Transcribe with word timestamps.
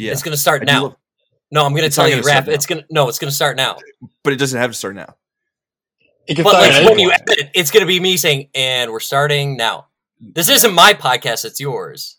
Yeah, 0.00 0.12
It's 0.12 0.22
gonna 0.22 0.36
start 0.36 0.62
I 0.62 0.72
now. 0.72 0.82
love- 0.84 0.96
no, 1.52 1.64
I'm 1.66 1.74
gonna 1.74 1.90
tell 1.90 2.06
you, 2.08 2.14
gonna 2.16 2.22
start 2.24 2.36
Raf. 2.36 2.46
now. 2.46 2.52
It's 2.52 2.66
gonna 2.66 2.84
no, 2.90 3.08
it's 3.08 3.18
gonna 3.18 3.30
start 3.32 3.56
now. 3.56 3.76
but 4.24 4.32
it 4.32 4.36
doesn't 4.36 4.58
have 4.60 4.70
to 4.70 4.76
start 4.76 4.94
now. 4.94 5.14
It 6.26 6.34
can 6.36 6.44
But 6.44 6.50
start 6.52 6.72
like 6.84 6.88
when 6.90 6.98
you 7.00 7.08
point. 7.10 7.22
edit, 7.30 7.50
it's 7.54 7.70
gonna 7.70 7.86
be 7.86 7.98
me 8.00 8.16
saying, 8.16 8.50
"And 8.54 8.90
we're 8.92 9.00
starting 9.00 9.56
now." 9.56 9.86
This 10.20 10.48
isn't 10.48 10.72
my 10.74 10.94
podcast; 10.94 11.44
it's 11.44 11.58
yours. 11.60 12.18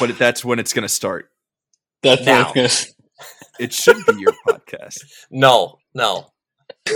But 0.00 0.18
that's 0.18 0.44
when 0.44 0.58
it's 0.58 0.72
going 0.72 0.84
to 0.84 0.88
start. 0.88 1.30
That's 2.02 2.24
now. 2.24 2.46
what 2.48 2.56
it's 2.56 2.94
It 3.60 3.72
should 3.74 3.98
be 4.06 4.14
your 4.18 4.32
podcast. 4.48 4.98
No, 5.30 5.78
no. 5.94 6.32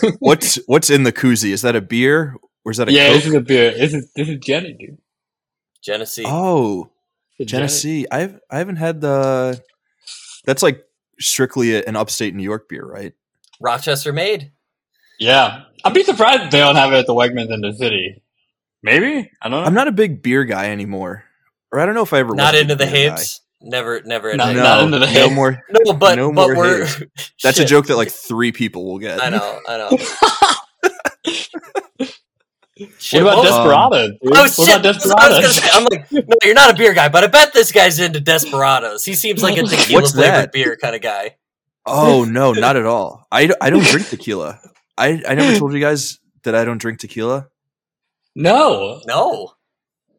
What's 0.19 0.57
what's 0.67 0.89
in 0.91 1.03
the 1.03 1.13
koozie? 1.13 1.51
Is 1.53 1.63
that 1.63 1.77
a 1.77 1.81
beer 1.81 2.37
or 2.65 2.73
is 2.73 2.79
that 2.79 2.89
a 2.89 2.93
gonna, 2.93 3.03
yeah, 3.05 3.13
this 3.13 3.27
is 3.27 3.35
a 3.35 3.41
beer. 3.41 3.71
This 3.77 3.93
is 3.95 4.11
this 4.17 4.29
is 4.29 4.39
Jenny, 4.39 4.73
dude. 4.73 4.99
Genesee. 5.83 6.25
Oh, 6.27 6.91
It's 7.39 7.51
Genesee. 7.51 8.07
I've 8.11 8.41
I 8.51 8.59
haven't 8.59 8.77
had 8.77 9.01
the. 9.01 9.63
That's 10.45 10.63
like 10.63 10.85
strictly 11.19 11.85
an 11.85 11.97
upstate 11.97 12.35
New 12.35 12.43
York 12.43 12.69
beer, 12.69 12.85
right? 12.85 13.13
Rochester 13.61 14.13
made. 14.13 14.53
Yeah, 15.19 15.65
I'd 15.85 15.93
be 15.95 16.03
surprised 16.03 16.45
if 16.45 16.51
they 16.51 16.61
don't 16.61 16.77
have 16.77 16.93
it 16.93 16.99
at 16.99 17.07
the 17.07 17.15
Wegmans 17.15 17.53
in 17.53 17.61
the 17.61 17.73
city. 17.75 18.23
Maybe 18.83 19.31
I 19.43 19.49
don't 19.49 19.61
know. 19.61 19.67
I'm 19.67 19.75
not 19.75 19.89
a 19.89 19.93
big 19.93 20.23
beer 20.23 20.45
guy 20.45 20.71
anymore, 20.71 21.25
or 21.71 21.79
I 21.81 21.85
don't 21.87 21.95
know 21.95 22.03
if 22.03 22.13
I 22.15 22.21
ever 22.21 22.35
Not 22.35 22.55
was 22.55 22.63
into 22.63 22.75
the 22.77 22.87
big 22.87 22.95
hips. 22.95 23.43
Never, 23.61 24.01
never. 24.07 24.35
Not- 24.35 24.49
into 24.51 24.63
No, 24.63 24.69
not 24.69 24.85
into 24.85 24.99
the 25.01 25.05
no 25.07 25.13
hips. 25.13 25.35
more. 25.35 25.63
No, 25.69 25.93
but 25.93 26.15
no 26.17 26.33
but 26.33 26.55
more 26.55 26.57
we're. 26.57 26.89
That's 27.43 27.59
a 27.59 27.67
joke 27.67 27.89
that 27.89 27.97
like 27.97 28.11
three 28.11 28.53
people 28.53 28.87
will 28.87 28.99
get. 28.99 29.23
I 29.23 29.29
know. 29.29 29.61
I 29.69 29.77
know. 29.77 29.91
what 32.81 33.03
Shit, 33.03 33.23
about 33.23 33.37
what 33.39 33.45
was- 33.45 33.55
Desperados? 33.55 34.11
dude? 34.23 34.37
Oh 34.37 34.41
what 34.43 34.51
shit! 34.53 34.69
about 34.69 34.83
that's 34.83 35.07
what 35.07 35.21
I 35.21 35.39
was 35.41 35.55
say, 35.57 35.69
I'm 35.73 35.85
like, 35.85 36.13
no, 36.13 36.23
you're 36.45 36.55
not 36.55 36.71
a 36.73 36.77
beer 36.77 36.93
guy, 36.95 37.09
but 37.09 37.25
I 37.25 37.27
bet 37.29 37.53
this 37.53 37.73
guy's 37.73 37.99
into 37.99 38.21
Desperados. 38.21 39.05
He 39.05 39.15
seems 39.15 39.43
like 39.43 39.57
a 39.59 39.63
tequila 39.63 40.01
What's 40.03 40.13
flavored 40.13 40.35
that? 40.35 40.53
beer 40.53 40.77
kind 40.81 40.95
of 40.97 41.03
guy. 41.03 41.37
Oh 41.87 42.25
no, 42.25 42.53
not 42.53 42.77
at 42.77 42.87
all. 42.87 43.27
I, 43.33 43.51
I 43.61 43.71
don't 43.71 43.85
drink 43.85 44.09
tequila. 44.09 44.61
I 44.99 45.23
I 45.29 45.35
never 45.35 45.59
told 45.59 45.73
you 45.73 45.81
guys 45.81 46.19
that 46.45 46.55
I 46.55 46.65
don't 46.65 46.79
drink 46.79 47.01
tequila. 47.01 47.49
No, 48.35 49.01
No. 49.07 49.53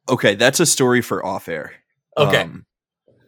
Okay, 0.09 0.35
that's 0.35 0.59
a 0.59 0.65
story 0.65 1.01
for 1.01 1.25
off 1.25 1.47
air. 1.47 1.73
Okay. 2.17 2.41
Um, 2.41 2.65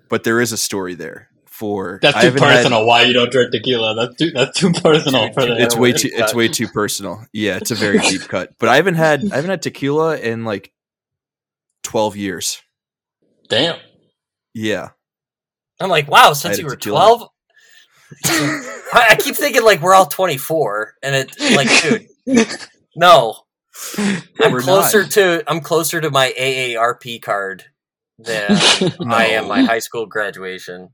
but 0.10 0.24
there 0.26 0.42
is 0.42 0.52
a 0.52 0.58
story 0.58 0.96
there 0.96 1.30
for 1.54 2.00
that's 2.02 2.20
too 2.20 2.26
haven't 2.26 2.42
had- 2.42 2.56
personal. 2.58 2.86
Why 2.86 3.04
you 3.04 3.14
don't 3.14 3.32
drink 3.32 3.52
tequila? 3.52 3.96
That's 3.96 4.16
too 4.16 4.32
that's 4.32 4.60
too 4.60 4.72
personal 4.72 5.32
for 5.34 5.46
the. 5.46 5.56
it's 5.62 5.76
way 5.76 5.92
airwaves. 5.94 6.00
too 6.00 6.10
it's 6.14 6.34
way 6.34 6.48
too 6.48 6.68
personal. 6.68 7.24
Yeah, 7.32 7.58
it's 7.58 7.72
a 7.72 7.76
very 7.76 8.00
deep 8.10 8.22
cut. 8.24 8.54
But 8.60 8.70
I 8.70 8.76
haven't 8.78 8.96
had 8.96 9.24
I 9.32 9.36
haven't 9.36 9.52
had 9.52 9.62
tequila 9.62 10.18
in 10.18 10.46
like 10.46 10.74
twelve 11.84 12.16
years. 12.18 12.62
Damn. 13.50 13.78
Yeah. 14.54 14.90
I'm 15.80 15.90
like, 15.90 16.10
wow, 16.10 16.34
since 16.34 16.60
you 16.60 16.66
were 16.66 16.76
12? 16.78 17.24
I, 18.26 19.08
I 19.12 19.16
keep 19.20 19.36
thinking 19.36 19.64
like 19.64 19.82
we're 19.82 19.94
all 19.96 20.06
24, 20.06 20.94
and 21.04 21.16
it's 21.16 21.56
like, 21.56 22.08
dude, 22.26 22.48
no. 22.96 23.36
I'm 24.40 24.52
We're 24.52 24.62
closer 24.62 25.02
not. 25.02 25.12
to 25.14 25.44
I'm 25.48 25.60
closer 25.62 26.00
to 26.00 26.12
my 26.12 26.32
AARP 26.40 27.22
card 27.24 27.66
than 28.20 28.52
I 29.08 29.30
am 29.32 29.48
my 29.48 29.64
high 29.64 29.80
school 29.80 30.06
graduation. 30.06 30.90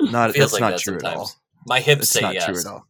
Not 0.00 0.32
Feels 0.32 0.50
that's 0.50 0.52
like 0.54 0.60
not 0.60 0.70
that 0.72 0.80
true 0.80 0.96
at 0.96 1.04
all. 1.04 1.30
My 1.66 1.80
hips 1.80 2.02
It's 2.02 2.10
say 2.10 2.20
not 2.20 2.34
yes. 2.34 2.46
true 2.46 2.58
at 2.58 2.66
all. 2.66 2.86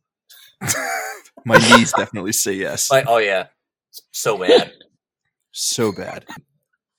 My 1.44 1.58
knees 1.58 1.92
definitely 1.92 2.32
say 2.32 2.52
yes. 2.52 2.90
Like, 2.90 3.06
oh 3.08 3.18
yeah, 3.18 3.48
so 4.12 4.38
bad. 4.38 4.72
so 5.50 5.92
bad. 5.92 6.24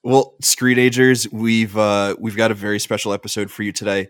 Well, 0.04 0.36
Screen 0.42 0.78
Agers, 0.80 1.32
we've 1.32 1.78
uh, 1.78 2.16
we've 2.20 2.36
got 2.36 2.52
a 2.52 2.56
very 2.56 2.80
special 2.80 3.14
episode 3.14 3.50
for 3.50 3.64
you 3.64 3.72
today. 3.72 4.10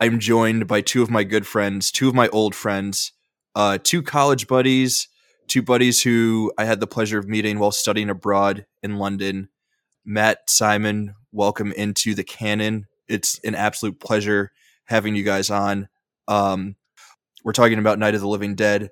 I'm 0.00 0.18
joined 0.18 0.66
by 0.66 0.80
two 0.80 1.02
of 1.02 1.10
my 1.10 1.24
good 1.24 1.46
friends, 1.46 1.92
two 1.92 2.08
of 2.08 2.14
my 2.14 2.28
old 2.28 2.54
friends, 2.54 3.12
uh, 3.54 3.78
two 3.82 4.02
college 4.02 4.46
buddies, 4.46 5.08
two 5.48 5.60
buddies 5.60 6.02
who 6.02 6.52
I 6.56 6.64
had 6.64 6.80
the 6.80 6.86
pleasure 6.86 7.18
of 7.18 7.28
meeting 7.28 7.58
while 7.58 7.72
studying 7.72 8.08
abroad 8.08 8.64
in 8.82 8.96
London. 8.96 9.48
Matt 10.04 10.48
Simon, 10.48 11.14
welcome 11.32 11.72
into 11.72 12.14
the 12.14 12.24
canon. 12.24 12.86
It's 13.08 13.38
an 13.40 13.54
absolute 13.54 14.00
pleasure 14.00 14.50
having 14.88 15.14
you 15.14 15.22
guys 15.22 15.50
on. 15.50 15.88
Um, 16.26 16.76
we're 17.44 17.52
talking 17.52 17.78
about 17.78 17.98
Night 17.98 18.14
of 18.14 18.20
the 18.20 18.28
Living 18.28 18.54
Dead 18.54 18.90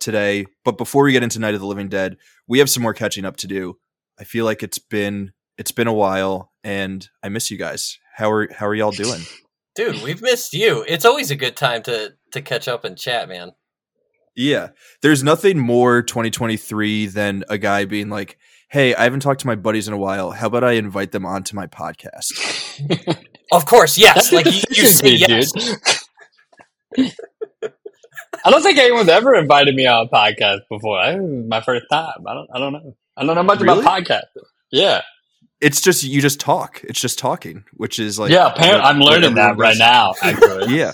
today, 0.00 0.46
but 0.64 0.76
before 0.76 1.04
we 1.04 1.12
get 1.12 1.22
into 1.22 1.38
Night 1.38 1.54
of 1.54 1.60
the 1.60 1.66
Living 1.66 1.88
Dead, 1.88 2.16
we 2.46 2.58
have 2.58 2.68
some 2.68 2.82
more 2.82 2.94
catching 2.94 3.24
up 3.24 3.36
to 3.38 3.46
do. 3.46 3.78
I 4.18 4.24
feel 4.24 4.44
like 4.44 4.62
it's 4.62 4.78
been 4.78 5.32
it's 5.58 5.72
been 5.72 5.86
a 5.86 5.92
while, 5.92 6.52
and 6.62 7.08
I 7.22 7.28
miss 7.28 7.50
you 7.50 7.56
guys. 7.56 7.98
How 8.14 8.30
are 8.30 8.52
how 8.52 8.66
are 8.66 8.74
y'all 8.74 8.90
doing? 8.90 9.22
Dude, 9.74 10.02
we've 10.02 10.22
missed 10.22 10.54
you. 10.54 10.84
It's 10.88 11.04
always 11.04 11.30
a 11.30 11.36
good 11.36 11.56
time 11.56 11.82
to 11.84 12.14
to 12.32 12.42
catch 12.42 12.68
up 12.68 12.84
and 12.84 12.96
chat, 12.98 13.28
man. 13.28 13.52
Yeah, 14.34 14.68
there's 15.00 15.22
nothing 15.22 15.58
more 15.58 16.02
2023 16.02 17.06
than 17.06 17.44
a 17.48 17.56
guy 17.56 17.86
being 17.86 18.10
like, 18.10 18.38
"Hey, 18.68 18.94
I 18.94 19.04
haven't 19.04 19.20
talked 19.20 19.40
to 19.40 19.46
my 19.46 19.54
buddies 19.54 19.88
in 19.88 19.94
a 19.94 19.98
while. 19.98 20.30
How 20.30 20.48
about 20.48 20.64
I 20.64 20.72
invite 20.72 21.12
them 21.12 21.24
onto 21.24 21.56
my 21.56 21.66
podcast?" 21.66 22.32
Of 23.52 23.64
course, 23.66 23.96
yes. 23.98 24.14
That's 24.14 24.32
like 24.32 24.46
you, 24.46 24.60
you 24.70 24.86
say 24.86 25.16
tree, 25.18 25.24
yes. 25.28 25.52
dude. 25.52 27.12
I 28.44 28.50
don't 28.50 28.62
think 28.62 28.78
anyone's 28.78 29.08
ever 29.08 29.34
invited 29.34 29.74
me 29.74 29.86
on 29.86 30.06
a 30.06 30.08
podcast 30.08 30.60
before. 30.70 30.98
I, 30.98 31.16
my 31.16 31.60
first 31.60 31.86
time. 31.90 32.24
I 32.26 32.34
don't. 32.34 32.48
I 32.54 32.58
don't 32.58 32.72
know. 32.72 32.96
I 33.16 33.24
don't 33.24 33.34
know 33.34 33.42
much 33.42 33.60
Really? 33.60 33.80
about 33.80 34.04
podcasts. 34.04 34.22
Yeah, 34.70 35.02
It's 35.60 35.80
just 35.80 36.02
you 36.02 36.20
just 36.20 36.38
talk. 36.40 36.80
It's 36.84 37.00
just 37.00 37.18
talking, 37.18 37.64
which 37.74 37.98
is 37.98 38.18
like 38.18 38.30
yeah. 38.30 38.48
Apparently, 38.52 38.80
what- 38.80 38.84
I'm 38.84 39.00
learning 39.00 39.34
that 39.36 39.56
right 39.56 39.76
now. 39.78 40.14
Actually, 40.22 40.74
Yeah. 40.76 40.92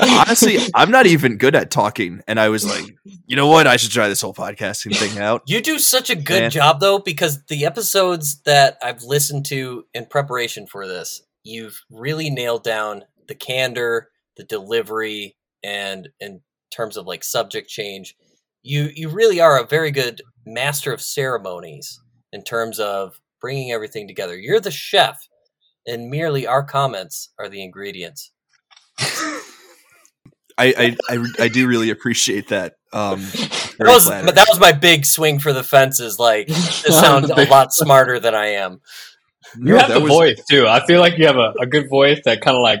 Honestly, 0.00 0.58
I'm 0.76 0.92
not 0.92 1.06
even 1.06 1.38
good 1.38 1.56
at 1.56 1.72
talking, 1.72 2.20
and 2.28 2.38
I 2.38 2.50
was 2.50 2.64
like, 2.64 2.84
you 3.26 3.34
know 3.34 3.48
what? 3.48 3.66
I 3.66 3.76
should 3.76 3.90
try 3.90 4.06
this 4.08 4.20
whole 4.20 4.34
podcasting 4.34 4.94
thing 4.94 5.18
out. 5.18 5.42
You 5.46 5.60
do 5.60 5.78
such 5.80 6.08
a 6.10 6.14
good 6.14 6.42
Yeah. 6.42 6.48
job 6.50 6.78
though, 6.80 7.00
because 7.00 7.44
the 7.46 7.64
episodes 7.64 8.40
that 8.42 8.78
I've 8.80 9.02
listened 9.02 9.46
to 9.46 9.84
in 9.94 10.06
preparation 10.06 10.68
for 10.68 10.86
this, 10.86 11.20
you've 11.48 11.82
really 11.90 12.30
nailed 12.30 12.62
down 12.62 13.04
the 13.26 13.34
candor, 13.34 14.10
the 14.36 14.44
delivery, 14.44 15.36
and 15.64 16.10
in 16.20 16.40
terms 16.70 16.96
of 16.96 17.06
like 17.06 17.24
subject 17.24 17.68
change, 17.68 18.14
you 18.62 18.90
you 18.94 19.08
really 19.08 19.40
are 19.40 19.58
a 19.58 19.66
very 19.66 19.90
good 19.90 20.20
master 20.46 20.92
of 20.92 21.00
ceremonies 21.00 22.00
in 22.32 22.42
terms 22.44 22.78
of 22.78 23.20
bringing 23.40 23.72
everything 23.72 24.06
together. 24.06 24.36
You're 24.36 24.60
the 24.60 24.70
chef, 24.70 25.28
and 25.86 26.10
merely 26.10 26.46
our 26.46 26.62
comments 26.62 27.30
are 27.38 27.48
the 27.48 27.62
ingredients. 27.62 28.30
I, 30.60 30.74
I, 30.76 30.96
I, 31.08 31.26
I 31.38 31.48
do 31.48 31.68
really 31.68 31.90
appreciate 31.90 32.48
that. 32.48 32.74
Um, 32.92 33.20
That 33.78 33.94
was 33.94 34.06
that 34.08 34.46
was 34.48 34.58
my 34.58 34.72
big 34.72 35.06
swing 35.06 35.38
for 35.38 35.52
the 35.52 35.62
fences. 35.62 36.18
Like, 36.18 36.48
to 36.48 36.92
sound 36.92 37.30
a 37.30 37.44
lot 37.50 37.72
smarter 37.72 38.18
than 38.18 38.34
I 38.34 38.48
am. 38.48 38.80
You 39.56 39.64
No, 39.72 39.78
have 39.78 39.88
that 39.88 39.94
the 39.94 40.00
was- 40.00 40.12
voice 40.12 40.44
too. 40.50 40.66
I 40.66 40.84
feel 40.86 41.00
like 41.00 41.18
you 41.18 41.26
have 41.26 41.36
a, 41.36 41.52
a 41.60 41.66
good 41.66 41.88
voice 41.88 42.20
that 42.24 42.40
kind 42.40 42.56
of 42.56 42.62
like 42.62 42.80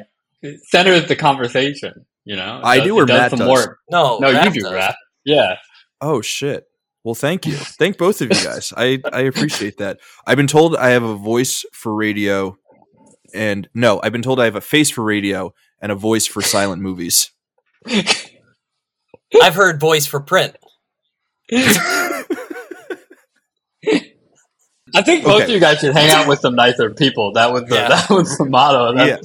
centers 0.68 1.06
the 1.06 1.16
conversation. 1.16 2.04
You 2.24 2.36
know, 2.36 2.58
It 2.58 2.64
I 2.64 2.76
does- 2.78 2.86
do 2.86 2.98
it 2.98 3.02
or 3.02 3.06
does 3.06 3.18
Matt 3.18 3.30
some 3.30 3.38
does? 3.40 3.48
work. 3.48 3.78
No, 3.90 4.18
No, 4.18 4.28
you 4.28 4.50
do, 4.50 4.60
does. 4.60 4.72
rap. 4.72 4.94
Yeah. 5.24 5.56
Oh 6.00 6.20
shit. 6.20 6.64
Well, 7.04 7.14
thank 7.14 7.46
you. 7.46 7.54
Thank 7.54 7.96
both 7.96 8.20
of 8.20 8.28
you 8.30 8.44
guys. 8.44 8.72
I 8.76 9.00
I 9.12 9.20
appreciate 9.22 9.78
that. 9.78 9.98
I've 10.26 10.36
been 10.36 10.46
told 10.46 10.76
I 10.76 10.90
have 10.90 11.02
a 11.02 11.14
voice 11.14 11.64
for 11.72 11.94
radio, 11.94 12.58
and 13.34 13.68
no, 13.72 14.00
I've 14.02 14.12
been 14.12 14.20
told 14.22 14.40
I 14.40 14.44
have 14.44 14.56
a 14.56 14.60
face 14.60 14.90
for 14.90 15.02
radio 15.02 15.54
and 15.80 15.90
a 15.90 15.94
voice 15.94 16.26
for 16.26 16.42
silent 16.42 16.82
movies. 16.82 17.30
I've 17.86 19.54
heard 19.54 19.80
voice 19.80 20.06
for 20.06 20.20
print. 20.20 20.56
I 24.94 25.02
think 25.02 25.24
both 25.24 25.34
Okay. 25.36 25.44
of 25.44 25.50
you 25.50 25.60
guys 25.60 25.78
should 25.78 25.92
hang 25.94 26.10
out 26.10 26.26
with 26.28 26.40
some 26.40 26.54
nicer 26.54 26.90
people. 26.90 27.32
That 27.32 27.52
was 27.52 27.64
the 27.64 27.74
Yeah. 27.74 27.88
that 27.88 28.10
was 28.10 28.36
the 28.38 28.44
motto. 28.44 28.94
That's 28.94 29.20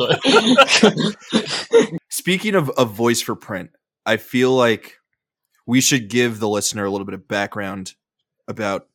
the- 0.81 1.97
Speaking 2.09 2.55
of 2.55 2.71
a 2.77 2.85
voice 2.85 3.21
for 3.21 3.35
print, 3.35 3.71
I 4.05 4.17
feel 4.17 4.51
like 4.51 4.97
we 5.65 5.81
should 5.81 6.09
give 6.09 6.39
the 6.39 6.49
listener 6.49 6.85
a 6.85 6.89
little 6.91 7.05
bit 7.05 7.13
of 7.15 7.27
background 7.27 7.93
about 8.47 8.87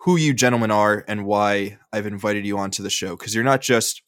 who 0.00 0.16
you 0.16 0.32
gentlemen 0.34 0.70
are 0.70 1.04
and 1.08 1.24
why 1.26 1.78
I've 1.92 2.06
invited 2.06 2.46
you 2.46 2.58
onto 2.58 2.82
the 2.82 2.90
show. 2.90 3.16
Because 3.16 3.34
you're 3.34 3.44
not 3.44 3.60
just 3.60 4.02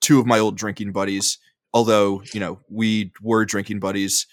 two 0.00 0.20
of 0.20 0.26
my 0.26 0.38
old 0.38 0.56
drinking 0.56 0.92
buddies, 0.92 1.38
although, 1.72 2.22
you 2.32 2.40
know, 2.40 2.60
we 2.68 3.12
were 3.22 3.44
drinking 3.44 3.80
buddies 3.80 4.26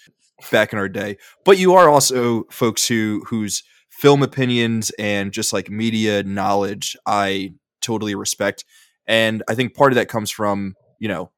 back 0.50 0.72
in 0.72 0.78
our 0.78 0.88
day, 0.88 1.16
but 1.44 1.58
you 1.58 1.74
are 1.74 1.88
also 1.88 2.44
folks 2.50 2.86
who 2.86 3.24
whose 3.26 3.62
film 3.96 4.22
opinions 4.22 4.90
and 4.98 5.32
just 5.32 5.52
like 5.52 5.70
media 5.70 6.22
knowledge 6.22 6.96
I 7.06 7.54
totally 7.80 8.14
respect. 8.14 8.64
And 9.06 9.42
I 9.48 9.54
think 9.54 9.74
part 9.74 9.92
of 9.92 9.96
that 9.96 10.08
comes 10.08 10.30
from, 10.30 10.74
you 10.98 11.08
know, 11.08 11.30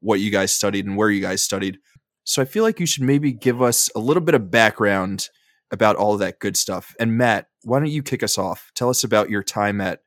what 0.00 0.20
you 0.20 0.30
guys 0.30 0.52
studied 0.52 0.84
and 0.84 0.96
where 0.96 1.10
you 1.10 1.22
guys 1.22 1.42
studied. 1.42 1.78
So 2.24 2.42
I 2.42 2.44
feel 2.44 2.62
like 2.62 2.78
you 2.78 2.86
should 2.86 3.04
maybe 3.04 3.32
give 3.32 3.62
us 3.62 3.90
a 3.94 4.00
little 4.00 4.22
bit 4.22 4.34
of 4.34 4.50
background 4.50 5.28
about 5.70 5.96
all 5.96 6.12
of 6.12 6.20
that 6.20 6.40
good 6.40 6.56
stuff. 6.56 6.94
And 7.00 7.16
Matt, 7.16 7.46
why 7.62 7.78
don't 7.78 7.90
you 7.90 8.02
kick 8.02 8.22
us 8.22 8.36
off? 8.36 8.70
Tell 8.74 8.90
us 8.90 9.02
about 9.02 9.30
your 9.30 9.42
time 9.42 9.80
at 9.80 10.00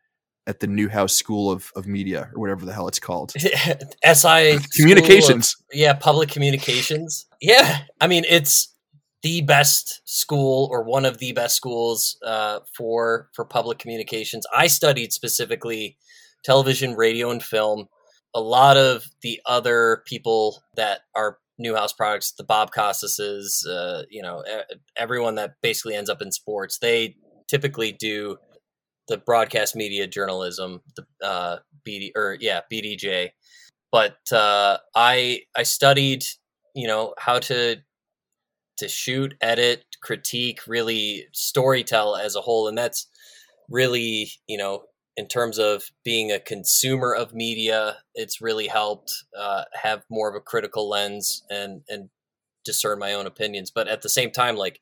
at 0.46 0.62
the 0.62 0.68
Newhouse 0.68 1.14
School 1.14 1.52
of, 1.52 1.72
of 1.76 1.88
Media 1.88 2.30
or 2.34 2.40
whatever 2.40 2.66
the 2.66 2.74
hell 2.74 2.88
it's 2.88 3.00
called. 3.00 3.34
SI 4.06 4.58
Communications. 4.78 5.56
Of- 5.60 5.78
yeah, 5.78 5.94
public 5.94 6.30
communications. 6.30 7.26
Yeah, 7.42 7.80
I 8.00 8.08
mean 8.08 8.24
it's 8.28 8.74
the 9.24 9.42
best 9.42 10.02
school 10.06 10.70
or 10.72 10.84
one 10.84 11.06
of 11.06 11.18
the 11.18 11.32
best 11.34 11.56
schools 11.56 12.18
uh, 12.26 12.60
for 12.76 13.30
for 13.34 13.46
public 13.46 13.80
communications. 13.80 14.46
I 14.56 14.68
studied 14.68 15.14
specifically 15.14 15.98
television, 16.44 16.96
radio, 16.96 17.32
and 17.32 17.44
film. 17.44 17.88
A 18.36 18.42
lot 18.42 18.78
of 18.78 19.06
the 19.22 19.42
other 19.46 20.04
people 20.06 20.64
that 20.76 21.02
are 21.16 21.40
Newhouse 21.58 21.94
products, 21.94 22.34
the 22.34 22.44
Bob 22.44 22.72
Costas's, 22.72 23.68
uh, 23.68 24.04
you 24.10 24.22
know, 24.22 24.44
everyone 24.96 25.36
that 25.36 25.56
basically 25.64 25.96
ends 25.96 26.10
up 26.10 26.22
in 26.22 26.32
sports, 26.32 26.78
they 26.78 27.16
typically 27.48 27.92
do 27.92 28.38
the 29.08 29.18
broadcast 29.18 29.76
media 29.76 30.06
journalism, 30.06 30.82
the 30.96 31.06
uh, 31.26 31.58
BD 31.88 32.12
or 32.16 32.38
yeah 32.40 32.62
BDJ. 32.72 33.30
But 33.92 34.18
uh, 34.32 34.78
I 34.96 35.42
I 35.56 35.64
studied 35.64 36.26
you 36.76 36.88
know 36.88 37.16
how 37.18 37.40
to 37.40 37.78
to 38.78 38.88
shoot, 38.88 39.36
edit, 39.42 39.86
critique, 40.02 40.60
really 40.68 41.28
storytell 41.34 42.20
as 42.20 42.36
a 42.36 42.42
whole, 42.42 42.68
and 42.68 42.78
that's 42.78 43.08
really 43.70 44.32
you 44.48 44.58
know 44.58 44.84
in 45.18 45.28
terms 45.28 45.58
of 45.58 45.90
being 46.06 46.32
a 46.32 46.40
consumer 46.40 47.14
of 47.14 47.34
media, 47.34 47.98
it's 48.14 48.40
really 48.40 48.68
helped 48.68 49.12
uh, 49.38 49.64
have 49.74 50.04
more 50.12 50.30
of 50.30 50.36
a 50.36 50.40
critical 50.40 50.88
lens 50.88 51.44
and 51.50 51.82
and 51.90 52.10
discern 52.64 53.00
my 53.00 53.14
own 53.14 53.26
opinions. 53.26 53.72
But 53.72 53.88
at 53.88 54.04
the 54.04 54.10
same 54.10 54.30
time, 54.30 54.56
like 54.56 54.80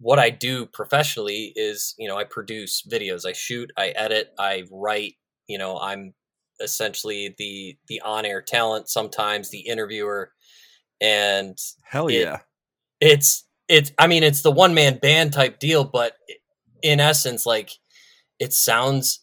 what 0.00 0.18
I 0.18 0.30
do 0.30 0.66
professionally 0.66 1.52
is, 1.54 1.94
you 1.96 2.08
know, 2.08 2.16
I 2.16 2.24
produce 2.24 2.82
videos, 2.90 3.24
I 3.24 3.32
shoot, 3.32 3.70
I 3.76 3.88
edit, 3.90 4.32
I 4.38 4.64
write. 4.72 5.14
You 5.46 5.58
know, 5.58 5.78
I'm 5.78 6.14
essentially 6.60 7.34
the 7.38 7.76
the 7.86 8.00
on 8.04 8.26
air 8.26 8.42
talent, 8.42 8.88
sometimes 8.88 9.50
the 9.50 9.60
interviewer, 9.60 10.32
and 11.00 11.56
Hell 11.84 12.10
yeah. 12.10 12.40
It's 13.00 13.44
it's 13.68 13.92
i 13.98 14.06
mean 14.06 14.22
it's 14.22 14.42
the 14.42 14.50
one 14.50 14.74
man 14.74 14.98
band 14.98 15.32
type 15.32 15.58
deal 15.58 15.84
but 15.84 16.14
in 16.82 17.00
essence 17.00 17.44
like 17.46 17.70
it 18.38 18.52
sounds 18.52 19.20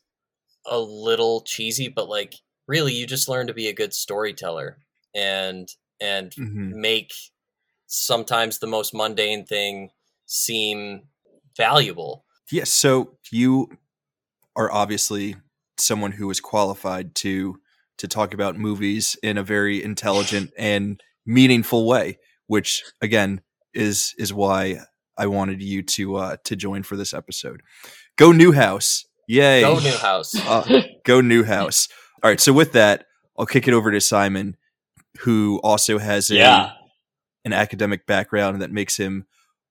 a 0.65 0.79
little 0.79 1.41
cheesy 1.41 1.87
but 1.87 2.07
like 2.09 2.35
really 2.67 2.93
you 2.93 3.05
just 3.05 3.27
learn 3.29 3.47
to 3.47 3.53
be 3.53 3.67
a 3.67 3.73
good 3.73 3.93
storyteller 3.93 4.77
and 5.13 5.69
and 6.01 6.31
Mhm. 6.31 6.71
make 6.73 7.11
sometimes 7.87 8.59
the 8.59 8.67
most 8.67 8.93
mundane 8.93 9.45
thing 9.45 9.89
seem 10.25 11.03
valuable 11.57 12.25
Yes. 12.51 12.69
so 12.71 13.17
you 13.31 13.69
are 14.55 14.71
obviously 14.71 15.35
someone 15.77 16.13
who 16.13 16.29
is 16.29 16.39
qualified 16.39 17.15
to 17.15 17.59
to 17.97 18.07
talk 18.07 18.33
about 18.33 18.57
movies 18.57 19.17
in 19.23 19.37
a 19.37 19.43
very 19.43 19.81
intelligent 19.83 20.51
and 20.57 21.01
meaningful 21.25 21.85
way, 21.87 22.19
which 22.47 22.83
again 23.01 23.41
is 23.75 24.15
is 24.17 24.33
why 24.33 24.79
I 25.17 25.27
wanted 25.27 25.61
you 25.61 25.83
to 25.83 26.15
uh 26.15 26.37
to 26.45 26.55
join 26.55 26.83
for 26.83 26.95
this 26.95 27.13
episode. 27.13 27.61
Go 28.17 28.31
Newhouse. 28.31 29.05
Yay. 29.27 29.61
go 29.61 29.79
newhouse 29.79 30.35
Uh, 30.47 30.81
go 31.03 31.19
Newhouse. 31.21 31.87
All 32.23 32.29
right, 32.29 32.39
so 32.39 32.53
with 32.53 32.73
that, 32.73 33.05
I'll 33.37 33.45
kick 33.45 33.67
it 33.67 33.73
over 33.73 33.91
to 33.91 33.99
Simon, 33.99 34.55
who 35.19 35.59
also 35.63 35.97
has 35.97 36.29
a 36.29 36.35
yeah. 36.35 36.71
an 37.43 37.53
academic 37.53 38.05
background 38.05 38.61
that 38.61 38.71
makes 38.71 38.97
him 38.97 39.25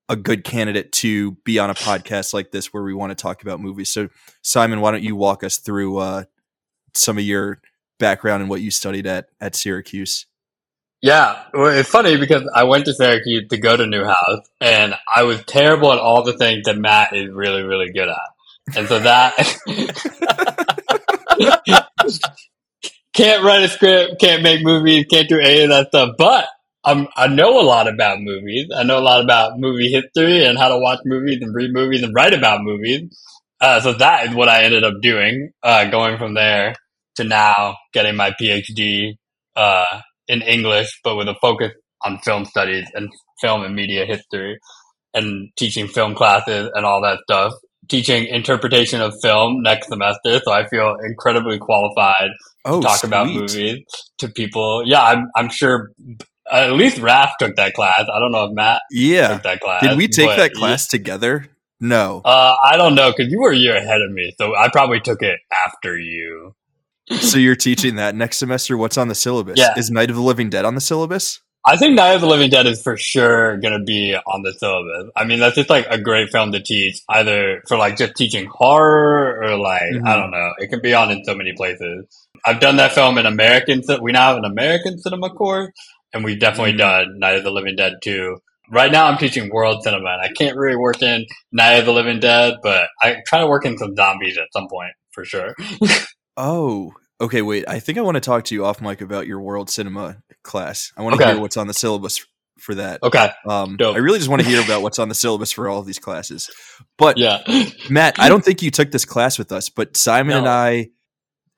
a 0.09 0.17
good 0.17 0.45
candidate 0.45 0.93
to 0.93 1.33
be 1.45 1.59
on 1.59 1.71
a 1.71 1.75
podcast 1.75 2.35
like 2.35 2.51
this 2.51 2.73
where 2.73 2.83
we 2.83 2.93
want 2.93 3.11
to 3.11 3.15
talk 3.15 3.43
about 3.43 3.61
movies. 3.61 3.93
So, 3.93 4.09
Simon, 4.43 4.81
why 4.81 4.91
don't 4.91 5.03
you 5.03 5.17
walk 5.17 5.43
us 5.43 5.57
through 5.59 5.97
uh, 5.97 6.25
some 6.95 7.17
of 7.17 7.25
your 7.25 7.61
background 7.99 8.43
and 8.43 8.51
what 8.51 8.61
you 8.61 8.71
studied 8.71 9.07
at 9.07 9.29
at 9.41 9.55
Syracuse? 9.55 10.27
Yeah, 11.05 11.43
well, 11.53 11.67
it's 11.67 11.91
funny 11.91 12.17
because 12.17 12.49
I 12.55 12.65
went 12.65 12.87
to 12.87 12.95
Syracuse 12.95 13.49
to 13.51 13.59
go 13.59 13.77
to 13.77 13.87
Newhouse, 13.87 14.41
and 14.59 14.95
I 15.15 15.25
was 15.25 15.45
terrible 15.45 15.93
at 15.93 15.99
all 15.99 16.23
the 16.23 16.33
things 16.33 16.65
that 16.65 16.79
Matt 16.79 17.15
is 17.15 17.29
really, 17.31 17.61
really 17.61 17.93
good 17.93 18.09
at, 18.09 18.75
and 18.75 18.89
so 18.89 18.99
that 19.01 19.37
can't 23.13 23.45
write 23.45 23.65
a 23.65 23.69
script, 23.69 24.19
can't 24.19 24.43
make 24.43 24.65
movies, 24.65 25.05
can't 25.11 25.29
do 25.29 25.39
any 25.39 25.65
of 25.65 25.69
that 25.69 25.89
stuff. 25.89 26.15
But 26.17 26.47
I'm, 26.85 27.07
I 27.17 27.27
know 27.27 27.61
a 27.61 27.69
lot 27.69 27.87
about 27.87 28.23
movies. 28.23 28.69
I 28.75 28.83
know 28.83 28.99
a 28.99 29.05
lot 29.05 29.23
about 29.23 29.59
movie 29.59 29.91
history 29.91 30.47
and 30.47 30.57
how 30.57 30.69
to 30.69 30.79
watch 30.79 31.01
movies 31.05 31.41
and 31.43 31.55
read 31.55 31.75
movies 31.75 32.03
and 32.03 32.15
write 32.15 32.33
about 32.33 32.63
movies. 32.63 33.15
Uh, 33.61 33.79
so 33.83 33.93
that 33.93 34.29
is 34.29 34.35
what 34.35 34.49
I 34.49 34.65
ended 34.65 34.85
up 34.85 34.95
doing, 35.03 35.51
uh, 35.63 35.85
going 35.91 36.17
from 36.17 36.33
there 36.33 36.77
to 37.17 37.25
now 37.25 37.77
getting 37.93 38.17
my 38.17 38.31
PhD 38.41 39.19
uh, 39.55 40.01
in 40.29 40.43
English, 40.43 41.01
but 41.05 41.17
with 41.17 41.29
a 41.29 41.35
focus 41.41 41.73
on 42.05 42.19
film 42.19 42.45
studies 42.45 42.87
and 42.95 43.09
film 43.41 43.63
and 43.63 43.75
media 43.75 44.05
history, 44.07 44.59
and 45.15 45.49
teaching 45.57 45.87
film 45.89 46.15
classes 46.15 46.71
and 46.75 46.85
all 46.85 47.01
that 47.03 47.21
stuff. 47.25 47.53
Teaching 47.89 48.27
interpretation 48.27 49.03
of 49.03 49.13
film 49.21 49.61
next 49.63 49.89
semester, 49.89 50.41
so 50.43 50.53
I 50.53 50.67
feel 50.69 50.97
incredibly 51.07 51.59
qualified 51.59 52.31
Oh, 52.65 52.81
to 52.81 52.87
talk 52.87 53.05
about 53.05 53.27
movies 53.27 53.85
to 54.19 54.29
people. 54.29 54.83
Yeah, 54.87 55.03
I'm, 55.03 55.27
I'm 55.37 55.51
sure 55.51 55.91
at 56.51 56.73
least 56.73 56.97
Raf 56.99 57.33
took 57.39 57.57
that 57.57 57.75
class. 57.75 58.01
I 58.01 58.19
don't 58.19 58.33
know 58.33 58.45
if 58.45 58.53
Matt 58.55 58.81
Yeah. 58.91 59.35
took 59.35 59.43
that 59.43 59.61
class. 59.61 59.83
Did 59.83 59.99
we 59.99 60.09
take 60.09 60.35
that 60.37 60.53
class 60.55 60.89
together? 60.89 61.47
No. 61.79 62.23
Uh, 62.25 62.57
I 62.65 62.79
don't 62.79 62.95
know 62.95 63.13
because 63.15 63.31
you 63.31 63.39
were 63.41 63.53
a 63.53 63.57
year 63.57 63.77
ahead 63.77 64.01
of 64.01 64.11
me, 64.13 64.33
so 64.39 64.55
I 64.57 64.71
probably 64.73 65.01
took 65.01 65.23
it 65.23 65.39
after 65.67 65.99
you. 65.99 66.55
So 67.21 67.39
you're 67.39 67.57
teaching 67.57 67.97
that 67.97 68.15
next 68.15 68.39
semester. 68.39 68.77
What's 68.77 68.97
on 68.99 69.09
the 69.09 69.15
syllabus? 69.15 69.59
Yeah. 69.59 69.75
Is 69.77 69.91
Night 69.91 70.11
of 70.11 70.17
the 70.17 70.23
Living 70.23 70.51
Dead 70.51 70.65
on 70.65 70.75
the 70.75 70.81
syllabus? 70.81 71.41
I 71.67 71.77
think 71.79 71.95
Night 71.95 72.13
of 72.13 72.21
the 72.21 72.27
Living 72.27 72.51
Dead 72.51 72.67
is 72.67 72.83
for 72.83 72.97
sure 72.99 73.57
going 73.59 73.73
to 73.79 73.83
be 73.85 74.15
on 74.15 74.43
the 74.43 74.53
syllabus. 74.53 75.11
I 75.17 75.25
mean, 75.25 75.39
that's 75.41 75.55
just 75.55 75.71
like 75.71 75.87
a 75.89 75.99
great 75.99 76.31
film 76.31 76.53
to 76.53 76.63
teach, 76.63 77.01
either 77.09 77.63
for 77.69 77.79
like 77.79 77.97
just 77.97 78.15
teaching 78.17 78.47
horror 78.53 79.43
or 79.43 79.57
like, 79.57 79.81
Mhm. 79.83 80.07
I 80.07 80.17
don't 80.17 80.31
know. 80.31 80.53
It 80.59 80.69
can 80.69 80.83
be 80.83 80.93
on 80.93 81.11
in 81.11 81.25
so 81.25 81.35
many 81.35 81.55
places. 81.57 82.05
I've 82.47 82.61
done 82.61 82.77
that 82.77 82.93
film 82.93 83.17
in 83.17 83.25
American, 83.25 83.81
we 84.03 84.13
now 84.13 84.29
have 84.29 84.37
an 84.37 84.45
American 84.45 84.99
cinema 84.99 85.31
course, 85.31 85.71
and 86.13 86.23
we've 86.23 86.39
definitely 86.39 86.75
Mhm. 86.75 86.79
done 86.79 87.19
Night 87.19 87.37
of 87.37 87.45
the 87.45 87.51
Living 87.51 87.77
Dead 87.77 87.95
too. 88.03 88.37
Right 88.71 88.93
now 88.93 89.07
I'm 89.07 89.17
teaching 89.17 89.49
world 89.51 89.83
cinema 89.83 90.11
and 90.11 90.23
I 90.23 90.29
can't 90.37 90.57
really 90.59 90.77
work 90.77 91.01
in 91.03 91.25
Night 91.51 91.77
of 91.79 91.87
the 91.87 91.93
Living 91.95 92.21
Dead, 92.21 92.57
but 92.63 92.89
I 93.03 93.17
try 93.27 93.39
to 93.41 93.47
work 93.47 93.65
in 93.65 93.79
some 93.79 93.95
zombies 93.97 94.37
at 94.37 94.49
some 94.53 94.69
point 94.69 94.93
for 95.13 95.25
sure. 95.25 95.55
Oh, 96.37 96.93
okay. 97.21 97.43
Wait, 97.43 97.65
I 97.69 97.79
think 97.81 97.99
I 97.99 98.03
want 98.03 98.17
to 98.17 98.21
talk 98.21 98.45
to 98.45 98.55
you 98.55 98.65
off 98.65 98.81
mic 98.81 99.01
about 99.01 99.27
your 99.27 99.41
world 99.41 99.71
cinema 99.71 100.19
class. 100.43 100.93
I 100.97 101.03
want 101.03 101.17
to 101.17 101.23
Okay. 101.23 101.33
hear 101.33 101.41
what's 101.41 101.57
on 101.57 101.67
the 101.67 101.75
syllabus 101.75 102.25
for 102.59 102.75
that. 102.77 103.03
Okay. 103.03 103.31
Um, 103.49 103.77
Dope. 103.77 103.97
I 103.97 103.99
really 103.99 104.19
just 104.19 104.31
want 104.31 104.43
to 104.43 104.49
hear 104.49 104.63
about 104.63 104.83
what's 104.83 104.99
on 104.99 105.09
the 105.09 105.15
syllabus 105.15 105.51
for 105.53 105.69
all 105.69 105.81
of 105.81 105.87
these 105.87 105.99
classes. 105.99 106.49
But 106.99 107.19
Yeah. 107.19 107.43
Matt, 107.91 108.15
I 108.19 108.29
don't 108.29 108.45
think 108.45 108.63
you 108.63 108.71
took 108.71 108.91
this 108.93 109.05
class 109.05 109.39
with 109.39 109.51
us, 109.53 109.69
but 109.69 109.97
Simon 109.97 110.37
and 110.37 110.49
I, 110.49 110.89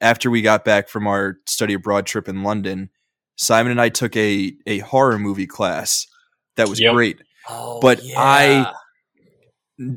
after 0.01 0.31
we 0.31 0.43
got 0.43 0.65
back 0.65 0.89
from 0.89 1.07
our 1.07 1.37
study 1.47 1.75
abroad 1.75 2.07
trip 2.07 2.29
in 2.29 2.43
London, 2.43 2.91
Simon 3.37 3.71
and 3.73 3.81
I 3.81 3.91
took 3.91 4.17
a 4.17 4.53
a 4.67 4.79
horror 4.79 5.19
movie 5.19 5.47
class 5.47 6.07
that 6.57 6.69
was 6.69 6.81
Yep. 6.81 6.95
great. 6.95 7.19
oh, 7.49 7.81
But 7.81 8.03
yeah. 8.03 8.15
I- 8.19 8.73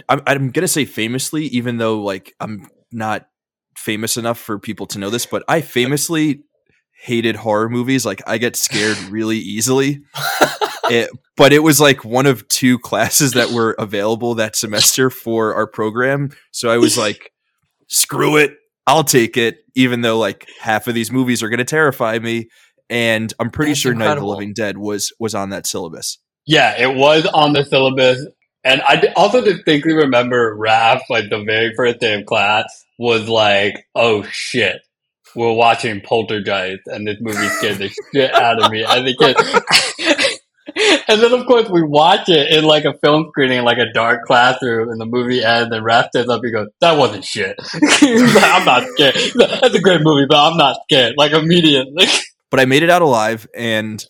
I'm, 0.09 0.21
I'm 0.27 0.51
gonna 0.51 0.67
say 0.67 0.83
famously, 0.83 1.45
even 1.45 1.77
though 1.77 2.01
like 2.01 2.33
I'm 2.41 2.67
not 2.91 3.27
famous 3.79 4.17
enough 4.17 4.37
for 4.37 4.59
people 4.59 4.85
to 4.87 4.99
know 4.99 5.09
this, 5.09 5.25
but 5.25 5.43
I 5.47 5.61
famously 5.61 6.41
hated 7.01 7.37
horror 7.37 7.69
movies. 7.69 8.05
Like 8.05 8.21
I 8.27 8.37
get 8.37 8.55
scared 8.55 8.97
really 9.09 9.37
easily. 9.37 10.01
It, 10.91 11.09
but 11.37 11.53
it 11.53 11.59
was 11.59 11.79
like 11.79 12.03
one 12.03 12.25
of 12.25 12.47
two 12.47 12.79
classes 12.79 13.33
that 13.33 13.51
were 13.51 13.75
available 13.79 14.35
that 14.35 14.55
semester 14.55 15.09
for 15.09 15.53
our 15.53 15.67
program. 15.67 16.31
So 16.51 16.69
I 16.69 16.77
was 16.77 16.97
like, 16.97 17.31
screw 17.87 18.37
it. 18.37 18.55
I'll 18.87 19.03
take 19.03 19.37
it, 19.37 19.59
even 19.75 20.01
though 20.01 20.17
like 20.17 20.47
half 20.59 20.87
of 20.87 20.95
these 20.95 21.11
movies 21.11 21.43
are 21.43 21.49
going 21.49 21.59
to 21.59 21.65
terrify 21.65 22.17
me. 22.17 22.49
And 22.89 23.31
I'm 23.39 23.51
pretty 23.51 23.71
That's 23.71 23.81
sure 23.81 23.93
Night 23.93 24.17
of 24.17 24.21
the. 24.21 24.25
Living 24.25 24.53
Dead 24.53 24.79
was 24.79 25.13
was 25.19 25.35
on 25.35 25.51
that 25.51 25.67
syllabus. 25.67 26.17
Yeah, 26.47 26.75
it 26.75 26.95
was 26.95 27.27
on 27.27 27.53
the 27.53 27.63
syllabus. 27.63 28.25
And 28.63 28.81
I 28.81 29.13
also 29.15 29.41
distinctly 29.43 29.93
remember 29.93 30.55
Raf, 30.57 31.03
like 31.09 31.29
the 31.29 31.43
very 31.43 31.71
first 31.77 31.99
day 31.99 32.19
of 32.19 32.25
class, 32.25 32.65
was 32.99 33.27
like, 33.27 33.83
oh 33.95 34.23
shit, 34.29 34.77
we're 35.35 35.53
watching 35.53 36.01
Poltergeist 36.01 36.81
and 36.85 37.07
this 37.07 37.17
movie 37.19 37.47
scared 37.47 37.77
the 37.79 37.89
shit 38.13 38.31
out 38.33 38.61
of 38.61 38.71
me 38.71 38.83
as 38.83 38.99
a 38.99 39.15
kid. 39.15 39.35
and 41.07 41.21
then 41.21 41.33
of 41.33 41.45
course 41.47 41.67
we 41.69 41.81
watch 41.81 42.27
it 42.29 42.51
in 42.55 42.63
like 42.63 42.85
a 42.85 42.93
film 43.01 43.25
screening 43.29 43.59
in 43.59 43.65
like 43.65 43.77
a 43.79 43.91
dark 43.93 44.23
classroom 44.25 44.89
and 44.89 44.99
the 45.01 45.05
movie 45.05 45.43
ends 45.43 45.73
and 45.73 45.83
Raf 45.83 46.07
stands 46.09 46.29
up 46.29 46.41
and 46.43 46.53
goes, 46.53 46.67
that 46.81 46.97
wasn't 46.97 47.23
shit. 47.25 47.55
Like, 48.01 48.43
I'm 48.43 48.65
not 48.65 48.83
scared. 48.93 49.15
Like, 49.35 49.61
That's 49.61 49.75
a 49.75 49.81
great 49.81 50.01
movie, 50.01 50.25
but 50.29 50.37
I'm 50.37 50.57
not 50.57 50.75
scared. 50.83 51.15
Like 51.17 51.31
immediately. 51.31 52.05
but 52.51 52.59
I 52.59 52.65
made 52.65 52.83
it 52.83 52.89
out 52.89 53.01
alive, 53.01 53.47
and 53.55 54.03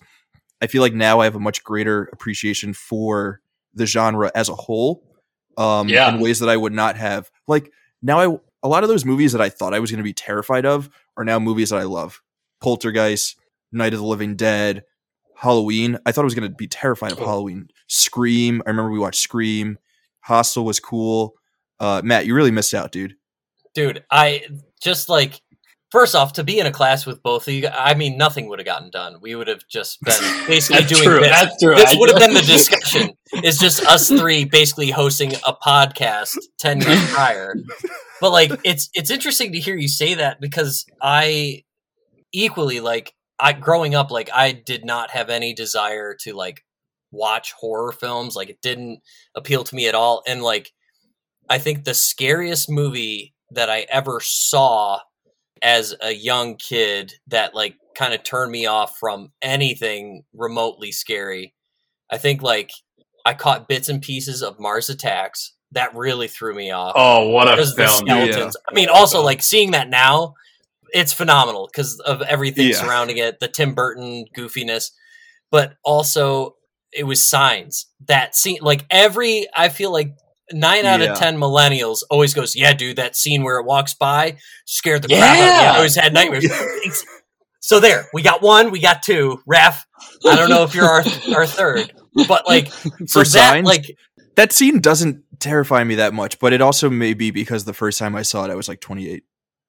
I 0.62 0.66
feel 0.66 0.82
like 0.82 0.94
now 0.94 1.20
I 1.20 1.24
have 1.24 1.34
a 1.36 1.40
much 1.40 1.62
greater 1.64 2.08
appreciation 2.12 2.72
for 2.74 3.40
the 3.74 3.86
genre 3.86 4.30
as 4.34 4.48
a 4.48 4.54
whole, 4.54 5.02
um, 5.58 5.88
Yeah. 5.88 6.12
in 6.14 6.20
ways 6.20 6.40
that 6.40 6.48
I 6.48 6.56
would 6.56 6.72
not 6.72 6.96
have. 6.96 7.30
Like 7.46 7.70
now, 8.02 8.18
I 8.20 8.38
a 8.62 8.68
lot 8.68 8.82
of 8.82 8.88
those 8.88 9.04
movies 9.04 9.32
that 9.32 9.40
I 9.40 9.48
thought 9.48 9.74
I 9.74 9.80
was 9.80 9.90
going 9.90 9.98
to 9.98 10.04
be 10.04 10.12
terrified 10.12 10.66
of 10.66 10.90
are 11.16 11.24
now 11.24 11.38
movies 11.38 11.70
that 11.70 11.78
I 11.78 11.84
love. 11.84 12.20
Poltergeist, 12.60 13.36
Night 13.72 13.94
of 13.94 14.00
the 14.00 14.06
Living 14.06 14.36
Dead, 14.36 14.84
Halloween. 15.36 15.98
I 16.04 16.12
thought 16.12 16.22
I 16.22 16.24
was 16.24 16.34
going 16.34 16.50
to 16.50 16.54
be 16.54 16.68
terrified 16.68 17.12
of. 17.12 17.18
Halloween. 17.18 17.68
Scream. 17.86 18.62
I 18.66 18.70
remember 18.70 18.90
we 18.90 18.98
watched 18.98 19.22
Scream. 19.22 19.78
Hostel 20.20 20.64
was 20.64 20.80
cool. 20.80 21.34
Uh, 21.78 22.02
Matt, 22.04 22.26
you 22.26 22.34
really 22.34 22.50
missed 22.50 22.74
out, 22.74 22.92
dude. 22.92 23.16
dude 23.72 24.04
i 24.10 24.42
just 24.82 25.08
like 25.08 25.40
first 25.90 26.14
off 26.14 26.32
to 26.34 26.44
be 26.44 26.58
in 26.58 26.66
a 26.66 26.70
class 26.70 27.04
with 27.06 27.22
both 27.22 27.48
of 27.48 27.54
you 27.54 27.68
i 27.72 27.94
mean 27.94 28.16
nothing 28.16 28.48
would 28.48 28.58
have 28.58 28.66
gotten 28.66 28.90
done. 28.90 29.16
We 29.20 29.34
would 29.34 29.48
have 29.48 29.66
just 29.68 30.00
been 30.02 30.14
basically 30.46 30.82
That's 30.82 30.92
doing 30.92 31.04
true. 31.04 31.20
this. 31.20 31.30
That's 31.30 31.62
true. 31.62 31.74
this 31.74 31.94
I- 31.94 31.98
would 31.98 32.10
have 32.10 32.18
been 32.18 32.34
the 32.34 32.42
discussion. 32.42 33.10
Is 33.44 33.58
just 33.58 33.84
us 33.84 34.08
three 34.08 34.44
basically 34.44 34.90
hosting 34.90 35.32
a 35.46 35.54
podcast 35.54 36.36
10 36.58 36.80
years 36.80 37.12
prior. 37.12 37.54
But 38.20 38.30
like 38.32 38.50
it's 38.64 38.90
it's 38.94 39.10
interesting 39.10 39.52
to 39.52 39.60
hear 39.60 39.76
you 39.76 39.88
say 39.88 40.14
that 40.14 40.40
because 40.40 40.84
i 41.00 41.62
equally 42.32 42.80
like 42.80 43.14
i 43.38 43.52
growing 43.52 43.94
up 43.94 44.10
like 44.10 44.30
i 44.34 44.52
did 44.52 44.84
not 44.84 45.10
have 45.10 45.30
any 45.30 45.54
desire 45.54 46.14
to 46.20 46.32
like 46.34 46.64
watch 47.12 47.52
horror 47.52 47.92
films. 47.92 48.36
Like 48.36 48.50
it 48.50 48.62
didn't 48.62 49.00
appeal 49.34 49.64
to 49.64 49.74
me 49.74 49.88
at 49.88 49.94
all. 49.94 50.22
And 50.26 50.42
like 50.42 50.70
i 51.48 51.58
think 51.58 51.84
the 51.84 51.94
scariest 51.94 52.68
movie 52.70 53.34
that 53.52 53.68
i 53.70 53.86
ever 53.88 54.20
saw 54.20 55.00
as 55.62 55.94
a 56.00 56.12
young 56.12 56.56
kid 56.56 57.12
that 57.26 57.54
like 57.54 57.76
kind 57.94 58.14
of 58.14 58.22
turned 58.22 58.50
me 58.52 58.66
off 58.66 58.96
from 58.98 59.30
anything 59.42 60.22
remotely 60.32 60.90
scary 60.92 61.54
i 62.10 62.16
think 62.16 62.40
like 62.42 62.70
i 63.26 63.34
caught 63.34 63.68
bits 63.68 63.88
and 63.88 64.00
pieces 64.02 64.42
of 64.42 64.58
mars 64.58 64.88
attacks 64.88 65.54
that 65.72 65.94
really 65.94 66.26
threw 66.28 66.54
me 66.54 66.70
off 66.70 66.92
Oh, 66.96 67.28
what 67.28 67.46
a 67.46 67.52
because 67.52 67.74
the 67.76 67.84
film! 67.86 68.06
skeletons. 68.06 68.56
I 68.68 68.74
mean, 68.74 68.88
also 68.88 69.22
like 69.22 69.40
seeing 69.42 69.70
that 69.70 69.88
now, 69.88 70.34
it's 70.92 71.12
phenomenal 71.12 71.68
because 71.70 72.00
of 72.00 72.22
everything 72.22 72.68
Yeah. 72.70 72.74
surrounding 72.74 73.18
it, 73.18 73.38
the 73.38 73.46
Tim 73.46 73.74
Burton 73.74 74.24
goofiness, 74.36 74.90
but 75.52 75.74
also 75.84 76.56
it 76.92 77.04
was 77.04 77.22
signs 77.24 77.86
that 78.08 78.34
scene. 78.34 78.58
Like 78.62 78.84
every, 78.90 79.46
I 79.56 79.68
feel 79.68 79.92
like 79.92 80.16
nine 80.52 80.84
out 80.86 81.00
Yeah. 81.00 81.12
of 81.12 81.18
ten 81.18 81.36
millennials 81.38 81.98
always 82.10 82.34
goes, 82.34 82.54
"Yeah, 82.56 82.72
dude, 82.72 82.96
that 82.96 83.16
scene 83.16 83.42
where 83.42 83.58
it 83.58 83.66
walks 83.66 83.94
by 83.94 84.38
scared 84.66 85.02
the 85.02 85.08
crap 85.08 85.22
out 85.22 85.38
of 85.38 85.60
me. 85.62 85.66
I 85.68 85.76
always 85.76 85.96
had 85.96 86.12
nightmares." 86.12 86.46
so 87.60 87.80
there, 87.80 88.08
we 88.12 88.22
got 88.22 88.42
one, 88.42 88.70
we 88.70 88.80
got 88.80 89.02
two. 89.02 89.40
Raf, 89.46 89.86
I 90.26 90.36
don't 90.36 90.50
know 90.50 90.62
if 90.64 90.74
you're 90.74 90.86
our 90.86 91.02
our 91.34 91.46
third, 91.46 91.92
but 92.28 92.46
like 92.48 92.68
so 92.72 92.88
For 93.08 93.18
that 93.20 93.26
signs? 93.26 93.66
like 93.66 93.96
That 94.36 94.52
scene 94.52 94.80
doesn't 94.80 95.22
terrify 95.38 95.84
me 95.84 95.96
that 95.96 96.14
much, 96.14 96.38
but 96.38 96.52
it 96.52 96.60
also 96.60 96.88
may 96.90 97.14
be 97.14 97.30
because 97.30 97.64
the 97.64 97.74
first 97.74 97.98
time 97.98 98.14
I 98.16 98.22
saw 98.22 98.44
it, 98.44 98.50
I 98.50 98.54
was 98.54 98.68
like 98.68 98.80
28. 98.80 99.24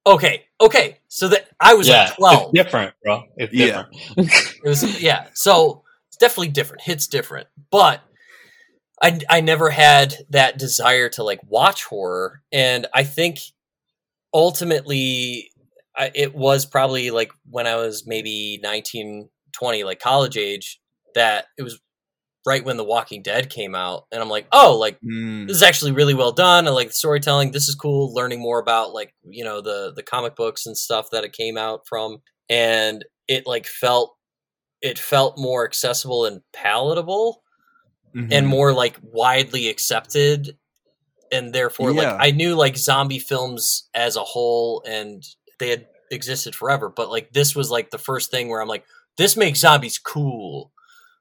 okay, 0.06 0.46
okay, 0.60 0.98
so 1.08 1.28
that 1.28 1.48
I 1.60 1.74
was 1.76 1.88
yeah, 1.88 2.04
like 2.06 2.16
twelve. 2.16 2.52
it's 2.54 2.64
different, 2.64 2.94
bro. 3.04 3.24
It's 3.38 3.54
Yeah. 3.54 3.84
It 4.18 4.64
was 4.68 5.02
yeah. 5.02 5.28
So 5.34 5.84
it's 6.10 6.18
definitely 6.18 6.50
different. 6.50 6.82
Hits 6.84 7.08
different, 7.08 7.48
but 7.72 8.02
I 9.04 9.20
I 9.30 9.42
never 9.42 9.70
had 9.70 10.16
that 10.30 10.58
desire 10.58 11.10
to 11.10 11.24
like 11.24 11.40
watch 11.48 11.86
horror, 11.86 12.42
and 12.52 12.88
I 12.94 13.04
think 13.04 13.40
ultimately 14.34 15.52
I, 15.96 16.12
it 16.16 16.34
was 16.34 16.66
probably 16.66 17.12
like 17.12 17.32
when 17.50 17.68
I 17.68 17.76
was 17.76 18.08
maybe 18.08 18.60
19, 18.64 19.30
20, 19.54 19.84
like 19.84 20.00
college 20.00 20.38
age, 20.38 20.80
that 21.16 21.46
it 21.58 21.64
was 21.64 21.80
right 22.46 22.64
when 22.64 22.78
The 22.78 22.84
Walking 22.84 23.22
Dead 23.22 23.50
came 23.50 23.76
out, 23.76 24.06
and 24.12 24.22
I'm 24.22 24.30
like, 24.30 24.48
oh, 24.52 24.78
like 24.78 25.00
Mm. 25.02 25.48
this 25.48 25.58
is 25.58 25.64
actually 25.64 25.92
really 25.92 26.14
well 26.14 26.32
done. 26.32 26.68
I 26.68 26.72
like 26.72 26.88
the 26.90 26.94
storytelling. 26.94 27.52
This 27.52 27.68
is 27.68 27.76
cool. 27.76 28.14
Learning 28.14 28.40
more 28.40 28.60
about 28.60 28.94
like 28.94 29.14
you 29.24 29.44
know 29.44 29.62
the 29.62 29.92
the 29.96 30.04
comic 30.04 30.36
books 30.36 30.66
and 30.66 30.78
stuff 30.78 31.10
that 31.12 31.24
it 31.24 31.34
came 31.34 31.58
out 31.58 31.82
from, 31.88 32.22
and 32.50 33.04
it 33.28 33.46
like 33.46 33.66
felt 33.68 34.16
it 34.82 34.98
felt 34.98 35.38
more 35.38 35.66
accessible 35.66 36.26
and 36.26 36.42
palatable, 36.54 37.44
and 38.14 38.30
Mhm. 38.32 38.46
more 38.46 38.74
like 38.74 38.98
widely 39.02 39.68
accepted, 39.70 40.58
and 41.32 41.54
therefore 41.54 41.92
Yeah. 41.92 42.14
like 42.14 42.28
I 42.28 42.32
knew 42.32 42.56
like 42.56 42.78
zombie 42.78 43.20
films 43.20 43.88
as 43.94 44.16
a 44.16 44.24
whole, 44.24 44.84
and 44.88 45.24
they 45.60 45.70
had 45.70 45.88
existed 46.12 46.54
forever. 46.56 46.90
But 46.90 47.10
like 47.10 47.32
this 47.34 47.56
was 47.56 47.70
like 47.72 47.90
the 47.92 47.98
first 47.98 48.32
thing 48.32 48.50
where 48.50 48.62
I'm 48.62 48.68
like, 48.68 48.84
this 49.18 49.38
makes 49.38 49.60
zombies 49.60 49.98
cool. 49.98 50.72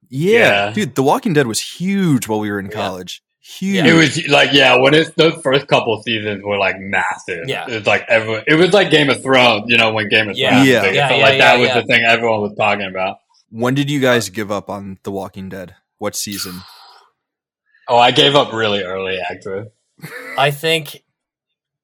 yeah. 0.08 0.66
Yeah. 0.66 0.72
dude, 0.72 0.94
The 0.96 1.02
Walking 1.04 1.32
Dead 1.34 1.46
was 1.46 1.60
huge 1.60 2.26
while 2.26 2.40
we 2.40 2.50
were 2.50 2.58
in 2.58 2.66
Yeah. 2.66 2.72
college. 2.72 3.22
Yeah. 3.60 3.84
Huge. 3.84 3.86
It 3.86 3.94
was 3.94 4.28
like 4.28 4.52
yeah, 4.52 4.76
when 4.76 4.92
it's 4.94 5.10
those 5.16 5.40
first 5.42 5.68
couple 5.68 6.00
seasons 6.02 6.42
were 6.42 6.58
like 6.58 6.76
massive. 6.80 7.44
Yeah. 7.48 7.66
it's 7.68 7.86
like 7.86 8.04
everyone. 8.08 8.42
It 8.48 8.54
was 8.56 8.72
like 8.72 8.90
Game 8.90 9.08
of 9.10 9.22
Thrones, 9.22 9.64
you 9.68 9.76
know, 9.78 9.92
when 9.92 10.08
Game 10.08 10.28
of 10.28 10.36
Yeah. 10.36 10.50
Thrones. 10.50 10.60
was 10.60 10.68
Yeah. 10.68 10.82
big. 10.82 10.94
Yeah, 10.96 11.08
felt 11.08 11.18
yeah, 11.20 11.26
like 11.26 11.38
that 11.38 11.58
was 11.60 11.68
yeah. 11.68 11.80
the 11.80 11.86
thing 11.86 12.02
everyone 12.08 12.40
was 12.42 12.54
talking 12.58 12.86
about. 12.86 13.18
when 13.52 13.74
did 13.74 13.88
you 13.90 14.00
guys 14.00 14.28
give 14.30 14.50
up 14.50 14.68
on 14.70 14.98
The 15.04 15.10
Walking 15.12 15.48
Dead? 15.48 15.74
What 15.98 16.14
season? 16.16 16.62
Oh, 17.90 17.98
I 17.98 18.12
gave 18.12 18.34
up 18.36 18.52
really 18.52 18.82
early, 18.84 19.18
actually. 19.18 19.64
I 20.38 20.50
think. 20.52 21.02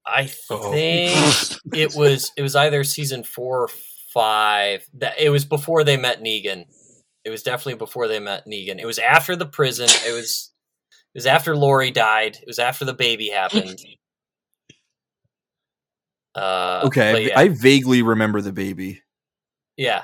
I 0.07 0.31
Uh-oh. 0.51 0.71
think 0.71 1.59
it 1.75 1.95
was 1.97 2.31
it 2.37 2.43
was 2.43 2.55
either 2.55 2.85
season 2.85 3.25
four 3.25 3.63
or 3.63 3.69
five 4.15 4.87
that 4.95 5.15
it 5.19 5.31
was 5.31 5.45
before 5.45 5.83
they 5.83 5.97
met 5.97 6.23
Negan. 6.23 6.67
It 7.25 7.31
was 7.31 7.43
definitely 7.43 7.75
before 7.75 8.07
they 8.07 8.21
met 8.21 8.47
Negan. 8.47 8.79
It 8.81 8.87
was 8.87 9.01
after 9.01 9.35
the 9.35 9.47
prison. 9.47 9.89
It 10.07 10.13
was 10.13 10.53
it 10.89 11.19
was 11.19 11.27
after 11.27 11.57
Lori 11.57 11.91
died. 11.91 12.37
It 12.41 12.47
was 12.47 12.61
after 12.61 12.85
the 12.85 12.95
baby 12.95 13.31
happened. 13.31 13.81
Uh, 16.37 16.83
Okay, 16.85 17.29
yeah, 17.29 17.39
I 17.41 17.49
vaguely 17.49 18.03
remember 18.03 18.41
the 18.41 18.53
baby. 18.53 19.03
yeah. 19.77 20.03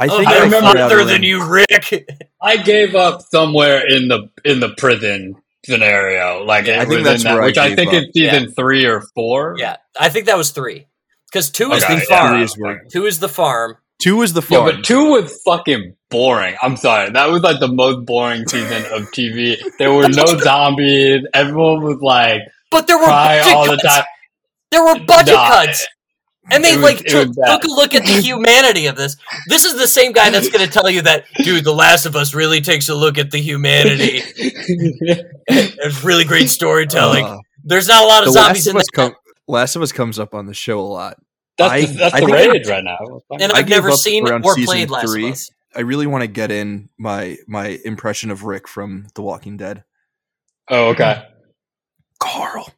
I 0.00 0.06
oh, 0.06 0.16
think 0.16 0.28
I 0.28 0.34
you're 0.36 0.44
remember- 0.44 0.78
farther 0.78 1.04
than 1.04 1.22
you, 1.22 1.44
Rick. 1.46 2.08
I 2.42 2.56
gave 2.56 2.94
up 2.94 3.22
somewhere 3.22 3.86
in 3.86 4.08
the 4.08 4.30
in 4.44 4.60
the 4.60 4.70
prison 4.76 5.36
scenario, 5.64 6.42
like 6.44 6.66
Yeah, 6.66 6.80
I 6.82 6.84
think 6.86 7.04
that's 7.04 7.22
in 7.22 7.28
that, 7.28 7.34
where 7.34 7.42
I 7.42 7.46
which 7.46 7.58
I, 7.58 7.68
gave 7.68 7.76
think 7.76 7.92
up. 7.92 8.02
is 8.04 8.08
season 8.14 8.50
three 8.52 8.86
or 8.86 9.02
four. 9.14 9.56
yeah, 9.58 9.76
I 9.98 10.08
think 10.08 10.26
that 10.26 10.36
was 10.38 10.50
three. 10.50 10.86
Because 11.30 11.50
two 11.50 11.70
is 11.72 11.86
the 11.86 11.92
yeah. 11.94 12.00
farm. 12.08 12.40
Is 12.42 12.56
Two 12.90 13.06
is 13.06 13.20
the 13.20 13.28
farm. 13.28 13.76
Two 14.02 14.22
is 14.22 14.32
the 14.32 14.40
Yeah, 14.40 14.58
farm. 14.58 14.64
but 14.76 14.84
two 14.84 15.10
was 15.10 15.40
fucking 15.44 15.94
boring. 16.10 16.56
I'm 16.62 16.76
sorry. 16.76 17.10
That 17.10 17.28
was 17.30 17.42
like 17.42 17.60
the 17.60 17.68
most 17.68 18.06
boring 18.06 18.48
season 18.48 18.82
of 18.92 19.10
TV. 19.12 19.56
There 19.78 19.92
were 19.92 20.08
no 20.08 20.24
zombies. 20.38 21.24
Everyone 21.34 21.82
was 21.84 21.98
like 22.00 22.40
But 22.70 22.86
there 22.86 22.96
were 22.98 23.04
cry 23.04 23.38
budget 23.42 23.54
all 23.54 23.66
the 23.70 23.76
time. 23.76 24.04
There 24.72 24.82
were 24.82 24.98
budget 25.04 25.34
Nah, 25.34 25.48
cuts. 25.66 25.86
And 26.50 26.64
they 26.64 26.74
was- 26.76 26.82
like 26.84 27.00
it 27.02 27.08
took, 27.08 27.32
took 27.34 27.64
a 27.64 27.68
look 27.68 27.94
at 27.94 28.04
the 28.04 28.20
humanity 28.22 28.86
of 28.86 28.96
this. 28.96 29.16
This 29.48 29.64
is 29.64 29.76
the 29.78 29.86
same 29.86 30.12
guy 30.12 30.30
that's 30.30 30.48
going 30.48 30.64
to 30.64 30.70
tell 30.70 30.88
you 30.90 31.02
that, 31.02 31.24
dude, 31.38 31.64
The 31.64 31.72
Last 31.74 32.06
of 32.06 32.16
Us 32.16 32.34
really 32.34 32.60
takes 32.60 32.88
a 32.88 32.94
look 32.94 33.18
at 33.18 33.30
the 33.30 33.38
humanity. 33.38 34.22
It's 35.52 36.04
really 36.04 36.24
great 36.24 36.48
storytelling. 36.48 37.24
Uh, 37.24 37.38
There's 37.64 37.88
not 37.88 38.04
a 38.04 38.06
lot 38.06 38.22
of 38.26 38.34
Last 38.34 38.44
zombies 38.46 38.66
of 38.68 38.74
in 38.74 38.80
Us 38.80 38.86
com- 38.94 39.14
Last 39.48 39.74
of 39.76 39.82
Us 39.82 39.90
comes 39.92 40.18
up 40.18 40.34
on 40.34 40.46
the 40.46 40.54
show 40.54 40.78
a 40.80 40.82
lot. 40.82 41.16
that's 41.58 41.72
I- 41.72 41.80
the, 41.86 41.92
that's 41.94 42.14
I 42.14 42.20
the 42.20 42.26
think 42.26 42.36
I- 42.38 42.46
rage 42.48 42.68
right 42.68 42.84
now. 42.84 42.98
and 43.32 43.52
I 43.52 43.58
I've 43.58 43.68
never 43.68 43.92
seen 43.92 44.28
around 44.28 44.44
or 44.44 44.54
played 44.54 44.90
Last 44.90 45.06
three. 45.10 45.26
of 45.26 45.32
Us. 45.32 45.50
I 45.74 45.80
really 45.80 46.06
want 46.06 46.22
to 46.22 46.28
get 46.28 46.50
in 46.50 46.88
my 46.98 47.36
my 47.48 47.78
impression 47.84 48.30
of 48.30 48.44
Rick 48.44 48.68
from 48.68 49.06
The 49.14 49.22
Walking 49.22 49.56
Dead. 49.56 49.84
oh, 50.68 50.88
okay. 50.90 51.22
Carl, 52.20 52.68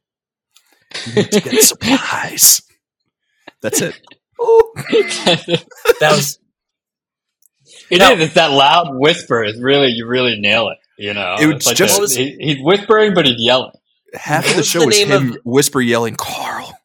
you 1.06 1.14
need 1.14 1.32
to 1.32 1.40
get 1.40 1.62
supplies. 1.62 2.62
That's 3.62 3.81
it. 3.81 3.95
it 4.90 5.64
That 6.00 6.12
was 6.12 6.38
is. 7.90 7.99
No. 7.99 8.12
It's 8.12 8.35
that 8.35 8.50
loud 8.50 8.88
whisper. 8.92 9.45
Is 9.45 9.61
really 9.61 9.88
you 9.88 10.07
really 10.07 10.38
nail 10.40 10.69
it. 10.69 10.78
You 10.99 11.14
know, 11.14 11.37
It 11.40 11.47
was 11.47 11.57
It's 11.57 11.66
like 11.66 11.76
just- 11.76 11.99
a- 11.99 12.00
was- 12.00 12.14
he, 12.14 12.37
he's 12.40 12.57
whispering, 12.61 13.14
but 13.14 13.26
he's 13.26 13.37
yelling. 13.38 13.73
Half 14.14 14.45
What 14.45 14.50
of 14.52 14.57
the 14.59 14.62
show 14.64 14.81
the 14.81 14.87
was 14.87 14.99
name 14.99 15.09
him 15.09 15.33
of- 15.33 15.38
whisper 15.45 15.81
yelling, 15.81 16.16
"Carl, 16.16 16.76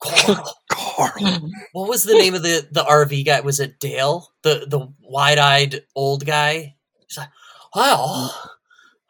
Carl. 0.00 0.56
Carl." 0.70 1.40
What 1.72 1.88
was 1.88 2.04
the 2.04 2.14
name 2.14 2.34
of 2.34 2.42
the, 2.44 2.66
the 2.70 2.84
RV 2.84 3.24
guy? 3.26 3.40
Was 3.40 3.58
it 3.58 3.80
Dale? 3.80 4.28
The 4.42 4.66
the 4.68 4.86
wide 5.00 5.38
eyed 5.38 5.82
old 5.96 6.24
guy? 6.24 6.76
He's 7.08 7.16
like, 7.18 7.28
well, 7.74 8.32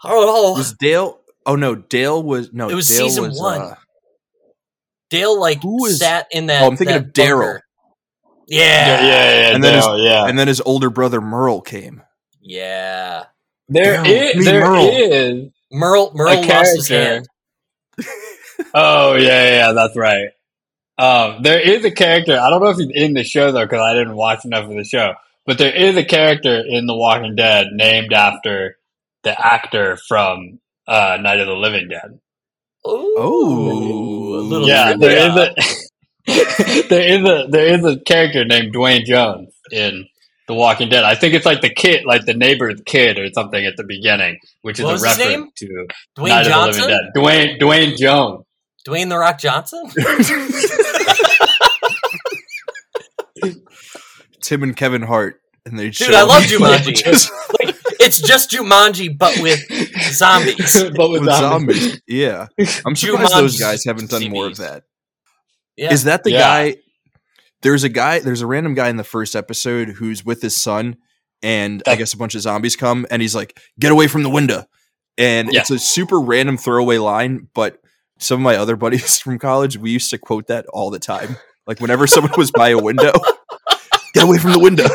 I 0.02 0.08
don't. 0.08 0.56
Was 0.56 0.72
Dale? 0.72 1.20
Oh 1.44 1.56
no, 1.56 1.74
Dale 1.74 2.22
was 2.22 2.50
no. 2.52 2.70
It 2.70 2.74
was 2.74 2.88
Dale 2.88 3.08
season 3.08 3.28
was, 3.28 3.38
one. 3.38 3.60
uh, 3.60 3.74
Dale 5.10 5.38
like 5.38 5.62
Who 5.62 5.86
is- 5.86 5.98
sat 5.98 6.26
in 6.30 6.46
that. 6.46 6.62
Oh, 6.62 6.68
I'm 6.68 6.76
thinking 6.76 6.96
of 6.96 7.04
Daryl. 7.06 7.60
Yeah, 8.48 8.58
Yeah, 8.58 9.02
yeah, 9.02 9.40
yeah. 9.50 9.54
And 9.54 9.62
then 9.64 9.74
his- 9.74 9.86
yeah. 10.04 10.26
and 10.26 10.38
then 10.38 10.48
his 10.48 10.60
older 10.62 10.90
brother 10.90 11.20
Merle 11.20 11.60
came. 11.60 12.02
yeah. 12.40 13.24
There 13.68 13.98
Daryl, 14.02 14.06
is, 14.08 14.36
me, 14.36 14.44
there 14.44 14.60
Merle. 14.62 14.88
is 14.90 15.50
Merle 15.70 16.10
Merle 16.14 16.42
a 16.42 16.46
lost 16.46 16.76
his 16.76 16.88
hand. 16.88 17.28
Oh 18.74 19.14
yeah, 19.14 19.22
yeah, 19.26 19.50
yeah, 19.68 19.72
that's 19.72 19.96
right. 19.96 20.28
Um, 20.98 21.42
there 21.42 21.58
is 21.60 21.84
a 21.84 21.90
character. 21.90 22.38
I 22.38 22.50
don't 22.50 22.60
know 22.62 22.68
if 22.68 22.76
he's 22.76 22.90
in 22.92 23.14
the 23.14 23.24
show 23.24 23.52
though, 23.52 23.64
because 23.64 23.80
I 23.80 23.94
didn't 23.94 24.16
watch 24.16 24.44
enough 24.44 24.64
of 24.64 24.76
the 24.76 24.84
show. 24.84 25.14
But 25.46 25.56
there 25.58 25.74
is 25.74 25.96
a 25.96 26.04
character 26.04 26.62
in 26.66 26.86
The 26.86 26.94
Walking 26.94 27.34
Dead 27.36 27.68
named 27.72 28.12
after 28.12 28.76
the 29.22 29.34
actor 29.46 29.96
from 30.08 30.60
uh, 30.86 31.16
Night 31.20 31.40
of 31.40 31.46
the 31.46 31.54
Living 31.54 31.88
Dead. 31.88 32.20
Ooh, 32.86 33.16
Oh. 33.18 34.62
yeah, 34.66 34.96
there 34.96 35.28
is 35.30 35.36
a 35.36 35.54
there 36.88 37.18
is 37.18 37.24
a 37.24 37.46
there 37.50 37.66
is 37.74 37.84
a 37.84 37.98
character 38.00 38.44
named 38.44 38.72
Duane 38.72 39.04
Jones 39.04 39.52
in 39.70 40.06
The 40.48 40.54
Walking 40.54 40.88
Dead. 40.88 41.04
I 41.04 41.14
think 41.14 41.34
it's 41.34 41.46
like 41.46 41.60
the 41.60 41.72
kid, 41.74 42.04
like 42.04 42.24
the 42.24 42.34
neighbor's 42.34 42.80
kid 42.86 43.18
or 43.18 43.28
something 43.32 43.64
at 43.64 43.76
the 43.76 43.84
beginning, 43.84 44.38
which 44.62 44.78
is 44.80 44.84
a 44.86 44.94
reference 44.96 45.18
name? 45.18 45.50
to 45.56 45.86
Dwayne 46.18 46.28
Night 46.28 46.44
Johnson, 46.46 46.82
of 46.84 46.88
the 46.88 46.92
Living 46.92 46.96
Dead. 46.96 47.00
Dwayne 47.16 47.58
Duane 47.58 47.96
Jones. 47.98 48.44
Dwayne 48.86 49.08
the 49.10 49.18
Rock 49.18 49.38
Johnson. 49.38 49.90
Tim 54.40 54.62
and 54.62 54.76
Kevin 54.76 55.02
Hart, 55.02 55.40
and 55.66 55.78
they 55.78 55.90
Dude, 55.90 56.14
I 56.14 56.22
love 56.22 56.44
Jumanji. 56.44 57.02
like, 58.00 58.08
it's 58.08 58.20
just 58.20 58.50
Jumanji, 58.50 59.16
but 59.16 59.38
with 59.40 59.60
zombies. 60.12 60.82
but 60.96 61.10
with, 61.10 61.22
with 61.22 61.30
zombies. 61.30 61.80
zombies. 61.82 62.02
Yeah, 62.08 62.46
I'm 62.86 62.96
surprised 62.96 63.34
those 63.34 63.58
guys 63.60 63.84
haven't 63.84 64.10
done 64.10 64.28
more 64.30 64.46
of 64.46 64.54
CBs. 64.54 64.58
that. 64.58 64.82
Yeah. 65.76 65.92
Is 65.92 66.04
that 66.04 66.24
the 66.24 66.32
Yeah. 66.32 66.38
guy? 66.40 66.76
There's 67.62 67.84
a 67.84 67.88
guy. 67.90 68.20
There's 68.20 68.40
a 68.40 68.46
random 68.46 68.74
guy 68.74 68.88
in 68.88 68.96
the 68.96 69.04
first 69.04 69.36
episode 69.36 69.88
who's 69.90 70.24
with 70.24 70.40
his 70.42 70.56
son, 70.56 70.96
and 71.42 71.82
I 71.86 71.96
guess 71.96 72.12
a 72.14 72.16
bunch 72.16 72.34
of 72.34 72.40
zombies 72.40 72.74
come, 72.76 73.06
and 73.10 73.20
he's 73.20 73.34
like, 73.34 73.58
"Get 73.78 73.92
away 73.92 74.06
from 74.06 74.22
the 74.22 74.30
window!" 74.30 74.64
And 75.18 75.52
Yeah. 75.52 75.60
it's 75.60 75.70
a 75.70 75.78
super 75.78 76.18
random 76.20 76.56
throwaway 76.56 76.96
line, 76.98 77.48
but 77.54 77.78
some 78.18 78.40
of 78.40 78.44
my 78.44 78.56
other 78.56 78.76
buddies 78.84 79.18
from 79.18 79.38
college, 79.38 79.76
we 79.76 79.90
used 79.90 80.08
to 80.10 80.18
quote 80.18 80.46
that 80.46 80.66
all 80.72 80.90
the 80.90 80.98
time. 80.98 81.36
Like 81.66 81.80
whenever 81.80 82.06
someone 82.06 82.32
was 82.36 82.50
by 82.50 82.70
a 82.70 82.78
window, 82.78 83.12
get 84.14 84.24
away 84.24 84.38
from 84.38 84.52
the 84.52 84.58
window. 84.58 84.88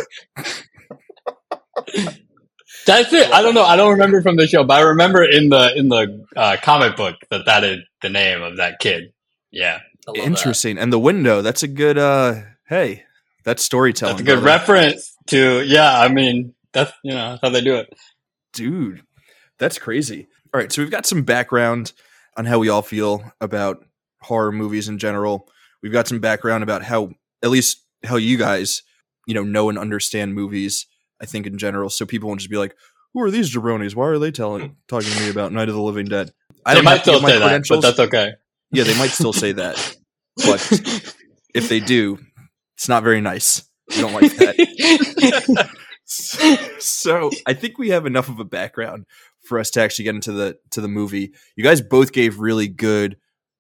That's 2.86 3.12
it. 3.14 3.32
I 3.32 3.42
don't 3.42 3.54
know. 3.56 3.64
I 3.64 3.76
don't 3.76 3.92
remember 3.92 4.22
from 4.22 4.36
the 4.36 4.48
show, 4.48 4.64
but 4.64 4.80
I 4.80 4.82
remember 4.84 5.24
in 5.24 5.50
the 5.50 5.74
in 5.76 5.90
the 5.90 6.26
uh, 6.36 6.58
comic 6.62 6.96
book 6.96 7.16
that 7.30 7.46
that 7.46 7.64
is 7.64 7.80
the 8.02 8.10
name 8.10 8.42
of 8.44 8.58
that 8.58 8.80
kid. 8.80 9.12
Yeah, 9.52 9.80
I 10.08 10.12
love 10.12 10.16
that. 10.18 10.24
Interesting. 10.26 10.78
And 10.78 10.94
the 10.94 11.00
window, 11.00 11.42
that's 11.42 11.64
a 11.64 11.68
good. 11.68 11.98
uh 11.98 12.42
Hey, 12.68 13.04
that's 13.44 13.64
storytelling. 13.64 14.14
that's 14.18 14.22
a 14.22 14.26
good 14.26 14.42
brother. 14.42 14.60
reference 14.60 15.16
to. 15.28 15.64
Yeah, 15.64 16.00
I 16.00 16.08
mean 16.10 16.54
that's 16.74 16.92
you 17.04 17.12
know 17.14 17.30
that's 17.32 17.42
how 17.42 17.50
they 17.50 17.62
do 17.62 17.76
it. 17.76 17.94
dude 18.54 19.02
that's 19.58 19.80
crazy 19.80 20.28
all 20.54 20.60
right 20.60 20.72
so 20.74 20.82
we've 20.82 20.92
got 20.92 21.06
some 21.06 21.24
background 21.24 21.94
on 22.36 22.44
how 22.46 22.60
we 22.60 22.68
all 22.68 22.82
feel 22.82 23.24
about 23.40 23.86
horror 24.22 24.52
movies 24.52 24.90
in 24.90 24.98
general 24.98 25.48
we've 25.82 25.94
got 25.94 26.06
some 26.08 26.20
background 26.20 26.64
about 26.64 26.84
how 26.84 27.10
at 27.42 27.50
least 27.50 27.82
how 28.04 28.18
you 28.18 28.38
guys 28.38 28.82
you 29.26 29.34
know 29.34 29.44
know 29.44 29.70
and 29.70 29.78
understand 29.78 30.34
movies 30.34 30.86
i 31.26 31.28
think 31.28 31.46
in 31.48 31.58
general 31.58 31.90
so 31.90 32.06
people 32.06 32.28
won't 32.28 32.40
just 32.40 32.52
be 32.52 32.58
like 32.58 32.76
who 33.14 33.22
are 33.22 33.32
these 33.32 33.50
jabronis? 33.50 33.96
Why 33.96 34.08
are 34.08 34.20
they 34.20 34.30
telling 34.30 34.62
hmm. 34.68 34.74
talking 34.90 35.10
to 35.10 35.20
me 35.22 35.30
about 35.30 35.54
night 35.54 35.70
of 35.70 35.76
the 35.76 35.82
living 35.82 36.06
dead? 36.06 36.34
I 36.66 36.74
they 36.74 36.82
don't 36.82 36.84
might 36.84 37.00
still 37.00 37.22
say 37.22 37.40
that, 37.40 37.66
but 37.70 37.82
that's 37.82 38.00
okay. 38.00 38.34
yeah 38.72 38.84
they 38.84 38.98
might 38.98 39.12
still 39.12 39.32
say 39.32 39.54
that 39.54 39.98
but 40.36 40.60
if 41.54 41.70
they 41.70 41.80
do 41.80 42.20
it's 42.76 42.90
not 42.90 43.04
very 43.04 43.22
nice. 43.22 43.64
We 43.90 44.02
don't 44.02 44.14
like 44.14 44.36
that. 44.36 45.70
So 46.78 47.32
I 47.48 47.54
think 47.54 47.80
we 47.80 47.90
have 47.90 48.06
enough 48.06 48.30
of 48.30 48.40
a 48.40 48.46
background 48.46 49.08
for 49.42 49.58
us 49.58 49.72
to 49.72 49.82
actually 49.82 50.06
get 50.06 50.14
into 50.14 50.32
the 50.32 50.56
to 50.70 50.80
the 50.80 50.88
movie. 50.88 51.34
You 51.56 51.64
guys 51.64 51.82
both 51.82 52.12
gave 52.12 52.38
really 52.38 52.68
good 52.68 53.18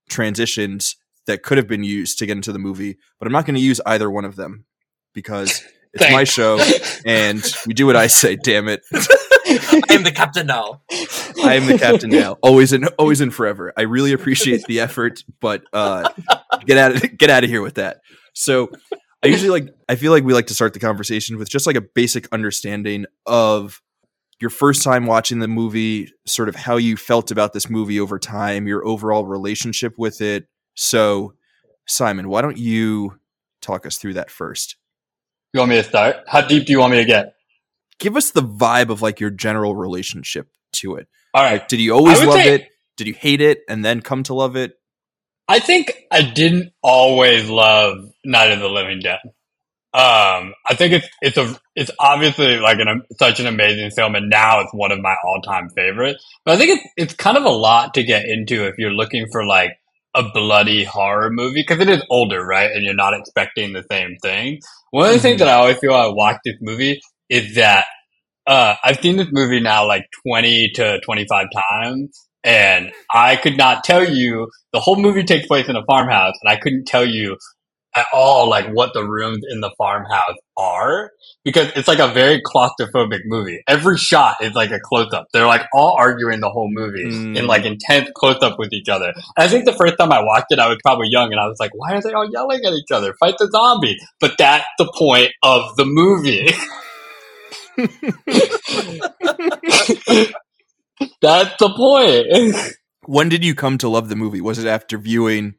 transitions 0.10 0.96
that 1.26 1.42
could 1.42 1.58
have 1.58 1.68
been 1.68 1.84
used 1.84 2.20
to 2.20 2.28
get 2.28 2.38
into 2.38 2.52
the 2.52 2.60
movie, 2.60 2.98
but 3.18 3.26
I'm 3.26 3.32
not 3.32 3.48
going 3.48 3.56
to 3.56 3.62
use 3.62 3.82
either 3.88 4.12
one 4.12 4.26
of 4.26 4.36
them 4.36 4.66
because 5.12 5.64
it's 5.96 6.12
my 6.12 6.24
show 6.24 6.60
and 7.06 7.44
we 7.66 7.74
do 7.74 7.86
what 7.86 7.96
I 7.96 8.08
say. 8.08 8.36
Damn 8.36 8.68
it, 8.68 8.82
I 8.94 9.86
am 9.90 10.04
the 10.04 10.12
captain 10.14 10.48
now. 10.48 10.82
I 11.44 11.56
am 11.56 11.66
the 11.66 11.78
captain 11.78 12.10
now, 12.10 12.38
always 12.42 12.74
and 12.74 12.88
always 13.00 13.22
and 13.22 13.34
forever. 13.34 13.74
I 13.78 13.84
really 13.84 14.14
appreciate 14.14 14.66
the 14.66 14.80
effort, 14.80 15.24
but 15.40 15.64
uh, 15.74 16.10
get 16.66 16.78
out 16.78 16.96
of 16.96 17.18
get 17.18 17.30
out 17.30 17.44
of 17.44 17.50
here 17.50 17.62
with 17.62 17.76
that. 17.76 18.02
So 18.34 18.70
I 19.24 19.28
usually 19.28 19.50
like 19.50 19.74
I 19.90 19.96
feel 19.96 20.12
like 20.12 20.24
we 20.24 20.34
like 20.34 20.48
to 20.48 20.54
start 20.54 20.74
the 20.74 20.80
conversation 20.80 21.38
with 21.38 21.50
just 21.50 21.66
like 21.66 21.76
a 21.76 21.82
basic 21.82 22.28
understanding 22.32 23.06
of 23.26 23.82
your 24.40 24.50
first 24.50 24.84
time 24.84 25.06
watching 25.06 25.40
the 25.40 25.48
movie, 25.48 26.12
sort 26.26 26.50
of 26.50 26.56
how 26.56 26.76
you 26.76 26.98
felt 26.98 27.32
about 27.32 27.54
this 27.54 27.70
movie 27.70 28.00
over 28.00 28.20
time, 28.20 28.68
your 28.68 28.86
overall 28.86 29.26
relationship 29.26 29.94
with 29.98 30.22
it. 30.22 30.48
So, 30.76 31.34
Simon, 31.88 32.28
why 32.28 32.42
don't 32.42 32.58
you 32.58 33.20
talk 33.62 33.86
us 33.86 33.98
through 33.98 34.16
that 34.16 34.30
first? 34.30 34.76
You 35.56 35.60
want 35.60 35.70
me 35.70 35.78
to 35.78 35.84
start? 35.84 36.18
How 36.28 36.42
deep 36.42 36.66
do 36.66 36.74
you 36.74 36.80
want 36.80 36.92
me 36.92 36.98
to 36.98 37.06
get? 37.06 37.36
Give 37.98 38.18
us 38.18 38.32
the 38.32 38.42
vibe 38.42 38.90
of 38.90 39.02
like 39.02 39.22
your 39.22 39.30
general 39.30 39.74
relationship 39.74 40.50
to 40.74 40.96
it. 40.96 41.08
All 41.34 41.42
right. 41.42 41.54
Like, 41.54 41.70
did 41.70 41.80
you 41.80 41.94
always 41.94 42.22
love 42.22 42.34
say- 42.34 42.56
it? 42.56 42.68
Did 42.98 43.08
you 43.08 43.14
hate 43.14 43.40
it 43.40 43.60
and 43.70 43.84
then 43.84 44.02
come 44.02 44.24
to 44.24 44.34
love 44.34 44.58
it? 44.58 44.74
I 45.48 45.60
think 45.60 45.94
I 46.12 46.24
didn't 46.24 46.74
always 46.84 47.50
love 47.50 48.00
Night 48.26 48.52
of 48.52 48.60
the 48.60 48.68
Living 48.68 49.00
Dead. 49.00 49.20
Um, 49.94 50.54
I 50.68 50.74
think 50.74 50.92
it's 50.92 51.08
it's 51.22 51.38
a 51.38 51.58
it's 51.74 51.92
obviously 52.00 52.58
like 52.58 52.80
an 52.80 53.04
such 53.18 53.40
an 53.40 53.48
amazing 53.48 53.92
film, 53.92 54.16
and 54.16 54.30
now 54.30 54.60
it's 54.60 54.74
one 54.74 54.92
of 54.92 55.00
my 55.00 55.16
all 55.24 55.42
time 55.42 55.70
favorites. 55.70 56.22
But 56.44 56.56
I 56.56 56.58
think 56.58 56.80
it's 56.80 56.94
it's 56.98 57.14
kind 57.14 57.38
of 57.38 57.46
a 57.46 57.50
lot 57.50 57.94
to 57.94 58.04
get 58.04 58.26
into 58.26 58.68
if 58.68 58.76
you're 58.78 58.92
looking 58.92 59.28
for 59.32 59.46
like 59.46 59.72
a 60.16 60.24
bloody 60.34 60.84
horror 60.86 61.30
movie 61.30 61.62
because 61.62 61.80
it 61.80 61.90
is 61.90 62.04
older, 62.10 62.44
right? 62.46 62.72
And 62.72 62.86
you're 62.86 62.96
not 62.96 63.14
expecting 63.14 63.74
the 63.74 63.84
same 63.92 64.16
thing. 64.22 64.60
One 64.92 65.08
of 65.08 65.14
the 65.14 65.20
things 65.20 65.40
that 65.40 65.50
I 65.50 65.54
always 65.56 65.78
feel 65.80 65.94
I 65.94 66.08
watch 66.08 66.38
this 66.46 66.56
movie 66.62 67.02
is 67.30 67.56
that 67.56 67.86
uh, 68.48 68.76
I've 68.84 69.00
seen 69.02 69.18
this 69.18 69.30
movie 69.32 69.60
now 69.60 69.88
like 69.88 70.06
twenty 70.26 70.72
to 70.76 71.00
twenty 71.02 71.26
five 71.28 71.48
times, 71.54 72.28
and 72.44 72.92
I 73.14 73.36
could 73.36 73.58
not 73.58 73.84
tell 73.84 74.08
you 74.08 74.50
the 74.72 74.80
whole 74.80 74.98
movie 74.98 75.24
takes 75.24 75.48
place 75.48 75.68
in 75.68 75.76
a 75.76 75.86
farmhouse, 75.86 76.36
and 76.44 76.52
I 76.52 76.60
couldn't 76.60 76.86
tell 76.86 77.06
you 77.06 77.38
at 77.96 78.06
all 78.14 78.50
like 78.50 78.68
what 78.74 78.92
the 78.94 79.04
rooms 79.08 79.44
in 79.50 79.62
the 79.62 79.72
farmhouse 79.78 80.36
are 80.58 81.12
because 81.44 81.72
it's 81.76 81.88
like 81.88 82.00
a 82.00 82.08
very 82.08 82.42
claustrophobic 82.42 83.22
movie. 83.26 83.62
Every 83.68 83.98
shot 83.98 84.38
is 84.42 84.54
like 84.54 84.72
a 84.72 84.80
close 84.80 85.12
up. 85.14 85.26
They're 85.34 85.48
like 85.48 85.64
all 85.74 85.96
arguing 85.98 86.40
the 86.42 86.50
whole 86.50 86.70
movie 86.72 87.06
Mm. 87.06 87.38
in 87.38 87.48
like 87.48 87.66
intense 87.66 88.10
close 88.16 88.38
up 88.42 88.58
with 88.60 88.74
each 88.74 88.90
other. 88.90 89.14
I 89.38 89.48
think 89.48 89.66
the 89.66 89.74
first 89.74 89.96
time 90.00 90.12
I 90.12 90.22
watched 90.24 90.48
it, 90.50 90.60
I 90.60 90.68
was 90.68 90.78
probably 90.84 91.08
young, 91.10 91.32
and 91.32 91.40
I 91.40 91.48
was 91.48 91.58
like, 91.60 91.72
"Why 91.74 91.94
are 91.94 92.02
they 92.02 92.14
all 92.14 92.30
yelling 92.32 92.62
at 92.66 92.74
each 92.74 92.92
other? 92.92 93.14
Fight 93.20 93.36
the 93.38 93.50
zombie!" 93.52 93.98
But 94.20 94.34
that's 94.38 94.66
the 94.78 94.92
point 94.98 95.32
of 95.44 95.76
the 95.78 95.86
movie. 95.86 96.50
that's 101.22 101.56
the 101.58 101.70
point. 101.76 102.56
When 103.06 103.30
did 103.30 103.44
you 103.44 103.56
come 103.56 103.78
to 103.80 103.90
love 103.90 104.10
the 104.10 104.16
movie? 104.16 104.42
Was 104.42 104.58
it 104.58 104.68
after 104.68 104.98
viewing 104.98 105.56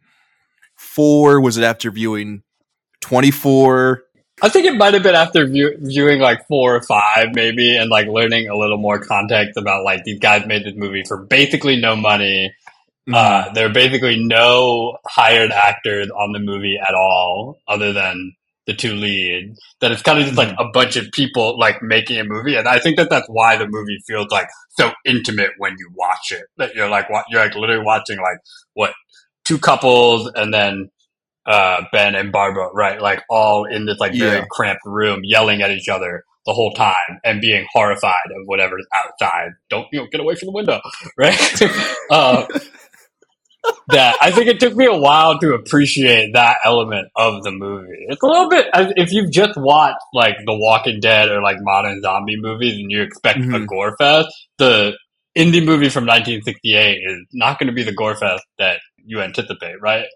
four? 0.96 1.40
Was 1.40 1.58
it 1.58 1.62
after 1.62 1.90
viewing 1.92 2.42
24? 3.02 4.02
I 4.42 4.48
think 4.48 4.66
it 4.66 4.76
might 4.76 4.94
have 4.94 5.02
been 5.02 5.14
after 5.14 5.46
view- 5.46 5.76
viewing 5.78 6.20
like 6.20 6.46
four 6.46 6.76
or 6.76 6.82
five, 6.82 7.28
maybe, 7.34 7.76
and 7.76 7.88
like 7.88 8.06
learning 8.08 8.48
a 8.48 8.56
little 8.56 8.76
more 8.76 8.98
context 8.98 9.56
about 9.56 9.84
like 9.84 10.04
these 10.04 10.18
guys 10.18 10.46
made 10.46 10.64
this 10.64 10.74
movie 10.74 11.04
for 11.06 11.22
basically 11.22 11.80
no 11.80 11.96
money. 11.96 12.54
Mm-hmm. 13.08 13.14
Uh, 13.14 13.52
there 13.52 13.66
are 13.66 13.72
basically 13.72 14.22
no 14.22 14.98
hired 15.06 15.52
actors 15.52 16.10
on 16.10 16.32
the 16.32 16.38
movie 16.38 16.78
at 16.78 16.94
all, 16.94 17.58
other 17.68 17.92
than 17.92 18.34
the 18.66 18.74
two 18.74 18.94
leads. 18.94 19.58
That 19.80 19.92
it's 19.92 20.02
kind 20.02 20.18
of 20.18 20.26
just 20.26 20.36
like 20.36 20.54
a 20.58 20.68
bunch 20.70 20.96
of 20.96 21.10
people 21.12 21.58
like 21.58 21.80
making 21.82 22.18
a 22.18 22.24
movie, 22.24 22.56
and 22.56 22.68
I 22.68 22.78
think 22.78 22.96
that 22.96 23.08
that's 23.08 23.28
why 23.28 23.56
the 23.56 23.68
movie 23.68 23.98
feels 24.06 24.28
like 24.30 24.48
so 24.78 24.90
intimate 25.06 25.52
when 25.58 25.76
you 25.78 25.88
watch 25.94 26.32
it. 26.32 26.44
That 26.58 26.74
you're 26.74 26.90
like 26.90 27.06
you're 27.30 27.40
like 27.40 27.54
literally 27.54 27.84
watching 27.84 28.18
like 28.18 28.38
what 28.74 28.92
two 29.46 29.58
couples, 29.58 30.30
and 30.34 30.52
then 30.52 30.90
uh, 31.46 31.82
Ben 31.92 32.14
and 32.16 32.32
Barbara, 32.32 32.68
right? 32.74 33.00
Like 33.00 33.22
all 33.30 33.64
in 33.64 33.86
this 33.86 33.98
like 34.00 34.12
very 34.14 34.38
Yeah. 34.38 34.44
cramped 34.50 34.82
room, 34.84 35.20
yelling 35.22 35.62
at 35.62 35.70
each 35.70 35.88
other 35.88 36.24
the 36.44 36.52
whole 36.52 36.72
time 36.74 37.20
and 37.24 37.40
being 37.40 37.66
horrified 37.72 38.14
of 38.30 38.46
whatever's 38.46 38.86
outside. 38.94 39.50
Don't 39.70 39.86
you 39.92 40.00
know? 40.00 40.06
Get 40.10 40.20
away 40.20 40.34
from 40.34 40.46
the 40.46 40.52
window, 40.52 40.80
right? 41.18 41.62
uh, 42.10 42.46
that 43.88 44.16
I 44.20 44.30
think 44.30 44.46
it 44.48 44.60
took 44.60 44.74
me 44.74 44.86
a 44.86 44.96
while 44.96 45.38
to 45.40 45.54
appreciate 45.54 46.34
that 46.34 46.58
element 46.64 47.08
of 47.16 47.42
the 47.42 47.50
movie. 47.52 48.06
It's 48.08 48.22
a 48.22 48.26
little 48.26 48.48
bit 48.48 48.66
if 48.96 49.12
you've 49.12 49.30
just 49.32 49.56
watched 49.56 49.96
like 50.14 50.36
The 50.44 50.54
Walking 50.56 51.00
Dead 51.00 51.28
or 51.30 51.42
like 51.42 51.56
modern 51.60 52.00
zombie 52.00 52.36
movies 52.40 52.74
and 52.78 52.90
you 52.90 53.02
expect 53.02 53.38
a 53.38 53.42
Mhm. 53.42 53.66
gore 53.66 53.96
fest. 53.98 54.28
The 54.58 54.96
indie 55.36 55.64
movie 55.64 55.88
from 55.88 56.04
1968 56.06 56.98
is 57.04 57.26
not 57.32 57.58
going 57.58 57.66
to 57.68 57.72
be 57.72 57.82
the 57.82 57.92
gore 57.94 58.14
fest 58.16 58.44
that 58.58 58.78
you 59.06 59.20
anticipate, 59.22 59.80
right? 59.80 60.06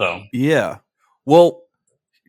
So 0.00 0.22
Yeah. 0.32 0.78
Well, 1.26 1.62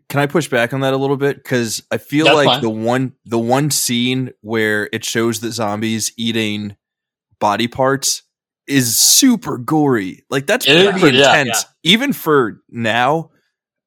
can 0.10 0.19
I 0.19 0.26
push 0.26 0.47
back 0.50 0.74
on 0.74 0.82
that 0.82 0.93
a 0.93 0.97
little 0.97 1.15
bit? 1.17 1.38
Because 1.38 1.84
I 1.89 1.97
feel 1.97 2.26
That's 2.26 2.36
like 2.36 2.45
fine. 2.47 2.62
the 2.62 2.69
one 2.69 3.13
the 3.26 3.39
one 3.39 3.71
scene 3.71 4.32
where 4.41 4.89
it 4.91 5.06
shows 5.06 5.39
the 5.39 5.52
zombies 5.52 6.12
eating 6.17 6.76
body 7.39 7.67
parts 7.67 8.24
is 8.67 8.97
super 8.97 9.58
gory. 9.58 10.24
Like 10.30 10.45
that's 10.47 10.67
It 10.67 10.76
is 10.76 10.84
pretty 10.86 11.00
pretty- 11.00 11.17
yeah, 11.19 11.39
intense. 11.39 11.65
Even 11.84 12.13
for 12.13 12.62
now, 12.69 13.32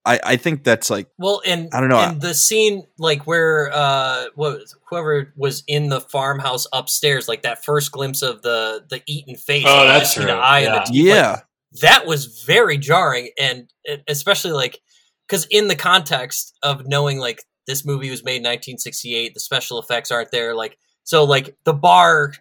I, 0.07 0.21
I 0.25 0.37
think 0.37 0.65
that's 0.65 0.91
like 0.91 1.09
Well, 1.19 1.41
and 1.47 1.69
I 1.73 1.81
don't 1.81 1.89
know, 1.89 1.99
And 1.99 2.21
the 2.21 2.35
scene, 2.35 2.87
like 2.99 3.27
where 3.27 3.71
uh, 3.73 4.27
what 4.35 4.61
whoever 4.91 5.33
was 5.37 5.63
in 5.67 5.89
the 5.91 6.01
farmhouse 6.01 6.67
upstairs, 6.73 7.29
like 7.29 7.43
that 7.43 7.65
first 7.65 7.93
glimpse 7.93 8.21
of 8.23 8.43
the 8.43 8.85
the 8.91 9.03
eaten 9.07 9.37
face, 9.37 9.65
Oh, 9.67 9.87
that's 9.87 10.01
just 10.15 10.17
true. 10.17 10.25
the 10.27 10.33
eye 10.33 10.61
Yeah. 10.61 10.73
the 10.75 10.81
teeth, 10.81 11.07
like, 11.07 11.15
yeah. 11.15 11.41
That 11.81 12.07
was 12.07 12.43
very 12.47 12.79
jarring, 12.79 13.31
and 13.39 13.73
especially 14.09 14.53
like 14.53 14.81
because 15.27 15.47
in 15.51 15.69
the 15.69 15.77
context 15.77 16.57
of 16.63 16.87
knowing 16.87 17.19
like 17.19 17.43
this 17.67 17.85
movie 17.85 18.11
was 18.11 18.25
made 18.25 18.37
in 18.37 18.43
1968, 18.43 19.35
the 19.35 19.41
special 19.41 19.79
effects 19.79 20.11
aren't 20.11 20.31
there, 20.31 20.55
like 20.55 20.79
so 21.03 21.25
like 21.25 21.57
the 21.65 21.75
bar, 21.75 22.33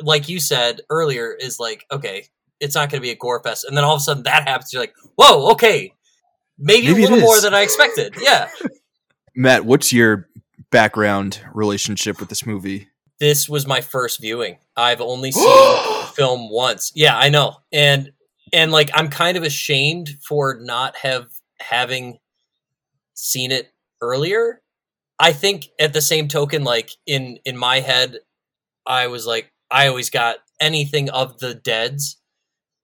like 0.00 0.28
you 0.28 0.40
said 0.40 0.80
earlier, 0.90 1.32
is 1.32 1.58
like 1.60 1.84
okay, 1.90 2.26
it's 2.60 2.74
not 2.74 2.90
going 2.90 3.00
to 3.00 3.06
be 3.06 3.10
a 3.10 3.16
gore 3.16 3.42
fest, 3.42 3.64
and 3.64 3.76
then 3.76 3.84
all 3.84 3.94
of 3.94 4.00
a 4.00 4.04
sudden 4.04 4.24
that 4.24 4.48
happens, 4.48 4.72
you're 4.72 4.82
like, 4.82 4.94
whoa, 5.16 5.52
okay, 5.52 5.92
maybe, 6.58 6.88
maybe 6.88 7.04
a 7.04 7.08
little 7.08 7.20
more 7.20 7.40
than 7.40 7.54
I 7.54 7.62
expected, 7.62 8.14
yeah. 8.20 8.48
Matt, 9.36 9.64
what's 9.64 9.92
your 9.92 10.28
background 10.70 11.40
relationship 11.52 12.20
with 12.20 12.28
this 12.28 12.46
movie? 12.46 12.88
This 13.20 13.48
was 13.48 13.66
my 13.66 13.80
first 13.80 14.20
viewing. 14.20 14.58
I've 14.76 15.00
only 15.00 15.32
seen 15.32 16.06
film 16.14 16.50
once. 16.50 16.92
Yeah, 16.94 17.16
I 17.16 17.28
know. 17.28 17.56
And 17.72 18.12
and 18.54 18.72
like 18.72 18.90
I'm 18.94 19.08
kind 19.08 19.36
of 19.36 19.42
ashamed 19.42 20.16
for 20.26 20.58
not 20.60 20.96
have 20.98 21.26
having 21.60 22.18
seen 23.14 23.50
it 23.52 23.70
earlier. 24.00 24.62
I 25.18 25.32
think 25.32 25.66
at 25.78 25.92
the 25.92 26.00
same 26.00 26.28
token 26.28 26.64
like 26.64 26.90
in 27.06 27.38
in 27.44 27.56
my 27.56 27.80
head 27.80 28.18
I 28.86 29.08
was 29.08 29.26
like 29.26 29.52
I 29.70 29.88
always 29.88 30.08
got 30.08 30.36
anything 30.60 31.10
of 31.10 31.38
the 31.38 31.54
deads 31.54 32.18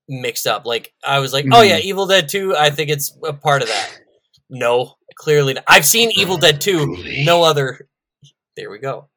mixed 0.09 0.47
up. 0.47 0.67
Like 0.67 0.93
I 1.05 1.21
was 1.21 1.33
like, 1.33 1.45
mm-hmm. 1.45 1.55
"Oh 1.55 1.63
yeah, 1.63 1.79
mm-hmm. 1.79 1.89
Evil 1.89 2.07
Dead 2.07 2.29
2, 2.29 2.57
I 2.57 2.71
think 2.71 2.91
it's 2.91 3.17
a 3.25 3.33
part 3.33 3.63
of 3.63 3.69
that." 3.69 4.01
No, 4.49 4.97
clearly 5.15 5.55
not. 5.55 5.65
I've 5.69 5.87
seen 5.87 6.11
Evil 6.17 6.37
Dead 6.37 6.61
2, 6.61 7.25
no 7.25 7.45
other 7.45 7.89
There 8.57 8.71
we 8.71 8.79
go. 8.79 9.09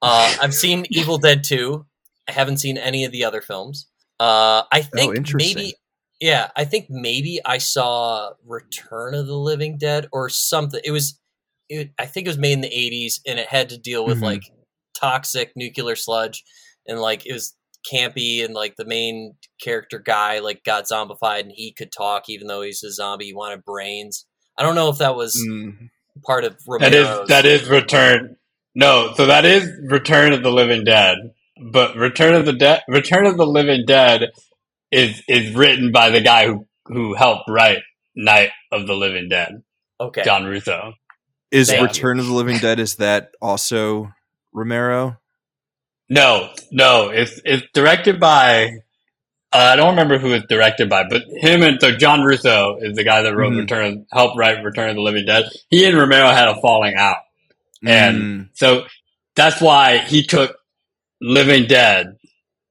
Uh, 0.00 0.34
I've 0.40 0.54
seen 0.54 0.86
Evil 0.88 1.18
Dead 1.18 1.44
2. 1.44 1.84
I 2.28 2.32
haven't 2.32 2.56
seen 2.56 2.78
any 2.78 3.04
of 3.04 3.12
the 3.12 3.24
other 3.24 3.42
films. 3.42 3.86
Uh, 4.18 4.62
I 4.72 4.80
oh, 4.80 4.82
think 4.82 5.18
oh, 5.18 5.32
maybe, 5.34 5.74
yeah, 6.22 6.50
I 6.54 6.64
think 6.64 6.86
maybe 6.88 7.40
I 7.44 7.58
saw 7.58 8.30
Return 8.46 9.16
of 9.16 9.26
the 9.26 9.36
Living 9.36 9.76
Dead 9.76 10.08
or 10.12 10.28
something. 10.28 10.80
It 10.84 10.92
was, 10.92 11.18
it, 11.68 11.90
I 11.98 12.06
think 12.06 12.28
it 12.28 12.30
was 12.30 12.38
made 12.38 12.52
in 12.52 12.60
the 12.60 12.68
80s 12.68 13.18
and 13.26 13.40
it 13.40 13.48
had 13.48 13.70
to 13.70 13.78
deal 13.78 14.04
with 14.04 14.18
mm-hmm. 14.18 14.26
like 14.26 14.42
toxic 14.96 15.50
nuclear 15.56 15.96
sludge 15.96 16.44
and 16.86 17.00
like 17.00 17.26
it 17.26 17.32
was 17.32 17.56
campy 17.92 18.44
and 18.44 18.54
like 18.54 18.76
the 18.76 18.84
main 18.84 19.34
character 19.60 19.98
guy 19.98 20.38
like 20.38 20.62
got 20.62 20.84
zombified 20.84 21.40
and 21.40 21.50
he 21.52 21.72
could 21.72 21.90
talk 21.90 22.28
even 22.28 22.46
though 22.46 22.62
he's 22.62 22.84
a 22.84 22.92
zombie. 22.92 23.24
He 23.24 23.34
wanted 23.34 23.64
brains. 23.64 24.24
I 24.56 24.62
don't 24.62 24.76
know 24.76 24.90
if 24.90 24.98
that 24.98 25.16
was 25.16 25.34
mm. 25.36 25.90
part 26.24 26.44
of 26.44 26.56
Romero's. 26.68 26.92
That 26.92 26.94
is 26.94 27.28
that 27.28 27.46
is 27.46 27.68
Return. 27.68 28.36
No, 28.76 29.12
so 29.16 29.26
that 29.26 29.44
is 29.44 29.68
Return 29.90 30.32
of 30.32 30.44
the 30.44 30.52
Living 30.52 30.84
Dead. 30.84 31.16
But 31.72 31.96
Return 31.96 32.34
of 32.34 32.46
the 32.46 32.52
Dead, 32.52 32.82
Return 32.86 33.26
of 33.26 33.36
the 33.36 33.46
Living 33.46 33.84
Dead, 33.86 34.30
is 34.92 35.22
is 35.26 35.54
written 35.54 35.90
by 35.90 36.10
the 36.10 36.20
guy 36.20 36.46
who 36.46 36.66
who 36.84 37.14
helped 37.14 37.48
write 37.48 37.82
Night 38.14 38.50
of 38.70 38.86
the 38.86 38.94
Living 38.94 39.28
Dead. 39.28 39.62
Okay, 40.00 40.22
John 40.22 40.44
Russo. 40.44 40.94
Is 41.50 41.68
Thank 41.68 41.82
Return 41.82 42.16
you. 42.16 42.22
of 42.22 42.28
the 42.28 42.34
Living 42.34 42.58
Dead 42.58 42.78
is 42.78 42.96
that 42.96 43.32
also 43.40 44.12
Romero? 44.52 45.18
No, 46.08 46.50
no. 46.70 47.10
It's 47.10 47.40
it's 47.44 47.66
directed 47.74 48.20
by 48.20 48.78
uh, 49.52 49.70
I 49.72 49.76
don't 49.76 49.90
remember 49.90 50.18
who 50.18 50.32
it's 50.32 50.46
directed 50.46 50.88
by, 50.88 51.04
but 51.08 51.22
him 51.28 51.62
and 51.62 51.78
so 51.80 51.94
John 51.94 52.22
Russo 52.22 52.78
is 52.80 52.96
the 52.96 53.04
guy 53.04 53.22
that 53.22 53.36
wrote 53.36 53.50
mm-hmm. 53.50 53.60
Return, 53.60 54.06
helped 54.10 54.38
write 54.38 54.64
Return 54.64 54.90
of 54.90 54.96
the 54.96 55.02
Living 55.02 55.26
Dead. 55.26 55.44
He 55.68 55.84
and 55.84 55.96
Romero 55.96 56.30
had 56.30 56.48
a 56.48 56.60
falling 56.60 56.94
out. 56.96 57.18
And 57.84 58.22
mm. 58.22 58.48
so 58.54 58.86
that's 59.34 59.60
why 59.60 59.98
he 59.98 60.22
took 60.22 60.56
Living 61.20 61.66
Dead 61.66 62.16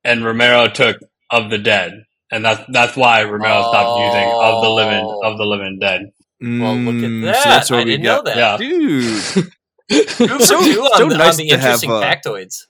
and 0.04 0.26
Romero 0.26 0.68
took 0.68 0.98
Of 1.30 1.50
the 1.50 1.58
Dead. 1.58 2.06
And 2.32 2.46
that's 2.46 2.64
that's 2.70 2.96
why 2.96 3.24
Romero 3.24 3.64
oh. 3.66 3.72
stopped 3.72 4.00
using 4.00 4.30
Of 4.30 4.64
the 4.64 4.70
Living 4.70 5.20
of 5.24 5.38
the 5.38 5.46
Living 5.46 5.80
Dead. 5.80 6.12
Well, 6.42 6.76
look 6.76 6.96
at 6.96 7.10
mm, 7.10 7.26
that. 7.26 7.44
So 7.44 7.50
that's 7.50 7.72
what 7.72 7.80
I 7.82 7.84
didn't 7.84 8.04
got. 8.04 8.26
know 8.26 8.32
that. 8.32 8.38
Yeah. 8.38 8.58
Dude. 8.58 9.22
so, 9.92 10.28
so 10.28 11.10
the, 11.10 11.16
nice 11.18 11.38
the 11.38 11.50
to 11.50 11.58
have 11.58 11.84
uh, 11.84 12.02
factoids. 12.02 12.66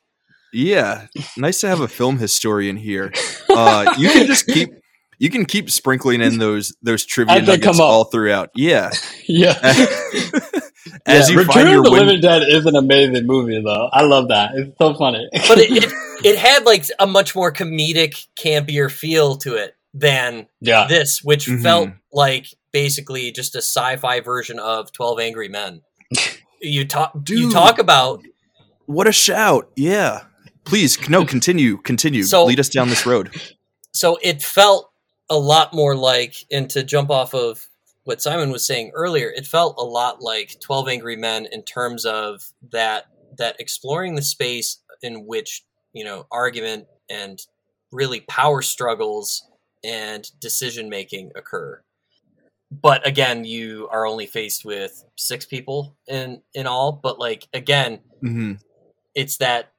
Yeah, 0.53 1.07
nice 1.37 1.61
to 1.61 1.67
have 1.67 1.79
a 1.79 1.87
film 1.87 2.17
historian 2.17 2.75
here. 2.75 3.13
Uh, 3.49 3.95
you 3.97 4.09
can 4.09 4.27
just 4.27 4.47
keep 4.47 4.69
you 5.21 5.29
can 5.29 5.45
keep 5.45 5.69
sprinkling 5.69 6.19
in 6.21 6.39
those 6.39 6.75
those 6.81 7.05
trivia 7.05 7.41
nuggets 7.41 7.79
all 7.79 8.05
throughout. 8.05 8.49
Yeah, 8.55 8.89
yeah. 9.27 9.53
As 11.05 11.29
yeah, 11.29 11.33
you 11.33 11.39
Return 11.39 11.67
of 11.67 11.83
the 11.83 11.91
win- 11.91 12.07
Living 12.07 12.21
Dead 12.21 12.43
is 12.47 12.65
an 12.65 12.75
amazing 12.75 13.25
movie, 13.25 13.61
though. 13.61 13.89
I 13.91 14.03
love 14.03 14.29
that. 14.29 14.51
It's 14.55 14.77
so 14.77 14.93
funny. 14.95 15.27
but 15.47 15.59
it, 15.59 15.71
it, 15.71 15.93
it 16.23 16.37
had 16.37 16.65
like 16.65 16.85
a 16.99 17.07
much 17.07 17.35
more 17.35 17.51
comedic, 17.51 18.27
campier 18.35 18.89
feel 18.89 19.37
to 19.37 19.55
it 19.55 19.75
than 19.93 20.47
yeah. 20.59 20.87
this, 20.87 21.23
which 21.23 21.45
mm-hmm. 21.45 21.61
felt 21.61 21.89
like 22.11 22.47
basically 22.71 23.31
just 23.31 23.55
a 23.55 23.59
sci-fi 23.59 24.19
version 24.21 24.59
of 24.59 24.91
Twelve 24.91 25.19
Angry 25.19 25.47
Men. 25.47 25.81
You 26.63 26.85
talk, 26.85 27.13
Dude, 27.23 27.39
you 27.39 27.51
talk 27.51 27.79
about 27.79 28.21
what 28.85 29.07
a 29.07 29.11
shout! 29.11 29.71
Yeah, 29.75 30.25
please, 30.63 31.09
no, 31.09 31.25
continue, 31.25 31.77
continue. 31.77 32.21
So, 32.21 32.45
Lead 32.45 32.59
us 32.59 32.69
down 32.69 32.89
this 32.89 33.05
road. 33.05 33.31
So 33.93 34.17
it 34.21 34.41
felt 34.41 34.89
a 35.29 35.37
lot 35.37 35.73
more 35.73 35.97
like, 35.97 36.45
and 36.49 36.69
to 36.69 36.81
jump 36.81 37.09
off 37.09 37.33
of 37.33 37.67
what 38.03 38.21
Simon 38.21 38.49
was 38.49 38.65
saying 38.65 38.91
earlier, 38.93 39.29
it 39.29 39.45
felt 39.45 39.75
a 39.77 39.83
lot 39.83 40.21
like 40.21 40.59
Twelve 40.59 40.87
Angry 40.87 41.15
Men 41.15 41.47
in 41.51 41.63
terms 41.63 42.05
of 42.05 42.51
that 42.71 43.05
that 43.37 43.59
exploring 43.59 44.15
the 44.15 44.21
space 44.21 44.79
in 45.01 45.25
which 45.25 45.63
you 45.93 46.03
know 46.03 46.25
argument 46.31 46.87
and 47.09 47.39
really 47.91 48.21
power 48.21 48.61
struggles 48.61 49.43
and 49.83 50.29
decision 50.39 50.89
making 50.89 51.31
occur. 51.35 51.81
But 52.71 53.05
again, 53.05 53.43
you 53.43 53.89
are 53.91 54.05
only 54.05 54.25
faced 54.25 54.63
with 54.63 55.03
six 55.17 55.45
people 55.45 55.95
in 56.07 56.41
in 56.53 56.67
all. 56.67 56.91
But 56.91 57.19
like 57.19 57.47
again, 57.53 57.99
mm-hmm. 58.23 58.53
it's 59.13 59.37
that 59.37 59.73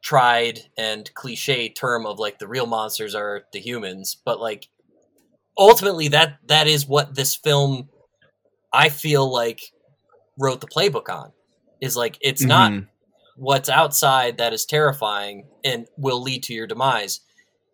tried 0.00 0.60
and 0.76 1.12
cliche 1.14 1.68
term 1.68 2.06
of 2.06 2.18
like 2.18 2.38
the 2.38 2.48
real 2.48 2.66
monsters 2.66 3.14
are 3.14 3.44
the 3.52 3.60
humans. 3.60 4.16
But 4.24 4.40
like 4.40 4.68
ultimately 5.58 6.08
that 6.08 6.38
that 6.46 6.66
is 6.66 6.86
what 6.86 7.14
this 7.14 7.34
film 7.34 7.88
I 8.72 8.88
feel 8.88 9.30
like 9.30 9.60
wrote 10.38 10.60
the 10.60 10.66
playbook 10.66 11.08
on. 11.08 11.32
Is 11.80 11.96
like 11.96 12.18
it's 12.20 12.42
mm-hmm. 12.42 12.48
not 12.48 12.84
what's 13.36 13.68
outside 13.68 14.38
that 14.38 14.52
is 14.52 14.64
terrifying 14.64 15.46
and 15.64 15.86
will 15.96 16.22
lead 16.22 16.42
to 16.44 16.54
your 16.54 16.66
demise. 16.66 17.20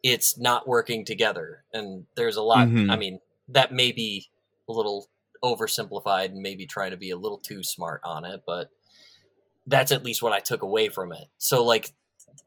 It's 0.02 0.38
not 0.38 0.68
working 0.68 1.04
together. 1.04 1.64
And 1.72 2.04
there's 2.16 2.36
a 2.36 2.42
lot 2.42 2.68
mm-hmm. 2.68 2.90
I 2.90 2.96
mean, 2.96 3.20
that 3.48 3.72
may 3.72 3.92
be 3.92 4.28
a 4.68 4.72
little 4.72 5.08
oversimplified 5.42 6.26
and 6.26 6.40
maybe 6.40 6.66
trying 6.66 6.90
to 6.90 6.96
be 6.96 7.10
a 7.10 7.16
little 7.16 7.38
too 7.38 7.62
smart 7.62 8.00
on 8.04 8.24
it, 8.24 8.42
but 8.46 8.70
that's 9.66 9.92
at 9.92 10.04
least 10.04 10.22
what 10.22 10.32
I 10.32 10.40
took 10.40 10.62
away 10.62 10.88
from 10.88 11.12
it. 11.12 11.26
So 11.38 11.64
like 11.64 11.92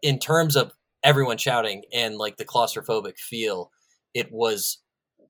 in 0.01 0.19
terms 0.19 0.55
of 0.55 0.71
everyone 1.03 1.37
shouting 1.37 1.83
and 1.93 2.17
like 2.17 2.37
the 2.37 2.45
claustrophobic 2.45 3.17
feel, 3.17 3.71
it 4.13 4.31
was 4.31 4.79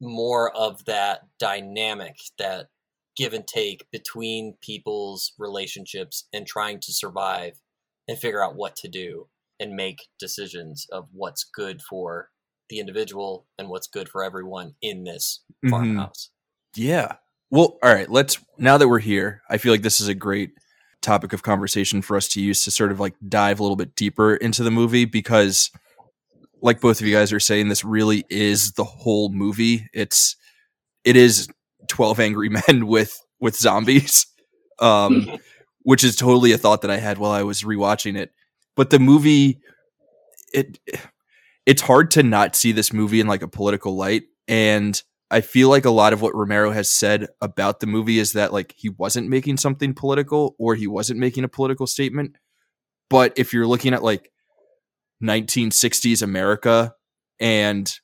more 0.01 0.55
of 0.55 0.85
that 0.85 1.21
dynamic, 1.39 2.15
that 2.37 2.67
give 3.15 3.33
and 3.33 3.47
take 3.47 3.85
between 3.91 4.55
people's 4.61 5.33
relationships 5.37 6.27
and 6.31 6.45
trying 6.45 6.79
to 6.79 6.93
survive 6.93 7.59
and 8.07 8.17
figure 8.17 8.43
out 8.43 8.55
what 8.55 8.75
to 8.75 8.87
do 8.87 9.27
and 9.59 9.73
make 9.73 10.07
decisions 10.19 10.85
of 10.91 11.07
what's 11.11 11.43
good 11.43 11.81
for 11.81 12.29
the 12.69 12.79
individual 12.79 13.47
and 13.57 13.69
what's 13.69 13.87
good 13.87 14.07
for 14.07 14.23
everyone 14.23 14.75
in 14.81 15.03
this 15.03 15.43
mm-hmm. 15.51 15.69
farmhouse. 15.69 16.29
Yeah. 16.75 17.13
Well, 17.49 17.77
all 17.81 17.93
right, 17.93 18.09
let's 18.09 18.37
now 18.57 18.77
that 18.77 18.87
we're 18.87 18.99
here, 18.99 19.41
I 19.49 19.57
feel 19.57 19.71
like 19.71 19.81
this 19.81 20.01
is 20.01 20.07
a 20.07 20.13
great 20.13 20.51
topic 21.01 21.31
of 21.33 21.43
conversation 21.43 22.01
for 22.01 22.17
us 22.17 22.27
to 22.27 22.41
use 22.41 22.63
to 22.65 22.71
sort 22.71 22.91
of 22.91 22.99
like 22.99 23.15
dive 23.27 23.59
a 23.59 23.63
little 23.63 23.75
bit 23.75 23.95
deeper 23.95 24.35
into 24.35 24.63
the 24.63 24.71
movie 24.71 25.05
because 25.05 25.71
like 26.61 26.81
both 26.81 26.99
of 26.99 27.07
you 27.07 27.15
guys 27.15 27.33
are 27.33 27.39
saying, 27.39 27.69
this 27.69 27.83
really 27.83 28.25
is 28.29 28.73
the 28.73 28.83
whole 28.83 29.29
movie. 29.29 29.89
It's 29.93 30.35
it 31.03 31.15
is 31.15 31.47
Twelve 31.87 32.19
Angry 32.19 32.49
Men 32.67 32.87
with 32.87 33.19
with 33.39 33.55
zombies, 33.55 34.25
um, 34.79 35.39
which 35.83 36.03
is 36.03 36.15
totally 36.15 36.51
a 36.51 36.57
thought 36.57 36.81
that 36.81 36.91
I 36.91 36.97
had 36.97 37.17
while 37.17 37.31
I 37.31 37.43
was 37.43 37.63
rewatching 37.63 38.17
it. 38.17 38.31
But 38.75 38.89
the 38.89 38.99
movie, 38.99 39.59
it 40.53 40.79
it's 41.65 41.81
hard 41.81 42.11
to 42.11 42.23
not 42.23 42.55
see 42.55 42.71
this 42.71 42.93
movie 42.93 43.19
in 43.19 43.27
like 43.27 43.41
a 43.41 43.47
political 43.47 43.95
light, 43.95 44.23
and 44.47 45.01
I 45.29 45.41
feel 45.41 45.69
like 45.69 45.85
a 45.85 45.91
lot 45.91 46.13
of 46.13 46.21
what 46.21 46.35
Romero 46.35 46.71
has 46.71 46.89
said 46.89 47.27
about 47.41 47.79
the 47.79 47.87
movie 47.87 48.19
is 48.19 48.33
that 48.33 48.53
like 48.53 48.73
he 48.77 48.89
wasn't 48.89 49.29
making 49.29 49.57
something 49.57 49.93
political 49.93 50.55
or 50.57 50.75
he 50.75 50.87
wasn't 50.87 51.19
making 51.19 51.43
a 51.43 51.49
political 51.49 51.85
statement. 51.85 52.37
But 53.09 53.33
if 53.37 53.53
you're 53.53 53.67
looking 53.67 53.93
at 53.93 54.03
like 54.03 54.31
1960s 55.23 56.21
America 56.21 56.93
and 57.39 57.99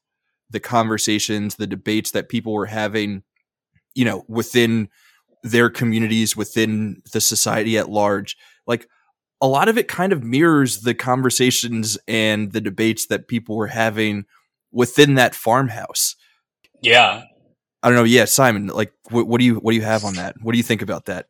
the 0.50 0.60
conversations, 0.60 1.56
the 1.56 1.68
debates 1.68 2.12
that 2.12 2.30
people 2.30 2.54
were 2.54 2.68
having, 2.68 3.24
you 3.96 4.06
know, 4.06 4.24
within 4.28 4.90
their 5.44 5.70
communities, 5.70 6.38
within 6.38 7.02
the 7.12 7.22
society 7.22 7.78
at 7.78 7.90
large. 7.90 8.38
Like 8.66 8.88
a 9.42 9.48
lot 9.48 9.68
of 9.68 9.78
it 9.78 9.88
kind 9.88 10.14
of 10.14 10.24
mirrors 10.24 10.82
the 10.82 10.94
conversations 10.94 11.98
and 12.08 12.52
the 12.54 12.62
debates 12.62 13.08
that 13.08 13.28
people 13.28 13.56
were 13.56 13.68
having 13.68 14.26
within 14.72 15.16
that 15.16 15.36
farmhouse. 15.36 16.16
Yeah, 16.82 17.24
I 17.82 17.90
don't 17.90 17.98
know. 17.98 18.04
Yeah, 18.06 18.26
Simon, 18.26 18.68
like, 18.68 18.94
what, 19.10 19.28
what 19.28 19.40
do 19.40 19.46
you 19.46 19.56
what 19.56 19.72
do 19.72 19.78
you 19.78 19.84
have 19.84 20.06
on 20.06 20.16
that? 20.16 20.36
What 20.42 20.54
do 20.54 20.58
you 20.58 20.64
think 20.64 20.82
about 20.82 21.06
that? 21.06 21.28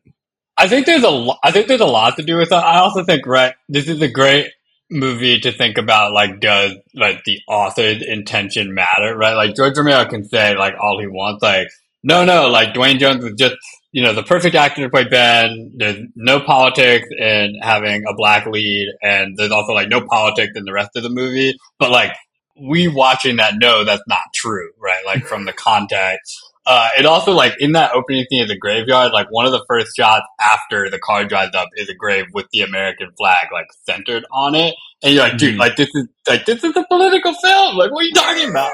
I 0.57 0.67
think 0.67 0.85
there's 0.85 1.03
a 1.03 1.33
I 1.43 1.51
think 1.51 1.67
there's 1.67 1.81
a 1.81 1.85
lot 1.85 2.15
to 2.17 2.23
do 2.23 2.37
with 2.37 2.49
that. 2.49 2.63
I 2.63 2.79
also 2.79 3.03
think 3.03 3.25
right, 3.25 3.55
this 3.67 3.87
is 3.87 4.01
a 4.01 4.07
great 4.07 4.51
movie 4.89 5.39
to 5.39 5.51
think 5.51 5.77
about. 5.77 6.13
Like, 6.13 6.39
does 6.39 6.73
like 6.93 7.23
the 7.25 7.39
author's 7.47 8.01
intention 8.01 8.73
matter? 8.73 9.15
Right, 9.15 9.33
like 9.33 9.55
George 9.55 9.77
Romero 9.77 10.05
can 10.05 10.23
say 10.23 10.55
like 10.55 10.75
all 10.81 10.99
he 10.99 11.07
wants. 11.07 11.41
Like, 11.41 11.67
no, 12.03 12.25
no, 12.25 12.47
like 12.49 12.73
Duane 12.73 12.99
Jones 12.99 13.23
was 13.23 13.33
just 13.37 13.55
you 13.91 14.03
know 14.03 14.13
the 14.13 14.23
perfect 14.23 14.55
actor 14.55 14.81
to 14.81 14.89
play 14.89 15.05
Ben. 15.05 15.73
There's 15.77 15.99
no 16.15 16.39
politics 16.39 17.07
in 17.17 17.57
having 17.61 18.03
a 18.07 18.15
black 18.15 18.45
lead, 18.45 18.89
and 19.01 19.37
there's 19.37 19.51
also 19.51 19.73
like 19.73 19.89
no 19.89 20.05
politics 20.05 20.53
in 20.55 20.65
the 20.65 20.73
rest 20.73 20.91
of 20.95 21.03
the 21.03 21.09
movie. 21.09 21.57
But 21.79 21.91
like 21.91 22.13
we 22.59 22.87
watching 22.87 23.37
that 23.37 23.55
know 23.57 23.83
that's 23.83 24.03
not 24.07 24.21
true, 24.35 24.71
right? 24.79 25.05
Like 25.05 25.25
from 25.25 25.45
the 25.45 25.53
context. 25.53 26.42
Uh, 26.65 26.89
it 26.97 27.05
also 27.05 27.33
like 27.33 27.53
in 27.59 27.73
that 27.73 27.91
opening 27.93 28.25
scene 28.29 28.41
of 28.41 28.47
the 28.47 28.57
graveyard, 28.57 29.11
like 29.11 29.27
one 29.31 29.45
of 29.45 29.51
the 29.51 29.63
first 29.67 29.95
shots 29.95 30.25
after 30.39 30.89
the 30.89 30.99
car 30.99 31.25
drives 31.25 31.53
up 31.55 31.67
is 31.75 31.89
a 31.89 31.93
grave 31.93 32.25
with 32.33 32.45
the 32.53 32.61
American 32.61 33.09
flag 33.17 33.47
like 33.51 33.67
centered 33.85 34.23
on 34.31 34.55
it, 34.55 34.73
and 35.03 35.13
you're 35.13 35.23
like, 35.23 35.37
dude, 35.37 35.55
Mhm. 35.55 35.59
like 35.59 35.75
this 35.75 35.89
is 35.93 36.07
like 36.27 36.45
this 36.45 36.63
is 36.63 36.75
a 36.77 36.85
political 36.87 37.33
film. 37.33 37.75
Like, 37.75 37.91
what 37.91 38.03
are 38.03 38.07
you 38.07 38.13
talking 38.13 38.49
about? 38.49 38.71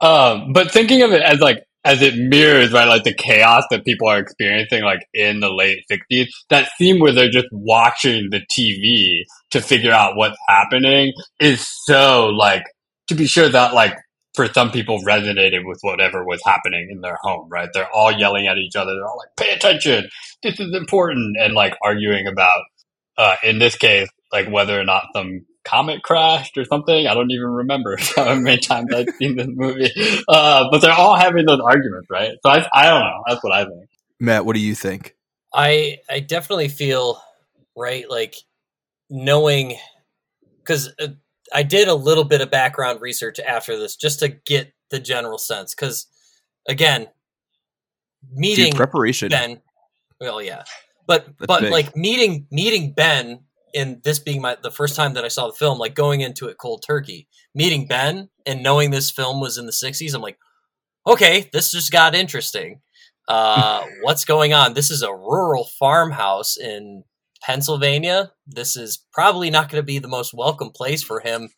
um, 0.00 0.52
but 0.52 0.70
thinking 0.70 1.02
of 1.02 1.12
it 1.12 1.22
as 1.22 1.40
like 1.40 1.64
as 1.86 2.00
it 2.00 2.16
mirrors 2.16 2.72
right, 2.72 2.88
like 2.88 3.04
the 3.04 3.12
chaos 3.14 3.64
that 3.70 3.84
people 3.84 4.08
are 4.08 4.18
experiencing, 4.18 4.82
like 4.82 5.06
in 5.14 5.40
the 5.40 5.50
late 5.50 5.84
'60s, 5.90 6.28
that 6.50 6.68
scene 6.76 7.00
where 7.00 7.12
they're 7.12 7.30
just 7.30 7.48
watching 7.52 8.28
the 8.30 8.40
TV 8.52 9.22
to 9.50 9.60
figure 9.60 9.92
out 9.92 10.16
what's 10.16 10.36
happening 10.48 11.12
is 11.40 11.66
so 11.84 12.26
like 12.28 12.64
to 13.08 13.14
be 13.14 13.26
sure 13.26 13.48
that 13.48 13.74
like 13.74 13.94
for 14.34 14.48
some 14.48 14.70
people 14.70 15.00
resonated 15.00 15.64
with 15.64 15.78
whatever 15.82 16.24
was 16.24 16.40
happening 16.44 16.88
in 16.90 17.00
their 17.00 17.18
home, 17.22 17.48
right? 17.48 17.68
They're 17.72 17.90
all 17.92 18.12
yelling 18.12 18.46
at 18.46 18.58
each 18.58 18.76
other. 18.76 18.92
They're 18.94 19.06
all 19.06 19.18
like, 19.18 19.36
pay 19.36 19.54
attention. 19.54 20.08
This 20.42 20.58
is 20.60 20.74
important. 20.74 21.36
And 21.38 21.54
like 21.54 21.74
arguing 21.82 22.26
about, 22.26 22.62
uh, 23.16 23.36
in 23.44 23.58
this 23.58 23.76
case, 23.76 24.08
like 24.32 24.48
whether 24.48 24.78
or 24.78 24.84
not 24.84 25.04
some 25.14 25.46
comet 25.64 26.02
crashed 26.02 26.56
or 26.58 26.64
something. 26.64 27.06
I 27.06 27.14
don't 27.14 27.30
even 27.30 27.48
remember 27.48 27.96
how 28.16 28.34
many 28.34 28.58
times 28.60 28.92
I've 28.94 29.08
seen 29.16 29.36
this 29.36 29.48
movie. 29.50 29.90
Uh, 30.28 30.68
but 30.70 30.80
they're 30.80 30.92
all 30.92 31.16
having 31.16 31.46
those 31.46 31.60
arguments, 31.60 32.08
right? 32.10 32.32
So 32.42 32.50
I, 32.50 32.66
I 32.72 32.90
don't 32.90 33.00
know. 33.00 33.22
That's 33.26 33.42
what 33.42 33.52
I 33.52 33.64
think. 33.64 33.88
Matt, 34.20 34.44
what 34.44 34.54
do 34.54 34.60
you 34.60 34.74
think? 34.74 35.16
I 35.52 35.98
I 36.10 36.20
definitely 36.20 36.68
feel 36.68 37.20
right 37.76 38.08
like 38.08 38.34
knowing 39.10 39.76
because 40.58 40.92
uh, 41.00 41.08
I 41.52 41.62
did 41.62 41.88
a 41.88 41.94
little 41.94 42.24
bit 42.24 42.40
of 42.40 42.50
background 42.50 43.00
research 43.00 43.38
after 43.40 43.78
this 43.78 43.96
just 43.96 44.20
to 44.20 44.28
get 44.28 44.72
the 44.90 45.00
general 45.00 45.38
sense 45.38 45.74
because 45.74 46.06
again 46.68 47.08
meeting 48.32 48.66
Dude, 48.66 48.76
preparation. 48.76 49.28
Ben 49.28 49.60
well 50.20 50.40
yeah 50.40 50.64
but 51.06 51.26
That's 51.26 51.46
but 51.46 51.60
big. 51.62 51.72
like 51.72 51.96
meeting 51.96 52.46
meeting 52.50 52.92
Ben 52.92 53.40
in 53.72 54.00
this 54.04 54.18
being 54.18 54.40
my 54.40 54.56
the 54.62 54.70
first 54.70 54.96
time 54.96 55.14
that 55.14 55.24
I 55.24 55.28
saw 55.28 55.46
the 55.48 55.52
film 55.52 55.78
like 55.78 55.94
going 55.94 56.20
into 56.20 56.48
it 56.48 56.58
cold 56.58 56.82
turkey 56.86 57.28
meeting 57.54 57.86
Ben 57.86 58.28
and 58.46 58.62
knowing 58.62 58.90
this 58.90 59.10
film 59.10 59.40
was 59.40 59.58
in 59.58 59.66
the 59.66 59.72
60s 59.72 60.14
I'm 60.14 60.22
like 60.22 60.38
okay 61.06 61.50
this 61.52 61.72
just 61.72 61.90
got 61.90 62.14
interesting 62.14 62.80
uh, 63.28 63.84
what's 64.02 64.24
going 64.24 64.52
on? 64.52 64.74
This 64.74 64.90
is 64.90 65.02
a 65.02 65.12
rural 65.12 65.64
farmhouse 65.78 66.56
in 66.56 67.04
Pennsylvania. 67.44 68.32
This 68.46 68.76
is 68.76 69.04
probably 69.12 69.50
not 69.50 69.68
going 69.68 69.80
to 69.82 69.86
be 69.86 69.98
the 69.98 70.08
most 70.08 70.32
welcome 70.34 70.70
place 70.70 71.02
for 71.02 71.20
him, 71.20 71.50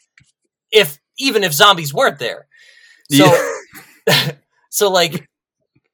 if 0.72 0.98
even 1.18 1.44
if 1.44 1.52
zombies 1.52 1.94
weren't 1.94 2.18
there. 2.18 2.46
So, 3.10 3.32
so 4.70 4.90
like, 4.90 5.28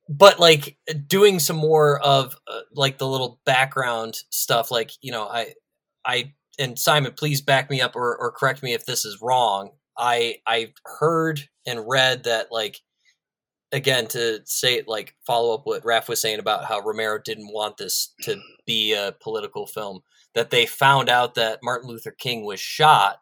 but 0.08 0.40
like 0.40 0.78
doing 1.06 1.38
some 1.38 1.56
more 1.56 2.00
of 2.00 2.34
uh, 2.48 2.60
like 2.74 2.98
the 2.98 3.06
little 3.06 3.40
background 3.44 4.18
stuff. 4.30 4.70
Like 4.70 4.92
you 5.02 5.12
know, 5.12 5.28
I, 5.28 5.54
I 6.04 6.32
and 6.58 6.78
Simon, 6.78 7.12
please 7.12 7.42
back 7.42 7.68
me 7.70 7.80
up 7.80 7.94
or, 7.94 8.16
or 8.16 8.32
correct 8.32 8.62
me 8.62 8.72
if 8.72 8.86
this 8.86 9.04
is 9.04 9.20
wrong. 9.20 9.70
I 9.98 10.36
I 10.46 10.72
heard 10.84 11.48
and 11.66 11.86
read 11.86 12.24
that 12.24 12.48
like 12.50 12.80
again 13.72 14.06
to 14.08 14.40
say 14.44 14.82
like 14.86 15.14
follow 15.26 15.54
up 15.54 15.62
what 15.64 15.84
Raf 15.84 16.08
was 16.08 16.20
saying 16.20 16.38
about 16.38 16.64
how 16.66 16.80
Romero 16.80 17.18
didn't 17.18 17.52
want 17.52 17.76
this 17.78 18.14
to 18.22 18.38
be 18.66 18.92
a 18.92 19.14
political 19.20 19.66
film 19.66 20.00
that 20.34 20.50
they 20.50 20.66
found 20.66 21.08
out 21.08 21.34
that 21.34 21.60
Martin 21.62 21.88
Luther 21.88 22.10
King 22.10 22.44
was 22.44 22.60
shot 22.60 23.16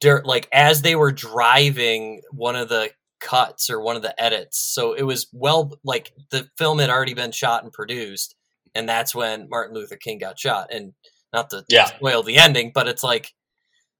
dur- 0.00 0.22
like 0.24 0.48
as 0.52 0.82
they 0.82 0.96
were 0.96 1.12
driving 1.12 2.20
one 2.32 2.56
of 2.56 2.68
the 2.68 2.90
cuts 3.20 3.70
or 3.70 3.80
one 3.80 3.96
of 3.96 4.02
the 4.02 4.20
edits 4.22 4.58
so 4.58 4.92
it 4.92 5.02
was 5.02 5.26
well 5.32 5.72
like 5.84 6.12
the 6.30 6.48
film 6.58 6.78
had 6.78 6.90
already 6.90 7.14
been 7.14 7.32
shot 7.32 7.62
and 7.64 7.72
produced 7.72 8.34
and 8.74 8.88
that's 8.88 9.14
when 9.14 9.48
Martin 9.48 9.74
Luther 9.74 9.96
King 9.96 10.18
got 10.18 10.38
shot 10.38 10.68
and 10.72 10.92
not 11.32 11.48
to 11.50 11.64
Yeah. 11.68 11.86
spoil 11.86 12.22
the 12.22 12.36
ending 12.36 12.72
but 12.74 12.88
it's 12.88 13.02
like 13.02 13.32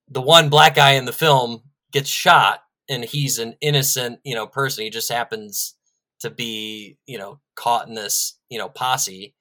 the 0.09 0.21
one 0.21 0.49
black 0.51 0.75
guy 0.75 0.93
in 0.93 1.07
the 1.07 1.13
film 1.13 1.63
gets 1.93 2.11
shot 2.11 2.61
and 2.89 3.05
he's 3.05 3.39
an 3.39 3.55
innocent, 3.61 4.21
you 4.25 4.35
know, 4.35 4.47
person. 4.47 4.85
He 4.85 4.91
just 4.91 5.11
happens 5.11 5.75
to 6.21 6.31
be, 6.31 6.99
you 7.07 7.19
know, 7.19 7.41
caught 7.55 7.89
in 7.89 7.95
this, 7.95 8.39
you 8.49 8.59
know, 8.59 8.69
posse, 8.69 9.35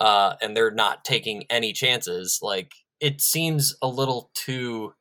uh, 0.00 0.34
and 0.40 0.56
they're 0.56 0.70
not 0.70 1.04
taking 1.04 1.44
any 1.50 1.72
chances. 1.72 2.38
Like 2.42 2.72
it 3.00 3.20
seems 3.20 3.76
a 3.82 3.88
little 3.88 4.30
too 4.34 4.94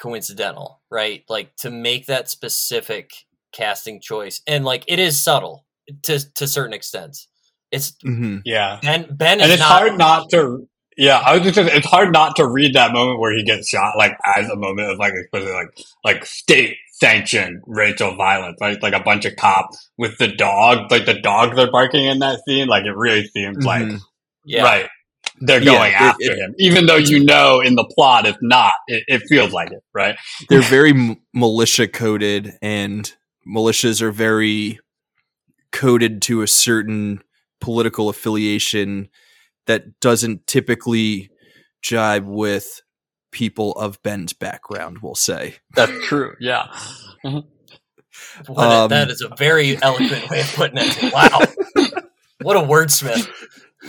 coincidental, 0.00 0.82
right? 0.90 1.24
Like 1.28 1.56
to 1.56 1.70
make 1.70 2.06
that 2.06 2.28
specific 2.28 3.10
casting 3.52 4.00
choice, 4.00 4.40
and 4.46 4.64
like 4.64 4.84
it 4.88 4.98
is 4.98 5.22
subtle 5.22 5.66
to 6.02 6.20
to 6.34 6.46
certain 6.46 6.74
extents. 6.74 7.28
It's 7.70 7.92
mm-hmm. 8.04 8.38
Yeah. 8.44 8.78
Ben. 8.82 9.08
Ben 9.14 9.40
is 9.40 9.44
and 9.44 9.52
it's 9.52 9.60
not, 9.60 9.68
hard 9.68 9.98
not 9.98 10.30
to 10.30 10.66
yeah 10.98 11.22
i 11.24 11.32
was 11.34 11.42
just 11.42 11.54
saying, 11.54 11.70
it's 11.72 11.86
hard 11.86 12.12
not 12.12 12.36
to 12.36 12.46
read 12.46 12.74
that 12.74 12.92
moment 12.92 13.20
where 13.20 13.34
he 13.34 13.44
gets 13.44 13.68
shot 13.68 13.96
like 13.96 14.12
as 14.36 14.50
a 14.50 14.56
moment 14.56 14.90
of 14.90 14.98
like 14.98 15.12
especially 15.14 15.52
like 15.52 15.68
like 16.04 16.26
state 16.26 16.76
sanctioned 17.00 17.62
racial 17.66 18.14
violence 18.16 18.56
right? 18.60 18.82
Like 18.82 18.94
a 18.94 19.00
bunch 19.02 19.24
of 19.24 19.36
cops 19.36 19.90
with 19.98 20.18
the 20.18 20.28
dog 20.28 20.90
like 20.90 21.06
the 21.06 21.20
dogs 21.20 21.58
are 21.58 21.70
barking 21.70 22.06
in 22.06 22.18
that 22.20 22.40
scene. 22.46 22.66
Like 22.68 22.84
it 22.84 22.96
really 22.96 23.24
seems 23.28 23.64
like 23.64 23.82
Mhm. 23.84 24.00
Yeah. 24.44 24.62
right. 24.62 24.88
They're 25.40 25.62
Yeah, 25.62 25.72
going 25.72 25.92
it- 25.92 26.00
after 26.00 26.32
it- 26.32 26.38
him 26.38 26.54
even 26.58 26.86
though 26.86 26.96
you 26.96 27.24
know 27.24 27.60
in 27.60 27.74
the 27.76 27.84
plot 27.84 28.26
it's 28.26 28.38
not. 28.42 28.72
It, 28.88 29.04
it 29.06 29.22
feels 29.28 29.52
like 29.52 29.70
it 29.70 29.82
right? 29.94 30.16
They're 30.48 30.62
very 30.62 30.90
m- 30.90 31.16
militia 31.32 31.86
coded, 31.88 32.54
and 32.62 33.12
militias 33.46 34.02
are 34.02 34.10
very 34.10 34.78
coded 35.70 36.22
to 36.22 36.42
a 36.42 36.46
certain 36.48 37.22
political 37.60 38.08
affiliation 38.08 39.08
that 39.66 40.00
doesn't 40.00 40.46
typically 40.46 41.30
jibe 41.82 42.26
with 42.26 42.80
people 43.30 43.72
of 43.72 44.02
Ben's 44.02 44.32
background, 44.32 44.98
we'll 45.02 45.14
say. 45.14 45.56
that's 45.74 45.92
true 46.06 46.34
yeah 46.40 46.66
What 48.46 48.66
Um, 48.66 48.88
that 48.90 49.10
is 49.10 49.20
a 49.20 49.34
very 49.36 49.80
eloquent 49.82 50.28
way 50.30 50.40
of 50.40 50.52
putting 50.54 50.78
it. 50.78 51.12
Wow. 51.12 51.40
what 52.42 52.56
a 52.56 52.60
wordsmith. 52.60 53.28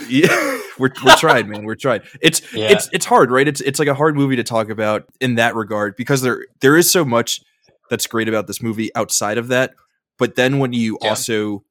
Yeah, 0.08 0.28
we're 0.80 0.91
we're 1.04 1.15
trying, 1.15 1.49
man. 1.49 1.63
We're 1.63 1.73
trying. 1.75 2.02
It's 2.21 2.41
Yeah. 2.54 2.67
it's 2.71 2.89
it's 2.93 3.06
hard, 3.06 3.32
right? 3.32 3.47
It's 3.47 3.60
it's 3.62 3.80
like 3.80 3.88
a 3.88 3.95
hard 3.95 4.15
movie 4.15 4.36
to 4.36 4.43
talk 4.43 4.69
about 4.69 5.06
in 5.19 5.36
that 5.36 5.56
regard 5.56 5.95
because 5.95 6.21
there 6.21 6.45
there 6.62 6.78
is 6.78 6.91
so 6.91 7.04
much 7.04 7.41
that's 7.89 8.06
great 8.06 8.30
about 8.30 8.45
this 8.45 8.62
movie 8.62 8.93
outside 8.95 9.39
of 9.39 9.47
that. 9.47 9.73
But 10.19 10.36
then 10.36 10.60
when 10.60 10.73
you 10.73 10.97
Yeah. 11.02 11.10
also 11.10 11.63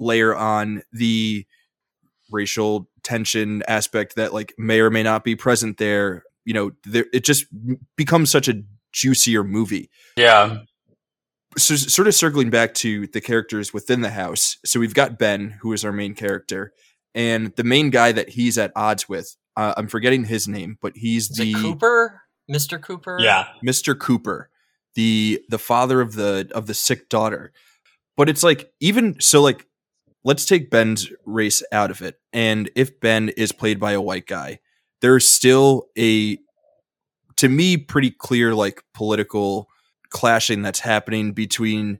layer 0.00 0.34
on 0.34 0.82
the 0.92 1.46
racial 2.32 2.88
tension 3.04 3.62
aspect 3.68 4.16
that 4.16 4.32
like 4.34 4.54
may 4.58 4.80
or 4.80 4.90
may 4.90 5.04
not 5.04 5.22
be 5.22 5.36
present 5.36 5.78
there, 5.78 6.24
you 6.44 6.54
know, 6.54 6.72
there, 6.84 7.06
it 7.12 7.24
just 7.24 7.46
becomes 7.96 8.30
such 8.30 8.48
a 8.48 8.62
juicier 8.92 9.42
movie 9.42 9.88
yeah 10.16 10.58
so 11.58 11.76
sort 11.76 12.08
of 12.08 12.14
circling 12.14 12.50
back 12.50 12.74
to 12.74 13.06
the 13.08 13.20
characters 13.20 13.72
within 13.72 14.00
the 14.00 14.10
house. 14.10 14.56
So 14.64 14.80
we've 14.80 14.94
got 14.94 15.18
Ben, 15.18 15.58
who 15.60 15.72
is 15.72 15.84
our 15.84 15.92
main 15.92 16.14
character, 16.14 16.72
and 17.14 17.54
the 17.56 17.64
main 17.64 17.90
guy 17.90 18.12
that 18.12 18.30
he's 18.30 18.58
at 18.58 18.72
odds 18.74 19.08
with. 19.08 19.36
Uh, 19.56 19.74
I'm 19.76 19.88
forgetting 19.88 20.24
his 20.24 20.48
name, 20.48 20.78
but 20.80 20.96
he's 20.96 21.30
Is 21.30 21.36
the 21.36 21.52
Cooper? 21.52 22.22
Mr. 22.50 22.80
Cooper? 22.80 23.18
yeah 23.20 23.48
Mr. 23.64 23.98
Cooper, 23.98 24.48
the 24.94 25.42
the 25.48 25.58
father 25.58 26.00
of 26.00 26.14
the 26.14 26.50
of 26.54 26.66
the 26.66 26.74
sick 26.74 27.08
daughter. 27.08 27.52
But 28.16 28.28
it's 28.28 28.42
like 28.42 28.72
even 28.80 29.20
so, 29.20 29.42
like 29.42 29.66
let's 30.24 30.46
take 30.46 30.70
Ben's 30.70 31.10
race 31.26 31.62
out 31.70 31.90
of 31.90 32.00
it, 32.00 32.18
and 32.32 32.70
if 32.74 32.98
Ben 32.98 33.28
is 33.30 33.52
played 33.52 33.78
by 33.78 33.92
a 33.92 34.00
white 34.00 34.26
guy, 34.26 34.60
there's 35.02 35.28
still 35.28 35.88
a 35.98 36.38
to 37.36 37.48
me 37.48 37.76
pretty 37.76 38.10
clear 38.10 38.54
like 38.54 38.82
political 38.94 39.68
clashing 40.08 40.62
that's 40.62 40.80
happening 40.80 41.32
between 41.32 41.98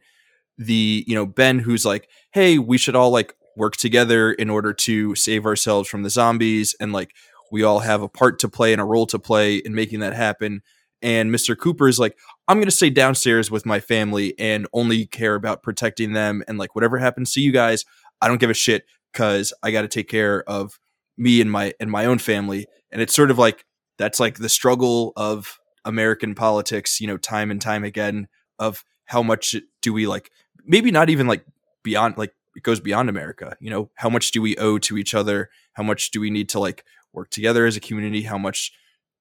the 0.57 1.05
you 1.07 1.15
know 1.15 1.27
Ben 1.27 1.59
who's 1.59 1.85
like 1.85 2.09
hey 2.33 2.59
we 2.59 2.79
should 2.79 2.97
all 2.97 3.11
like 3.11 3.35
work 3.57 3.77
together 3.77 4.33
in 4.33 4.49
order 4.49 4.73
to 4.73 5.15
save 5.15 5.45
ourselves 5.45 5.89
from 5.89 6.03
the 6.03 6.11
zombies 6.11 6.75
and 6.81 6.93
like 6.93 7.15
we 7.51 7.63
all 7.63 7.81
have 7.81 8.01
a 8.01 8.09
part 8.09 8.39
to 8.39 8.49
play 8.49 8.73
and 8.73 8.81
a 8.81 8.85
role 8.85 9.07
to 9.07 9.19
play 9.19 9.57
in 9.57 9.75
making 9.75 10.01
that 10.01 10.15
happen 10.15 10.63
and 11.03 11.35
Mr. 11.35 11.59
Cooper 11.59 11.89
is 11.89 11.99
like, 11.99 12.17
I'm 12.47 12.59
going 12.59 12.67
to 12.67 12.71
stay 12.71 12.89
downstairs 12.89 13.51
with 13.51 13.67
my 13.67 13.81
family 13.81 14.39
and 14.39 14.69
only 14.73 15.05
care 15.07 15.35
about 15.35 15.63
protecting 15.63 16.13
them. 16.13 16.45
And 16.47 16.59
like, 16.59 16.77
whatever 16.77 16.97
happens 16.97 17.33
to 17.33 17.41
you 17.41 17.51
guys, 17.51 17.85
I 18.21 18.29
don't 18.29 18.39
give 18.39 18.51
a 18.51 18.55
shit 18.55 18.85
because 19.13 19.53
I 19.63 19.73
got 19.73 19.83
to 19.83 19.89
take 19.89 20.09
care 20.09 20.49
of 20.49 20.79
me 21.23 21.41
and 21.41 21.51
my 21.51 21.73
and 21.79 21.91
my 21.91 22.05
own 22.05 22.19
family. 22.19 22.67
And 22.91 23.01
it's 23.01 23.15
sort 23.15 23.31
of 23.31 23.39
like 23.39 23.65
that's 23.97 24.19
like 24.19 24.39
the 24.39 24.49
struggle 24.49 25.13
of 25.17 25.59
American 25.85 26.35
politics, 26.35 27.01
you 27.01 27.07
know, 27.07 27.17
time 27.17 27.51
and 27.51 27.61
time 27.61 27.85
again 27.85 28.29
of 28.59 28.85
how 29.05 29.23
much 29.23 29.55
do 29.81 29.93
we 29.93 30.07
like 30.07 30.31
maybe 30.65 30.91
not 30.91 31.11
even 31.11 31.27
like 31.27 31.45
beyond 31.85 32.19
like 32.19 32.35
it 32.57 32.63
goes 32.63 32.81
beyond 32.81 33.09
America, 33.09 33.57
you 33.61 33.71
know, 33.71 33.91
how 33.95 34.11
much 34.11 34.33
do 34.33 34.43
we 34.43 34.57
owe 34.57 34.79
to 34.79 34.99
each 34.99 35.15
other? 35.15 35.49
How 35.75 35.83
much 35.83 36.11
do 36.11 36.21
we 36.21 36.31
need 36.31 36.49
to 36.51 36.59
like 36.61 36.85
work 37.13 37.31
together 37.31 37.67
as 37.67 37.77
a 37.77 37.81
community? 37.81 38.23
How 38.23 38.37
much 38.39 38.73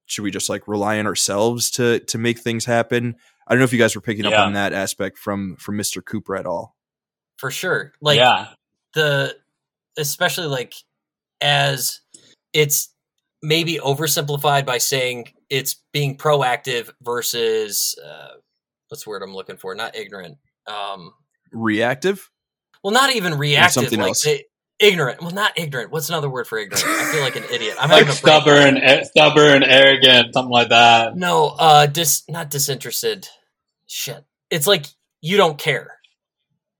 should 0.05 0.23
we 0.23 0.31
just 0.31 0.49
like 0.49 0.67
rely 0.67 0.99
on 0.99 1.05
ourselves 1.05 1.69
to 1.71 1.99
to 1.99 2.17
make 2.17 2.39
things 2.39 2.65
happen? 2.65 3.15
I 3.47 3.53
don't 3.53 3.59
know 3.59 3.65
if 3.65 3.73
you 3.73 3.79
guys 3.79 3.95
were 3.95 4.01
picking 4.01 4.25
up 4.25 4.33
on 4.33 4.53
that 4.53 4.73
aspect 4.73 5.17
from 5.17 5.55
from 5.57 5.77
Mr. 5.77 6.03
Cooper 6.03 6.35
at 6.35 6.45
all. 6.45 6.75
for 7.37 7.51
sure. 7.51 7.93
Like 8.01 8.17
yeah, 8.17 8.47
the 8.93 9.35
especially 9.97 10.47
like 10.47 10.73
as 11.41 11.99
it's 12.53 12.93
maybe 13.43 13.79
oversimplified 13.79 14.65
by 14.65 14.77
saying 14.77 15.27
it's 15.49 15.81
being 15.91 16.17
proactive 16.17 16.89
versus 17.01 17.95
uh, 18.05 18.35
what's 18.89 19.03
the 19.03 19.09
word 19.09 19.23
I'm 19.23 19.33
looking 19.33 19.57
for? 19.57 19.73
Not 19.75 19.95
ignorant. 19.95 20.37
Um, 20.67 21.13
Reactive? 21.51 22.29
well, 22.83 22.93
not 22.93 23.15
even 23.15 23.37
reactive. 23.37 23.73
something 23.83 23.99
Like 23.99 24.09
else. 24.09 24.23
they, 24.23 24.45
ignorant. 24.79 25.21
Well, 25.21 25.31
not 25.31 25.53
ignorant. 25.57 25.91
What's 25.91 26.09
another 26.09 26.29
word 26.29 26.47
for 26.47 26.57
ignorant? 26.57 26.85
I 26.85 27.11
feel 27.11 27.21
like 27.21 27.35
an 27.35 27.43
idiot. 27.51 27.75
I'm 27.79 27.89
like 27.89 28.07
a 28.07 28.11
stubborn, 28.13 28.77
eh, 28.77 29.03
stubborn, 29.03 29.63
arrogant, 29.63 30.33
something 30.33 30.51
like 30.51 30.69
that. 30.69 31.15
No, 31.17 31.55
uh, 31.59 31.85
dis 31.87 32.23
not 32.29 32.49
disinterested. 32.49 33.27
Shit, 33.87 34.23
it's 34.49 34.67
like 34.67 34.85
you 35.21 35.37
don't 35.37 35.57
care. 35.57 35.97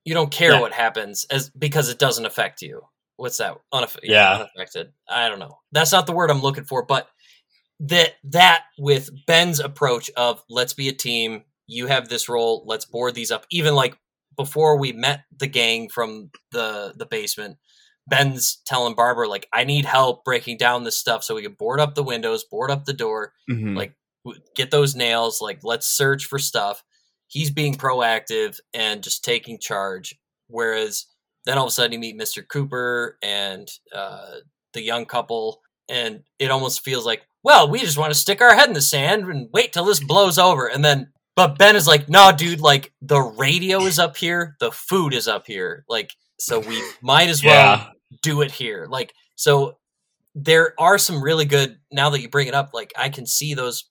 You 0.06 0.13
don't 0.15 0.32
care 0.32 0.54
Yeah. 0.54 0.62
what 0.62 0.74
happens 0.74 1.26
as 1.30 1.50
because 1.52 1.89
it 1.89 2.00
doesn't 2.00 2.26
affect 2.26 2.62
you. 2.62 2.82
What's 3.21 3.38
that? 3.38 3.55
Unaff- 3.73 3.99
Yeah. 4.01 4.34
unaffected. 4.36 4.91
I 5.07 5.29
don't 5.29 5.38
know. 5.39 5.60
That's 5.71 5.91
not 5.91 6.07
the 6.07 6.12
word 6.12 6.31
I'm 6.31 6.41
looking 6.41 6.63
for, 6.65 6.84
but 6.84 7.07
that 7.81 8.15
that 8.23 8.63
with 8.79 9.10
Ben's 9.27 9.60
approach 9.60 10.10
of 10.17 10.41
let's 10.49 10.73
be 10.73 10.89
a 10.89 10.93
team. 10.93 11.43
You 11.67 11.88
have 11.88 12.10
this 12.10 12.27
role. 12.27 12.63
Let's 12.65 12.86
board 12.86 13.13
these 13.15 13.31
up. 13.31 13.45
Even 13.51 13.75
like 13.75 13.95
before 14.36 14.77
we 14.77 14.91
met 14.91 15.23
the 15.38 15.47
gang 15.47 15.89
from 15.89 16.31
the 16.51 16.93
the 16.97 17.05
basement, 17.05 17.57
Ben's 18.07 18.60
telling 18.65 18.95
Barbara 18.95 19.27
like, 19.29 19.47
"I 19.53 19.63
need 19.65 19.86
help 19.86 20.23
breaking 20.25 20.57
down 20.57 20.84
this 20.84 20.97
stuff 20.99 21.23
so 21.23 21.36
we 21.36 21.43
can 21.43 21.53
board 21.53 21.79
up 21.79 21.93
the 21.95 22.03
windows, 22.03 22.43
board 22.43 22.71
up 22.71 22.86
the 22.86 22.93
door." 22.93 23.34
Mhm. 23.49 23.77
like 23.77 23.93
get 24.55 24.69
those 24.71 24.95
nails 24.95 25.41
like 25.41 25.60
let's 25.63 25.88
search 25.88 26.25
for 26.25 26.38
stuff 26.38 26.84
he's 27.27 27.49
being 27.49 27.73
proactive 27.73 28.60
and 28.71 29.01
just 29.03 29.23
taking 29.23 29.57
charge 29.60 30.13
whereas 30.47 31.07
then 31.45 31.58
all 31.58 31.65
of 31.65 31.69
a 31.69 31.71
sudden 31.71 31.91
you 31.93 31.99
meet 31.99 32.17
mr 32.17 32.47
cooper 32.47 33.17
and 33.21 33.67
uh, 33.93 34.36
the 34.73 34.82
young 34.82 35.06
couple 35.06 35.62
and 35.89 36.21
it 36.39 36.51
almost 36.51 36.84
feels 36.84 37.06
like 37.06 37.23
well 37.43 37.69
we 37.69 37.80
just 37.80 37.97
want 37.97 38.12
to 38.13 38.19
stick 38.19 38.41
our 38.41 38.56
head 38.56 38.67
in 38.67 38.73
the 38.73 38.82
sand 38.82 39.23
and 39.25 39.49
wait 39.54 39.73
till 39.73 39.86
this 39.86 39.99
blows 39.99 40.38
over 40.38 40.67
and 40.67 40.84
then 40.86 41.12
but 41.36 41.58
ben 41.58 41.75
is 41.75 41.88
like 41.88 42.08
no 42.10 42.32
dude 42.32 42.62
like 42.62 42.93
the 43.01 43.19
radio 43.19 43.82
is 43.82 43.99
up 43.99 44.15
here 44.17 44.56
the 44.60 44.71
food 44.71 45.13
is 45.13 45.27
up 45.27 45.45
here 45.47 45.84
like 45.89 46.12
so 46.39 46.60
we 46.60 46.82
might 47.01 47.30
as 47.30 47.43
well 47.43 47.77
Yeah, 47.77 47.88
do 48.23 48.41
it 48.41 48.51
here. 48.51 48.88
Like, 48.89 49.13
so 49.36 49.77
there 50.36 50.73
are 50.80 50.97
some 50.97 51.21
really 51.23 51.45
good, 51.45 51.77
now 51.91 52.10
that 52.10 52.19
you 52.19 52.30
bring 52.30 52.47
it 52.47 52.54
up, 52.56 52.71
like, 52.73 52.91
I 52.97 53.10
can 53.10 53.25
see 53.27 53.54
those 53.54 53.86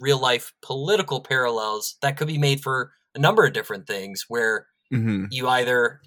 real 0.00 0.18
life 0.18 0.52
political 0.62 1.20
parallels 1.20 1.96
that 2.00 2.16
could 2.16 2.26
be 2.26 2.38
made 2.38 2.62
for 2.62 2.92
a 3.14 3.18
number 3.18 3.44
of 3.44 3.52
different 3.52 3.86
things 3.86 4.24
where 4.28 4.66
Mhm. 4.92 5.26
you 5.30 5.46
either 5.46 6.00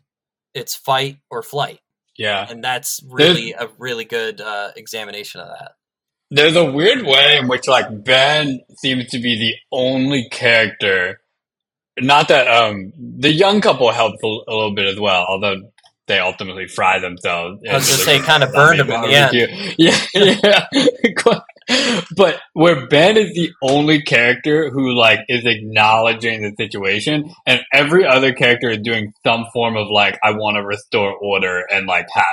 it's 0.58 0.76
fight 0.76 1.18
or 1.30 1.42
flight. 1.44 1.80
yeah. 2.18 2.48
And 2.50 2.64
that's 2.64 3.00
really 3.08 3.54
a 3.54 3.70
really 3.78 4.06
good 4.06 4.42
uh, 4.42 4.72
examination 4.76 5.42
of 5.42 5.48
that. 5.48 5.72
There's 6.30 6.56
a 6.58 6.66
weird 6.70 7.06
way 7.06 7.38
in 7.40 7.48
which 7.48 7.68
like 7.68 8.04
Ben 8.04 8.60
seems 8.78 9.08
to 9.12 9.20
be 9.20 9.38
the 9.40 9.56
only 9.72 10.28
character. 10.30 11.22
Not 12.00 12.28
that 12.28 12.48
um 12.48 12.92
the 12.98 13.32
young 13.32 13.62
couple 13.62 13.90
helps 13.92 14.18
a, 14.24 14.28
a 14.28 14.54
little 14.54 14.76
bit 14.76 14.88
as 14.88 15.00
well, 15.00 15.26
although 15.30 15.72
they 16.08 16.20
ultimately 16.20 16.68
fry 16.68 17.00
themselves. 17.00 17.60
I 17.70 17.76
was 17.76 17.90
into 17.90 18.06
gonna 18.06 18.06
the 18.06 18.06
say, 18.06 18.18
it 18.18 18.26
kinda 18.26 18.48
burned 18.48 18.80
'em 18.80 18.90
in 18.92 19.02
the 19.02 19.16
end. 19.16 19.76
Yeah, 19.78 20.68
yeah. 21.24 21.40
but 22.16 22.40
where 22.54 22.88
Ben 22.88 23.18
is 23.18 23.34
the 23.34 23.52
only 23.62 24.02
character 24.02 24.70
who 24.70 24.94
like 24.98 25.20
is 25.28 25.46
acknowledging 25.46 26.42
the 26.42 26.54
situation, 26.58 27.30
and 27.46 27.62
every 27.74 28.06
other 28.06 28.34
character 28.34 28.70
is 28.70 28.80
doing 28.84 29.12
some 29.26 29.46
form 29.54 29.76
of 29.76 29.88
like, 29.90 30.18
I 30.24 30.32
want 30.32 30.56
to 30.56 30.64
restore 30.66 31.14
order 31.14 31.64
and 31.70 31.88
like 31.88 32.08
have 32.14 32.26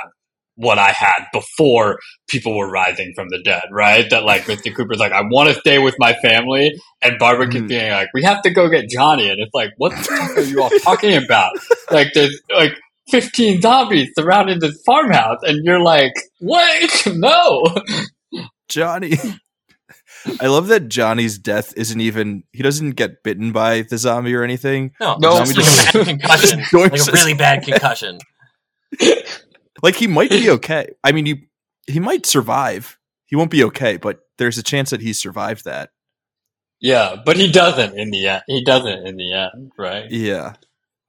what 0.57 0.79
I 0.79 0.91
had 0.91 1.25
before 1.33 1.99
people 2.29 2.55
were 2.57 2.69
rising 2.71 3.11
from 3.13 3.27
the 3.29 3.41
dead, 3.43 3.63
right? 3.71 4.09
That 4.09 4.23
like 4.23 4.43
Mr. 4.43 4.73
Cooper's 4.73 4.99
like, 4.99 5.11
I 5.11 5.19
want 5.23 5.49
to 5.49 5.55
stay 5.59 5.79
with 5.79 5.95
my 5.99 6.13
family, 6.21 6.71
and 7.01 7.19
Barbara 7.19 7.49
keeps 7.49 7.65
Mhm. 7.65 7.67
being 7.67 7.91
like, 7.91 8.07
we 8.13 8.23
have 8.23 8.41
to 8.43 8.51
go 8.51 8.69
get 8.69 8.89
Johnny, 8.89 9.27
and 9.27 9.37
it's 9.41 9.53
like, 9.53 9.71
what 9.77 9.91
the 9.91 10.03
fuck 10.03 10.37
are 10.37 10.41
you 10.41 10.63
all 10.63 10.69
talking 10.81 11.17
about? 11.21 11.51
Like, 11.91 12.13
there's 12.13 12.41
like 12.55 12.71
15 13.09 13.61
zombies 13.61 14.09
surrounding 14.17 14.59
this 14.59 14.81
farmhouse, 14.85 15.39
and 15.43 15.63
you're 15.65 15.81
like, 15.81 16.13
what? 16.39 17.07
No. 17.15 17.63
Johnny. 18.67 19.13
I 20.41 20.47
love 20.47 20.67
that 20.69 20.89
Johnny's 20.89 21.37
death 21.37 21.71
isn't 21.77 22.01
even 22.01 22.43
he 22.51 22.63
doesn't 22.63 22.91
get 22.91 23.21
bitten 23.23 23.51
by 23.51 23.83
the 23.83 23.97
zombie 23.99 24.33
or 24.33 24.43
anything. 24.43 24.91
No, 24.99 25.17
No, 25.19 25.37
it's 25.41 25.53
just 25.53 25.93
like 25.93 26.07
a 26.07 26.15
bad 26.15 26.41
concussion. 26.41 26.59
like 26.73 26.93
a 27.07 27.11
really 27.11 27.33
bad 27.35 27.63
concussion. 27.63 28.17
Like 29.83 29.95
he 29.95 30.07
might 30.07 30.31
be 30.31 30.49
okay. 30.49 30.89
I 31.03 31.11
mean, 31.11 31.25
he 31.27 31.47
he 31.87 31.99
might 31.99 32.25
survive. 32.25 32.97
He 33.27 33.35
won't 33.35 33.51
be 33.51 33.63
okay, 33.65 33.97
but 33.97 34.19
there's 34.39 34.57
a 34.57 34.63
chance 34.63 34.89
that 34.89 35.01
he 35.01 35.13
survived 35.13 35.65
that. 35.65 35.91
Yeah, 36.81 37.15
but 37.23 37.37
he 37.37 37.51
doesn't 37.51 37.97
in 37.97 38.09
the 38.09 38.27
end. 38.27 38.43
He 38.47 38.63
doesn't 38.63 39.05
in 39.07 39.17
the 39.17 39.33
end, 39.33 39.71
right? 39.77 40.09
Yeah. 40.09 40.53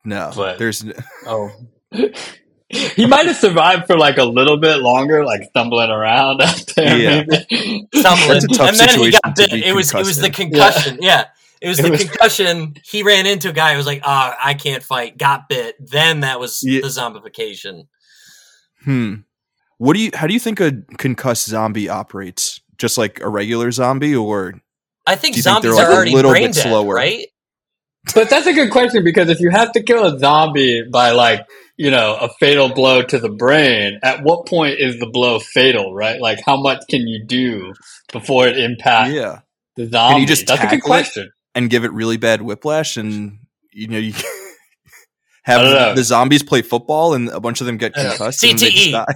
No. 0.04 0.32
But- 0.37 0.59
there's 0.59 0.82
n- 0.85 0.94
Oh. 1.26 1.50
He 1.92 3.07
might 3.07 3.27
have 3.27 3.37
survived 3.37 3.87
for 3.87 3.96
like 3.96 4.18
a 4.18 4.25
little 4.25 4.57
bit 4.59 4.79
longer, 4.79 5.25
like 5.25 5.42
stumbling 5.44 5.90
around 5.90 6.42
out 6.42 6.64
there. 6.77 6.99
Yeah. 6.99 7.25
maybe. 7.29 7.87
stumbling, 7.94 8.29
That's 8.29 8.44
a 8.44 8.49
tough 8.49 8.68
and 8.70 8.77
then 8.79 8.88
he 8.88 8.94
situation 8.94 9.20
got 9.25 9.37
to 9.37 9.42
bit. 9.42 9.51
be 9.53 9.64
It 9.64 9.75
was 9.75 9.92
it 9.94 9.99
was 9.99 10.18
the 10.18 10.31
concussion. 10.31 10.99
Yeah, 11.01 11.25
it 11.61 11.68
was 11.68 11.79
It 11.79 11.83
the 11.83 11.90
was- 11.92 12.05
concussion. 12.05 12.75
He 12.85 13.03
ran 13.03 13.27
into 13.27 13.51
a 13.51 13.53
guy 13.53 13.72
who 13.72 13.77
was 13.79 13.87
like, 13.87 14.03
"Ah, 14.05 14.37
I 14.42 14.55
can't 14.55 14.83
fight." 14.83 15.16
Got 15.16 15.49
bit. 15.49 15.77
Then 15.79 16.20
that 16.20 16.40
was 16.40 16.62
Yeah. 16.62 16.81
the 16.81 16.88
zombification. 16.88 17.87
Hmm. 18.85 19.14
What 19.79 19.94
do 19.94 20.01
you 20.03 20.11
how 20.14 20.27
do 20.27 20.33
you 20.35 20.40
think 20.40 20.59
a 20.61 20.72
concussed 20.99 21.46
zombie 21.46 21.88
operates? 21.88 22.61
Just 22.79 22.99
like 22.99 23.20
a 23.20 23.29
regular 23.29 23.70
zombie 23.72 24.14
or 24.14 24.55
I 25.07 25.14
think 25.16 25.35
Do 25.35 25.38
you 25.38 25.42
think 25.44 25.55
zombies 25.62 25.77
they're, 25.77 25.88
like, 25.88 25.99
are 25.99 26.03
a 26.05 26.11
little 26.11 26.31
brain 26.33 26.46
bit 26.49 26.55
dead, 26.57 26.62
slower? 26.62 26.94
right? 26.94 27.27
But 28.14 28.29
that's 28.29 28.46
a 28.46 28.53
good 28.53 28.70
question 28.70 29.03
because 29.05 29.31
if 29.31 29.40
you 29.40 29.51
have 29.51 29.72
to 29.72 29.83
kill 29.83 30.05
a 30.05 30.18
zombie 30.18 30.83
by 30.90 31.11
like, 31.12 31.46
you 31.76 31.90
know, 31.90 32.16
a 32.20 32.28
fatal 32.40 32.72
blow 32.74 33.02
to 33.02 33.18
the 33.18 33.28
brain, 33.30 33.98
at 34.02 34.22
what 34.22 34.46
point 34.46 34.79
is 34.79 34.98
the 34.98 35.08
blow 35.10 35.38
fatal, 35.38 35.94
right? 35.94 36.20
Like 36.20 36.38
how 36.44 36.60
much 36.60 36.83
can 36.90 37.06
you 37.06 37.24
do 37.27 37.72
before 38.12 38.46
it 38.48 38.58
impacts 38.58 39.12
yeah, 39.14 39.40
the 39.77 39.87
zombie? 39.87 40.24
just 40.27 40.46
that's 40.46 40.60
a 40.60 40.62
good 40.64 40.70
tackle 40.70 40.77
it? 40.79 40.83
question. 40.83 41.31
and 41.54 41.70
give 41.70 41.85
it 41.85 41.92
really 41.92 42.16
bad 42.16 42.42
whiplash 42.42 42.96
and 42.96 43.38
you 43.72 43.88
know 43.88 43.98
you 43.98 44.12
have 45.44 45.62
know. 45.62 45.94
the 45.94 46.02
zombies 46.04 46.42
play 46.42 46.62
football 46.62 47.14
and 47.14 47.29
a 47.29 47.40
bunch 47.40 47.60
of 47.60 47.66
them 47.66 47.77
get 47.77 47.92
I 47.96 48.02
know. 48.04 48.08
concussed 48.10 48.42
and 48.44 48.58
they 48.58 48.70
CTE. 48.70 49.04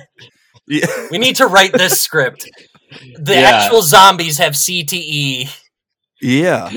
Yeah. 0.69 0.87
We 1.11 1.19
need 1.19 1.37
to 1.37 1.47
write 1.47 1.73
this 1.73 2.01
script. 2.01 2.49
The 3.17 3.35
Yeah. 3.35 3.51
actual 3.63 3.83
zombies 3.83 4.39
have 4.39 4.55
CTE. 4.55 5.49
Yeah. 6.21 6.71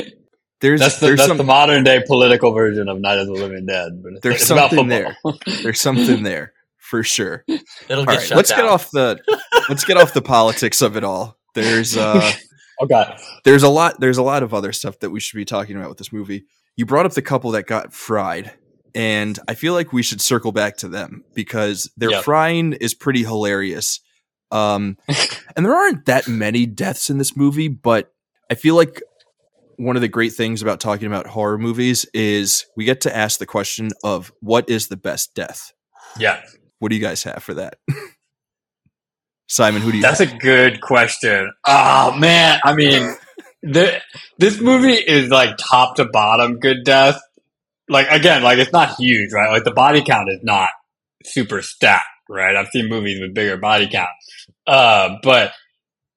There's 0.64 0.80
That's 0.80 0.98
the 1.00 1.08
there's 1.08 1.18
that's 1.20 1.28
some 1.28 1.36
the 1.38 1.44
modern 1.44 1.84
day 1.84 2.02
political 2.08 2.54
version 2.54 2.88
of 2.88 2.98
Night 3.02 3.20
of 3.20 3.28
the 3.28 3.34
Living 3.34 3.66
Dead. 3.66 4.02
But 4.02 4.22
There's 4.22 4.36
it's 4.36 4.46
something 4.48 4.90
football. 4.90 5.38
there's 5.62 5.82
something 5.82 6.24
there 6.24 6.54
for 6.78 7.04
sure. 7.04 7.44
It'll 7.90 8.00
All 8.00 8.06
get 8.06 8.18
right, 8.18 8.32
let's 8.32 8.50
down. 8.50 8.60
get 8.60 8.66
off 8.70 8.90
the 8.92 9.20
let's 9.68 9.84
get 9.84 9.98
off 9.98 10.14
the 10.14 10.22
politics 10.22 10.82
of 10.82 10.96
it 10.96 11.04
all. 11.04 11.38
There's 11.54 11.98
uh 11.98 12.32
okay. 12.82 13.14
there's 13.44 13.64
a 13.64 13.68
lot 13.70 14.00
there's 14.00 14.18
a 14.18 14.24
lot 14.24 14.42
of 14.42 14.54
other 14.54 14.72
stuff 14.72 15.00
that 15.00 15.10
we 15.10 15.20
should 15.20 15.36
be 15.36 15.44
talking 15.44 15.76
about 15.76 15.90
with 15.90 15.98
this 15.98 16.14
movie. 16.14 16.46
You 16.78 16.86
brought 16.86 17.06
up 17.06 17.12
the 17.12 17.22
couple 17.22 17.52
that 17.52 17.68
got 17.68 17.94
fried 17.94 18.54
and 18.96 19.38
I 19.50 19.56
feel 19.56 19.74
like 19.74 19.92
we 19.92 20.02
should 20.02 20.22
circle 20.22 20.54
back 20.54 20.78
to 20.78 20.88
them 20.88 21.26
because 21.34 21.92
their 21.98 22.12
Yep. 22.12 22.24
frying 22.24 22.72
is 22.74 22.94
pretty 22.94 23.24
hilarious. 23.24 24.00
Um 24.50 24.98
and 25.58 25.66
there 25.66 25.76
aren't 25.76 26.06
that 26.06 26.30
many 26.30 26.66
deaths 26.66 27.10
in 27.10 27.18
this 27.18 27.36
movie, 27.36 27.68
but 27.68 28.14
I 28.50 28.56
feel 28.56 28.76
like 28.76 29.02
one 29.78 29.96
of 29.96 30.02
the 30.02 30.08
great 30.08 30.34
things 30.34 30.62
about 30.62 30.80
talking 30.80 31.08
about 31.08 31.28
horror 31.28 31.58
movies 31.58 32.06
is 32.14 32.66
we 32.76 32.86
get 32.86 33.02
to 33.02 33.16
ask 33.16 33.40
the 33.40 33.46
question 33.46 33.90
of 34.04 34.32
what 34.40 34.70
is 34.70 34.88
the 34.88 34.98
best 34.98 35.34
death? 35.36 35.74
Yeah. 36.18 36.42
What 36.80 36.90
do 36.90 36.96
you 36.96 37.02
guys 37.02 37.24
have 37.24 37.44
for 37.44 37.54
that? 37.56 37.78
Simon, 39.48 39.82
who 39.82 39.92
do 39.92 39.98
you 39.98 40.04
That's 40.04 40.20
a 40.20 40.26
good 40.26 40.82
question. 40.82 41.52
Oh 41.66 42.16
man, 42.18 42.60
I 42.64 42.74
mean, 42.74 43.16
the, 43.62 44.02
this 44.38 44.60
movie 44.60 44.94
is 44.94 45.30
like 45.30 45.58
top 45.58 45.98
to 45.98 46.06
bottom 46.06 46.60
good 46.60 46.84
death. 46.84 47.20
Like 47.90 48.08
again, 48.10 48.44
like 48.44 48.58
it's 48.58 48.72
not 48.72 48.96
huge, 48.96 49.32
right? 49.34 49.52
Like 49.52 49.64
the 49.64 49.72
body 49.72 50.02
count 50.02 50.30
is 50.30 50.40
not 50.44 50.70
super 51.26 51.62
stacked, 51.62 52.06
right? 52.30 52.56
I've 52.56 52.70
seen 52.70 52.88
movies 52.90 53.20
with 53.22 53.34
bigger 53.34 53.58
body 53.58 53.88
count, 53.90 54.10
uh, 54.66 55.18
but 55.22 55.52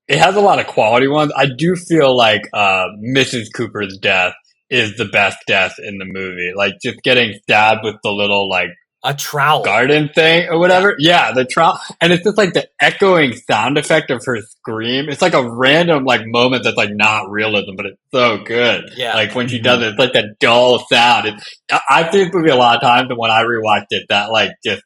it 0.09 0.18
has 0.18 0.36
a 0.36 0.40
lot 0.40 0.59
of 0.61 0.66
quality 0.66 1.09
ones. 1.09 1.32
I 1.36 1.46
do 1.46 1.74
feel 1.76 2.16
like 2.16 2.48
uh, 2.52 2.86
Mrs. 3.02 3.46
Cooper's 3.54 3.98
death 3.98 4.34
is 4.70 4.96
the 4.96 5.04
best 5.07 5.38
death 5.46 5.74
in 5.78 5.98
the 5.98 6.04
movie. 6.04 6.52
Like 6.57 6.74
just 6.82 6.98
getting 7.02 7.32
stabbed 7.42 7.84
with 7.84 7.96
the 8.02 8.11
little 8.11 8.48
like 8.48 8.70
a 9.04 9.14
trowel. 9.14 9.62
garden 9.62 10.11
thing 10.12 10.48
or 10.48 10.59
whatever. 10.59 10.96
Yeah, 10.98 11.30
the 11.32 11.44
trowel, 11.44 11.78
and 12.00 12.12
it's 12.12 12.24
just 12.24 12.36
like 12.36 12.54
the 12.54 12.68
echoing 12.80 13.34
sound 13.36 13.78
effect 13.78 14.11
of 14.11 14.24
her 14.24 14.38
scream. 14.42 15.09
It's 15.09 15.22
like 15.22 15.34
a 15.34 15.48
random 15.48 16.04
like 16.04 16.22
moment 16.26 16.64
that's 16.64 16.76
like 16.76 16.90
not 16.92 17.30
realism, 17.30 17.76
but 17.76 17.86
it's 17.86 18.00
so 18.12 18.38
good. 18.44 18.90
Yeah. 18.96 19.14
like 19.14 19.34
when 19.34 19.46
she 19.46 19.61
does 19.61 19.80
it, 19.82 19.88
it's 19.90 19.98
like 19.98 20.12
that 20.14 20.38
dull 20.40 20.80
sound. 20.90 21.28
It's, 21.28 21.61
I- 21.70 21.80
I've 21.88 22.12
seen 22.12 22.24
this 22.24 22.34
movie 22.34 22.50
a 22.50 22.57
lot 22.57 22.76
of 22.76 22.82
times, 22.82 23.09
and 23.09 23.18
when 23.18 23.30
I 23.30 23.42
rewatched 23.44 23.86
it, 23.90 24.07
that 24.09 24.30
like 24.32 24.50
just 24.64 24.82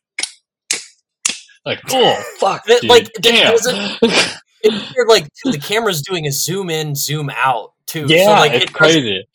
like 1.64 1.80
oh 1.90 2.22
fuck, 2.38 2.64
That, 2.66 2.80
dude, 2.82 2.90
like, 2.90 3.10
damn. 3.20 3.52
doesn't- 3.52 4.02
It's 4.62 4.94
weird, 4.94 5.08
like 5.08 5.26
the 5.44 5.58
camera's 5.58 6.02
doing 6.02 6.26
a 6.26 6.32
zoom 6.32 6.70
in, 6.70 6.94
zoom 6.94 7.30
out 7.30 7.72
too. 7.86 8.06
yeah, 8.08 8.26
so 8.26 8.32
like 8.32 8.52
it's 8.52 8.64
it 8.66 8.72
crazy. 8.72 9.26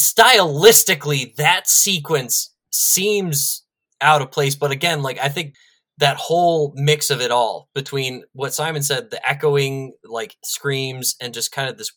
stylistically 0.00 1.34
that 1.36 1.68
sequence 1.68 2.52
seems 2.70 3.62
out 4.00 4.20
of 4.20 4.30
place 4.30 4.56
but 4.56 4.72
again 4.72 5.02
like 5.02 5.18
i 5.18 5.28
think 5.28 5.54
that 5.98 6.16
whole 6.16 6.72
mix 6.74 7.08
of 7.10 7.20
it 7.20 7.30
all 7.30 7.68
between 7.74 8.24
what 8.32 8.52
simon 8.52 8.82
said 8.82 9.10
the 9.10 9.28
echoing 9.28 9.92
like 10.04 10.36
screams 10.42 11.14
and 11.20 11.32
just 11.32 11.52
kind 11.52 11.70
of 11.70 11.78
this 11.78 11.92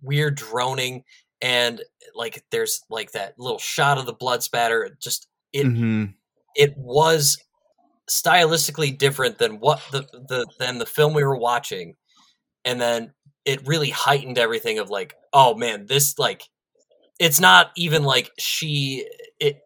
weird 0.00 0.34
droning 0.34 1.04
and 1.42 1.82
like 2.14 2.42
there's 2.50 2.80
like 2.88 3.12
that 3.12 3.38
little 3.38 3.58
shot 3.58 3.98
of 3.98 4.06
the 4.06 4.14
blood 4.14 4.42
spatter 4.42 4.82
it 4.82 4.94
just 5.00 5.28
it 5.52 5.64
hmm 5.64 6.06
it 6.54 6.76
was 6.76 7.38
stylistically 8.10 8.96
different 8.96 9.38
than 9.38 9.58
what 9.58 9.80
the, 9.90 10.02
the 10.28 10.46
than 10.58 10.78
the 10.78 10.86
film 10.86 11.14
we 11.14 11.24
were 11.24 11.36
watching 11.36 11.94
and 12.64 12.80
then 12.80 13.12
it 13.44 13.66
really 13.66 13.90
heightened 13.90 14.38
everything 14.38 14.78
of 14.78 14.90
like 14.90 15.14
oh 15.32 15.54
man 15.54 15.86
this 15.86 16.18
like 16.18 16.42
it's 17.18 17.40
not 17.40 17.70
even 17.76 18.02
like 18.04 18.30
she 18.38 19.06
it 19.40 19.60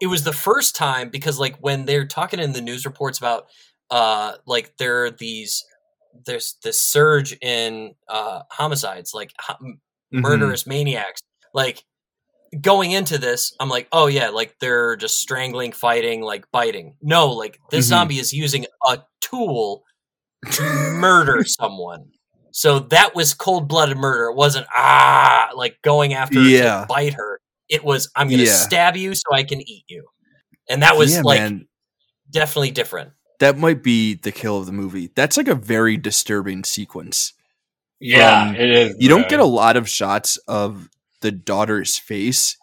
it 0.00 0.06
was 0.08 0.24
the 0.24 0.32
first 0.32 0.74
time 0.74 1.10
because 1.10 1.38
like 1.38 1.56
when 1.58 1.84
they're 1.84 2.06
talking 2.06 2.40
in 2.40 2.52
the 2.52 2.60
news 2.60 2.84
reports 2.84 3.18
about 3.18 3.46
uh 3.90 4.32
like 4.46 4.76
there 4.78 5.04
are 5.04 5.10
these 5.10 5.64
there's 6.26 6.56
this 6.62 6.80
surge 6.80 7.36
in 7.42 7.94
uh 8.08 8.40
homicides 8.50 9.12
like 9.14 9.32
Mm-hmm. 10.12 10.20
murderous 10.20 10.66
maniacs 10.66 11.22
like 11.54 11.84
going 12.60 12.90
into 12.92 13.16
this 13.16 13.54
i'm 13.60 13.70
like 13.70 13.88
oh 13.92 14.08
yeah 14.08 14.28
like 14.28 14.54
they're 14.60 14.94
just 14.96 15.18
strangling 15.20 15.72
fighting 15.72 16.20
like 16.20 16.44
biting 16.52 16.94
no 17.00 17.30
like 17.32 17.58
this 17.70 17.86
Mhm. 17.86 17.88
zombie 17.88 18.18
is 18.18 18.30
using 18.34 18.66
a 18.86 18.98
tool 19.22 19.84
to 20.50 20.62
murder 20.62 21.44
someone 21.46 22.04
so 22.52 22.78
that 22.78 23.14
was 23.14 23.34
cold-blooded 23.34 23.96
murder 23.96 24.24
it 24.26 24.36
wasn't 24.36 24.66
ah 24.74 25.50
like 25.54 25.76
going 25.82 26.14
after 26.14 26.40
her 26.40 26.46
Yeah. 26.48 26.80
to 26.82 26.86
bite 26.88 27.14
her 27.14 27.40
it 27.68 27.82
was 27.84 28.10
i'm 28.16 28.28
gonna 28.28 28.42
Yeah. 28.44 28.52
stab 28.52 28.96
you 28.96 29.14
so 29.14 29.32
i 29.32 29.42
can 29.42 29.60
eat 29.60 29.84
you 29.88 30.04
and 30.68 30.82
that 30.82 30.96
was 30.96 31.14
yeah, 31.14 31.22
like 31.22 31.40
man. 31.40 31.66
definitely 32.30 32.70
different 32.70 33.12
That 33.40 33.58
might 33.58 33.82
be 33.82 34.14
the 34.14 34.30
kill 34.32 34.58
of 34.58 34.66
the 34.66 34.72
movie. 34.72 35.10
That's 35.16 35.36
like 35.36 35.48
a 35.48 35.54
very 35.56 35.96
disturbing 35.96 36.62
sequence. 36.62 37.32
Yeah, 37.98 38.42
Um, 38.50 38.54
it 38.54 38.70
is. 38.70 38.96
You 39.00 39.08
don't 39.08 39.28
get 39.28 39.40
a 39.40 39.44
lot 39.44 39.76
of 39.76 39.88
shots 39.88 40.36
of 40.46 40.88
the 41.22 41.32
daughter's 41.32 41.98
face, 41.98 42.56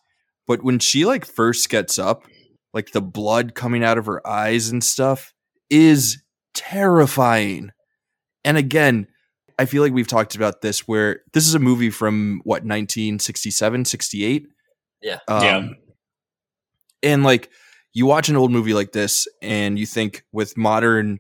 but 0.48 0.64
when 0.64 0.80
she 0.80 1.04
like 1.06 1.26
first 1.26 1.70
gets 1.70 2.00
up, 2.00 2.24
like 2.74 2.92
the 2.94 3.02
blood 3.02 3.56
coming 3.56 3.84
out 3.84 3.98
of 3.98 4.06
her 4.06 4.26
eyes 4.26 4.70
and 4.70 4.82
stuff 4.82 5.34
is 5.70 6.24
terrifying. 6.54 7.72
And 8.46 8.56
again, 8.58 9.08
I 9.60 9.66
feel 9.66 9.84
like 9.84 9.92
we've 9.92 10.08
talked 10.08 10.36
about 10.36 10.62
this 10.62 10.88
where 10.88 11.22
this 11.34 11.46
is 11.46 11.54
a 11.54 11.60
movie 11.60 11.90
from 11.90 12.40
what 12.46 12.64
1967, 12.64 13.86
68. 13.86 14.48
Yeah. 15.02 15.20
Um, 15.28 15.44
Yeah. 15.44 15.68
And 17.04 17.24
like 17.24 17.50
you 17.94 18.06
watch 18.06 18.30
an 18.30 18.38
old 18.38 18.52
movie 18.52 18.74
like 18.74 18.94
this 18.94 19.28
and 19.42 19.78
you 19.78 19.86
think 19.86 20.24
with 20.32 20.58
modern 20.58 21.20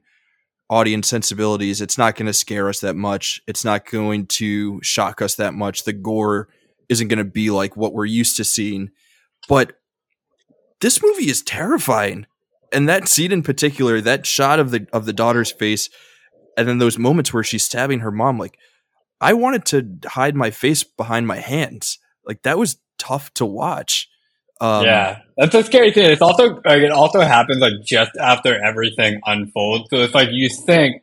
audience 0.69 1.07
sensibilities, 1.09 1.81
it's 1.81 1.97
not 1.97 2.15
going 2.15 2.27
to 2.27 2.33
scare 2.33 2.69
us 2.69 2.79
that 2.79 2.95
much. 2.95 3.41
It's 3.45 3.65
not 3.65 3.85
going 3.85 4.27
to 4.27 4.81
shock 4.83 5.21
us 5.21 5.35
that 5.35 5.53
much. 5.53 5.83
The 5.83 5.93
gore 5.93 6.47
isn't 6.87 7.09
going 7.09 7.19
to 7.19 7.25
be 7.25 7.49
like 7.49 7.75
what 7.75 7.93
we're 7.93 8.05
used 8.05 8.37
to 8.37 8.45
seeing. 8.45 8.91
But 9.49 9.73
this 10.79 11.03
movie 11.03 11.29
is 11.29 11.41
terrifying. 11.41 12.25
And 12.71 12.87
that 12.87 13.09
scene 13.09 13.31
in 13.31 13.43
particular, 13.43 13.99
that 14.01 14.25
shot 14.25 14.59
of 14.59 14.71
the 14.71 14.87
of 14.93 15.05
the 15.05 15.13
daughter's 15.13 15.51
face, 15.51 15.89
and 16.57 16.67
then 16.67 16.77
those 16.77 16.97
moments 16.97 17.33
where 17.33 17.43
she's 17.43 17.63
stabbing 17.63 17.99
her 17.99 18.11
mom, 18.11 18.37
like 18.37 18.57
I 19.21 19.33
wanted 19.33 19.65
to 19.65 20.09
hide 20.09 20.35
my 20.35 20.51
face 20.51 20.83
behind 20.83 21.27
my 21.27 21.37
hands. 21.37 21.99
Like 22.25 22.43
that 22.43 22.57
was 22.57 22.77
tough 22.97 23.33
to 23.35 23.45
watch. 23.45 24.09
Um, 24.61 24.85
yeah, 24.85 25.19
that's 25.37 25.55
a 25.55 25.63
scary 25.63 25.91
thing. 25.91 26.11
It's 26.11 26.21
also 26.21 26.61
like 26.65 26.81
it 26.81 26.91
also 26.91 27.21
happens 27.21 27.59
like 27.59 27.73
just 27.85 28.11
after 28.19 28.61
everything 28.61 29.21
unfolds. 29.25 29.89
So 29.89 29.97
it's 29.97 30.13
like 30.13 30.29
you 30.31 30.49
think, 30.49 31.01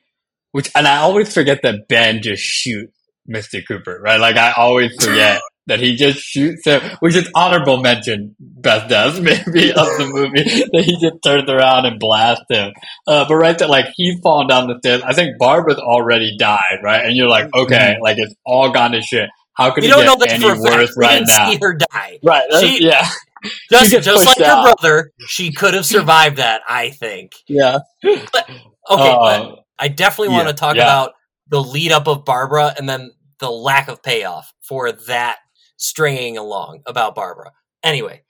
which, 0.53 0.70
and 0.74 0.86
I 0.86 0.99
always 0.99 1.32
forget 1.32 1.62
that 1.62 1.88
Ben 1.88 2.22
just 2.22 2.42
shoots 2.42 2.97
Mr. 3.28 3.66
Cooper, 3.66 3.99
right? 4.03 4.20
Like 4.20 4.36
I 4.36 4.53
always 4.53 4.94
forget 5.03 5.40
that 5.67 5.81
he 5.81 5.97
just 5.97 6.19
shoots 6.19 6.64
him, 6.64 6.81
which 7.01 7.17
is 7.17 7.29
honorable 7.35 7.79
mention, 7.79 8.35
best 8.39 8.89
death 8.89 9.21
maybe 9.21 9.71
of 9.71 9.87
the 9.99 10.09
movie 10.12 10.43
that 10.73 10.83
he 10.85 10.93
just 11.01 11.23
turns 11.25 11.49
around 11.51 11.87
and 11.87 11.99
blasts 11.99 12.45
him. 12.49 12.73
Uh, 13.07 13.27
but 13.29 13.35
right 13.35 13.59
there, 13.59 13.69
like 13.69 13.87
he's 13.97 14.21
falling 14.21 14.49
down 14.49 14.69
the 14.69 14.79
stairs. 14.79 15.03
I 15.05 15.12
think 15.12 15.39
Barbara's 15.39 15.79
already 15.79 16.37
died, 16.39 16.79
right? 16.83 17.05
And 17.05 17.17
you're 17.17 17.29
like, 17.29 17.53
okay, 17.55 17.97
like 18.01 18.19
it's 18.19 18.35
all 18.45 18.71
gone 18.71 18.93
to 18.93 19.01
shit. 19.03 19.29
How 19.55 19.71
could 19.73 19.85
you 19.85 19.91
don't 19.91 20.05
know 20.05 20.17
that 20.17 20.31
any 20.31 20.43
for 20.45 20.53
a 20.53 20.57
fact 20.57 20.93
we 20.97 21.05
right 21.05 21.14
didn't 21.14 21.29
now? 21.29 21.51
see 21.51 21.59
her 21.62 21.75
die 21.75 22.19
Right? 22.23 22.45
She- 22.61 22.85
yeah. 22.87 23.09
just, 23.71 23.91
just 23.91 24.07
like 24.07 24.27
pushed 24.27 24.39
her 24.41 24.62
brother 24.62 25.12
she 25.29 25.53
could 25.53 25.73
have 25.75 25.87
survived 25.87 26.39
that 26.39 26.62
i 26.69 26.91
think 26.91 27.33
Yeah. 27.47 27.79
But, 28.03 28.49
okay 28.51 28.61
Uh, 28.89 29.19
but 29.49 29.59
I 29.79 29.89
definitely 29.89 30.35
want 30.35 30.49
to 30.49 30.55
talk 30.55 30.77
yeah. 30.77 30.83
about 30.85 31.12
the 31.49 31.62
lead 31.62 31.93
up 31.93 32.09
of 32.09 32.25
Barbara 32.25 32.75
and 32.77 32.89
then 32.89 33.12
the 33.39 33.51
lack 33.51 33.89
of 33.89 34.03
payoff 34.03 34.53
for 34.67 34.91
that 35.07 35.37
stringing 35.77 36.37
along 36.39 36.83
about 36.87 37.14
Barbara. 37.14 37.53
Anyway, 37.83 38.22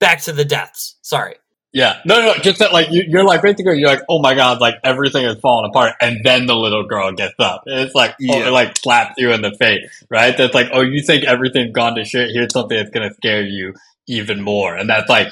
back 0.00 0.20
to 0.22 0.32
the 0.32 0.44
deaths. 0.44 0.96
Sorry. 1.02 1.36
Yeah, 1.74 2.00
no, 2.04 2.20
no, 2.20 2.34
just 2.34 2.58
that, 2.58 2.74
like, 2.74 2.88
you, 2.90 3.04
you're 3.08 3.24
like, 3.24 3.40
basically, 3.40 3.78
you're 3.78 3.88
like, 3.88 4.02
oh 4.06 4.18
my 4.20 4.34
god, 4.34 4.60
like, 4.60 4.74
everything 4.84 5.24
is 5.24 5.36
falling 5.40 5.70
apart, 5.70 5.94
and 6.02 6.18
then 6.22 6.44
the 6.44 6.54
little 6.54 6.86
girl 6.86 7.10
gets 7.12 7.32
up. 7.38 7.62
And 7.64 7.80
it's 7.80 7.94
like, 7.94 8.10
oh, 8.10 8.14
Yeah. 8.18 8.48
it 8.48 8.50
like 8.50 8.76
slaps 8.76 9.14
you 9.16 9.32
in 9.32 9.40
the 9.40 9.54
face, 9.58 10.04
right? 10.10 10.36
That's 10.36 10.52
like, 10.52 10.68
oh, 10.74 10.82
you 10.82 11.00
think 11.02 11.24
everything's 11.24 11.72
gone 11.72 11.94
to 11.94 12.04
shit, 12.04 12.30
here's 12.34 12.52
something 12.52 12.76
that's 12.76 12.90
gonna 12.90 13.14
scare 13.14 13.42
you 13.42 13.72
even 14.06 14.42
more. 14.42 14.76
And 14.76 14.90
that's 14.90 15.08
like, 15.08 15.28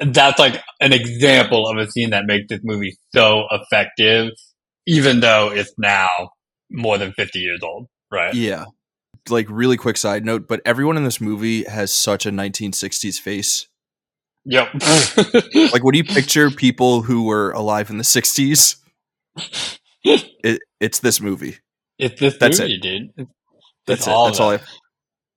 that's 0.00 0.40
like 0.40 0.60
an 0.80 0.92
example 0.92 1.68
of 1.68 1.76
a 1.76 1.88
scene 1.88 2.10
that 2.10 2.26
makes 2.26 2.48
this 2.48 2.60
movie 2.64 2.96
so 3.14 3.44
effective, 3.52 4.30
even 4.86 5.20
though 5.20 5.52
it's 5.54 5.72
now 5.78 6.08
more 6.72 6.98
than 6.98 7.12
50 7.12 7.38
years 7.38 7.60
old, 7.62 7.86
right? 8.10 8.34
Yeah. 8.34 8.64
Like 9.30 9.46
really 9.48 9.76
quick 9.76 9.96
side 9.96 10.24
note, 10.24 10.46
but 10.48 10.60
everyone 10.66 10.96
in 10.96 11.04
this 11.04 11.20
movie 11.20 11.64
has 11.64 11.92
such 11.92 12.26
a 12.26 12.30
1960s 12.30 13.18
face. 13.20 13.66
Yep. 14.44 14.68
Like 15.72 15.82
what 15.82 15.92
do 15.92 15.98
you 15.98 16.04
picture 16.04 16.50
people 16.50 17.02
who 17.02 17.24
were 17.24 17.50
alive 17.52 17.88
in 17.90 17.96
the 17.98 18.04
60s, 18.04 18.76
it, 20.04 20.60
it's 20.80 20.98
this 21.00 21.20
movie. 21.20 21.58
it's 21.98 22.20
this 22.20 22.36
That's 22.36 22.60
movie, 22.60 22.78
dude. 22.78 23.10
It's, 23.16 23.30
That's 23.86 24.00
it's 24.00 24.06
it. 24.08 24.10
all 24.10 24.26
That's 24.26 24.38
of 24.38 24.44
all 24.44 24.50
it. 24.52 24.60
I 24.60 24.66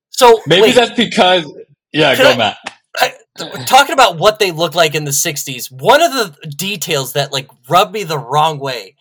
So 0.10 0.42
Maybe 0.48 0.62
wait, 0.64 0.76
that's 0.76 0.92
because, 0.96 1.46
yeah, 1.94 2.14
Can 2.16 2.24
go, 2.26 2.32
I- 2.32 2.38
Matt. 2.38 3.66
talking 3.68 3.94
about 3.94 4.18
what 4.18 4.40
they 4.40 4.52
look 4.52 4.76
like 4.76 4.96
in 4.96 5.06
the 5.06 5.12
60s, 5.12 5.72
one 5.72 6.02
of 6.02 6.12
the 6.12 6.36
details 6.50 7.14
that 7.14 7.32
like 7.32 7.48
rubbed 7.70 7.94
me 7.94 8.04
the 8.04 8.20
wrong 8.20 8.60
way 8.60 8.96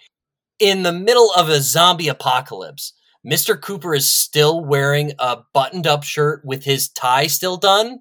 in 0.61 0.83
the 0.85 0.93
middle 0.93 1.33
of 1.37 1.49
a 1.49 1.61
zombie 1.61 2.09
apocalypse, 2.09 2.93
Mr. 3.27 3.61
Cooper 3.61 3.95
is 3.95 4.13
still 4.13 4.65
wearing 4.65 5.13
a 5.19 5.39
buttoned 5.53 5.87
up 5.87 6.05
shirt 6.05 6.43
with 6.45 6.65
his 6.65 6.89
tie 6.89 7.27
still 7.27 7.57
done. 7.57 7.99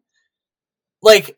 Like, 1.01 1.35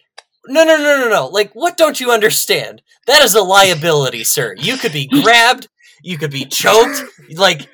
no, 0.48 0.64
no, 0.64 0.78
no, 0.78 0.98
no, 1.02 1.10
no. 1.10 1.28
Like, 1.28 1.52
what 1.54 1.78
don't 1.78 2.00
you 2.00 2.12
understand? 2.12 2.82
That 3.06 3.22
is 3.24 3.34
a 3.36 3.42
liability, 3.42 4.24
sir. 4.24 4.56
You 4.58 4.78
could 4.78 4.92
be 4.94 5.08
grabbed, 5.08 5.68
you 6.04 6.18
could 6.18 6.32
be 6.32 6.46
choked. 6.46 7.02
Like, 7.32 7.70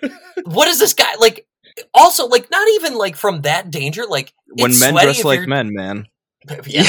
what 0.46 0.68
is 0.68 0.80
this 0.80 0.94
guy 0.94 1.16
like? 1.20 1.48
Also, 1.94 2.28
like, 2.28 2.52
not 2.52 2.68
even 2.76 2.96
like 2.96 3.16
from 3.16 3.42
that 3.42 3.72
danger. 3.72 4.04
Like, 4.08 4.34
when 4.60 4.78
men 4.80 4.94
dress 4.94 5.24
like 5.24 5.48
men, 5.48 5.74
man. 5.74 6.06
yeah, 6.66 6.84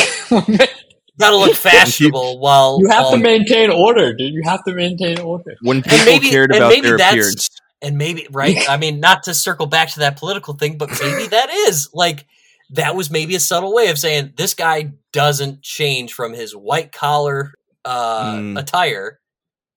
gotta 1.18 1.36
look 1.36 1.54
fashionable 1.54 2.40
while 2.40 2.78
You 2.80 2.88
have 2.90 3.10
to 3.12 3.16
maintain 3.16 3.70
order, 3.70 4.12
dude. 4.14 4.34
You 4.34 4.42
have 4.44 4.64
to 4.64 4.74
maintain 4.74 5.18
order. 5.20 5.54
When 5.62 5.82
people 5.82 6.04
maybe- 6.04 6.28
cared 6.28 6.54
about 6.54 6.68
maybe 6.70 6.88
their 6.88 6.98
that's- 6.98 7.14
appearance. 7.14 7.48
And 7.84 7.98
maybe 7.98 8.26
right. 8.32 8.58
I 8.68 8.76
mean, 8.76 8.98
not 9.00 9.24
to 9.24 9.34
circle 9.34 9.66
back 9.66 9.90
to 9.90 10.00
that 10.00 10.16
political 10.18 10.54
thing, 10.54 10.78
but 10.78 10.90
maybe 11.00 11.26
that 11.28 11.50
is 11.50 11.90
like 11.94 12.26
that 12.70 12.96
was 12.96 13.10
maybe 13.10 13.34
a 13.34 13.40
subtle 13.40 13.74
way 13.74 13.88
of 13.90 13.98
saying 13.98 14.32
this 14.36 14.54
guy 14.54 14.92
doesn't 15.12 15.62
change 15.62 16.12
from 16.14 16.32
his 16.32 16.52
white 16.56 16.92
collar 16.92 17.52
uh, 17.84 18.34
Mm. 18.36 18.58
attire 18.58 19.20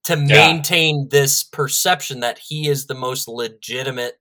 to 0.06 0.16
maintain 0.16 1.10
this 1.12 1.44
perception 1.44 2.22
that 2.22 2.40
he 2.40 2.70
is 2.70 2.86
the 2.86 2.96
most 2.96 3.28
legitimate 3.28 4.14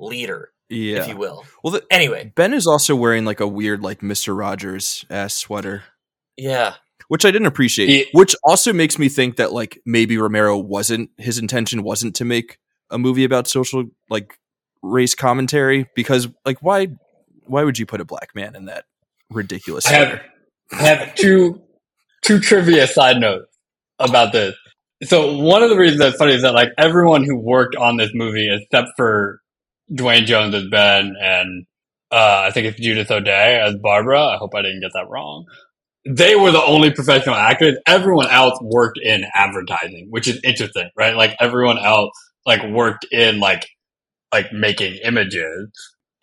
leader, 0.00 0.50
Yeah. 0.70 1.02
if 1.02 1.08
you 1.08 1.16
will. 1.18 1.44
well, 1.62 1.72
the, 1.74 1.84
Anyway, 1.90 2.32
Ben 2.34 2.54
is 2.54 2.66
also 2.66 2.96
wearing 2.96 3.26
like 3.26 3.40
a 3.40 3.46
weird 3.46 3.82
like 3.82 4.02
Mister 4.02 4.34
Rogers 4.34 5.04
ass 5.10 5.34
sweater, 5.34 5.82
yeah, 6.38 6.76
which 7.08 7.26
I 7.26 7.30
didn't 7.30 7.48
appreciate. 7.48 7.90
Yeah. 7.90 8.04
Which 8.12 8.34
also 8.42 8.72
makes 8.72 8.98
me 8.98 9.10
think 9.10 9.36
that 9.36 9.52
like 9.52 9.78
maybe 9.84 10.16
Romero 10.16 10.56
wasn't 10.56 11.10
his 11.18 11.36
intention 11.38 11.82
wasn't 11.82 12.16
to 12.16 12.24
make 12.24 12.56
a 12.90 12.98
movie 12.98 13.24
about 13.24 13.46
social 13.46 13.84
like 14.10 14.38
race 14.82 15.14
commentary 15.14 15.88
because 15.94 16.28
like 16.44 16.58
why 16.60 16.88
why 17.46 17.64
would 17.64 17.78
you 17.78 17.86
put 17.86 18.00
a 18.00 18.04
black 18.04 18.34
man 18.34 18.54
in 18.54 18.66
that 18.66 18.84
ridiculous 19.30 19.86
I 19.86 19.92
have. 19.92 20.20
I 20.72 20.76
have 20.76 21.14
two 21.14 21.62
two 22.22 22.40
trivia 22.40 22.86
side 22.86 23.18
notes 23.18 23.46
about 23.98 24.32
this. 24.32 24.54
So 25.04 25.36
one 25.36 25.62
of 25.62 25.70
the 25.70 25.76
reasons 25.76 26.00
that's 26.00 26.16
funny 26.16 26.34
is 26.34 26.42
that 26.42 26.54
like 26.54 26.70
everyone 26.78 27.24
who 27.24 27.36
worked 27.36 27.76
on 27.76 27.96
this 27.96 28.10
movie, 28.14 28.48
except 28.50 28.88
for 28.96 29.40
Duane 29.92 30.26
Jones 30.26 30.54
as 30.54 30.66
Ben 30.70 31.14
and 31.20 31.66
uh, 32.10 32.44
I 32.46 32.50
think 32.52 32.66
it's 32.66 32.80
Judith 32.80 33.10
O'Dea 33.10 33.60
as 33.62 33.76
Barbara. 33.76 34.20
I 34.20 34.36
hope 34.36 34.54
I 34.54 34.62
didn't 34.62 34.80
get 34.80 34.92
that 34.94 35.08
wrong. 35.08 35.44
They 36.08 36.36
were 36.36 36.52
the 36.52 36.62
only 36.62 36.92
professional 36.92 37.34
actors. 37.34 37.76
Everyone 37.86 38.28
else 38.28 38.58
worked 38.62 38.98
in 39.02 39.24
advertising, 39.34 40.06
which 40.10 40.28
is 40.28 40.40
interesting, 40.44 40.88
right? 40.96 41.16
Like 41.16 41.36
everyone 41.40 41.78
else 41.78 42.12
like 42.46 42.62
worked 42.70 43.04
in 43.10 43.40
like 43.40 43.68
like 44.32 44.52
making 44.52 44.94
images, 45.04 45.70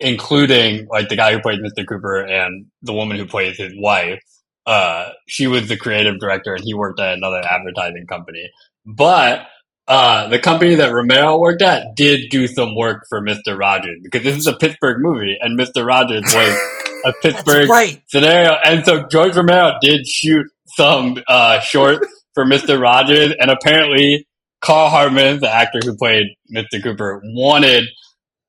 including 0.00 0.86
like 0.90 1.08
the 1.08 1.16
guy 1.16 1.32
who 1.32 1.40
played 1.40 1.60
Mr. 1.60 1.86
Cooper 1.86 2.24
and 2.24 2.66
the 2.82 2.92
woman 2.92 3.16
who 3.16 3.26
plays 3.26 3.56
his 3.56 3.72
wife. 3.76 4.20
Uh, 4.66 5.10
she 5.28 5.46
was 5.46 5.68
the 5.68 5.76
creative 5.76 6.18
director 6.18 6.54
and 6.54 6.64
he 6.64 6.74
worked 6.74 6.98
at 7.00 7.14
another 7.14 7.42
advertising 7.44 8.06
company. 8.06 8.50
But 8.86 9.46
uh, 9.86 10.28
the 10.28 10.38
company 10.38 10.74
that 10.76 10.92
Romero 10.92 11.38
worked 11.38 11.60
at 11.60 11.94
did 11.94 12.30
do 12.30 12.46
some 12.46 12.74
work 12.74 13.04
for 13.08 13.20
Mr. 13.20 13.58
Rogers 13.58 13.98
because 14.02 14.22
this 14.22 14.36
is 14.36 14.46
a 14.46 14.56
Pittsburgh 14.56 14.98
movie 15.00 15.36
and 15.40 15.58
Mr. 15.58 15.86
Rogers 15.86 16.22
was 16.24 16.58
a 17.04 17.12
Pittsburgh 17.22 17.68
right. 17.68 18.02
scenario. 18.06 18.56
And 18.64 18.84
so 18.84 19.06
George 19.08 19.36
Romero 19.36 19.74
did 19.82 20.06
shoot 20.06 20.46
some 20.76 21.18
uh, 21.28 21.60
shorts 21.60 22.06
for 22.34 22.44
Mr. 22.44 22.80
Rogers, 22.80 23.32
and 23.38 23.50
apparently 23.50 24.26
Karl 24.64 24.90
Hardman, 24.90 25.40
the 25.40 25.50
actor 25.54 25.80
who 25.84 25.96
played 25.96 26.26
Mr. 26.54 26.82
Cooper, 26.82 27.22
wanted 27.24 27.84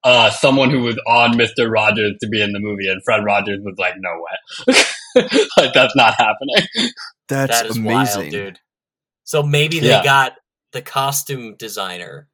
uh, 0.04 0.32
someone 0.32 0.70
who 0.72 0.82
was 0.82 0.98
on 1.08 1.34
Mr. 1.34 1.72
Rogers 1.72 2.14
to 2.22 2.28
be 2.30 2.42
in 2.42 2.54
the 2.54 2.60
movie, 2.60 2.88
and 2.90 3.02
Fred 3.06 3.26
Rogers 3.26 3.60
was 3.64 3.76
like, 3.78 3.96
"No 3.98 4.12
way, 4.22 4.76
like 5.58 5.74
that's 5.74 5.96
not 5.96 6.16
happening." 6.16 6.68
That's 7.28 7.62
that 7.62 7.66
is 7.68 7.78
amazing, 7.78 8.22
wild, 8.22 8.32
dude. 8.32 8.60
So 9.26 9.44
maybe 9.44 9.80
they 9.80 9.90
Yeah. 9.90 10.04
got 10.04 10.34
the 10.74 10.82
costume 10.82 11.56
designer. 11.58 12.28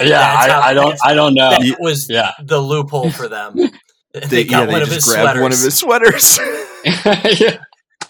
Yeah, 0.00 0.20
I, 0.22 0.70
I 0.70 0.74
don't, 0.74 0.98
I 1.04 1.14
don't 1.14 1.34
know. 1.34 1.50
That 1.50 1.76
was 1.80 2.08
Yeah, 2.10 2.32
the 2.42 2.58
loophole 2.60 3.10
for 3.10 3.28
them. 3.28 3.56
They, 4.14 4.20
They, 4.28 4.44
got 4.44 4.60
yeah, 4.62 4.66
they 4.66 4.72
one 4.72 4.82
of 4.82 4.88
just 4.88 5.06
his 5.06 5.14
grabbed 5.14 5.38
sweaters. 5.38 5.42
one 5.42 5.52
of 5.52 5.58
his 5.60 5.78
sweaters. 5.78 6.38
yeah. 7.40 7.58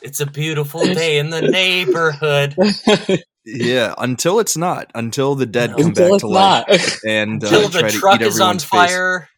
It's 0.01 0.21
a 0.21 0.27
beautiful 0.27 0.89
day 0.89 1.19
in 1.19 1.31
the 1.31 1.43
neighborhood. 1.43 2.57
Yeah, 3.45 3.95
until 3.99 4.39
it's 4.41 4.57
not. 4.57 4.91
Until 4.95 5.35
the 5.35 5.47
dead 5.47 5.71
No. 5.71 5.77
come 5.77 5.87
Until 5.89 6.05
back 6.07 6.13
it's 6.15 6.23
to 6.23 6.29
life 6.29 6.67
not. 6.69 6.99
and 7.11 7.45
uh, 7.45 7.47
Until 7.47 7.69
the 7.69 7.79
try 7.81 7.91
truck 7.91 8.19
to 8.21 8.25
eat 8.25 8.29
is 8.29 8.41
on 8.41 8.57
everyone's 8.57 8.65
face. 8.65 8.71
fire. 8.71 9.29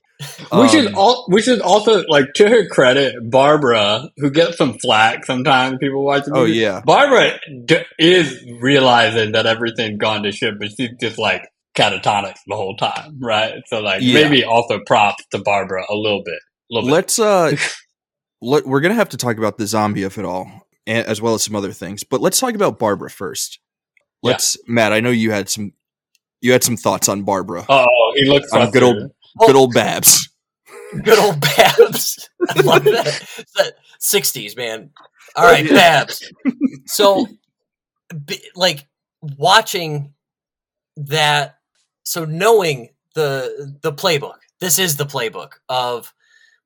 which 0.52 0.74
is 0.74 0.86
Um, 0.86 0.94
all, 0.96 1.24
which 1.28 1.48
is 1.48 1.60
also 1.60 2.04
like 2.08 2.26
to 2.36 2.48
her 2.48 2.66
credit, 2.68 3.14
Barbara, 3.28 4.08
who 4.18 4.30
gets 4.30 4.56
some 4.56 4.78
flack 4.78 5.24
sometimes. 5.26 5.78
People 5.80 6.04
watch 6.04 6.24
the 6.26 6.32
Oh 6.34 6.44
yeah, 6.44 6.80
Barbara 6.84 7.38
d- 7.64 7.78
is 7.98 8.44
realizing 8.60 9.32
that 9.32 9.46
everything's 9.46 9.98
gone 9.98 10.22
to 10.22 10.30
shit, 10.32 10.54
but 10.60 10.68
she's 10.76 10.90
just 11.00 11.18
like 11.18 11.42
catatonic 11.76 12.34
the 12.46 12.54
whole 12.54 12.76
time, 12.76 13.18
right? 13.20 13.54
So 13.66 13.80
like 13.80 14.02
Yeah. 14.02 14.14
maybe 14.14 14.44
also 14.44 14.78
props 14.86 15.24
to 15.32 15.38
Barbara 15.38 15.84
a 15.88 15.94
little 15.96 16.22
bit. 16.24 16.38
A 16.70 16.74
little 16.74 16.90
let's 16.90 17.18
uh, 17.18 17.56
let, 18.42 18.64
we're 18.66 18.80
gonna 18.80 18.94
have 18.94 19.08
to 19.10 19.16
talk 19.16 19.38
about 19.38 19.58
the 19.58 19.66
zombie 19.66 20.04
of 20.04 20.18
it 20.18 20.24
all, 20.24 20.68
a- 20.86 21.08
as 21.08 21.20
well 21.20 21.34
as 21.34 21.42
some 21.42 21.56
other 21.56 21.72
things. 21.72 22.04
But 22.04 22.20
let's 22.20 22.38
talk 22.38 22.54
about 22.54 22.78
Barbara 22.78 23.10
first. 23.10 23.58
Yeah. 24.22 24.30
Let's, 24.32 24.56
Matt. 24.68 24.92
I 24.92 25.00
know 25.00 25.10
you 25.10 25.30
had 25.32 25.48
some, 25.48 25.72
you 26.40 26.52
had 26.52 26.62
some 26.64 26.76
thoughts 26.76 27.08
on 27.08 27.22
Barbara. 27.22 27.64
Oh, 27.68 28.12
he 28.16 28.24
looks 28.24 28.52
I'm 28.52 28.70
good 28.70 28.82
old- 28.82 28.96
frustrated. 28.96 29.16
Good 29.46 29.56
old 29.56 29.72
Babs. 29.74 30.28
Good 31.04 31.18
old 31.18 31.40
Babs. 31.40 32.28
I 32.50 32.60
love 32.60 32.84
that. 32.84 33.44
That 33.56 33.72
60s, 33.98 34.54
man. 34.58 34.90
All 35.34 35.44
right, 35.44 35.64
Yeah. 35.64 35.72
Babs. 35.72 36.30
So, 36.84 37.26
b- 38.26 38.42
like, 38.54 38.86
watching 39.38 40.12
that, 40.96 41.56
so 42.02 42.26
knowing 42.26 42.90
the 43.14 43.74
the 43.80 43.92
playbook, 43.92 44.36
this 44.60 44.78
is 44.78 44.96
the 44.96 45.06
playbook 45.06 45.52
of 45.70 46.12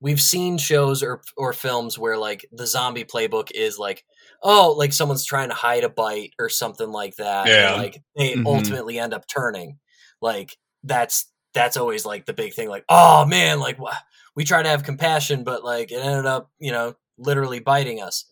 we've 0.01 0.21
seen 0.21 0.59
shows 0.59 1.05
or 1.05 1.21
or 1.37 1.53
films 1.53 1.97
where 1.99 2.19
like 2.19 2.47
the 2.51 2.67
zombie 2.67 3.05
playbook 3.05 3.51
is 3.53 3.79
like 3.79 4.05
oh 4.43 4.73
like 4.79 4.93
someone's 4.93 5.25
trying 5.25 5.49
to 5.49 5.55
hide 5.55 5.85
a 5.85 5.89
bite 5.89 6.33
or 6.39 6.49
something 6.49 6.91
like 6.91 7.17
that 7.17 7.47
Yeah. 7.49 7.73
and, 7.75 7.83
like 7.83 8.03
they 8.17 8.35
Mhm. 8.35 8.47
ultimately 8.47 8.99
end 8.99 9.15
up 9.15 9.27
turning 9.29 9.79
like 10.23 10.57
that's 10.85 11.27
that's 11.55 11.77
always 11.77 12.05
like 12.07 12.27
the 12.27 12.33
big 12.35 12.55
thing 12.55 12.69
like 12.69 12.85
oh 12.89 13.25
man 13.27 13.61
like 13.61 13.79
wha- 13.79 13.93
we 14.35 14.45
try 14.45 14.63
to 14.63 14.69
have 14.69 14.83
compassion 14.85 15.45
but 15.45 15.65
like 15.65 15.91
it 15.93 15.97
ended 16.05 16.27
up 16.27 16.51
you 16.59 16.73
know 16.73 16.95
literally 17.19 17.61
biting 17.61 18.01
us 18.03 18.27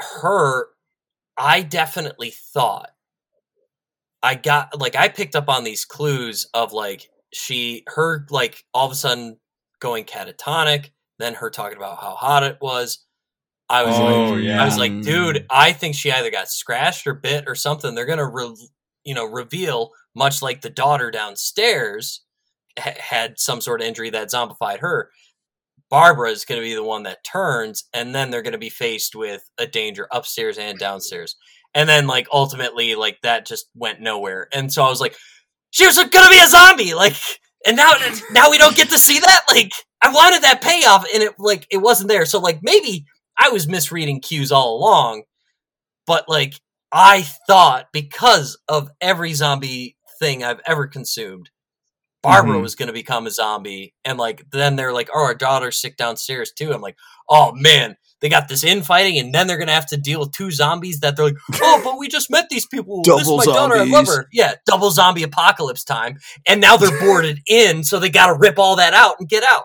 her 0.00 0.68
i 1.38 1.62
definitely 1.62 2.30
thought 2.54 2.90
i 4.22 4.34
got 4.34 4.78
like 4.80 4.96
i 4.96 5.08
picked 5.08 5.36
up 5.36 5.48
on 5.48 5.64
these 5.64 5.84
clues 5.84 6.46
of 6.54 6.72
like 6.72 7.08
she 7.32 7.84
her 7.88 8.26
like 8.30 8.64
all 8.74 8.86
of 8.86 8.92
a 8.92 8.96
sudden 8.96 9.36
going 9.80 10.04
catatonic 10.04 10.90
then 11.18 11.34
her 11.34 11.50
talking 11.50 11.76
about 11.76 12.00
how 12.00 12.14
hot 12.14 12.42
it 12.42 12.58
was 12.60 13.04
i 13.68 13.84
was 13.84 13.96
Oh, 13.98 14.32
like 14.34 14.44
yeah. 14.44 14.62
i 14.62 14.64
was 14.64 14.76
like 14.78 15.00
dude 15.02 15.36
mm. 15.36 15.46
i 15.50 15.72
think 15.72 15.94
she 15.94 16.10
either 16.12 16.30
got 16.30 16.48
scratched 16.48 17.06
or 17.06 17.14
bit 17.14 17.44
or 17.46 17.54
something. 17.54 17.94
They're 17.94 18.06
gonna 18.06 18.28
re- 18.28 18.56
you 19.04 19.14
know 19.14 19.24
reveal 19.24 19.90
much 20.14 20.42
like 20.42 20.60
the 20.60 20.70
daughter 20.70 21.10
downstairs 21.10 22.22
ha- 22.78 22.94
had 22.98 23.38
some 23.38 23.60
sort 23.60 23.80
of 23.80 23.86
injury 23.86 24.10
that 24.10 24.28
zombified 24.28 24.80
her. 24.80 25.10
Barbara 25.90 26.30
is 26.30 26.44
going 26.46 26.58
to 26.60 26.64
be 26.66 26.74
the 26.74 26.82
one 26.82 27.02
that 27.02 27.22
turns 27.24 27.84
and 27.92 28.14
then 28.14 28.30
they're 28.30 28.40
going 28.42 28.52
to 28.52 28.58
be 28.58 28.70
faced 28.70 29.14
with 29.14 29.48
a 29.58 29.66
danger 29.66 30.06
upstairs 30.10 30.56
and 30.56 30.78
downstairs. 30.78 31.36
And 31.74 31.86
then 31.88 32.06
like 32.06 32.26
ultimately 32.32 32.94
like 32.94 33.18
that 33.22 33.46
just 33.46 33.66
went 33.74 34.00
nowhere. 34.00 34.48
And 34.54 34.72
so 34.72 34.82
i 34.82 34.88
was 34.88 35.00
like 35.00 35.16
she 35.70 35.86
was 35.86 35.96
gonna 35.96 36.30
be 36.30 36.40
a 36.40 36.46
zombie! 36.48 36.94
Like 36.94 37.14
and 37.66 37.76
now 37.76 37.92
now 38.32 38.50
we 38.50 38.58
don't 38.58 38.76
get 38.76 38.88
to 38.90 38.98
see 38.98 39.20
that? 39.20 39.44
Like 39.48 39.72
i 40.02 40.10
wanted 40.12 40.42
that 40.42 40.62
payoff 40.62 41.06
and 41.12 41.22
it 41.22 41.34
like 41.38 41.66
it 41.70 41.78
wasn't 41.78 42.08
there. 42.08 42.26
So 42.26 42.38
like 42.40 42.60
maybe 42.62 43.04
i 43.38 43.48
was 43.50 43.66
misreading 43.68 44.20
cues 44.20 44.52
all 44.52 44.76
along 44.76 45.22
but 46.06 46.28
like 46.28 46.54
i 46.92 47.22
thought 47.46 47.86
because 47.92 48.58
of 48.68 48.90
every 49.00 49.32
zombie 49.34 49.96
thing 50.18 50.42
i've 50.44 50.60
ever 50.66 50.86
consumed 50.86 51.50
barbara 52.22 52.56
Mhm. 52.56 52.62
was 52.62 52.74
gonna 52.76 52.92
become 52.92 53.26
a 53.26 53.30
zombie 53.30 53.94
and 54.04 54.16
like 54.18 54.44
then 54.52 54.76
they're 54.76 54.92
like 54.92 55.08
oh 55.14 55.24
our 55.24 55.34
daughter's 55.34 55.80
sick 55.80 55.96
downstairs 55.96 56.52
too. 56.52 56.72
I'm 56.72 56.80
like 56.80 56.96
oh 57.28 57.52
man 57.56 57.96
they 58.20 58.28
got 58.28 58.46
this 58.46 58.62
infighting 58.62 59.18
and 59.18 59.34
then 59.34 59.48
they're 59.48 59.58
gonna 59.58 59.72
have 59.72 59.88
to 59.88 59.96
deal 59.96 60.20
with 60.20 60.30
two 60.30 60.52
zombies 60.52 61.00
that 61.00 61.16
they're 61.16 61.24
like 61.26 61.36
oh 61.60 61.80
but 61.82 61.98
we 61.98 62.06
just 62.06 62.30
met 62.30 62.48
these 62.48 62.64
people. 62.66 63.02
This 63.02 63.22
is 63.22 63.28
my 63.28 63.44
daughter 63.44 63.74
i 63.74 63.82
love 63.82 64.06
her. 64.06 64.28
Yeah 64.32 64.54
double 64.66 64.92
zombie 64.92 65.24
apocalypse 65.24 65.82
time 65.82 66.18
and 66.46 66.60
now 66.60 66.76
they're 66.76 66.96
boarded 67.00 67.40
in 67.48 67.82
so 67.82 67.98
they 67.98 68.08
gotta 68.10 68.34
rip 68.38 68.56
all 68.56 68.76
that 68.76 68.94
out 68.94 69.16
and 69.18 69.28
get 69.28 69.42
out. 69.42 69.64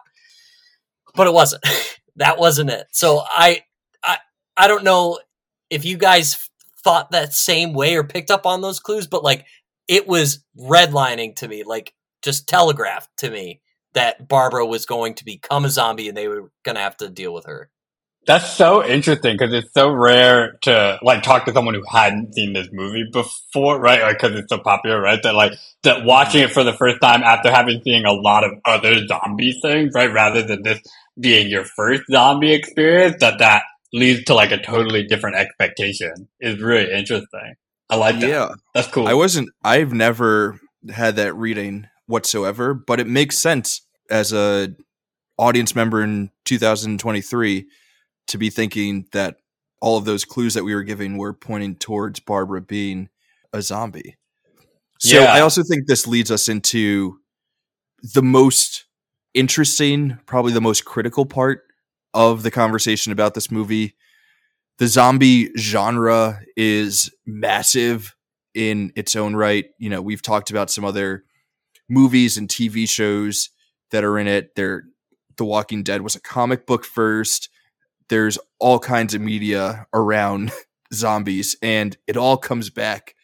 But 1.14 1.28
it 1.28 1.34
wasn't 1.34 1.64
that 2.18 2.38
wasn't 2.38 2.70
it. 2.70 2.88
So 2.92 3.24
i 3.30 3.64
i 4.04 4.18
i 4.58 4.68
don't 4.68 4.84
know 4.84 5.20
if 5.70 5.86
you 5.86 5.98
guys 5.98 6.50
thought 6.84 7.12
that 7.12 7.34
same 7.34 7.74
way 7.74 7.96
or 7.96 8.04
picked 8.04 8.32
up 8.32 8.46
on 8.46 8.62
those 8.62 8.80
clues 8.80 9.08
but 9.08 9.24
like 9.24 9.46
it 9.88 10.08
was 10.08 10.44
redlining 10.60 11.36
to 11.36 11.48
me 11.48 11.64
like 11.64 11.94
just 12.22 12.48
telegraphed 12.48 13.10
to 13.18 13.30
me 13.30 13.62
that 13.94 14.28
barbara 14.28 14.66
was 14.66 14.86
going 14.86 15.14
to 15.16 15.26
become 15.26 15.66
a 15.66 15.70
zombie 15.70 16.08
and 16.08 16.18
they 16.18 16.28
were 16.28 16.52
gonna 16.64 16.80
have 16.80 16.98
to 16.98 17.10
deal 17.10 17.34
with 17.34 17.46
her 17.46 17.70
That's 18.28 18.58
so 18.58 18.86
interesting 18.86 19.38
because 19.38 19.54
it's 19.54 19.74
so 19.74 19.90
rare 19.90 20.58
to 20.64 21.00
like 21.02 21.24
talk 21.24 21.46
to 21.46 21.54
someone 21.54 21.76
who 21.76 21.84
hadn't 21.90 22.34
seen 22.34 22.52
this 22.52 22.68
movie 22.74 23.06
before, 23.10 23.80
right? 23.80 24.02
Like 24.02 24.20
because 24.20 24.36
it's 24.36 24.50
so 24.50 24.58
popular, 24.58 25.00
right? 25.02 25.24
That 25.24 25.34
like 25.34 25.54
that 25.84 26.04
watching 26.04 26.44
it 26.44 26.52
for 26.52 26.66
the 26.66 26.74
first 26.74 27.00
time 27.02 27.24
after 27.24 27.50
having 27.50 27.82
seen 27.84 28.06
a 28.06 28.12
lot 28.12 28.44
of 28.44 28.52
other 28.66 29.08
zombie 29.08 29.58
things, 29.62 29.94
right? 29.96 30.12
Rather 30.12 30.44
than 30.44 30.64
this 30.64 30.82
being 31.18 31.48
your 31.50 31.64
first 31.64 32.04
zombie 32.12 32.52
experience, 32.52 33.16
that 33.22 33.40
that 33.40 33.64
leads 33.94 34.26
to 34.26 34.34
like 34.34 34.52
a 34.52 34.62
totally 34.62 35.08
different 35.08 35.38
expectation 35.38 36.28
is 36.42 36.62
really 36.62 36.92
interesting. 36.92 37.56
I 37.90 37.96
like 37.96 38.20
that. 38.20 38.30
yeah. 38.30 38.50
That's 38.74 38.90
cool. 38.90 39.08
I 39.08 39.14
wasn't. 39.14 39.50
I've 39.64 39.94
never 39.94 40.60
had 40.90 41.16
that 41.16 41.34
reading 41.34 41.88
whatsoever, 42.08 42.74
but 42.74 43.00
it 43.00 43.08
makes 43.08 43.38
sense 43.38 43.88
as 44.10 44.34
a 44.34 44.76
audience 45.38 45.76
member 45.76 46.04
in 46.04 46.32
2023 46.44 47.68
to 48.28 48.38
be 48.38 48.50
thinking 48.50 49.08
that 49.12 49.38
all 49.82 49.98
of 49.98 50.06
those 50.06 50.26
clues 50.26 50.54
that 50.54 50.64
we 50.64 50.74
were 50.74 50.84
giving 50.84 51.18
were 51.18 51.34
pointing 51.34 51.76
towards 51.76 52.20
Barbara 52.20 52.62
being 52.62 53.10
a 53.54 53.62
zombie. 53.62 54.18
So 55.00 55.20
Yeah. 55.20 55.34
I 55.34 55.42
also 55.42 55.64
think 55.64 55.88
this 55.88 56.08
leads 56.08 56.32
us 56.32 56.50
into 56.50 57.20
the 58.02 58.24
most 58.24 58.86
interesting, 59.34 60.18
probably 60.26 60.54
the 60.54 60.62
most 60.62 60.86
critical 60.86 61.26
part 61.26 61.64
of 62.14 62.44
the 62.44 62.52
conversation 62.52 63.12
about 63.12 63.34
this 63.34 63.52
movie. 63.52 63.96
The 64.80 64.88
zombie 64.88 65.52
genre 65.58 66.42
is 66.56 67.12
massive 67.26 68.16
in 68.54 68.92
its 68.96 69.16
own 69.16 69.36
right. 69.36 69.66
You 69.78 69.90
know, 69.90 70.02
we've 70.02 70.22
talked 70.22 70.50
about 70.50 70.72
some 70.72 70.84
other 70.86 71.24
movies 71.88 72.38
and 72.38 72.50
TV 72.50 72.90
shows 72.90 73.50
that 73.92 74.04
are 74.04 74.18
in 74.18 74.28
it. 74.28 74.56
There 74.56 74.84
The 75.38 75.46
Walking 75.46 75.84
Dead 75.84 76.02
was 76.02 76.16
a 76.16 76.22
comic 76.22 76.66
book 76.66 76.84
first. 76.84 77.50
There's 78.10 78.38
all 78.60 78.80
kinds 78.80 79.14
of 79.14 79.22
media 79.22 79.88
around 79.94 80.52
zombies 80.94 81.56
and 81.62 81.98
it 82.08 82.18
all 82.18 82.38
comes 82.38 82.70
back 82.70 83.16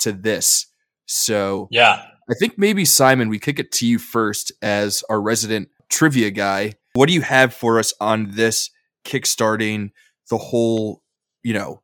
to 0.00 0.12
this. 0.12 0.66
So 1.06 1.68
Yeah. 1.70 2.04
I 2.28 2.34
think 2.34 2.58
maybe 2.58 2.84
Simon, 2.84 3.28
we 3.28 3.38
kick 3.38 3.60
it 3.60 3.70
to 3.72 3.86
you 3.86 3.98
first 3.98 4.50
as 4.60 5.04
our 5.08 5.20
resident 5.20 5.68
trivia 5.88 6.30
guy. 6.30 6.74
What 6.94 7.06
do 7.06 7.14
you 7.14 7.20
have 7.20 7.54
for 7.54 7.78
us 7.78 7.94
on 8.00 8.32
this 8.32 8.70
kickstarting 9.04 9.90
the 10.28 10.38
whole, 10.38 11.02
you 11.44 11.54
know, 11.54 11.82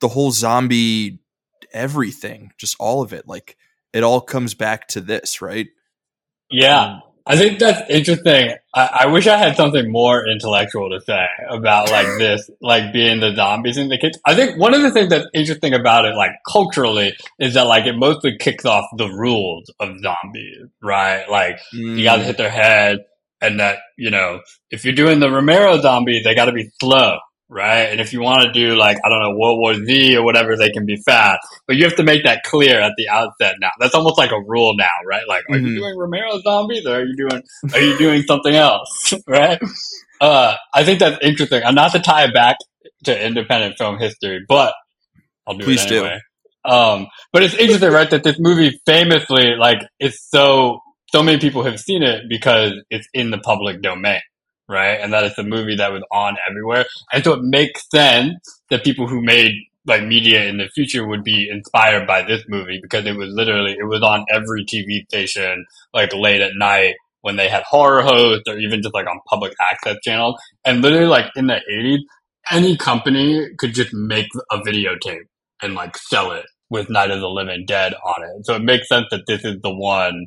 the 0.00 0.08
whole 0.08 0.32
zombie 0.32 1.20
everything, 1.72 2.50
just 2.58 2.74
all 2.80 3.00
of 3.02 3.12
it? 3.12 3.28
Like 3.28 3.56
it 3.92 4.02
all 4.02 4.20
comes 4.20 4.54
back 4.54 4.88
to 4.88 5.00
this, 5.00 5.40
right? 5.40 5.68
Yeah. 6.50 6.98
I 7.28 7.36
think 7.36 7.58
that's 7.58 7.90
interesting. 7.90 8.54
I, 8.72 8.90
I 9.00 9.06
wish 9.06 9.26
I 9.26 9.36
had 9.36 9.56
something 9.56 9.90
more 9.90 10.26
intellectual 10.28 10.90
to 10.90 11.00
say 11.00 11.26
about 11.50 11.90
like 11.90 12.06
this, 12.18 12.48
like 12.60 12.92
being 12.92 13.18
the 13.18 13.34
zombies 13.34 13.78
in 13.78 13.88
the 13.88 13.98
kids. 13.98 14.18
I 14.24 14.34
think 14.34 14.58
one 14.58 14.74
of 14.74 14.82
the 14.82 14.92
things 14.92 15.10
that's 15.10 15.26
interesting 15.34 15.74
about 15.74 16.04
it, 16.04 16.14
like 16.14 16.32
culturally, 16.48 17.14
is 17.40 17.54
that 17.54 17.66
like 17.66 17.86
it 17.86 17.96
mostly 17.96 18.36
kicks 18.38 18.64
off 18.64 18.84
the 18.96 19.08
rules 19.08 19.72
of 19.80 19.98
zombies, 20.00 20.68
right? 20.80 21.28
Like 21.28 21.58
you 21.72 22.04
gotta 22.04 22.22
mm. 22.22 22.26
hit 22.26 22.36
their 22.36 22.50
head 22.50 22.98
and 23.40 23.60
that, 23.60 23.78
you 23.98 24.10
know, 24.10 24.40
if 24.70 24.84
you're 24.84 24.94
doing 24.94 25.20
the 25.20 25.30
Romero 25.30 25.80
zombie, 25.80 26.22
they 26.22 26.34
gotta 26.34 26.52
be 26.52 26.70
slow, 26.80 27.18
right? 27.48 27.84
And 27.84 28.00
if 28.00 28.12
you 28.12 28.20
want 28.20 28.42
to 28.42 28.52
do 28.52 28.76
like, 28.76 28.98
I 29.04 29.08
don't 29.08 29.20
know, 29.20 29.36
World 29.36 29.58
War 29.58 29.74
Z 29.74 30.16
or 30.16 30.24
whatever, 30.24 30.56
they 30.56 30.70
can 30.70 30.84
be 30.86 30.96
fast. 30.96 31.38
But 31.66 31.76
you 31.76 31.84
have 31.84 31.96
to 31.96 32.02
make 32.02 32.24
that 32.24 32.42
clear 32.44 32.80
at 32.80 32.92
the 32.96 33.08
outset 33.08 33.56
now. 33.60 33.70
That's 33.80 33.94
almost 33.94 34.18
like 34.18 34.32
a 34.32 34.40
rule 34.40 34.74
now, 34.76 34.88
right? 35.08 35.22
Like, 35.28 35.44
are 35.50 35.56
Mhm. 35.58 35.68
you 35.68 35.78
doing 35.80 35.96
Romero 35.96 36.38
zombies 36.40 36.86
or 36.86 36.96
are 36.96 37.04
you 37.04 37.16
doing, 37.16 37.42
are 37.74 37.80
you 37.80 37.96
doing 37.98 38.22
something 38.22 38.54
else, 38.54 39.14
right? 39.28 39.58
Uh, 40.20 40.54
I 40.74 40.84
think 40.84 40.98
that's 40.98 41.18
interesting. 41.24 41.62
And 41.62 41.76
not 41.76 41.92
to 41.92 41.98
tie 42.00 42.24
it 42.24 42.34
back 42.34 42.56
to 43.04 43.26
independent 43.26 43.76
film 43.78 43.98
history, 43.98 44.40
but 44.48 44.74
I'll 45.46 45.56
do 45.56 45.64
Please 45.64 45.84
it 45.84 45.88
do. 45.88 46.04
anyway. 46.04 46.20
Um, 46.64 47.06
but 47.32 47.42
it's 47.44 47.54
interesting, 47.54 47.90
right? 47.92 48.10
That 48.10 48.24
this 48.24 48.38
movie 48.40 48.80
famously, 48.86 49.54
like, 49.56 49.78
it's 50.00 50.26
so, 50.30 50.80
so 51.12 51.22
many 51.22 51.38
people 51.38 51.62
have 51.62 51.78
seen 51.78 52.02
it 52.02 52.24
because 52.28 52.72
it's 52.90 53.06
in 53.14 53.30
the 53.30 53.38
public 53.38 53.82
domain, 53.82 54.20
right? 54.68 54.98
And 55.00 55.12
that 55.12 55.24
it's 55.24 55.38
a 55.38 55.42
movie 55.42 55.76
that 55.76 55.92
was 55.92 56.02
on 56.10 56.36
everywhere. 56.48 56.86
And 57.12 57.24
so 57.24 57.34
it 57.34 57.42
makes 57.42 57.88
sense 57.90 58.34
that 58.70 58.84
people 58.84 59.06
who 59.06 59.22
made 59.22 59.52
like 59.86 60.02
media 60.02 60.44
in 60.46 60.58
the 60.58 60.68
future 60.74 61.06
would 61.06 61.22
be 61.22 61.48
inspired 61.48 62.06
by 62.06 62.22
this 62.22 62.42
movie 62.48 62.80
because 62.82 63.06
it 63.06 63.16
was 63.16 63.28
literally, 63.30 63.72
it 63.72 63.86
was 63.86 64.02
on 64.02 64.24
every 64.32 64.64
TV 64.64 65.04
station, 65.06 65.64
like 65.94 66.12
late 66.12 66.40
at 66.40 66.52
night 66.56 66.94
when 67.20 67.36
they 67.36 67.48
had 67.48 67.62
horror 67.62 68.02
hosts 68.02 68.44
or 68.48 68.58
even 68.58 68.82
just 68.82 68.94
like 68.94 69.06
on 69.06 69.20
public 69.28 69.52
access 69.72 69.96
channels. 70.02 70.34
And 70.64 70.82
literally 70.82 71.06
like 71.06 71.26
in 71.36 71.46
the 71.46 71.60
80s, 71.72 71.98
any 72.50 72.76
company 72.76 73.48
could 73.58 73.74
just 73.74 73.92
make 73.92 74.28
a 74.50 74.58
videotape 74.58 75.26
and 75.62 75.74
like 75.74 75.96
sell 75.96 76.32
it 76.32 76.46
with 76.70 76.90
Night 76.90 77.10
of 77.10 77.20
the 77.20 77.28
Living 77.28 77.64
Dead 77.66 77.94
on 77.94 78.22
it. 78.22 78.46
So 78.46 78.54
it 78.54 78.62
makes 78.62 78.88
sense 78.88 79.06
that 79.10 79.26
this 79.26 79.44
is 79.44 79.60
the 79.62 79.74
one. 79.74 80.26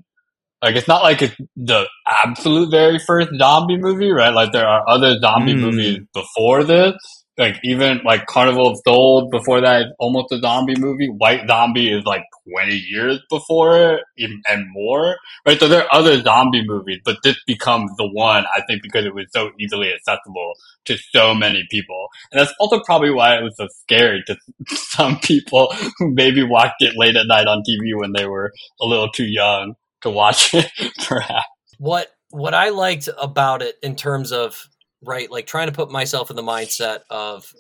Like 0.62 0.76
it's 0.76 0.88
not 0.88 1.04
like 1.04 1.22
it's 1.22 1.36
the 1.56 1.88
absolute 2.06 2.70
very 2.70 3.00
first 3.00 3.30
zombie 3.38 3.78
movie, 3.78 4.12
right? 4.12 4.34
Like 4.34 4.52
there 4.52 4.68
are 4.68 4.84
other 4.88 5.18
zombie 5.20 5.54
Mm. 5.54 5.60
movies 5.62 6.00
before 6.14 6.64
this. 6.64 6.96
Like 7.38 7.56
even 7.64 8.02
like 8.04 8.26
Carnival 8.26 8.68
of 8.72 8.80
Souls 8.86 9.30
before 9.32 9.62
that 9.62 9.82
is 9.84 9.88
almost 9.98 10.34
a 10.34 10.40
zombie 10.40 10.76
movie. 10.78 11.08
White 11.08 11.48
Zombie 11.48 11.90
is 11.90 12.04
like 12.04 12.24
20 12.52 12.76
years 12.76 13.22
before 13.30 14.02
it 14.18 14.32
and 14.50 14.66
more, 14.74 15.16
right? 15.48 15.58
So 15.58 15.70
there 15.70 15.84
are 15.84 15.88
other 15.94 16.22
zombie 16.22 16.66
movies, 16.68 17.00
but 17.06 17.16
this 17.24 17.38
becomes 17.48 17.92
the 17.98 18.10
one, 18.12 18.44
I 18.58 18.62
think, 18.68 18.82
because 18.84 19.06
it 19.06 19.16
was 19.16 19.28
so 19.34 19.52
easily 19.58 19.94
accessible 19.94 20.52
to 20.86 20.98
so 21.14 21.34
many 21.34 21.66
people. 21.72 22.08
And 22.34 22.42
that's 22.42 22.54
also 22.60 22.82
probably 22.86 23.12
why 23.12 23.38
it 23.38 23.44
was 23.44 23.56
so 23.56 23.68
scary 23.84 24.22
to 24.28 24.36
some 24.68 25.18
people 25.20 25.74
who 25.98 26.14
maybe 26.14 26.44
watched 26.44 26.82
it 26.82 26.96
late 26.98 27.16
at 27.16 27.28
night 27.28 27.48
on 27.48 27.64
TV 27.66 27.94
when 27.98 28.12
they 28.12 28.26
were 28.26 28.52
a 28.82 28.86
little 28.86 29.10
too 29.10 29.26
young 29.26 29.76
to 30.02 30.10
watch 30.10 30.54
it, 30.54 30.70
perhaps. 31.08 31.46
what 31.78 32.08
what 32.32 32.54
I 32.54 32.70
liked 32.70 33.10
about 33.20 33.62
it 33.62 33.76
in 33.82 33.96
terms 33.96 34.32
of 34.32 34.68
right, 35.04 35.30
like 35.32 35.48
trying 35.48 35.68
to 35.68 35.74
put 35.74 35.92
myself 35.92 36.30
in 36.30 36.36
the 36.36 36.44
mindset 36.44 37.00
of 37.10 37.52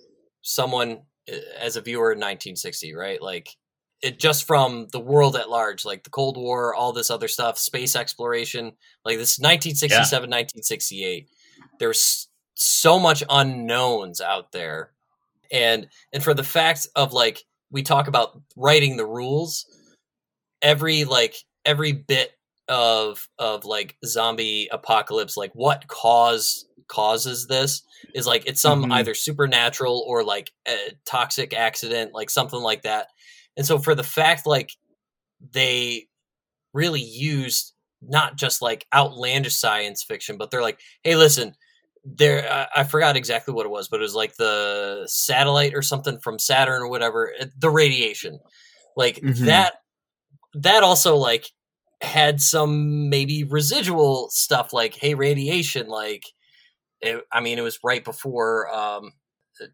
someone 0.42 1.02
uh, 1.32 1.36
as 1.60 1.76
a 1.76 1.82
viewer 1.82 2.12
in 2.12 2.18
1960, 2.20 2.94
right? 2.94 3.22
Like 3.22 3.50
it 4.02 4.20
just 4.20 4.46
from 4.46 4.88
the 4.92 5.00
world 5.00 5.36
at 5.36 5.50
large, 5.50 5.86
like 5.86 6.04
the 6.04 6.10
Cold 6.10 6.38
War, 6.38 6.74
all 6.74 6.94
this 6.94 7.10
other 7.10 7.28
stuff, 7.28 7.58
space 7.58 7.96
exploration, 7.96 8.74
like 9.04 9.18
this 9.18 9.40
1967, 9.40 10.30
1968. 10.30 11.28
There's 11.80 12.28
so 12.56 13.00
much 13.00 13.24
unknowns 13.30 14.22
out 14.22 14.52
there. 14.52 14.92
And 15.52 15.88
and 16.14 16.24
for 16.24 16.34
the 16.34 16.44
fact 16.44 16.88
of 16.96 17.12
like 17.12 17.44
we 17.72 17.84
talk 17.84 18.08
about 18.08 18.40
writing 18.56 18.98
the 18.98 19.06
rules, 19.06 19.66
every 20.62 21.06
like 21.06 21.36
every 21.70 21.92
bit 21.92 22.32
of 22.68 23.28
of 23.38 23.64
like 23.66 23.96
zombie 24.06 24.68
apocalypse 24.72 25.36
like 25.38 25.52
what 25.54 25.88
cause 25.88 26.66
causes 26.88 27.48
this 27.48 27.84
is 28.16 28.26
like 28.28 28.44
it's 28.48 28.62
some 28.62 28.86
Mhm. 28.86 28.94
either 28.94 29.14
supernatural 29.14 30.04
or 30.08 30.24
like 30.24 30.52
a 30.68 30.76
toxic 31.06 31.54
accident 31.54 32.14
like 32.14 32.30
something 32.30 32.60
like 32.62 32.82
that 32.84 33.08
and 33.58 33.66
so 33.66 33.78
for 33.80 33.94
the 33.96 34.04
fact 34.04 34.46
like 34.48 34.72
they 35.54 36.08
really 36.74 37.02
used 37.02 37.74
not 38.02 38.36
just 38.38 38.62
like 38.62 38.86
outlandish 38.94 39.56
science 39.56 40.04
fiction 40.04 40.38
but 40.38 40.50
they're 40.52 40.62
like 40.70 40.80
hey 41.04 41.16
listen 41.16 41.54
there 42.06 42.48
I, 42.52 42.82
I 42.82 42.84
forgot 42.84 43.16
exactly 43.18 43.54
what 43.54 43.66
it 43.66 43.72
was 43.78 43.88
but 43.90 44.00
it 44.00 44.04
was 44.10 44.16
like 44.16 44.36
the 44.38 45.04
satellite 45.08 45.74
or 45.76 45.82
something 45.82 46.20
from 46.20 46.40
saturn 46.40 46.82
or 46.82 46.88
whatever 46.90 47.34
uh, 47.42 47.46
the 47.58 47.70
radiation 47.70 48.40
like 48.96 49.18
Mhm. 49.22 49.46
that 49.46 49.74
that 50.54 50.84
also 50.84 51.16
like 51.16 51.52
had 52.02 52.42
some 52.42 53.10
maybe 53.10 53.44
residual 53.44 54.30
stuff 54.32 54.72
like 54.74 54.96
hey 54.96 55.16
radiation 55.16 55.88
like 55.88 56.24
it, 57.02 57.24
i 57.32 57.40
mean 57.42 57.58
it 57.58 57.62
was 57.62 57.80
right 57.84 58.04
before 58.06 58.74
um 58.74 59.12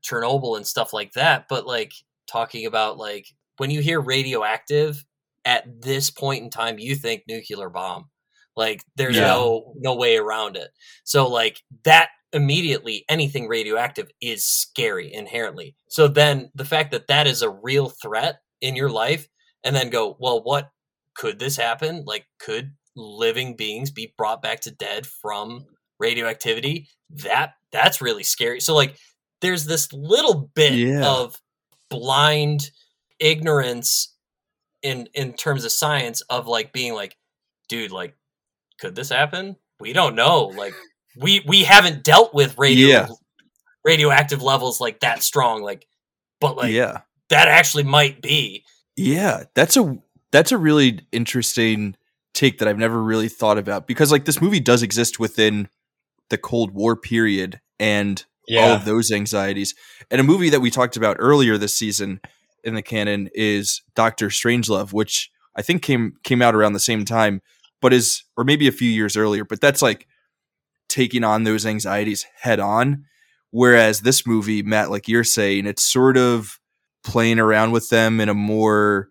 chernobyl 0.04 0.58
and 0.58 0.66
stuff 0.66 0.94
like 0.94 1.12
that 1.14 1.46
but 1.48 1.68
like 1.68 1.94
talking 2.28 2.66
about 2.66 2.98
like 2.98 3.28
when 3.58 3.70
you 3.70 3.82
hear 3.82 4.02
radioactive 4.02 5.04
at 5.46 5.82
this 5.82 6.10
point 6.10 6.44
in 6.44 6.50
time 6.50 6.80
you 6.80 6.96
think 6.96 7.24
nuclear 7.28 7.70
bomb. 7.70 8.10
Like 8.58 8.84
there's 8.96 9.16
Yeah. 9.16 9.28
no 9.28 9.74
no 9.78 9.96
way 9.96 10.18
around 10.18 10.58
it. 10.58 10.72
So 11.04 11.28
like 11.28 11.62
that 11.84 12.10
immediately 12.34 13.06
anything 13.08 13.48
radioactive 13.48 14.10
is 14.22 14.44
scary 14.44 15.14
inherently. 15.14 15.76
So 15.90 16.08
then 16.08 16.50
the 16.56 16.66
fact 16.66 16.92
that 16.92 17.08
that 17.08 17.28
is 17.28 17.42
a 17.42 17.50
real 17.50 17.90
threat 17.90 18.40
in 18.62 18.76
your 18.76 18.90
life 18.90 19.28
and 19.64 19.76
then 19.76 19.90
go 19.90 20.18
well 20.20 20.42
what 20.44 20.70
could 21.16 21.40
this 21.40 21.58
happen 21.58 22.04
like 22.06 22.26
could 22.40 22.72
living 22.96 23.56
beings 23.56 23.92
be 23.92 24.14
brought 24.18 24.42
back 24.42 24.62
to 24.62 24.72
dead 24.72 25.06
from 25.06 25.66
radioactivity 26.00 26.88
that 27.10 27.54
that's 27.72 28.02
really 28.02 28.24
scary 28.24 28.60
so 28.60 28.74
like 28.76 28.96
there's 29.42 29.66
this 29.66 29.92
little 29.94 30.50
bit 30.56 30.74
Yeah. 30.74 31.06
of 31.08 31.36
blind 31.90 32.72
ignorance 33.20 34.14
in 34.82 35.08
in 35.14 35.34
terms 35.34 35.66
of 35.66 35.72
science 35.72 36.22
of 36.22 36.48
like 36.48 36.74
being 36.74 36.94
like 36.94 37.16
dude 37.70 37.92
like 37.92 38.16
could 38.80 38.96
this 38.96 39.10
happen 39.10 39.56
we 39.80 39.94
don't 39.94 40.16
know 40.16 40.46
like 40.56 40.74
we 41.18 41.42
we 41.48 41.64
haven't 41.64 42.04
dealt 42.04 42.34
with 42.34 42.58
radio 42.58 42.88
Yeah. 42.88 43.08
radioactive 43.84 44.42
levels 44.42 44.82
like 44.82 45.00
that 45.00 45.24
strong 45.24 45.62
like 45.64 45.88
but 46.42 46.58
like 46.58 46.72
yeah. 46.74 47.02
that 47.30 47.48
actually 47.48 47.84
might 47.84 48.22
be 48.22 48.64
Yeah, 48.98 49.44
that's 49.56 49.78
a 49.78 49.98
that's 50.32 50.52
a 50.52 50.58
really 50.58 51.02
interesting 51.12 51.96
take 52.34 52.58
that 52.60 52.68
I've 52.68 52.78
never 52.78 53.02
really 53.02 53.30
thought 53.30 53.58
about 53.58 53.88
because 53.88 54.12
like 54.12 54.26
this 54.26 54.42
movie 54.42 54.60
does 54.60 54.84
exist 54.84 55.20
within 55.20 55.70
the 56.30 56.38
Cold 56.38 56.72
War 56.72 56.96
period 56.96 57.62
and 57.80 58.24
all 58.68 58.74
of 58.74 58.86
those 58.86 59.12
anxieties. 59.12 59.74
And 60.12 60.20
a 60.20 60.24
movie 60.24 60.50
that 60.50 60.60
we 60.60 60.70
talked 60.70 60.98
about 60.98 61.18
earlier 61.20 61.58
this 61.58 61.74
season 61.74 62.20
in 62.64 62.76
the 62.76 62.82
canon 62.82 63.30
is 63.34 63.82
Doctor 63.96 64.28
Strangelove, 64.28 64.92
which 64.92 65.32
I 65.56 65.62
think 65.62 65.82
came 65.82 66.14
came 66.24 66.42
out 66.42 66.56
around 66.56 66.74
the 66.74 66.80
same 66.80 67.06
time. 67.06 67.42
but 67.82 67.94
is 67.94 68.24
or 68.36 68.44
maybe 68.44 68.68
a 68.68 68.72
few 68.72 68.90
years 68.90 69.16
earlier, 69.16 69.46
but 69.46 69.62
that's 69.62 69.82
like 69.82 70.08
taking 70.90 71.24
on 71.24 71.44
those 71.44 71.66
anxieties 71.66 72.26
head 72.42 72.60
on. 72.60 73.06
Whereas 73.52 74.02
this 74.02 74.26
movie, 74.28 74.64
Matt, 74.64 74.92
like 74.92 75.08
you're 75.08 75.24
saying, 75.24 75.66
it's 75.66 75.84
sort 75.84 76.18
of 76.18 76.60
playing 77.04 77.40
around 77.40 77.72
with 77.72 77.90
them 77.90 78.20
in 78.20 78.28
a 78.28 78.34
more 78.34 79.10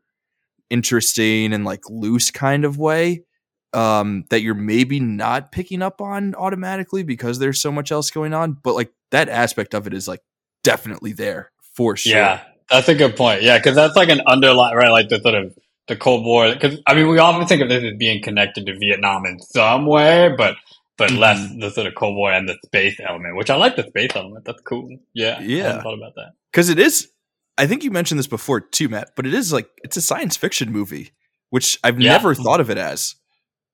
interesting 0.74 1.52
and 1.52 1.64
like 1.64 1.88
loose 1.88 2.32
kind 2.32 2.64
of 2.64 2.76
way 2.76 3.24
um, 3.72 4.24
that 4.30 4.42
you're 4.42 4.54
maybe 4.54 5.00
not 5.00 5.52
picking 5.52 5.82
up 5.82 6.00
on 6.00 6.34
automatically 6.34 7.04
because 7.04 7.38
there's 7.38 7.62
so 7.62 7.72
much 7.72 7.92
else 7.92 8.10
going 8.10 8.34
on. 8.34 8.52
But 8.52 8.74
like 8.74 8.92
that 9.12 9.28
aspect 9.28 9.72
of 9.72 9.86
it 9.86 9.94
is 9.94 10.06
like 10.08 10.20
definitely 10.64 11.12
there 11.12 11.52
for 11.74 11.96
sure. 11.96 12.16
Yeah, 12.16 12.42
that's 12.68 12.88
a 12.88 12.94
good 12.94 13.16
point. 13.16 13.42
Yeah, 13.42 13.58
because 13.58 13.76
that's 13.76 13.96
like 13.96 14.08
an 14.08 14.20
underlying, 14.26 14.76
right? 14.76 14.90
Like 14.90 15.08
the 15.08 15.20
sort 15.20 15.36
of 15.36 15.56
the 15.86 15.96
Cold 15.96 16.24
War. 16.24 16.52
Because 16.52 16.78
I 16.86 16.94
mean, 16.94 17.08
we 17.08 17.18
often 17.18 17.46
think 17.46 17.62
of 17.62 17.68
this 17.68 17.84
as 17.84 17.96
being 17.96 18.20
connected 18.20 18.66
to 18.66 18.76
Vietnam 18.76 19.26
in 19.26 19.38
some 19.40 19.86
way, 19.86 20.34
but 20.36 20.56
but 20.98 21.10
mm-hmm. 21.10 21.20
less 21.20 21.48
the 21.60 21.70
sort 21.70 21.86
of 21.86 21.94
Cold 21.94 22.16
War 22.16 22.32
and 22.32 22.48
the 22.48 22.58
space 22.64 22.98
element, 23.00 23.36
which 23.36 23.50
I 23.50 23.54
like 23.56 23.76
the 23.76 23.84
space 23.84 24.10
element. 24.14 24.44
That's 24.44 24.62
cool. 24.62 24.88
Yeah, 25.12 25.40
yeah. 25.40 25.78
I 25.78 25.82
thought 25.82 25.94
about 25.94 26.14
that 26.16 26.32
because 26.52 26.68
it 26.68 26.80
is. 26.80 27.08
I 27.56 27.66
think 27.66 27.84
you 27.84 27.90
mentioned 27.90 28.18
this 28.18 28.26
before 28.26 28.60
too, 28.60 28.88
Matt. 28.88 29.10
But 29.16 29.26
it 29.26 29.34
is 29.34 29.52
like 29.52 29.68
it's 29.82 29.96
a 29.96 30.02
science 30.02 30.36
fiction 30.36 30.72
movie, 30.72 31.12
which 31.50 31.78
I've 31.84 32.00
yeah. 32.00 32.12
never 32.12 32.34
thought 32.34 32.60
of 32.60 32.70
it 32.70 32.78
as. 32.78 33.16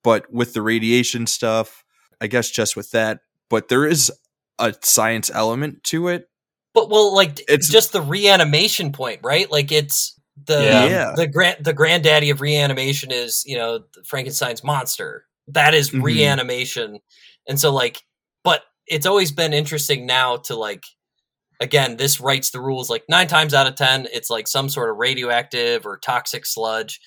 But 0.03 0.33
with 0.33 0.55
the 0.55 0.63
radiation 0.63 1.27
stuff, 1.27 1.85
I 2.21 2.27
guess 2.27 2.51
just 2.51 2.77
with 2.77 2.91
that, 2.93 3.21
but 3.49 3.69
there 3.69 3.87
is 3.87 4.11
a 4.59 4.75
science 4.83 5.31
element 5.33 5.85
to 5.85 6.09
it. 6.09 6.29
But 6.73 6.89
well, 6.89 7.15
like 7.15 7.41
it's 7.49 7.69
just 7.69 7.93
the 7.93 8.03
reanimation 8.03 8.93
point, 8.93 9.21
right? 9.25 9.51
Like 9.51 9.73
it's 9.73 10.19
the 10.47 10.63
yeah. 10.63 11.13
the 11.17 11.27
grand 11.27 11.65
the 11.65 11.73
granddaddy 11.73 12.31
of 12.31 12.41
reanimation 12.41 13.11
is 13.11 13.43
you 13.47 13.57
know 13.57 13.81
Frankenstein's 14.05 14.63
monster. 14.63 15.25
That 15.49 15.75
is 15.75 15.91
mm-hmm. 15.91 16.03
reanimation, 16.03 17.01
and 17.49 17.59
so 17.59 17.75
like, 17.75 18.03
but 18.45 18.63
it's 18.87 19.07
always 19.07 19.33
been 19.33 19.53
interesting 19.53 20.07
now 20.07 20.37
to 20.37 20.55
like 20.55 20.85
again, 21.61 21.97
this 21.97 22.21
writes 22.21 22.51
the 22.51 22.61
rules 22.61 22.91
like 22.91 23.05
nine 23.09 23.29
times 23.29 23.55
out 23.55 23.67
of 23.67 23.75
ten, 23.75 24.07
it's 24.13 24.31
like 24.31 24.49
some 24.49 24.69
sort 24.69 24.91
of 24.91 24.97
radioactive 24.97 25.87
or 25.87 25.99
toxic 25.99 26.47
sludge. 26.47 27.01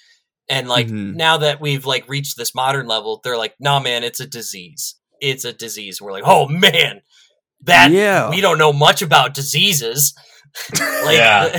And 0.49 0.67
like 0.67 0.87
mm-hmm. 0.87 1.15
now 1.15 1.37
that 1.37 1.61
we've 1.61 1.85
like 1.85 2.07
reached 2.07 2.37
this 2.37 2.53
modern 2.53 2.87
level, 2.87 3.21
they're 3.23 3.37
like, 3.37 3.55
no, 3.59 3.73
nah, 3.73 3.79
man, 3.79 4.03
it's 4.03 4.19
a 4.19 4.27
disease. 4.27 4.95
It's 5.21 5.45
a 5.45 5.53
disease. 5.53 6.01
We're 6.01 6.11
like, 6.11 6.23
oh 6.25 6.47
man, 6.47 7.01
that 7.61 7.91
yeah. 7.91 8.29
we 8.29 8.41
don't 8.41 8.57
know 8.57 8.73
much 8.73 9.01
about 9.01 9.33
diseases. 9.33 10.13
like, 10.79 11.17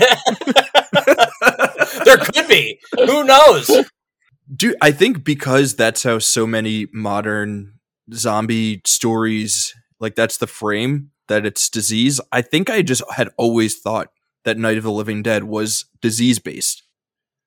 there 2.05 2.19
could 2.19 2.47
be. 2.47 2.79
Who 2.97 3.25
knows? 3.25 3.71
Dude, 4.55 4.77
I 4.83 4.93
think 4.93 5.25
because 5.25 5.75
that's 5.75 6.03
how 6.03 6.19
so 6.19 6.47
many 6.47 6.87
modern 6.93 7.75
zombie 8.13 8.83
stories 8.85 9.75
like 9.99 10.15
that's 10.15 10.37
the 10.37 10.47
frame 10.47 11.11
that 11.29 11.47
it's 11.47 11.68
disease. 11.68 12.20
I 12.33 12.43
think 12.43 12.70
I 12.70 12.83
just 12.83 13.03
had 13.12 13.31
always 13.37 13.79
thought 13.79 14.09
that 14.45 14.59
Night 14.59 14.77
of 14.77 14.85
the 14.85 14.93
Living 14.93 15.22
Dead 15.22 15.45
was 15.45 15.87
disease 16.01 16.39
based. 16.39 16.83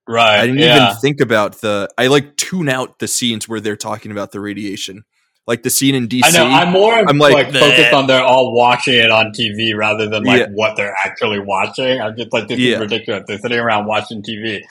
Right. 0.08 0.40
I 0.40 0.46
didn't 0.48 0.62
yeah. 0.62 0.86
even 0.88 0.98
think 1.02 1.22
about 1.22 1.62
the. 1.62 1.90
I 1.98 2.08
like 2.08 2.38
tune 2.38 2.70
out 2.70 3.00
the 3.00 3.08
scenes 3.08 3.48
where 3.48 3.60
they're 3.60 3.76
talking 3.76 4.12
about 4.12 4.32
the 4.32 4.40
radiation. 4.40 5.04
Like 5.46 5.64
the 5.64 5.70
scene 5.70 5.96
in 5.96 6.10
DC. 6.10 6.24
I 6.26 6.32
know. 6.32 6.46
I'm 6.46 6.74
more. 6.74 6.94
I'm 6.94 7.18
like, 7.18 7.34
like 7.34 7.54
focused 7.54 7.94
on 7.94 8.08
they're 8.08 8.22
all 8.22 8.54
watching 8.54 8.96
it 8.96 9.10
on 9.10 9.32
TV 9.32 9.74
rather 9.74 10.10
than 10.10 10.24
like 10.24 10.42
yeah. 10.42 10.48
what 10.54 10.76
they're 10.76 10.94
actually 10.94 11.40
watching. 11.40 12.02
I'm 12.02 12.18
just 12.18 12.34
like 12.34 12.50
this 12.50 12.60
yeah. 12.60 12.76
is 12.76 12.80
ridiculous. 12.82 13.24
They're 13.28 13.38
sitting 13.38 13.58
around 13.58 13.86
watching 13.86 14.22
TV. 14.22 14.62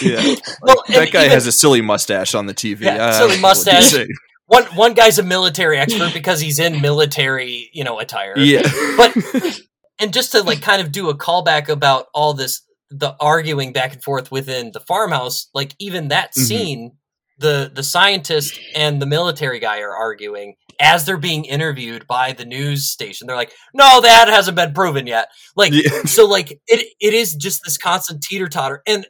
yeah. 0.00 0.36
well, 0.62 0.84
that 0.88 1.10
guy 1.10 1.22
even, 1.22 1.30
has 1.32 1.48
a 1.48 1.52
silly 1.52 1.80
mustache 1.80 2.36
on 2.36 2.46
the 2.46 2.54
TV. 2.54 2.82
Yeah, 2.82 3.06
uh, 3.06 3.12
silly 3.12 3.40
mustache. 3.40 4.06
One 4.50 4.64
one 4.74 4.94
guy's 4.94 5.20
a 5.20 5.22
military 5.22 5.78
expert 5.78 6.12
because 6.12 6.40
he's 6.40 6.58
in 6.58 6.80
military, 6.80 7.70
you 7.72 7.84
know, 7.84 8.00
attire. 8.00 8.36
Yeah. 8.36 8.62
But 8.96 9.60
and 10.00 10.12
just 10.12 10.32
to 10.32 10.42
like 10.42 10.60
kind 10.60 10.82
of 10.82 10.90
do 10.90 11.08
a 11.08 11.16
callback 11.16 11.68
about 11.68 12.06
all 12.12 12.34
this 12.34 12.62
the 12.90 13.14
arguing 13.20 13.72
back 13.72 13.92
and 13.92 14.02
forth 14.02 14.32
within 14.32 14.72
the 14.72 14.80
farmhouse, 14.80 15.48
like 15.54 15.76
even 15.78 16.08
that 16.08 16.30
mm-hmm. 16.30 16.42
scene, 16.42 16.96
the 17.38 17.70
the 17.72 17.84
scientist 17.84 18.58
and 18.74 19.00
the 19.00 19.06
military 19.06 19.60
guy 19.60 19.82
are 19.82 19.94
arguing 19.94 20.56
as 20.80 21.06
they're 21.06 21.16
being 21.16 21.44
interviewed 21.44 22.08
by 22.08 22.32
the 22.32 22.44
news 22.44 22.88
station. 22.88 23.28
They're 23.28 23.36
like, 23.36 23.52
"No, 23.72 24.00
that 24.00 24.26
hasn't 24.26 24.56
been 24.56 24.74
proven 24.74 25.06
yet." 25.06 25.28
Like, 25.54 25.72
yeah. 25.72 26.02
so 26.06 26.26
like 26.26 26.50
it 26.66 26.88
it 26.98 27.14
is 27.14 27.36
just 27.36 27.60
this 27.64 27.78
constant 27.78 28.20
teeter 28.20 28.48
totter. 28.48 28.82
And 28.84 29.06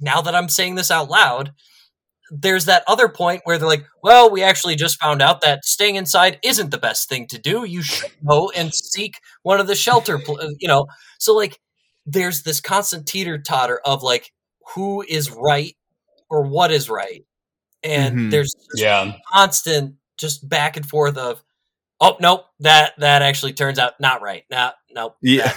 now 0.00 0.22
that 0.22 0.34
I'm 0.34 0.48
saying 0.48 0.76
this 0.76 0.90
out 0.90 1.10
loud, 1.10 1.52
there's 2.32 2.64
that 2.64 2.82
other 2.86 3.08
point 3.08 3.42
where 3.44 3.58
they're 3.58 3.68
like, 3.68 3.84
"Well, 4.02 4.30
we 4.30 4.42
actually 4.42 4.74
just 4.74 5.00
found 5.00 5.20
out 5.20 5.42
that 5.42 5.64
staying 5.64 5.96
inside 5.96 6.38
isn't 6.42 6.70
the 6.70 6.78
best 6.78 7.08
thing 7.08 7.26
to 7.28 7.38
do. 7.38 7.64
You 7.64 7.82
should 7.82 8.10
go 8.26 8.50
and 8.50 8.74
seek 8.74 9.16
one 9.42 9.60
of 9.60 9.66
the 9.66 9.74
shelter, 9.74 10.18
pl-, 10.18 10.40
you 10.58 10.68
know." 10.68 10.86
So 11.18 11.34
like 11.34 11.58
there's 12.06 12.42
this 12.42 12.60
constant 12.60 13.06
teeter 13.06 13.38
totter 13.38 13.80
of 13.84 14.02
like 14.02 14.32
who 14.74 15.04
is 15.06 15.30
right 15.30 15.76
or 16.30 16.42
what 16.42 16.70
is 16.70 16.88
right. 16.88 17.24
And 17.82 18.16
mm-hmm. 18.16 18.30
there's 18.30 18.54
yeah 18.74 19.12
constant 19.32 19.96
just 20.16 20.48
back 20.48 20.76
and 20.76 20.88
forth 20.88 21.16
of 21.16 21.42
oh 22.00 22.16
nope 22.20 22.44
that 22.60 22.92
that 22.98 23.22
actually 23.22 23.52
turns 23.52 23.78
out 23.78 24.00
not 24.00 24.22
right. 24.22 24.44
No, 24.50 24.70
nope. 24.90 25.16
Yeah. 25.20 25.52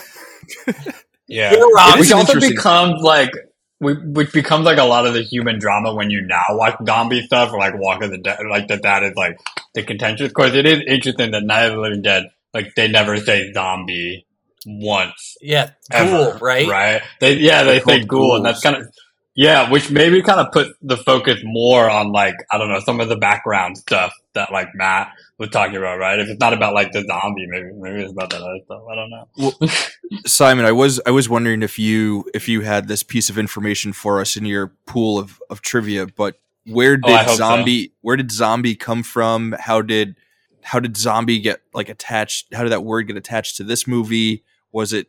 yeah. 1.28 1.56
Which 1.98 2.12
also 2.12 2.40
becomes 2.40 3.02
like 3.02 3.32
which 3.80 4.32
becomes 4.32 4.66
like 4.66 4.78
a 4.78 4.84
lot 4.84 5.06
of 5.06 5.14
the 5.14 5.22
human 5.22 5.60
drama 5.60 5.94
when 5.94 6.10
you 6.10 6.22
now 6.22 6.44
watch 6.52 6.76
zombie 6.86 7.22
stuff 7.22 7.52
or 7.52 7.60
like 7.60 7.78
Walk 7.78 8.02
of 8.04 8.12
the 8.12 8.18
Dead, 8.18 8.40
like 8.50 8.68
that. 8.70 8.84
That 8.84 9.04
is 9.04 9.16
like 9.16 9.40
the 9.74 9.84
contentious. 9.84 10.28
Of 10.28 10.34
course, 10.34 10.54
it 10.54 10.66
is 10.66 10.82
interesting 10.88 11.32
that 11.32 11.44
Night 11.44 11.66
of 11.66 11.74
the 11.74 11.80
Living 11.80 12.02
Dead, 12.02 12.30
like 12.54 12.74
they 12.76 12.88
never 12.88 13.18
say 13.18 13.52
zombie 13.54 14.26
once. 14.66 15.38
Yeah, 15.42 15.72
ghoul, 15.92 16.38
right? 16.40 16.68
Right. 16.68 17.02
They, 17.20 17.36
yeah, 17.36 17.64
they 17.64 17.82
say 17.82 18.04
ghoul, 18.06 18.30
ghouls. 18.30 18.38
and 18.38 18.46
that's 18.46 18.62
kind 18.62 18.78
of 18.78 18.88
yeah, 19.36 19.70
which 19.70 19.92
maybe 19.92 20.22
kind 20.22 20.40
of 20.40 20.54
put 20.54 20.76
the 20.82 20.96
focus 20.96 21.42
more 21.44 21.90
on 21.90 22.14
like 22.14 22.36
I 22.52 22.58
don't 22.58 22.70
know 22.70 22.80
some 22.80 23.02
of 23.02 23.10
the 23.10 23.18
background 23.18 23.78
stuff 23.78 24.14
that 24.34 24.52
like 24.52 24.70
Matt 24.74 25.12
was 25.38 25.50
talking 25.50 25.76
about, 25.76 26.00
right? 26.00 26.20
If 26.20 26.30
it's 26.30 26.40
not 26.40 26.54
about 26.54 26.74
like 26.74 26.92
the 26.92 27.04
zombie, 27.04 27.46
maybe 27.48 27.70
maybe 27.74 28.02
it's 28.04 28.12
about 28.12 28.30
that 28.30 28.42
other 28.42 28.60
stuff. 28.66 28.84
I 28.90 28.96
don't 28.96 29.10
know. 29.10 29.28
Well, 29.38 29.70
Simon, 30.26 30.66
I 30.66 30.72
was 30.72 31.02
I 31.06 31.12
was 31.12 31.28
wondering 31.28 31.62
if 31.62 31.78
you 31.78 32.26
if 32.34 32.48
you 32.48 32.62
had 32.62 32.88
this 32.88 33.04
piece 33.04 33.30
of 33.30 33.38
information 33.38 33.94
for 33.94 34.22
us 34.22 34.38
in 34.38 34.46
your 34.46 34.74
pool 34.86 35.20
of, 35.20 35.42
of 35.50 35.62
trivia, 35.62 36.08
but 36.08 36.40
where 36.66 36.94
oh, 37.04 37.08
did 37.08 37.28
oh, 37.28 37.36
zombie 37.36 37.88
so. 37.88 37.92
where 38.02 38.16
did 38.16 38.32
zombie 38.32 38.76
come 38.76 39.04
from? 39.04 39.56
How 39.60 39.82
did 39.82 40.16
how 40.62 40.80
did 40.80 40.98
zombie 40.98 41.40
get 41.40 41.62
like 41.74 41.90
attached? 41.90 42.54
How 42.54 42.64
did 42.64 42.72
that 42.72 42.84
word 42.84 43.04
get 43.04 43.18
attached 43.18 43.58
to 43.58 43.64
this 43.64 43.86
movie? 43.86 44.44
Was 44.72 44.94
it 44.94 45.08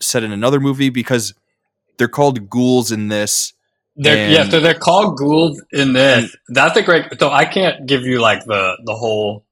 set 0.00 0.22
in 0.22 0.32
another 0.32 0.60
movie? 0.60 0.90
Because 0.90 1.34
they're 1.96 2.08
called 2.08 2.48
ghouls 2.50 2.90
in 2.90 3.08
this. 3.08 3.52
They're, 3.96 4.28
yeah, 4.30 4.48
so 4.48 4.60
they're 4.60 4.74
called 4.74 5.16
ghouls 5.16 5.62
in 5.72 5.92
this. 5.92 6.36
And, 6.48 6.56
That's 6.56 6.76
a 6.76 6.82
great. 6.82 7.18
So 7.18 7.30
I 7.30 7.44
can't 7.44 7.86
give 7.86 8.02
you 8.02 8.20
like 8.20 8.44
the 8.44 8.76
the 8.84 8.94
whole 8.94 9.44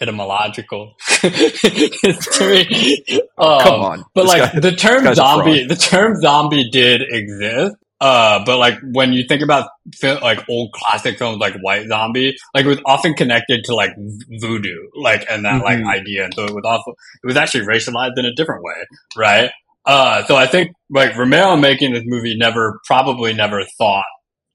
etymological 0.00 0.94
history. 1.22 3.04
Um, 3.38 3.60
Come 3.60 3.80
on, 3.80 4.04
but 4.14 4.26
like 4.26 4.52
guy, 4.52 4.60
the 4.60 4.72
term 4.72 5.14
zombie, 5.14 5.64
the 5.66 5.76
term 5.76 6.20
zombie 6.20 6.68
did 6.70 7.02
exist. 7.02 7.76
Uh, 7.98 8.44
but 8.44 8.58
like 8.58 8.78
when 8.92 9.14
you 9.14 9.24
think 9.26 9.40
about 9.40 9.70
like 10.02 10.46
old 10.50 10.70
classic 10.72 11.16
films 11.16 11.38
like 11.38 11.54
White 11.60 11.88
Zombie, 11.88 12.36
like 12.54 12.66
it 12.66 12.68
was 12.68 12.80
often 12.84 13.14
connected 13.14 13.64
to 13.64 13.74
like 13.74 13.92
voodoo, 13.96 14.88
like 14.94 15.24
and 15.30 15.46
that 15.46 15.62
mm-hmm. 15.62 15.84
like 15.84 15.98
idea, 15.98 16.24
and 16.24 16.34
so 16.34 16.44
it 16.44 16.54
was 16.54 16.64
also 16.66 16.90
it 16.90 17.26
was 17.26 17.36
actually 17.36 17.64
racialized 17.64 18.18
in 18.18 18.26
a 18.26 18.34
different 18.34 18.62
way, 18.62 18.74
right? 19.16 19.50
Uh, 19.86 20.24
so 20.24 20.34
I 20.36 20.46
think 20.46 20.72
like 20.90 21.16
Romero 21.16 21.56
making 21.56 21.92
this 21.92 22.02
movie 22.04 22.36
never 22.36 22.80
probably 22.86 23.32
never 23.32 23.64
thought 23.78 24.04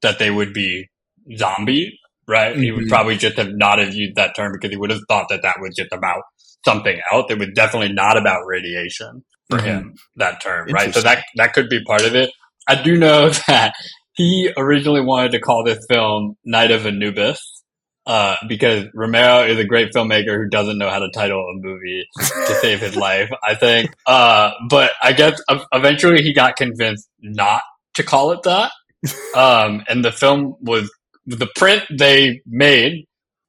that 0.02 0.18
they 0.18 0.30
would 0.30 0.52
be 0.52 0.88
zombie, 1.36 1.98
right? 2.28 2.52
Mm-hmm. 2.52 2.62
He 2.62 2.70
would 2.70 2.80
mm-hmm. 2.82 2.88
probably 2.90 3.16
just 3.16 3.38
have 3.38 3.50
not 3.50 3.78
have 3.78 3.94
used 3.94 4.16
that 4.16 4.36
term 4.36 4.52
because 4.52 4.70
he 4.70 4.76
would 4.76 4.90
have 4.90 5.00
thought 5.08 5.26
that 5.30 5.42
that 5.42 5.56
was 5.60 5.74
just 5.74 5.92
about 5.92 6.22
something 6.64 7.00
else. 7.10 7.26
It 7.30 7.38
was 7.38 7.48
definitely 7.54 7.92
not 7.92 8.16
about 8.16 8.42
radiation 8.46 9.24
for 9.48 9.58
mm-hmm. 9.58 9.66
him 9.66 9.94
that 10.16 10.42
term, 10.42 10.68
right? 10.68 10.92
So 10.92 11.00
that 11.00 11.24
that 11.36 11.54
could 11.54 11.68
be 11.68 11.82
part 11.84 12.04
of 12.04 12.14
it. 12.14 12.30
I 12.68 12.80
do 12.80 12.96
know 12.96 13.30
that 13.48 13.74
he 14.14 14.52
originally 14.56 15.00
wanted 15.02 15.32
to 15.32 15.40
call 15.40 15.64
this 15.64 15.84
film 15.88 16.36
Night 16.44 16.70
of 16.70 16.86
Anubis. 16.86 17.51
Uh, 18.04 18.34
because 18.48 18.86
Romero 18.94 19.44
is 19.44 19.58
a 19.58 19.64
great 19.64 19.92
filmmaker 19.92 20.36
who 20.36 20.48
doesn't 20.48 20.76
know 20.76 20.90
how 20.90 20.98
to 20.98 21.08
title 21.10 21.38
a 21.38 21.54
movie 21.54 22.04
to 22.18 22.54
save 22.60 22.80
his 22.80 22.96
life, 23.08 23.30
I 23.44 23.54
think. 23.54 23.92
Uh, 24.06 24.50
but 24.68 24.90
I 25.00 25.12
guess 25.12 25.40
eventually 25.72 26.22
he 26.22 26.34
got 26.34 26.56
convinced 26.56 27.08
not 27.20 27.62
to 27.94 28.02
call 28.02 28.32
it 28.32 28.42
that. 28.44 28.72
Um, 29.36 29.82
and 29.88 30.04
the 30.04 30.12
film 30.12 30.54
was, 30.60 30.88
the 31.26 31.48
print 31.56 31.82
they 31.90 32.40
made 32.46 33.06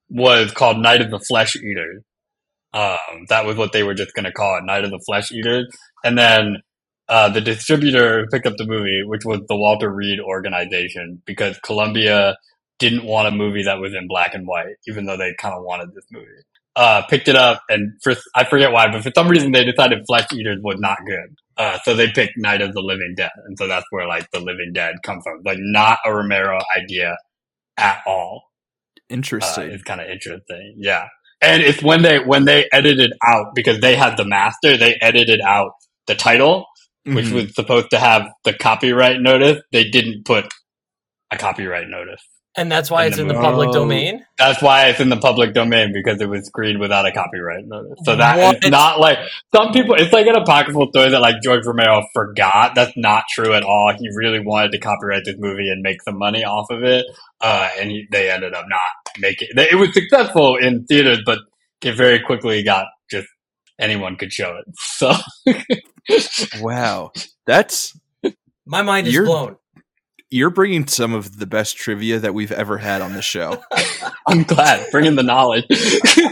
was 0.10 0.52
called 0.52 0.80
Night 0.80 1.02
of 1.02 1.12
the 1.12 1.20
Flesh 1.20 1.56
Eaters. 1.56 2.04
Um, 2.74 3.26
that 3.30 3.46
was 3.46 3.56
what 3.56 3.72
they 3.72 3.84
were 3.84 3.94
just 3.94 4.16
going 4.16 4.26
to 4.26 4.32
call 4.32 4.58
it, 4.58 4.64
Night 4.64 4.84
of 4.84 4.90
the 4.90 5.02
Flesh 5.06 5.32
Eaters. 5.32 5.68
And 6.04 6.18
then 6.18 6.58
uh, 7.08 7.30
the 7.30 7.42
distributor 7.42 8.28
picked 8.32 8.48
up 8.48 8.56
the 8.58 8.66
movie, 8.66 9.04
which 9.06 9.26
was 9.26 9.42
the 9.48 9.56
Walter 9.56 9.94
Reade 9.94 10.20
organization, 10.20 11.22
because 11.26 11.60
Columbia 11.60 12.38
didn't 12.90 13.06
want 13.06 13.28
a 13.28 13.32
movie 13.32 13.64
that 13.64 13.80
was 13.80 13.94
in 13.94 14.08
black 14.08 14.34
and 14.34 14.46
white, 14.48 14.76
even 14.88 15.06
though 15.06 15.18
they 15.18 15.34
kind 15.40 15.54
of 15.56 15.64
wanted 15.64 15.94
this 15.94 16.06
movie. 16.12 16.28
Uh, 16.76 17.04
picked 17.08 17.28
it 17.28 17.36
up, 17.36 17.62
and 17.70 17.92
for 18.04 18.16
I 18.36 18.44
forget 18.46 18.72
why, 18.72 18.92
but 18.92 19.04
for 19.04 19.12
some 19.16 19.28
reason 19.30 19.52
they 19.52 19.64
decided 19.64 20.00
Flesh 20.08 20.28
Eaters 20.34 20.60
was 20.64 20.78
not 20.80 20.98
good. 21.06 21.36
Uh, 21.56 21.78
so 21.84 21.96
they 21.96 22.10
picked 22.12 22.34
Night 22.38 22.62
of 22.62 22.74
the 22.74 22.82
Living 22.82 23.14
Dead, 23.16 23.30
and 23.46 23.58
so 23.58 23.68
that's 23.68 23.86
where 23.92 24.08
like 24.08 24.30
the 24.32 24.40
Living 24.40 24.72
Dead 24.74 24.96
come 25.04 25.22
from. 25.22 25.42
Like 25.46 25.60
not 25.62 26.00
a 26.06 26.14
Romero 26.14 26.60
idea 26.82 27.16
at 27.78 28.02
all. 28.08 28.44
Uh, 28.98 29.14
Interesting. 29.14 29.70
it's 29.70 29.84
kind 29.84 30.02
of 30.02 30.08
interesting, 30.10 30.76
yeah. 30.80 31.08
And 31.42 31.62
it's 31.62 31.84
when 31.84 32.02
they 32.02 32.20
when 32.20 32.46
they 32.46 32.68
edited 32.72 33.14
out 33.26 33.54
because 33.54 33.80
they 33.82 33.96
had 33.96 34.18
the 34.18 34.26
master, 34.26 34.76
they 34.78 34.96
edited 35.02 35.42
out 35.42 35.74
the 36.08 36.16
title, 36.16 36.66
which 37.06 37.26
Mhm. 37.28 37.34
was 37.34 37.54
supposed 37.56 37.90
to 37.92 38.00
have 38.00 38.24
the 38.46 38.54
copyright 38.54 39.22
notice. 39.22 39.62
They 39.72 39.84
didn't 39.90 40.26
put 40.26 40.46
a 41.32 41.38
copyright 41.38 41.88
notice. 41.90 42.24
And 42.56 42.72
that's 42.72 42.92
why 42.92 43.04
In 43.06 43.08
it's 43.08 43.16
the 43.18 43.24
in 43.24 43.28
the 43.30 43.34
public 43.34 43.70
Oh. 43.70 43.74
domain. 43.74 44.24
That's 44.38 44.62
why 44.62 44.88
it's 44.90 45.00
in 45.00 45.10
the 45.10 45.18
public 45.18 45.54
domain 45.56 45.92
because 45.92 46.22
it 46.22 46.30
was 46.30 46.46
screened 46.46 46.80
without 46.80 47.06
a 47.08 47.12
copyright 47.12 47.66
notice. 47.66 47.98
So 48.06 48.16
that 48.16 48.38
What? 48.38 48.58
it's 48.58 48.70
not 48.70 49.00
like 49.00 49.18
some 49.56 49.74
people. 49.74 49.96
It's 49.96 50.14
like 50.14 50.28
an 50.28 50.36
apocryphal 50.36 50.90
story 50.92 51.10
that 51.10 51.20
like 51.22 51.42
George 51.44 51.66
Romero 51.66 52.04
forgot. 52.14 52.76
That's 52.76 52.94
not 52.96 53.24
true 53.34 53.54
at 53.54 53.64
all. 53.64 53.92
He 53.98 54.08
really 54.16 54.40
wanted 54.40 54.72
to 54.74 54.78
copyright 54.80 55.24
this 55.26 55.36
movie 55.40 55.70
and 55.70 55.82
make 55.82 56.02
some 56.04 56.18
money 56.20 56.44
off 56.44 56.68
of 56.70 56.84
it, 56.84 57.06
uh, 57.42 57.70
and 57.80 57.90
he, 57.90 58.06
they 58.12 58.30
ended 58.30 58.54
up 58.54 58.66
not 58.70 58.80
making. 59.20 59.48
It 59.56 59.72
It 59.74 59.76
was 59.76 59.92
successful 59.94 60.56
in 60.58 60.86
theaters, 60.86 61.20
but 61.26 61.40
it 61.82 61.96
very 61.96 62.20
quickly 62.20 62.62
got 62.64 62.86
just 63.10 63.28
anyone 63.80 64.16
could 64.16 64.32
show 64.32 64.58
it. 64.58 64.66
So 64.98 65.12
wow. 66.62 67.12
That's 67.48 67.98
My 68.66 68.82
mind 68.84 69.08
is 69.08 69.18
blown. 69.18 69.56
You're 70.34 70.50
bringing 70.50 70.88
some 70.88 71.14
of 71.14 71.38
the 71.38 71.46
best 71.46 71.78
trivia 71.78 72.18
that 72.20 72.34
we've 72.34 72.52
ever 72.52 72.78
had 72.80 73.02
on 73.02 73.14
the 73.14 73.22
show. 73.22 73.64
I'm 74.28 74.44
glad 74.44 74.88
bringing 74.92 75.16
the 75.16 75.24
knowledge. 75.24 75.66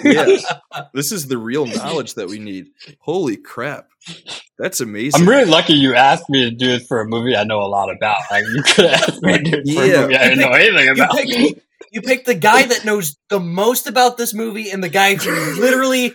yeah. 0.04 0.38
This 0.94 1.12
is 1.12 1.28
the 1.28 1.38
real 1.38 1.66
knowledge 1.66 2.16
that 2.16 2.28
we 2.30 2.40
need. 2.40 2.70
Holy 3.00 3.38
crap. 3.38 3.88
That's 4.58 4.80
amazing. 4.82 5.22
I'm 5.22 5.30
really 5.30 5.46
lucky 5.46 5.74
you 5.74 5.94
asked 5.96 6.30
me 6.30 6.50
to 6.50 6.52
do 6.56 6.68
this 6.68 6.88
for 6.88 7.02
a 7.02 7.06
movie 7.08 7.36
I 7.36 7.44
know 7.44 7.60
a 7.60 7.68
lot 7.68 7.94
about. 7.96 8.18
Like 8.32 8.44
you 8.46 8.64
could 8.64 8.90
have 8.90 9.10
asked 9.10 9.22
me 9.22 9.34
to 9.38 9.44
do 9.44 9.62
this 9.64 9.76
for 9.76 9.86
Yeah. 9.86 9.94
a 9.96 10.02
movie 10.02 10.16
I 10.18 10.24
didn't 10.30 10.40
know 10.40 10.52
anything 10.52 10.86
You 10.88 10.94
about. 10.94 11.12
picked, 11.16 11.62
you 11.92 12.02
picked 12.02 12.26
the 12.26 12.36
guy 12.36 12.64
that 12.66 12.86
knows 12.86 13.18
the 13.30 13.40
most 13.40 13.86
about 13.88 14.18
this 14.18 14.34
movie 14.34 14.72
and 14.72 14.84
the 14.84 14.90
guy 14.90 15.16
who 15.16 15.62
literally 15.62 16.14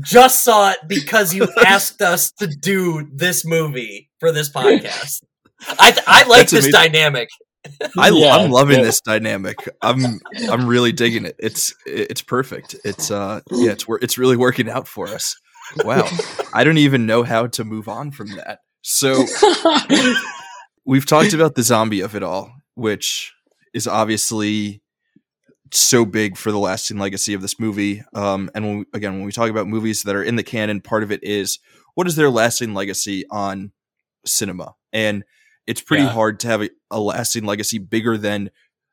just 0.00 0.42
saw 0.42 0.70
it 0.70 0.78
because 0.88 1.34
you 1.34 1.46
asked 1.66 2.00
us 2.02 2.32
to 2.38 2.46
do 2.46 3.08
this 3.12 3.44
movie 3.44 4.08
for 4.20 4.32
this 4.32 4.50
podcast. 4.50 5.22
I 5.66 5.98
I 6.06 6.24
like 6.24 6.48
That's 6.48 6.52
this 6.52 6.64
amazing. 6.66 6.92
dynamic. 6.92 7.28
I, 7.98 8.10
Yeah, 8.10 8.36
I'm 8.36 8.50
loving 8.50 8.78
yeah. 8.78 8.84
this 8.84 9.00
dynamic. 9.00 9.56
I'm 9.82 10.20
I'm 10.50 10.66
really 10.66 10.92
digging 10.92 11.24
it. 11.24 11.36
It's 11.38 11.74
it's 11.84 12.22
perfect. 12.22 12.76
It's 12.84 13.10
uh 13.10 13.40
yeah, 13.50 13.72
it's 13.72 13.86
it's 14.02 14.18
really 14.18 14.36
working 14.36 14.68
out 14.68 14.86
for 14.86 15.08
us. 15.08 15.36
Wow. 15.84 16.08
I 16.54 16.64
don't 16.64 16.78
even 16.78 17.06
know 17.06 17.22
how 17.22 17.48
to 17.48 17.64
move 17.64 17.88
on 17.88 18.12
from 18.12 18.28
that. 18.36 18.60
So 18.82 19.24
we've 20.86 21.06
talked 21.06 21.32
about 21.32 21.56
the 21.56 21.62
zombie 21.62 22.00
of 22.00 22.14
it 22.14 22.22
all, 22.22 22.52
which 22.74 23.32
is 23.74 23.88
obviously 23.88 24.80
so 25.72 26.04
big 26.04 26.36
for 26.36 26.52
the 26.52 26.58
lasting 26.58 26.98
legacy 26.98 27.34
of 27.34 27.42
this 27.42 27.58
movie. 27.58 28.02
Um, 28.14 28.48
and 28.54 28.64
when 28.64 28.78
we, 28.78 28.84
again, 28.94 29.14
when 29.14 29.24
we 29.24 29.32
talk 29.32 29.50
about 29.50 29.66
movies 29.66 30.04
that 30.04 30.14
are 30.14 30.22
in 30.22 30.36
the 30.36 30.44
canon, 30.44 30.80
part 30.80 31.02
of 31.02 31.10
it 31.10 31.22
is 31.24 31.58
what 31.94 32.06
is 32.06 32.14
their 32.14 32.30
lasting 32.30 32.74
legacy 32.74 33.24
on 33.30 33.72
cinema, 34.24 34.74
and 34.92 35.24
it's 35.66 35.80
pretty 35.80 36.04
Yeah. 36.04 36.10
hard 36.10 36.40
to 36.40 36.48
have 36.48 36.62
a, 36.62 36.70
a 36.90 37.00
lasting 37.00 37.44
legacy 37.44 37.78
bigger 37.78 38.16
than 38.16 38.50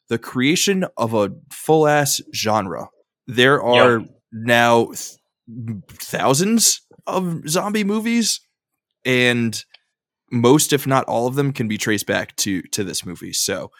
the 0.09 0.17
creation 0.17 0.85
of 0.97 1.13
a 1.13 1.31
full 1.51 1.87
ass 1.87 2.21
genre. 2.35 2.89
There 3.27 3.61
are 3.63 4.01
now 4.31 4.87
th- 4.87 5.17
thousands 5.89 6.81
of 7.07 7.47
zombie 7.47 7.83
movies, 7.83 8.41
and 9.05 9.63
most, 10.31 10.73
if 10.73 10.87
not 10.87 11.05
all 11.05 11.27
of 11.27 11.35
them, 11.35 11.53
can 11.53 11.67
be 11.67 11.77
traced 11.77 12.05
back 12.07 12.35
to 12.37 12.61
to 12.71 12.83
this 12.83 13.05
movie. 13.05 13.33
So 13.33 13.71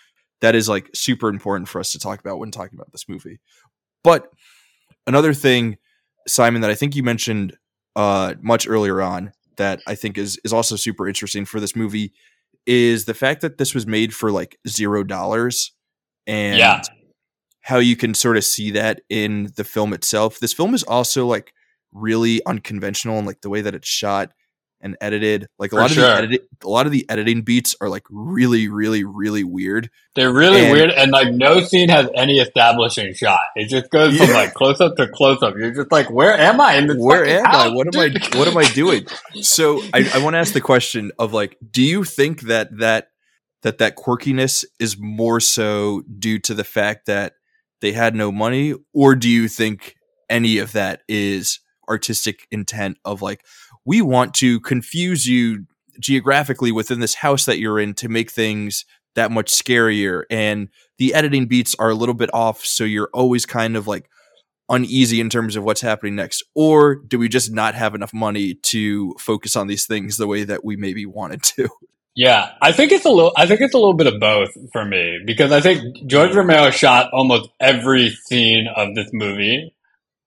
that 0.42 0.56
is 0.56 0.70
like 0.70 0.90
super 0.94 1.30
important 1.30 1.70
for 1.70 1.80
us 1.80 1.92
to 1.92 2.00
talk 2.00 2.20
about 2.20 2.40
when 2.40 2.52
talking 2.52 2.78
about 2.78 2.92
this 2.92 3.08
movie. 3.10 3.40
But 4.04 4.28
another 5.08 5.34
thing, 5.34 5.78
Simon, 6.28 6.62
that 6.62 6.72
I 6.72 6.76
think 6.76 6.96
you 6.96 7.04
mentioned 7.04 7.58
uh, 7.96 8.36
much 8.42 8.68
earlier 8.68 9.02
on 9.02 9.32
that 9.58 9.82
I 9.88 9.96
think 9.96 10.18
is 10.18 10.40
is 10.44 10.54
also 10.54 10.76
super 10.76 11.08
interesting 11.08 11.46
for 11.46 11.60
this 11.60 11.76
movie 11.76 12.14
is 12.66 13.06
the 13.06 13.14
fact 13.14 13.42
that 13.42 13.58
this 13.58 13.74
was 13.74 13.86
made 13.86 14.14
for 14.14 14.32
like 14.32 14.58
zero 14.68 15.04
dollars 15.04 15.72
and 16.28 16.58
Yeah. 16.58 16.82
how 17.62 17.78
you 17.78 17.96
can 17.96 18.14
sort 18.14 18.38
of 18.38 18.44
see 18.44 18.72
that 18.72 19.02
in 19.10 19.52
the 19.56 19.64
film 19.64 19.94
itself. 19.94 20.40
This 20.40 20.54
film 20.54 20.74
is 20.74 20.84
also 20.84 21.26
like 21.26 21.54
really 21.92 22.44
unconventional 22.46 23.20
in 23.20 23.26
like 23.26 23.42
the 23.42 23.50
way 23.50 23.62
that 23.62 23.76
it's 23.76 23.88
shot 23.88 24.32
and 24.84 24.96
edited. 25.02 25.48
Like 25.58 25.72
a 25.72 25.76
For 25.78 25.82
lot 25.82 25.90
of 25.90 25.96
sure. 25.96 26.04
the 26.04 26.14
edit- 26.18 26.48
a 26.64 26.68
lot 26.70 26.86
of 26.86 26.92
the 26.92 27.10
editing 27.10 27.42
beats 27.42 27.76
are 27.82 27.90
like 27.90 28.04
really, 28.12 28.68
really, 28.68 29.04
really 29.04 29.44
weird. 29.44 29.90
They're 30.16 30.32
really 30.32 30.66
And- 30.66 30.72
weird, 30.72 30.92
and 30.92 31.12
like 31.12 31.34
no 31.34 31.62
scene 31.62 31.90
has 31.90 32.08
any 32.16 32.38
establishing 32.40 33.14
shot. 33.16 33.40
It 33.56 33.70
just 33.70 33.90
goes 33.90 34.16
from 34.18 34.30
like 34.30 34.54
close 34.54 34.80
up 34.80 34.96
to 34.98 35.08
close 35.08 35.42
up. 35.42 35.56
You're 35.58 35.72
just 35.74 35.92
like, 35.92 36.12
where 36.12 36.38
am 36.38 36.62
I 36.62 36.76
in 36.76 36.88
this? 36.88 36.98
Where 37.00 37.26
am 37.26 37.46
I? 37.48 37.68
What 37.70 37.96
am 37.96 38.00
I? 38.00 38.38
What 38.38 38.48
am 38.48 38.58
I 38.58 38.66
doing? 38.66 39.08
So 39.42 39.82
I, 39.94 40.10
I 40.14 40.20
want 40.24 40.36
to 40.36 40.38
ask 40.38 40.54
the 40.54 40.62
question 40.62 41.12
of 41.18 41.34
like, 41.34 41.58
do 41.72 41.82
you 41.82 42.04
think 42.04 42.42
that 42.42 42.78
that 42.78 43.08
that 43.64 43.78
that 43.80 43.96
quirkiness 43.96 44.64
is 44.80 44.98
more 45.00 45.40
so 45.40 46.04
due 46.20 46.38
to 46.40 46.54
the 46.54 46.64
fact 46.66 47.06
that 47.08 47.34
they 47.82 47.94
had 47.94 48.16
no 48.16 48.32
money, 48.32 48.76
or 48.94 49.16
do 49.16 49.30
you 49.30 49.48
think 49.48 49.96
any 50.30 50.58
of 50.60 50.72
that 50.74 51.02
is 51.08 51.60
artistic 51.90 52.48
intent 52.52 52.98
of 53.04 53.22
like 53.22 53.44
we 53.86 54.02
want 54.02 54.34
to 54.36 54.60
confuse 54.62 55.28
you 55.28 55.66
geographically 56.00 56.72
within 56.72 57.00
this 57.00 57.16
house 57.16 57.46
that 57.46 57.60
you're 57.60 57.80
in 57.80 57.94
to 57.94 58.10
make 58.10 58.32
things 58.32 58.86
that 59.16 59.32
much 59.32 59.52
scarier 59.52 60.24
and 60.30 60.70
the 60.98 61.14
editing 61.14 61.46
beats 61.46 61.76
are 61.78 61.90
a 61.90 61.96
little 61.96 62.16
bit 62.16 62.32
off 62.34 62.66
so 62.66 62.84
you're 62.84 63.10
always 63.14 63.46
kind 63.46 63.78
of 63.78 63.88
like 63.88 64.10
uneasy 64.70 65.20
in 65.20 65.30
terms 65.30 65.56
of 65.56 65.64
what's 65.64 65.82
happening 65.82 66.16
next 66.16 66.44
or 66.56 66.96
do 66.96 67.20
we 67.20 67.30
just 67.30 67.52
not 67.52 67.76
have 67.76 67.94
enough 67.94 68.14
money 68.14 68.56
to 68.56 69.14
focus 69.20 69.56
on 69.56 69.68
these 69.68 69.86
things 69.86 70.18
the 70.18 70.26
way 70.26 70.44
that 70.44 70.66
we 70.66 70.76
maybe 70.76 71.06
wanted 71.06 71.44
to 71.44 71.70
Yeah, 72.16 72.52
I 72.62 72.72
think 72.72 72.92
it's 72.92 73.06
a 73.06 73.10
little. 73.10 73.34
I 73.36 73.48
think 73.48 73.62
it's 73.62 73.74
a 73.74 73.78
little 73.78 73.96
bit 73.96 74.06
of 74.06 74.20
both 74.20 74.52
for 74.72 74.86
me 74.86 75.20
because 75.26 75.52
I 75.52 75.62
think 75.62 76.06
George 76.06 76.36
Romero 76.36 76.70
shot 76.70 77.12
almost 77.12 77.50
every 77.60 78.12
scene 78.12 78.68
of 78.76 78.94
this 78.94 79.10
movie, 79.12 79.74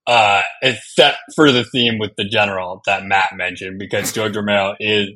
uh, 0.07 0.41
except 0.61 1.17
for 1.35 1.51
the 1.51 1.63
theme 1.65 1.99
with 1.99 2.11
the 2.17 2.23
general 2.25 2.81
that 2.85 3.05
Matt 3.05 3.35
mentioned, 3.35 3.77
because 3.79 4.11
George 4.13 4.35
Romero 4.35 4.75
is 4.79 5.09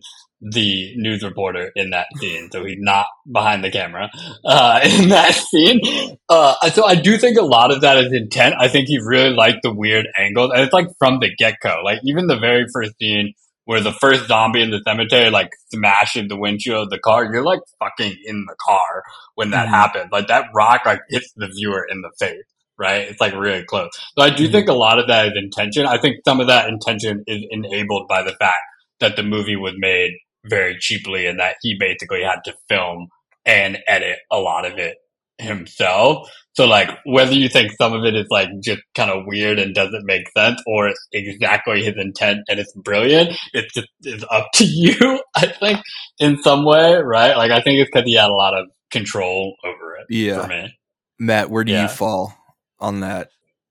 the 0.43 0.93
news 0.95 1.23
reporter 1.23 1.71
in 1.75 1.91
that 1.91 2.07
scene, 2.17 2.49
so 2.51 2.65
he's 2.65 2.77
not 2.79 3.05
behind 3.31 3.63
the 3.63 3.69
camera 3.71 4.09
uh, 4.43 4.79
in 4.83 5.09
that 5.09 5.33
scene. 5.35 5.79
Uh, 6.27 6.55
so 6.71 6.83
I 6.85 6.95
do 6.95 7.17
think 7.17 7.37
a 7.37 7.43
lot 7.43 7.71
of 7.71 7.81
that 7.81 7.97
is 7.97 8.11
intent. 8.11 8.55
I 8.59 8.67
think 8.67 8.87
he 8.87 8.97
really 8.99 9.29
liked 9.35 9.59
the 9.63 9.71
weird 9.73 10.07
angles, 10.17 10.51
and 10.53 10.61
it's 10.63 10.73
like 10.73 10.87
from 10.97 11.19
the 11.19 11.29
get 11.37 11.57
go. 11.61 11.81
Like 11.83 11.99
even 12.05 12.27
the 12.27 12.39
very 12.39 12.65
first 12.73 12.93
scene 12.99 13.33
where 13.65 13.81
the 13.81 13.91
first 13.93 14.27
zombie 14.27 14.63
in 14.63 14.71
the 14.71 14.81
cemetery 14.85 15.29
like 15.29 15.51
smashes 15.71 16.27
the 16.27 16.35
windshield 16.35 16.85
of 16.85 16.89
the 16.89 16.97
car, 16.99 17.23
you're 17.31 17.43
like 17.45 17.59
fucking 17.79 18.17
in 18.25 18.45
the 18.47 18.55
car 18.67 19.03
when 19.35 19.51
that 19.51 19.67
Mhm. 19.67 19.69
happens. 19.69 20.09
Like 20.11 20.27
that 20.27 20.45
rock 20.55 20.81
like 20.87 21.01
hits 21.09 21.31
the 21.35 21.47
viewer 21.47 21.85
in 21.89 22.01
the 22.01 22.09
face, 22.19 22.43
right? 22.81 23.07
It's 23.07 23.21
like 23.21 23.33
really 23.35 23.63
close. 23.63 23.89
So 24.17 24.23
I 24.25 24.29
do 24.31 24.47
Mhm. 24.47 24.51
think 24.51 24.69
a 24.69 24.73
lot 24.73 24.99
of 24.99 25.07
that 25.07 25.27
is 25.27 25.33
intention. 25.35 25.85
I 25.85 25.97
think 25.99 26.17
some 26.25 26.39
of 26.41 26.47
that 26.47 26.67
intention 26.69 27.23
is 27.27 27.45
enabled 27.51 28.07
by 28.09 28.23
the 28.23 28.33
fact 28.33 28.57
that 28.99 29.15
the 29.15 29.23
movie 29.23 29.55
was 29.55 29.73
made 29.77 30.11
very 30.45 30.75
cheaply 30.79 31.27
and 31.27 31.39
that 31.39 31.55
he 31.61 31.77
basically 31.79 32.23
had 32.23 32.39
to 32.45 32.53
film 32.67 33.07
and 33.45 33.77
edit 33.87 34.17
a 34.31 34.39
lot 34.39 34.65
of 34.65 34.77
it 34.79 34.97
himself. 35.37 36.29
So 36.53 36.65
like 36.67 36.89
whether 37.05 37.33
you 37.33 37.47
think 37.49 37.71
some 37.79 37.93
of 37.93 38.03
it 38.03 38.15
is 38.15 38.27
like 38.29 38.49
just 38.63 38.81
kind 38.95 39.09
of 39.09 39.23
weird 39.25 39.57
and 39.59 39.73
doesn't 39.73 40.05
make 40.05 40.23
sense 40.37 40.61
or 40.67 40.87
it's 40.89 41.07
exactly 41.13 41.83
his 41.83 41.95
intent 41.97 42.39
and 42.49 42.59
it's 42.59 42.73
brilliant, 42.75 43.35
it's 43.53 43.73
just 43.73 43.87
it's 44.03 44.23
up 44.29 44.47
to 44.55 44.63
you, 44.67 45.21
I 45.35 45.47
think, 45.47 45.79
in 46.19 46.41
some 46.43 46.65
way, 46.65 46.93
right? 46.95 47.37
Like 47.37 47.51
I 47.51 47.61
think 47.61 47.79
it's 47.79 47.89
because 47.91 48.05
he 48.07 48.15
had 48.15 48.29
a 48.29 48.33
lot 48.33 48.53
of 48.53 48.67
control 48.91 49.55
over 49.63 49.95
it 49.95 50.07
Yeah. 50.09 50.41
for 50.41 50.47
me. 50.47 50.73
matt 51.19 51.49
where 51.49 51.63
do 51.63 51.71
Yeah. 51.71 51.83
you 51.83 51.87
fall 51.87 52.35
on 52.81 52.99
that 53.01 53.29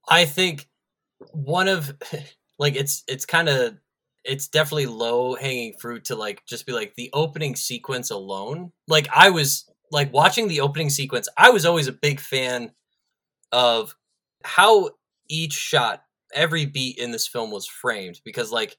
I 0.09 0.25
think 0.25 0.67
one 1.33 1.67
of 1.67 1.93
like 2.59 2.75
it's 2.75 3.03
it's 3.07 3.25
kind 3.25 3.49
of 3.49 3.77
it's 4.23 4.47
definitely 4.47 4.85
low 4.85 5.35
hanging 5.35 5.73
fruit 5.79 6.05
to 6.05 6.15
like 6.15 6.45
just 6.45 6.65
be 6.65 6.73
like 6.73 6.93
the 6.95 7.09
opening 7.13 7.55
sequence 7.55 8.11
alone. 8.11 8.71
Like 8.87 9.07
I 9.11 9.29
was 9.31 9.69
like 9.91 10.13
watching 10.13 10.47
the 10.47 10.61
opening 10.61 10.89
sequence, 10.89 11.27
I 11.37 11.49
was 11.49 11.65
always 11.65 11.87
a 11.87 11.91
big 11.91 12.19
fan 12.19 12.71
of 13.51 13.95
how 14.43 14.91
each 15.27 15.53
shot, 15.53 16.03
every 16.33 16.65
beat 16.65 16.97
in 16.97 17.11
this 17.11 17.27
film 17.27 17.51
was 17.51 17.67
framed 17.67 18.21
because 18.23 18.51
like 18.51 18.77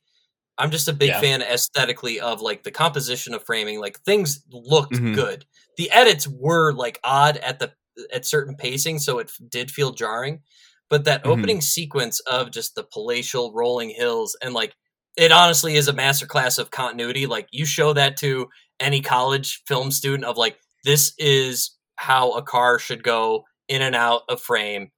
I'm 0.58 0.70
just 0.70 0.86
a 0.88 0.92
big 0.92 1.08
Yeah. 1.08 1.20
fan 1.20 1.42
aesthetically 1.42 2.20
of 2.20 2.40
like 2.40 2.62
the 2.62 2.70
composition 2.70 3.34
of 3.34 3.44
framing, 3.44 3.80
like 3.80 3.98
things 4.00 4.44
looked 4.50 4.92
Mhm. 4.94 5.14
good. 5.14 5.44
The 5.76 5.90
edits 5.90 6.28
were 6.28 6.72
like 6.72 7.00
odd 7.02 7.36
at 7.38 7.58
the 7.58 7.72
at 8.12 8.26
certain 8.26 8.56
pacing, 8.56 8.98
so 8.98 9.18
it 9.18 9.30
did 9.48 9.70
feel 9.70 9.92
jarring. 9.92 10.42
But 10.90 11.04
that 11.04 11.24
Mhm. 11.24 11.30
opening 11.30 11.60
sequence 11.60 12.20
of 12.20 12.50
just 12.50 12.74
the 12.74 12.84
palatial 12.84 13.52
rolling 13.52 13.90
hills 13.90 14.36
and 14.42 14.54
like 14.54 14.74
it 15.16 15.30
honestly 15.32 15.76
is 15.76 15.88
a 15.88 15.92
masterclass 15.92 16.58
of 16.58 16.70
continuity. 16.70 17.26
Like 17.26 17.46
you 17.50 17.66
show 17.66 17.92
that 17.94 18.16
to 18.18 18.48
any 18.80 19.00
college 19.02 19.62
film 19.66 19.90
student 19.90 20.24
of 20.24 20.36
like 20.38 20.58
this 20.84 21.12
is 21.18 21.76
how 21.96 22.32
a 22.32 22.42
car 22.42 22.78
should 22.78 23.02
go 23.04 23.44
in 23.68 23.82
and 23.82 23.94
out 23.94 24.22
of 24.28 24.40
frame 24.42 24.90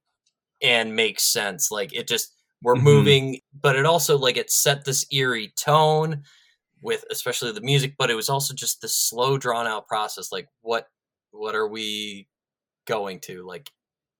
and 0.62 0.96
makes 0.96 1.24
sense. 1.24 1.70
Like 1.70 1.92
it 1.94 2.08
just 2.08 2.32
we're 2.62 2.76
Mhm. 2.76 2.82
moving, 2.82 3.40
but 3.60 3.76
it 3.76 3.86
also 3.86 4.16
like 4.18 4.36
it 4.36 4.50
set 4.50 4.84
this 4.84 5.04
eerie 5.12 5.52
tone 5.58 6.22
with 6.82 7.04
especially 7.10 7.52
the 7.52 7.60
music, 7.62 7.94
but 7.98 8.10
it 8.10 8.14
was 8.14 8.28
also 8.30 8.54
just 8.54 8.80
this 8.82 8.96
slow 8.96 9.38
drawn 9.38 9.66
out 9.66 9.86
process. 9.88 10.32
Like 10.32 10.48
what 10.62 10.88
what 11.32 11.54
are 11.54 11.68
we 11.68 12.28
going 12.86 13.20
to? 13.20 13.46
Like 13.46 13.70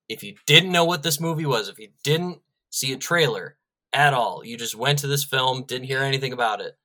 if 0.09 0.23
you 0.23 0.35
didn't 0.45 0.71
know 0.71 0.85
what 0.85 1.03
this 1.03 1.19
movie 1.19 1.45
was, 1.45 1.69
if 1.69 1.79
you 1.79 1.89
didn't 2.03 2.39
see 2.69 2.93
a 2.93 2.97
trailer 2.97 3.57
at 3.93 4.13
all, 4.13 4.43
you 4.45 4.57
just 4.57 4.75
went 4.75 4.99
to 4.99 5.07
this 5.07 5.23
film, 5.23 5.63
didn't 5.63 5.87
hear 5.87 6.01
anything 6.01 6.33
about 6.33 6.61
it. 6.61 6.77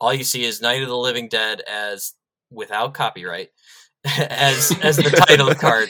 All 0.00 0.14
you 0.14 0.24
see 0.24 0.44
is 0.44 0.62
Night 0.62 0.82
of 0.82 0.88
the 0.88 0.96
Living 0.96 1.28
Dead 1.28 1.60
as 1.68 2.14
without 2.50 2.94
copyright 2.94 3.50
as 4.04 4.76
as 4.82 4.96
the 4.96 5.24
title 5.28 5.54
card 5.54 5.88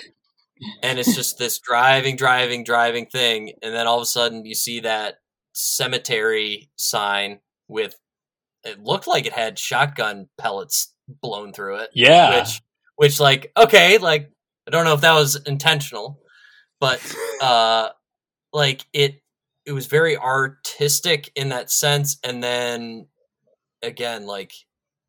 and 0.83 0.99
it's 0.99 1.15
just 1.15 1.39
this 1.39 1.59
driving 1.59 2.17
driving 2.17 2.65
driving 2.65 3.07
thing 3.07 3.53
and 3.63 3.73
then 3.75 3.87
all 3.87 3.97
of 3.97 4.03
a 4.03 4.07
sudden 4.07 4.45
you 4.45 4.55
see 4.55 4.81
that 4.81 5.15
cemetery 5.55 6.69
sign 6.77 7.41
with 7.69 7.97
it 8.65 8.79
looked 8.83 9.07
like 9.07 9.25
it 9.25 9.33
had 9.33 9.59
shotgun 9.59 10.29
pellets 10.37 10.93
blown 11.23 11.53
through 11.53 11.77
it 11.77 11.89
Yeah. 11.95 12.41
which 12.41 12.61
which 12.97 13.21
like 13.21 13.53
okay 13.57 13.97
like 13.97 14.31
i 14.71 14.77
don't 14.77 14.85
know 14.85 14.95
if 14.95 15.01
that 15.01 15.15
was 15.15 15.37
intentional 15.47 16.21
but 16.81 17.01
uh 17.43 17.89
like 18.53 18.87
it 18.93 19.21
it 19.67 19.73
was 19.73 19.87
very 19.87 20.17
artistic 20.17 21.31
in 21.35 21.51
that 21.51 21.71
sense 21.71 22.19
and 22.25 22.43
then 22.43 23.07
again 23.83 24.27
like 24.27 24.53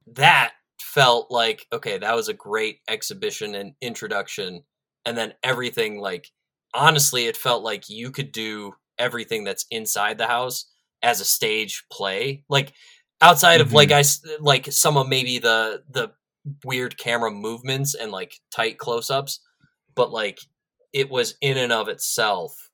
that 0.08 0.52
felt 0.80 1.32
like 1.32 1.66
okay 1.72 1.98
that 1.98 2.16
was 2.16 2.28
a 2.28 2.34
great 2.34 2.80
exhibition 2.88 3.56
and 3.56 3.74
introduction 3.82 4.64
and 5.06 5.18
then 5.18 5.34
everything 5.44 6.00
like 6.00 6.30
honestly 6.74 7.28
it 7.28 7.38
felt 7.38 7.64
like 7.64 7.90
you 7.90 8.12
could 8.12 8.32
do 8.32 8.74
everything 8.98 9.44
that's 9.44 9.66
inside 9.72 10.18
the 10.18 10.28
house 10.28 10.66
as 11.02 11.22
a 11.22 11.26
stage 11.26 11.86
play 11.92 12.44
like 12.50 12.74
outside 13.22 13.62
of 13.62 13.72
like 13.72 13.92
I 13.92 14.04
like 14.40 14.72
some 14.72 14.98
of 14.98 15.08
maybe 15.08 15.40
the 15.40 15.84
the 15.90 16.12
weird 16.66 16.98
camera 16.98 17.32
movements 17.32 17.94
and 17.94 18.12
like 18.12 18.34
tight 18.52 18.78
close-ups 18.80 19.40
but 19.96 20.12
like 20.12 20.40
it 20.94 21.10
was 21.10 21.36
in 21.42 21.58
and 21.58 21.72
of 21.72 21.88
itself 21.88 22.70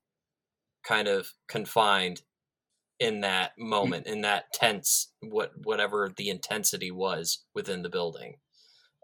kind 0.84 1.08
of 1.08 1.28
confined 1.48 2.22
in 3.00 3.22
that 3.22 3.52
moment 3.58 4.08
in 4.08 4.22
that 4.22 4.52
tense 4.54 5.12
what 5.22 5.52
whatever 5.64 6.12
the 6.18 6.30
intensity 6.30 6.92
was 6.92 7.44
within 7.54 7.84
the 7.84 7.90
building. 7.90 8.36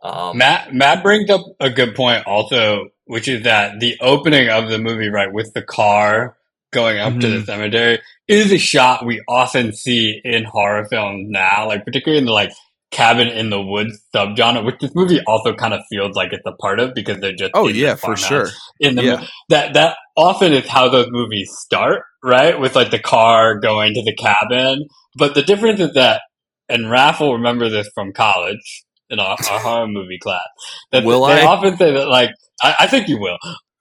Um 0.02 0.38
Matt 0.38 0.74
Matt 0.74 1.04
brings 1.04 1.30
up 1.30 1.42
a 1.60 1.70
good 1.70 1.96
point 1.96 2.26
also, 2.26 2.90
which 3.06 3.28
is 3.28 3.44
that 3.44 3.80
the 3.80 3.98
opening 4.02 4.50
of 4.50 4.70
the 4.70 4.80
movie, 4.80 5.10
right, 5.10 5.32
with 5.32 5.54
the 5.54 5.62
car 5.62 6.38
going 6.72 6.98
up 6.98 7.20
to 7.20 7.30
the 7.30 7.46
cemetery, 7.46 8.02
is 8.28 8.52
a 8.52 8.58
shot 8.58 9.06
we 9.06 9.22
often 9.28 9.74
see 9.74 10.20
in 10.24 10.44
horror 10.44 10.86
films 10.90 11.28
now, 11.30 11.68
like 11.68 11.86
particularly 11.86 12.18
in 12.20 12.26
the 12.26 12.32
like 12.32 12.52
cabin 12.94 13.30
in 13.30 13.52
the 13.52 13.62
woods 13.62 14.02
subgenre, 14.16 14.66
which 14.66 14.80
this 14.82 14.96
movie 14.96 15.22
also 15.28 15.56
kind 15.56 15.76
of 15.76 15.82
feels 15.92 16.16
like 16.16 16.34
it's 16.34 16.48
a 16.48 16.54
part 16.62 16.80
of 16.82 16.96
because 16.96 17.20
they're 17.20 17.34
just 17.36 17.54
Oh 17.56 17.70
yeah, 17.70 17.96
for 17.96 18.18
sure. 18.18 18.50
in 18.80 18.96
the 18.96 19.04
Yeah. 19.04 19.28
that 19.50 19.76
that 19.76 19.98
often 20.18 20.54
is 20.54 20.68
how 20.70 20.90
those 20.90 21.10
movies 21.12 21.52
start, 21.60 22.04
right? 22.24 22.60
With 22.60 22.76
like 22.78 22.92
the 22.92 23.00
car 23.00 23.60
going 23.60 23.96
to 23.96 24.04
the 24.04 24.16
cabin. 24.16 24.88
But 25.18 25.36
the 25.36 25.44
difference 25.44 25.82
is 25.82 25.94
that, 25.96 26.22
and 26.70 26.92
Raf 26.92 27.22
will 27.22 27.36
remember 27.36 27.70
this 27.70 27.90
from 27.96 28.14
college 28.14 28.86
in 29.10 29.20
our, 29.20 29.38
our 29.52 29.60
horror 29.62 29.88
movie 29.90 30.20
class. 30.20 30.48
That 30.94 31.06
Will 31.06 31.26
they 31.28 31.42
I? 31.44 31.46
often 31.46 31.78
say 31.78 31.94
that 31.94 32.10
like 32.10 32.32
I, 32.64 32.76
I 32.82 32.88
think 32.88 33.10
you 33.10 33.20
will 33.20 33.40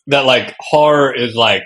that 0.09 0.27
like 0.27 0.57
horror 0.61 1.15
is 1.15 1.37
like 1.37 1.65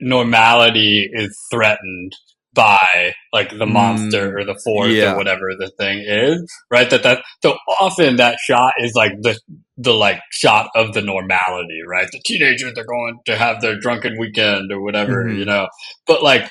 normality 0.00 1.08
is 1.12 1.38
threatened 1.52 2.14
by 2.58 3.14
like 3.32 3.50
the 3.50 3.66
Mm, 3.66 3.72
monster 3.72 4.38
or 4.38 4.44
the 4.44 4.60
force 4.64 4.90
yeah. 4.94 5.14
or 5.14 5.16
whatever 5.18 5.52
the 5.58 5.70
thing 5.78 6.04
is, 6.06 6.44
right? 6.72 6.90
That 6.90 7.04
that 7.04 7.22
so 7.42 7.56
often 7.80 8.16
that 8.16 8.38
shot 8.40 8.74
is 8.80 8.94
like 8.96 9.12
the 9.22 9.38
the 9.78 9.94
like 9.94 10.20
shot 10.32 10.70
of 10.76 10.92
the 10.94 11.02
normality, 11.02 11.80
right? 11.88 12.08
The 12.12 12.20
teenagers 12.26 12.74
are 12.76 12.84
going 12.84 13.20
to 13.26 13.36
have 13.36 13.62
their 13.62 13.78
drunken 13.80 14.18
weekend 14.18 14.72
or 14.72 14.82
whatever, 14.82 15.26
Mhm. 15.26 15.38
you 15.38 15.46
know. 15.46 15.68
But 16.06 16.22
like 16.24 16.50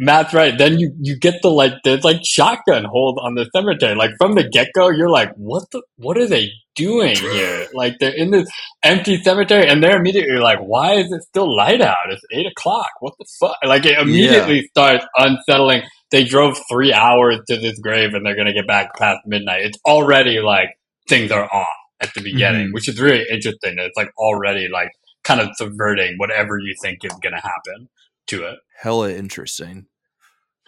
Matt's 0.00 0.32
right. 0.32 0.56
Then 0.56 0.78
you 0.78 0.92
you 1.00 1.18
get 1.18 1.42
the 1.42 1.50
like 1.50 1.72
there's 1.82 2.04
like 2.04 2.20
shotgun 2.24 2.84
hold 2.84 3.18
on 3.20 3.34
the 3.34 3.50
cemetery. 3.54 3.96
Like 3.96 4.12
from 4.18 4.36
the 4.36 4.48
get 4.48 4.68
go, 4.74 4.88
you're 4.90 5.10
like, 5.10 5.32
what 5.34 5.64
the 5.72 5.82
what 5.96 6.16
are 6.16 6.26
they 6.26 6.50
doing 6.76 7.16
here? 7.16 7.66
Like 7.74 7.98
they're 7.98 8.14
in 8.16 8.30
this 8.30 8.48
empty 8.84 9.20
cemetery, 9.22 9.68
and 9.68 9.82
they're 9.82 9.98
immediately 9.98 10.38
like, 10.38 10.60
why 10.60 10.94
is 10.94 11.10
it 11.10 11.22
still 11.24 11.54
light 11.54 11.80
out? 11.80 11.96
It's 12.10 12.22
eight 12.32 12.46
o'clock. 12.46 12.90
What 13.00 13.14
the 13.18 13.26
fuck? 13.40 13.56
Like 13.64 13.84
it 13.86 13.98
immediately 13.98 14.62
starts 14.70 15.04
unsettling. 15.16 15.82
They 16.12 16.24
drove 16.24 16.56
three 16.70 16.92
hours 16.92 17.40
to 17.48 17.56
this 17.56 17.78
grave, 17.80 18.14
and 18.14 18.24
they're 18.24 18.36
gonna 18.36 18.54
get 18.54 18.66
back 18.68 18.96
past 18.96 19.18
midnight. 19.26 19.62
It's 19.64 19.78
already 19.84 20.38
like 20.38 20.68
things 21.08 21.32
are 21.32 21.44
off 21.52 21.66
at 22.00 22.14
the 22.14 22.20
beginning, 22.22 22.68
Mhm. 22.68 22.72
which 22.74 22.88
is 22.88 23.00
really 23.00 23.24
interesting. 23.30 23.74
It's 23.78 23.96
like 23.96 24.10
already 24.16 24.68
like 24.68 24.90
kind 25.24 25.40
of 25.40 25.48
subverting 25.56 26.14
whatever 26.18 26.58
you 26.58 26.74
think 26.80 27.04
is 27.04 27.12
gonna 27.22 27.40
happen 27.40 27.88
to 28.28 28.44
it. 28.44 28.58
Hella 28.80 29.10
interesting. 29.10 29.86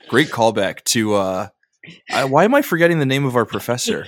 Great 0.08 0.28
callback 0.28 0.84
to 0.84 1.14
uh 1.14 1.48
I, 2.10 2.24
why 2.24 2.44
am 2.44 2.54
I 2.54 2.62
forgetting 2.62 2.98
the 2.98 3.06
name 3.06 3.24
of 3.24 3.36
our 3.36 3.46
professor? 3.46 4.06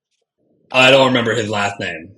I 0.72 0.90
don't 0.90 1.08
remember 1.08 1.34
his 1.34 1.48
last 1.48 1.78
name. 1.78 2.16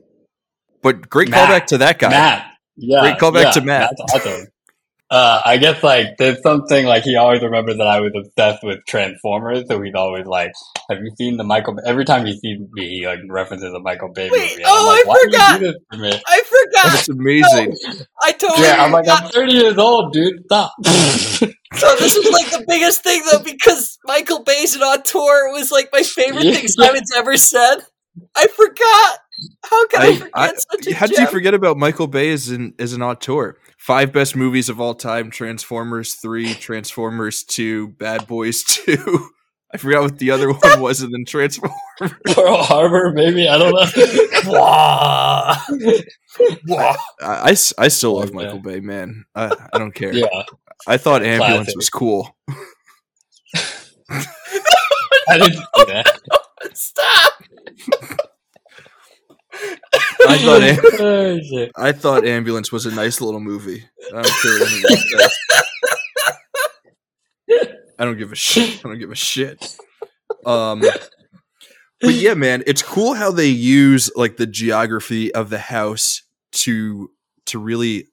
But 0.82 1.10
great 1.10 1.28
Matt. 1.28 1.48
callback 1.48 1.66
to 1.66 1.78
that 1.78 1.98
guy. 1.98 2.10
Matt. 2.10 2.52
Yeah. 2.76 3.00
Great 3.00 3.18
callback 3.18 3.42
yeah, 3.44 3.50
to 3.52 3.60
Matt. 3.60 3.94
That's 3.98 4.26
awesome. 4.26 4.46
Uh, 5.10 5.40
I 5.44 5.56
guess 5.56 5.82
like 5.82 6.18
there's 6.18 6.42
something 6.42 6.84
like 6.84 7.02
he 7.02 7.16
always 7.16 7.40
remembers 7.42 7.78
that 7.78 7.86
I 7.86 8.00
was 8.00 8.12
obsessed 8.14 8.62
with 8.62 8.80
Transformers, 8.86 9.64
so 9.66 9.80
he's 9.80 9.94
always 9.94 10.26
like, 10.26 10.52
"Have 10.90 10.98
you 10.98 11.10
seen 11.16 11.38
the 11.38 11.44
Michael?" 11.44 11.78
Every 11.86 12.04
time 12.04 12.26
he 12.26 12.32
sees 12.38 12.60
me, 12.72 12.88
he 13.00 13.06
like 13.06 13.20
references 13.28 13.72
a 13.72 13.80
Michael 13.80 14.10
Bay 14.12 14.28
Wait, 14.30 14.50
movie. 14.52 14.62
Oh, 14.66 14.80
I'm 14.80 14.86
like, 14.86 15.04
I 15.04 15.08
Why 15.08 15.14
do 15.14 15.30
forgot. 15.30 15.60
you 15.60 15.66
do 15.96 16.10
this? 16.10 16.22
I 16.26 16.42
forgot. 16.42 16.92
That's 16.92 17.08
amazing. 17.08 17.76
I 18.22 18.32
totally 18.32 18.66
Yeah, 18.68 18.84
I'm 18.84 18.92
like. 18.92 19.08
I'm 19.08 19.30
30 19.30 19.52
years 19.52 19.78
old, 19.78 20.12
dude. 20.12 20.44
Stop. 20.44 20.72
So 21.74 21.94
this 21.96 22.16
was 22.16 22.30
like 22.30 22.50
the 22.50 22.64
biggest 22.66 23.02
thing 23.04 23.22
though, 23.30 23.40
because 23.40 23.98
Michael 24.06 24.42
Bay's 24.42 24.74
an 24.74 24.80
auteur 24.82 25.52
was 25.52 25.70
like 25.70 25.90
my 25.92 26.02
favorite 26.02 26.44
Yeah. 26.44 26.54
thing 26.54 26.66
Simon's 26.68 27.12
ever 27.14 27.36
said. 27.36 27.80
I 28.34 28.46
forgot. 28.46 29.18
How 29.64 29.86
can 29.88 30.00
I, 30.02 30.06
I, 30.06 30.16
forget 30.16 30.30
I, 30.34 30.54
such 30.54 30.86
a 30.86 30.94
how 30.94 31.06
did 31.06 31.18
you 31.18 31.26
forget 31.26 31.52
about 31.54 31.76
Michael 31.76 32.06
Bay 32.06 32.30
as 32.30 32.48
an 32.48 32.72
as 32.78 32.94
an 32.94 33.02
auteur? 33.02 33.58
Five 33.88 34.12
best 34.12 34.36
movies 34.36 34.68
of 34.68 34.82
all 34.82 34.92
time: 34.94 35.30
Transformers 35.30 36.12
three, 36.16 36.52
Transformers 36.52 37.42
two, 37.42 37.88
Bad 37.88 38.26
Boys 38.26 38.62
two. 38.62 39.30
I 39.72 39.78
forgot 39.78 40.02
what 40.02 40.18
the 40.18 40.30
other 40.30 40.52
one 40.52 40.80
was, 40.82 41.00
and 41.00 41.10
then 41.10 41.24
Transformers. 41.24 41.74
Pearl 42.26 42.62
Harbor, 42.64 43.12
maybe 43.14 43.48
I 43.48 43.56
don't 43.56 43.72
know. 43.72 43.86
Wah. 44.52 45.56
I, 46.68 46.96
I 47.22 47.50
s- 47.52 47.72
I 47.78 47.88
still 47.88 48.16
love 48.16 48.26
Okay. 48.28 48.34
Michael 48.34 48.58
Bay, 48.58 48.80
man. 48.80 49.24
I, 49.34 49.56
I 49.72 49.78
don't 49.78 49.94
care. 49.94 50.12
yeah, 50.12 50.42
I 50.86 50.98
thought 50.98 51.22
Ambulance 51.22 51.72
Classic. 51.72 51.76
was 51.76 51.88
cool. 51.88 52.36
I 54.10 55.38
didn't 55.38 55.54
see 55.54 55.84
that. 55.86 56.20
Stop. 56.74 57.32
I 60.26 60.38
thought 60.38 60.62
Am-. 61.00 61.70
I 61.76 61.92
thought 61.92 62.26
Ambulance 62.26 62.72
was 62.72 62.86
a 62.86 62.94
nice 62.94 63.20
little 63.20 63.40
movie. 63.40 63.84
I 64.08 64.22
don't 64.22 64.26
care 64.26 64.58
what 64.58 64.72
anyone 64.72 64.96
says. 64.96 65.32
I 67.98 68.04
don't 68.04 68.18
give 68.18 68.32
a 68.32 68.36
shit. 68.36 68.84
I 68.84 68.88
don't 68.88 68.98
give 68.98 69.10
a 69.10 69.16
shit. 69.16 69.76
Um, 70.46 70.80
but 72.00 72.14
yeah, 72.14 72.34
man, 72.34 72.62
it's 72.66 72.82
cool 72.82 73.14
how 73.14 73.32
they 73.32 73.48
use 73.48 74.10
like 74.14 74.36
the 74.36 74.46
geography 74.46 75.34
of 75.34 75.50
the 75.50 75.58
house 75.58 76.22
to 76.52 77.10
to 77.46 77.58
really 77.58 78.08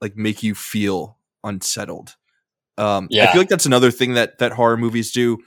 like 0.00 0.16
make 0.16 0.42
you 0.42 0.54
feel 0.54 1.18
unsettled. 1.42 2.14
Um, 2.78 3.08
I 3.28 3.32
feel 3.32 3.40
like 3.40 3.48
that's 3.48 3.66
another 3.66 3.90
thing 3.90 4.14
that 4.14 4.38
that 4.38 4.52
horror 4.52 4.76
movies 4.76 5.12
do. 5.12 5.38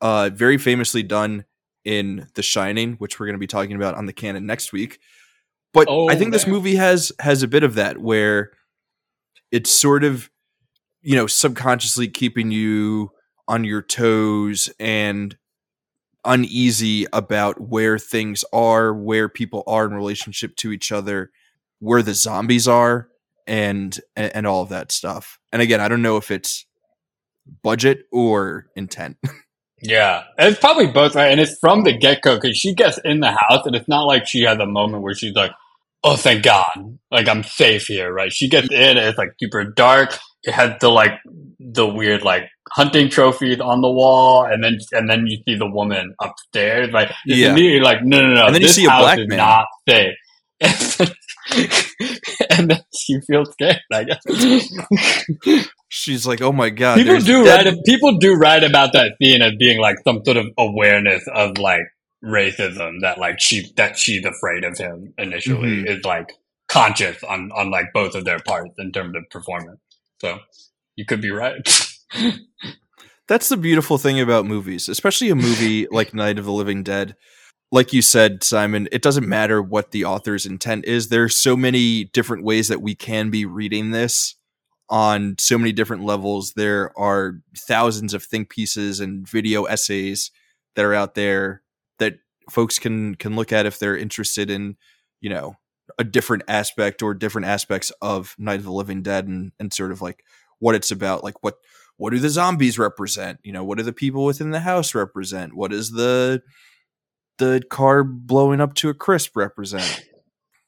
Uh, 0.00 0.30
very 0.32 0.58
famously 0.58 1.02
done 1.02 1.44
in 1.84 2.28
The 2.34 2.42
Shining, 2.42 2.94
which 2.94 3.18
we're 3.18 3.26
going 3.26 3.34
to 3.34 3.38
be 3.40 3.46
talking 3.46 3.76
about 3.76 3.94
on 3.94 4.06
the 4.06 4.12
canon 4.12 4.46
next 4.46 4.72
week. 4.72 4.98
But 5.72 5.86
Oh, 5.88 6.08
I 6.08 6.16
think 6.16 6.32
this 6.32 6.46
movie 6.46 6.76
has 6.76 7.12
has 7.20 7.42
a 7.42 7.48
bit 7.48 7.62
of 7.62 7.74
that 7.74 7.98
where 7.98 8.50
it's 9.52 9.70
sort 9.70 10.04
of 10.04 10.28
you 11.02 11.16
know 11.16 11.26
subconsciously 11.26 12.08
keeping 12.08 12.50
you 12.50 13.10
on 13.48 13.64
your 13.64 13.82
toes 13.82 14.68
and 14.78 15.36
uneasy 16.24 17.06
about 17.12 17.60
where 17.60 17.98
things 17.98 18.44
are, 18.52 18.92
where 18.92 19.28
people 19.28 19.62
are 19.66 19.86
in 19.86 19.94
relationship 19.94 20.54
to 20.56 20.72
each 20.72 20.92
other. 20.92 21.30
where 21.78 22.02
the 22.02 22.12
zombies 22.14 22.68
are 22.68 23.08
and, 23.46 23.98
and 24.14 24.46
all 24.46 24.62
of 24.62 24.68
that 24.68 24.92
stuff. 24.92 25.38
And 25.50 25.62
again, 25.62 25.80
I 25.80 25.88
don't 25.88 26.02
know 26.02 26.18
if 26.18 26.30
it's 26.30 26.66
budget 27.62 28.04
or 28.12 28.66
intent. 28.76 29.16
Yeah, 29.82 30.24
it's 30.38 30.58
probably 30.60 30.88
both, 30.88 31.14
right? 31.14 31.30
And 31.30 31.40
it's 31.40 31.56
from 31.58 31.84
the 31.84 31.92
get 31.96 32.22
go 32.22 32.34
because 32.36 32.56
she 32.56 32.74
gets 32.74 32.98
in 33.04 33.20
the 33.20 33.30
house, 33.32 33.64
and 33.66 33.74
it's 33.74 33.88
not 33.88 34.02
like 34.04 34.26
she 34.26 34.42
has 34.42 34.58
a 34.58 34.66
moment 34.66 35.02
where 35.02 35.14
she's 35.14 35.34
like, 35.34 35.52
"Oh, 36.04 36.16
thank 36.16 36.42
God, 36.44 36.98
like 37.10 37.28
I'm 37.28 37.42
safe 37.44 37.86
here," 37.86 38.12
right? 38.12 38.32
She 38.32 38.48
gets 38.48 38.68
in, 38.70 38.80
and 38.80 38.98
it's 38.98 39.18
like 39.18 39.30
super 39.40 39.64
dark. 39.64 40.18
It 40.42 40.52
has 40.52 40.72
the 40.80 40.90
like 40.90 41.12
the 41.58 41.86
weird 41.86 42.22
like 42.24 42.44
hunting 42.72 43.08
trophies 43.08 43.60
on 43.60 43.80
the 43.80 43.90
wall, 43.90 44.44
and 44.44 44.62
then 44.62 44.78
and 44.92 45.08
then 45.08 45.26
you 45.26 45.38
see 45.48 45.56
the 45.56 45.70
woman 45.70 46.14
upstairs. 46.20 46.90
Like 46.92 47.10
it's 47.26 47.38
Yeah. 47.38 47.52
immediately 47.52 47.80
like, 47.80 48.02
no, 48.04 48.20
no, 48.20 48.34
no, 48.34 48.46
And 48.46 48.54
then 48.54 48.62
you 48.62 48.68
see 48.68 48.84
a 48.84 48.88
black 48.88 49.18
man. 49.28 49.36
not 49.38 49.66
safe. 49.88 50.14
and 52.50 52.70
then 52.70 52.82
she 52.94 53.18
feels 53.26 53.50
scared. 53.52 53.80
I 53.92 54.04
guess. 54.04 55.68
She's 55.92 56.24
like, 56.26 56.40
"Oh 56.40 56.52
my 56.52 56.70
god!" 56.70 56.96
people 56.98 57.18
do 57.18 57.44
dead- 57.44 57.66
write 57.66 57.76
people 57.84 58.16
do 58.18 58.34
write 58.34 58.62
about 58.64 58.92
that 58.92 59.12
scene 59.20 59.42
as 59.42 59.52
being 59.58 59.80
like 59.80 59.96
some 60.04 60.24
sort 60.24 60.36
of 60.36 60.46
awareness 60.56 61.22
of 61.34 61.58
like 61.58 61.82
racism 62.24 63.00
that 63.02 63.18
like 63.18 63.40
she 63.40 63.72
that 63.76 63.98
she's 63.98 64.24
afraid 64.24 64.62
of 64.64 64.78
him 64.78 65.12
initially 65.18 65.82
Mhm. 65.82 65.88
is 65.98 66.04
like 66.04 66.32
conscious 66.68 67.22
on 67.24 67.50
on 67.52 67.70
like 67.72 67.86
both 67.92 68.14
of 68.14 68.24
their 68.24 68.38
parts 68.38 68.72
in 68.78 68.92
terms 68.92 69.16
of 69.16 69.28
performance. 69.30 69.80
So 70.20 70.38
you 70.96 71.04
could 71.04 71.20
be 71.20 71.30
right. 71.32 71.60
That's 73.28 73.48
the 73.48 73.56
beautiful 73.56 73.98
thing 73.98 74.20
about 74.20 74.44
movies, 74.46 74.88
especially 74.88 75.30
a 75.30 75.34
movie 75.36 75.86
like 75.90 76.14
Night 76.14 76.38
of 76.38 76.44
the 76.44 76.52
Living 76.52 76.82
Dead. 76.82 77.16
Like 77.72 77.92
you 77.92 78.02
said, 78.02 78.42
Simon, 78.42 78.88
it 78.90 79.02
doesn't 79.02 79.28
matter 79.28 79.62
what 79.62 79.92
the 79.92 80.04
author's 80.04 80.44
intent 80.46 80.84
is. 80.86 81.08
There's 81.08 81.36
so 81.36 81.56
many 81.56 82.04
different 82.04 82.42
ways 82.44 82.66
that 82.68 82.82
we 82.82 82.96
can 82.96 83.30
be 83.30 83.44
reading 83.44 83.92
this 83.92 84.34
on 84.90 85.36
so 85.38 85.56
many 85.56 85.72
different 85.72 86.04
levels. 86.04 86.52
There 86.54 86.92
are 86.98 87.40
thousands 87.56 88.12
of 88.12 88.24
think 88.24 88.50
pieces 88.50 89.00
and 89.00 89.26
video 89.26 89.64
essays 89.64 90.32
that 90.74 90.84
are 90.84 90.94
out 90.94 91.14
there 91.14 91.62
that 91.98 92.14
folks 92.50 92.78
can 92.78 93.14
can 93.14 93.36
look 93.36 93.52
at 93.52 93.66
if 93.66 93.78
they're 93.78 93.96
interested 93.96 94.50
in, 94.50 94.76
you 95.20 95.30
know, 95.30 95.54
a 95.98 96.04
different 96.04 96.42
aspect 96.48 97.02
or 97.02 97.14
different 97.14 97.46
aspects 97.46 97.92
of 98.02 98.34
Night 98.38 98.58
of 98.58 98.64
the 98.64 98.72
Living 98.72 99.02
Dead 99.02 99.26
and 99.28 99.52
and 99.60 99.72
sort 99.72 99.92
of 99.92 100.02
like 100.02 100.24
what 100.58 100.74
it's 100.74 100.90
about, 100.90 101.22
like 101.22 101.42
what 101.42 101.54
what 101.96 102.10
do 102.10 102.18
the 102.18 102.30
zombies 102.30 102.78
represent? 102.78 103.38
You 103.44 103.52
know, 103.52 103.62
what 103.62 103.78
do 103.78 103.84
the 103.84 103.92
people 103.92 104.24
within 104.24 104.50
the 104.50 104.60
house 104.60 104.94
represent? 104.94 105.54
What 105.54 105.70
does 105.70 105.90
the 105.92 106.42
the 107.38 107.62
car 107.70 108.02
blowing 108.02 108.60
up 108.60 108.74
to 108.74 108.88
a 108.88 108.94
crisp 108.94 109.36
represent? 109.36 110.04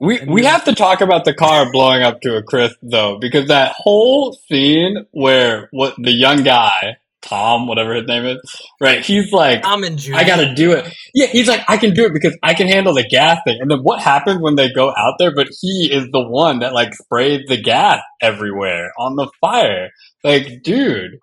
We 0.02 0.18
And 0.18 0.30
we 0.32 0.44
have 0.44 0.64
to 0.64 0.74
talk 0.74 1.00
about 1.00 1.24
the 1.24 1.32
car 1.32 1.70
blowing 1.70 2.02
up 2.02 2.20
to 2.22 2.36
a 2.36 2.42
crisp 2.42 2.76
though, 2.82 3.18
because 3.20 3.46
that 3.48 3.72
whole 3.76 4.32
scene 4.48 5.06
where 5.12 5.68
what 5.70 5.94
the 5.96 6.10
young 6.10 6.42
guy, 6.42 6.96
Tom, 7.22 7.68
whatever 7.68 7.94
his 7.94 8.08
name 8.08 8.24
is, 8.26 8.38
right? 8.80 9.04
He's 9.04 9.30
like, 9.32 9.62
Tom 9.62 9.84
and 9.84 9.96
Judy. 9.96 10.18
I 10.18 10.24
gotta 10.24 10.54
do 10.56 10.72
it. 10.72 10.92
Yeah, 11.14 11.26
he's 11.28 11.46
like, 11.46 11.60
I 11.68 11.76
can 11.76 11.94
do 11.94 12.04
it 12.04 12.12
because 12.12 12.36
I 12.42 12.52
can 12.54 12.66
handle 12.66 12.94
the 12.94 13.06
gas 13.08 13.38
thing. 13.46 13.58
And 13.60 13.70
then 13.70 13.78
what 13.84 14.00
happens 14.00 14.40
when 14.42 14.56
they 14.56 14.72
go 14.72 14.90
out 14.90 15.14
there? 15.20 15.32
But 15.32 15.46
he 15.60 15.88
is 15.92 16.08
the 16.10 16.20
one 16.20 16.58
that 16.58 16.72
like 16.74 16.94
sprays 16.94 17.42
the 17.46 17.62
gas 17.62 18.00
everywhere 18.20 18.90
on 18.98 19.14
the 19.14 19.30
fire. 19.40 19.90
Like, 20.24 20.64
dude, 20.64 21.18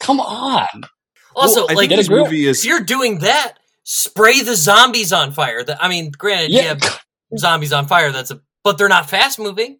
come 0.00 0.20
on. 0.20 0.66
Also, 1.34 1.66
Well, 1.66 1.76
like 1.76 1.90
this 1.90 1.98
Get 1.98 2.06
a 2.06 2.08
grip. 2.08 2.24
movie 2.24 2.48
if 2.48 2.64
you're 2.64 2.80
doing 2.80 3.18
that, 3.18 3.58
spray 3.84 4.40
the 4.40 4.56
zombies 4.56 5.12
on 5.12 5.32
fire. 5.32 5.62
The- 5.62 5.82
I 5.84 5.88
mean, 5.88 6.12
granted, 6.16 6.50
Yeah. 6.52 6.62
you 6.62 6.68
have 6.68 7.00
zombies 7.38 7.72
on 7.72 7.86
fire. 7.86 8.12
That's 8.12 8.30
a, 8.30 8.40
but 8.64 8.78
they're 8.78 8.88
not 8.88 9.08
fast 9.10 9.38
moving. 9.38 9.78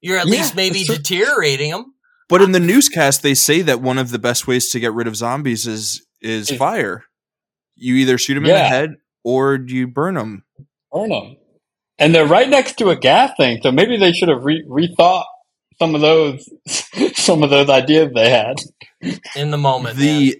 You're 0.00 0.18
at 0.18 0.26
Yeah, 0.26 0.32
least 0.32 0.56
maybe 0.56 0.84
that's 0.84 0.98
deteriorating 0.98 1.70
them. 1.70 1.94
But 2.28 2.42
in 2.42 2.52
the 2.52 2.60
newscast, 2.60 3.22
they 3.22 3.34
say 3.34 3.62
that 3.62 3.80
one 3.82 3.98
of 3.98 4.10
the 4.10 4.18
best 4.18 4.46
ways 4.46 4.70
to 4.70 4.80
get 4.80 4.92
rid 4.92 5.06
of 5.06 5.16
zombies 5.16 5.66
is 5.66 6.06
is 6.20 6.50
Is- 6.50 6.58
fire. 6.58 7.04
You 7.76 7.94
either 7.96 8.16
shoot 8.18 8.34
them 8.34 8.44
in 8.44 8.52
the 8.52 8.58
head 8.58 8.96
or 9.24 9.58
you 9.66 9.86
burn 9.88 10.14
them. 10.14 10.44
Burn 10.92 11.08
them. 11.08 11.36
And 11.98 12.14
they're 12.14 12.26
right 12.26 12.48
next 12.48 12.78
to 12.78 12.90
a 12.90 12.96
gas 12.96 13.32
thing, 13.36 13.60
so 13.62 13.70
maybe 13.72 13.96
they 13.96 14.12
should 14.12 14.28
have 14.28 14.44
re- 14.44 14.64
rethought 14.68 15.24
some 15.78 15.94
of 15.94 16.00
those 16.00 16.48
some 17.14 17.42
of 17.42 17.50
those 17.50 17.68
ideas 17.68 18.12
they 18.14 18.30
had. 18.30 18.56
in 19.36 19.50
the 19.50 19.58
moment. 19.58 19.96
man. 19.96 20.04
the 20.06 20.38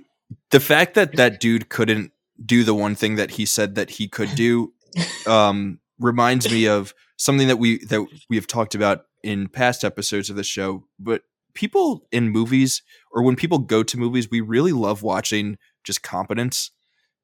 the 0.51 0.61
fact 0.61 0.95
that 0.95 1.17
that 1.17 1.41
dude 1.41 1.69
couldn't 1.69 2.13
do 2.45 2.65
the 2.65 2.75
one 2.75 2.95
thing 2.95 3.17
that 3.17 3.33
he 3.33 3.47
said 3.47 3.75
that 3.77 3.91
he 3.91 4.09
could 4.09 4.35
do 4.35 4.73
um 5.27 5.79
reminds 6.03 6.51
me 6.51 6.67
of 6.67 6.95
something 7.17 7.49
that 7.49 7.59
we 7.59 7.85
that 7.87 8.07
we 8.29 8.37
have 8.37 8.47
talked 8.47 8.75
about 8.75 9.05
in 9.23 9.49
past 9.49 9.85
episodes 9.85 10.29
of 10.31 10.37
the 10.37 10.43
show 10.45 10.85
but 10.99 11.23
people 11.55 12.07
in 12.11 12.29
movies 12.31 12.83
or 13.13 13.23
when 13.23 13.37
people 13.37 13.59
go 13.59 13.83
to 13.83 13.99
movies 13.99 14.29
we 14.31 14.41
really 14.41 14.73
love 14.73 15.03
watching 15.03 15.57
just 15.85 16.03
competence. 16.03 16.71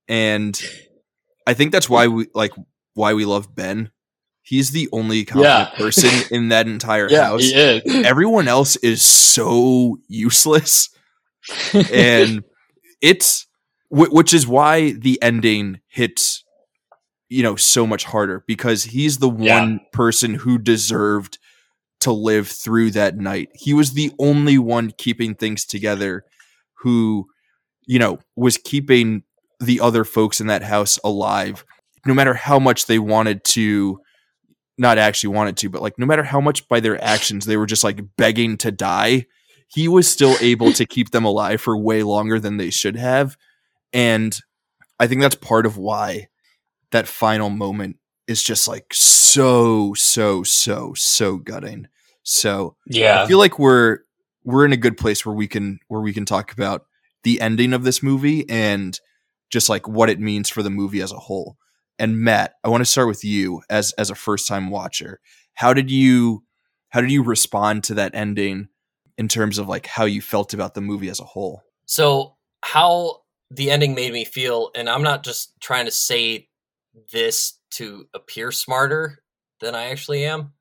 And 0.09 0.61
i 1.47 1.55
think 1.55 1.73
that's 1.73 1.89
why 1.91 2.07
we 2.09 2.27
like 2.35 2.53
why 2.95 3.15
we 3.15 3.25
love 3.25 3.55
ben. 3.55 3.91
He's 4.43 4.71
the 4.71 4.89
only 4.93 5.25
competent 5.27 5.69
Yeah. 5.71 5.77
person 5.77 6.23
in 6.31 6.49
that 6.49 6.67
entire 6.67 7.11
Yeah, 7.11 7.25
house. 7.25 7.53
everyone 8.05 8.49
else 8.49 8.77
is 8.77 9.03
so 9.03 9.99
useless. 10.09 10.89
And 11.93 12.45
it's 13.03 13.47
which 13.91 14.33
is 14.35 14.47
why 14.47 14.93
the 14.93 15.19
ending 15.23 15.81
hits 15.89 16.45
you 17.29 17.43
know 17.43 17.57
so 17.57 17.87
much 17.87 18.05
harder 18.05 18.45
because 18.47 18.85
he's 18.85 19.19
the 19.19 19.31
Yeah. 19.31 19.61
one 19.61 19.81
person 19.93 20.35
who 20.35 20.59
deserved 20.59 21.39
to 22.01 22.13
live 22.13 22.49
through 22.49 22.91
that 22.93 23.17
night 23.17 23.49
he 23.55 23.75
was 23.75 23.93
the 23.93 24.13
only 24.19 24.59
one 24.59 24.93
keeping 24.99 25.35
things 25.35 25.65
together 25.65 26.25
who 26.79 27.27
you 27.87 27.99
know 27.99 28.19
was 28.37 28.57
keeping 28.57 29.23
the 29.61 29.81
other 29.81 30.05
folks 30.05 30.41
in 30.41 30.47
that 30.47 30.63
house 30.63 30.99
alive 31.05 31.65
no 32.07 32.15
matter 32.15 32.35
how 32.35 32.59
much 32.59 32.87
they 32.87 32.99
wanted 32.99 33.43
to 33.45 33.99
not 34.79 34.97
actually 34.97 35.35
wanted 35.35 35.57
to 35.57 35.69
but 35.69 35.83
like 35.83 35.99
no 35.99 36.07
matter 36.07 36.23
how 36.23 36.41
much 36.41 36.69
by 36.69 36.79
their 36.79 37.03
actions 37.03 37.45
they 37.47 37.57
were 37.57 37.67
just 37.67 37.83
like 37.83 38.01
begging 38.17 38.57
to 38.57 38.71
die 38.71 39.27
he 39.71 39.89
was 39.89 40.11
still 40.11 40.37
able 40.41 40.73
to 40.73 40.87
keep 40.87 41.11
them 41.11 41.25
alive 41.25 41.61
for 41.61 41.77
way 41.77 42.03
longer 42.03 42.41
than 42.41 42.57
they 42.57 42.71
should 42.71 42.97
have. 42.97 43.37
And 43.93 44.35
I 44.99 45.07
think 45.07 45.21
that's 45.21 45.35
part 45.35 45.67
of 45.67 45.77
why 45.77 46.29
that 46.93 47.09
final 47.09 47.51
moment 47.51 47.97
is 48.27 48.43
just 48.43 48.69
like 48.69 48.87
so, 48.93 49.95
so, 49.95 50.43
so, 50.43 50.95
so 50.95 51.37
gutting. 51.37 51.89
So 52.23 52.77
yeah. 52.87 53.23
I 53.23 53.27
feel 53.27 53.39
like 53.39 53.59
we're 53.59 54.01
we're 54.45 54.65
in 54.65 54.73
a 54.73 54.79
good 54.79 54.97
place 54.97 55.25
where 55.27 55.35
we 55.35 55.49
can 55.49 55.79
where 55.89 56.01
we 56.01 56.13
can 56.13 56.25
talk 56.25 56.53
about 56.53 56.87
the 57.23 57.41
ending 57.41 57.73
of 57.73 57.85
this 57.85 58.03
movie 58.03 58.49
and 58.49 58.99
just 59.51 59.69
like 59.69 59.89
what 59.89 60.11
it 60.11 60.21
means 60.21 60.49
for 60.49 60.63
the 60.63 60.71
movie 60.71 61.01
as 61.01 61.13
a 61.13 61.19
whole. 61.19 61.57
And 61.99 62.21
Matt, 62.21 62.55
I 62.63 62.69
want 62.69 62.83
to 62.83 62.91
start 62.91 63.09
with 63.09 63.25
you 63.25 63.63
as 63.69 63.93
as 63.93 64.11
a 64.11 64.15
first 64.15 64.47
time 64.47 64.71
watcher. 64.71 65.21
How 65.55 65.75
did 65.75 65.91
you 65.91 66.45
how 66.91 67.01
did 67.01 67.11
you 67.11 67.23
respond 67.23 67.85
to 67.85 67.95
that 67.95 68.15
ending 68.15 68.69
in 69.17 69.29
terms 69.29 69.59
of 69.59 69.69
like 69.69 69.87
how 69.87 70.05
you 70.05 70.21
felt 70.21 70.55
about 70.55 70.75
the 70.75 70.81
movie 70.81 71.09
as 71.09 71.21
a 71.21 71.25
whole? 71.25 71.63
So 71.87 72.37
how 72.63 73.23
the 73.51 73.71
ending 73.71 73.95
made 73.95 74.13
me 74.13 74.25
feel, 74.25 74.71
and 74.75 74.89
I'm 74.89 75.03
not 75.03 75.25
just 75.25 75.59
trying 75.61 75.87
to 75.87 75.91
say 75.91 76.48
this 77.13 77.59
to 77.73 78.07
appear 78.15 78.53
smarter 78.53 79.23
than 79.61 79.75
I 79.75 79.91
actually 79.91 80.25
am, 80.25 80.53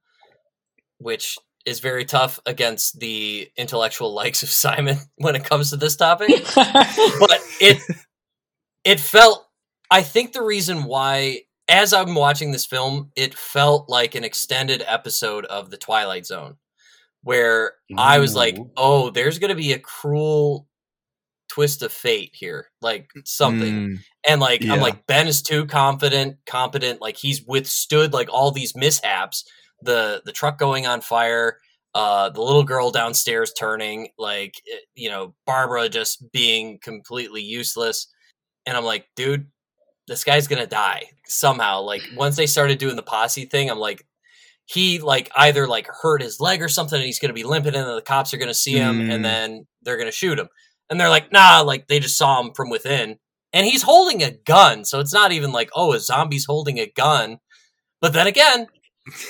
which 0.98 1.38
is 1.66 1.80
very 1.80 2.06
tough 2.06 2.40
against 2.46 3.00
the 3.00 3.50
intellectual 3.58 4.14
likes 4.16 4.44
of 4.44 4.50
Simon 4.50 4.98
when 5.18 5.36
it 5.36 5.44
comes 5.44 5.70
to 5.70 5.78
this 5.78 5.96
topic. 5.96 6.30
but 6.56 7.40
it 7.62 7.82
it 8.84 9.00
felt 9.00 9.48
I 9.92 10.02
think 10.02 10.34
the 10.34 10.42
reason 10.42 10.84
why 10.84 11.42
as 11.70 11.92
I'm 11.92 12.16
watching 12.16 12.52
this 12.52 12.66
film, 12.66 13.12
it 13.18 13.36
felt 13.36 13.90
like 13.90 14.16
an 14.16 14.24
extended 14.24 14.82
episode 14.88 15.44
of 15.46 15.70
The 15.70 15.78
Twilight 15.78 16.26
Zone 16.26 16.56
where 17.24 17.74
I 17.98 18.20
was 18.20 18.36
like, 18.36 18.58
"Oh, 18.78 19.10
there's 19.10 19.38
going 19.38 19.50
to 19.50 19.56
be 19.56 19.74
a 19.74 19.80
cruel 19.80 20.66
twist 21.58 21.82
of 21.82 21.92
fate 21.92 22.32
here." 22.34 22.70
Like 22.82 23.10
something. 23.26 23.74
Mm, 23.74 23.98
And 24.28 24.40
like 24.42 24.62
Yeah. 24.64 24.74
I'm 24.74 24.80
like 24.82 25.06
Ben 25.08 25.28
is 25.28 25.42
too 25.42 25.66
confident, 25.66 26.38
competent, 26.46 27.02
like 27.02 27.18
he's 27.18 27.42
withstood 27.46 28.14
like 28.14 28.30
all 28.32 28.52
these 28.52 28.76
mishaps, 28.76 29.44
the 29.82 30.22
the 30.26 30.32
truck 30.32 30.58
going 30.60 30.86
on 30.88 31.02
fire, 31.02 31.58
uh 31.96 32.30
the 32.30 32.42
little 32.42 32.64
girl 32.64 32.92
downstairs 32.92 33.52
turning, 33.54 34.10
like 34.18 34.54
eh, 34.72 34.78
you 34.96 35.10
know, 35.10 35.34
Barbara 35.46 35.90
just 35.90 36.32
being 36.32 36.80
completely 36.80 37.42
useless. 37.42 38.08
And 38.66 38.78
I'm 38.78 38.86
like, 38.86 39.08
dude, 39.16 39.48
this 40.08 40.24
guy's 40.24 40.48
going 40.48 40.62
to 40.62 40.68
die 40.68 41.04
somehow. 41.26 41.82
Like 41.82 42.02
once 42.16 42.36
they 42.36 42.46
started 42.48 42.78
doing 42.80 42.96
the 42.98 43.04
posse 43.04 43.46
thing, 43.46 43.70
I'm 43.72 43.80
like 43.80 44.06
he 44.66 45.00
like 45.00 45.32
either 45.36 45.66
like 45.68 45.88
hurt 46.02 46.22
his 46.22 46.42
leg 46.42 46.62
or 46.62 46.68
something 46.68 46.98
and 46.98 47.06
he's 47.06 47.20
going 47.20 47.30
to 47.30 47.34
be 47.42 47.46
limping 47.46 47.74
and 47.76 47.88
then 47.88 47.96
the 47.96 48.02
cops 48.02 48.34
are 48.34 48.38
going 48.38 48.50
to 48.50 48.54
see 48.66 48.74
him 48.74 49.00
Mm. 49.08 49.14
and 49.14 49.24
then 49.26 49.68
they're 49.84 49.96
going 49.96 50.08
to 50.12 50.22
shoot 50.22 50.38
him. 50.38 50.50
And 50.90 51.00
they're 51.00 51.10
like, 51.10 51.32
"Nah, 51.32 51.62
like 51.62 51.88
they 51.88 52.00
just 52.00 52.18
saw 52.18 52.42
him 52.42 52.54
from 52.56 52.70
within." 52.70 53.18
and 53.54 53.66
he's 53.66 53.84
holding 53.84 54.22
a 54.22 54.30
gun 54.30 54.84
so 54.84 55.00
it's 55.00 55.14
not 55.14 55.32
even 55.32 55.54
like 55.54 55.70
oh 55.74 55.94
a 55.94 56.00
zombie's 56.02 56.46
holding 56.46 56.80
a 56.80 56.92
gun 56.96 57.40
but 58.02 58.12
then 58.12 58.28
again 58.28 58.68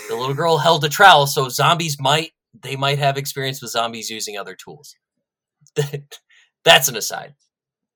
The 0.09 0.15
little 0.15 0.33
girl 0.33 0.57
held 0.57 0.83
a 0.83 0.89
trowel, 0.89 1.27
so 1.27 1.49
zombies 1.49 1.97
might 1.99 2.31
they 2.59 2.75
might 2.75 2.99
have 2.99 3.17
experience 3.17 3.61
with 3.61 3.71
zombies 3.71 4.09
using 4.09 4.37
other 4.37 4.55
tools. 4.55 4.95
That's 6.65 6.87
an 6.87 6.95
aside. 6.95 7.35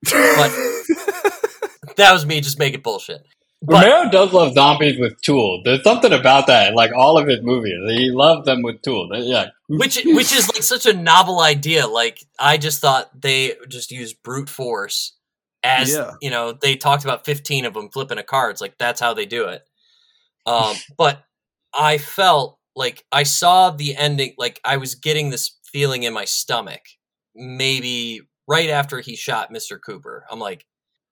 But 0.06 0.52
that 1.98 2.12
was 2.14 2.26
me 2.26 2.42
just 2.42 2.60
making 2.60 2.82
bullshit. 2.82 3.26
But- 3.64 3.86
Romero 3.86 4.10
does 4.10 4.34
love 4.34 4.54
zombies 4.54 5.00
with 5.00 5.22
tools. 5.22 5.62
There's 5.64 5.84
something 5.84 6.12
about 6.12 6.48
that, 6.48 6.74
like 6.74 6.92
all 6.94 7.18
of 7.20 7.28
his 7.28 7.42
movies. 7.44 7.76
He 7.92 8.10
loves 8.10 8.46
them 8.46 8.64
with 8.64 8.82
tools. 8.82 9.12
Yeah, 9.14 9.50
which 9.70 10.02
which 10.04 10.34
is 10.34 10.50
like 10.52 10.64
such 10.64 10.86
a 10.88 10.94
novel 10.94 11.40
idea. 11.42 11.86
Like 11.88 12.20
I 12.40 12.58
just 12.58 12.82
thought 12.82 13.10
they 13.22 13.56
just 13.68 13.92
used 13.92 14.24
brute 14.24 14.50
force 14.50 15.14
as 15.64 15.94
Yeah. 15.94 16.14
you 16.22 16.32
know 16.32 16.54
they 16.54 16.76
talked 16.76 17.04
about 17.04 17.24
15 17.24 17.66
of 17.66 17.76
them 17.76 17.90
flipping 17.90 18.18
a 18.18 18.24
card. 18.24 18.52
It's 18.54 18.62
like 18.62 18.78
that's 18.80 19.00
how 19.00 19.14
they 19.14 19.28
do 19.28 19.46
it. 19.46 19.62
Um, 20.48 20.76
but 20.98 21.24
I 21.72 22.00
felt 22.00 22.58
like 22.76 23.06
I 23.12 23.22
saw 23.24 23.70
the 23.70 23.96
ending. 23.96 24.34
Like 24.40 24.60
I 24.66 24.78
was 24.78 24.96
getting 24.96 25.30
this 25.30 25.56
feeling 25.72 26.02
in 26.02 26.14
my 26.14 26.26
stomach. 26.26 26.82
Maybe 27.36 28.22
right 28.48 28.70
after 28.72 29.00
he 29.02 29.16
shot 29.16 29.54
Mr. 29.54 29.80
Cooper, 29.80 30.26
I'm 30.32 30.40
like, 30.40 30.66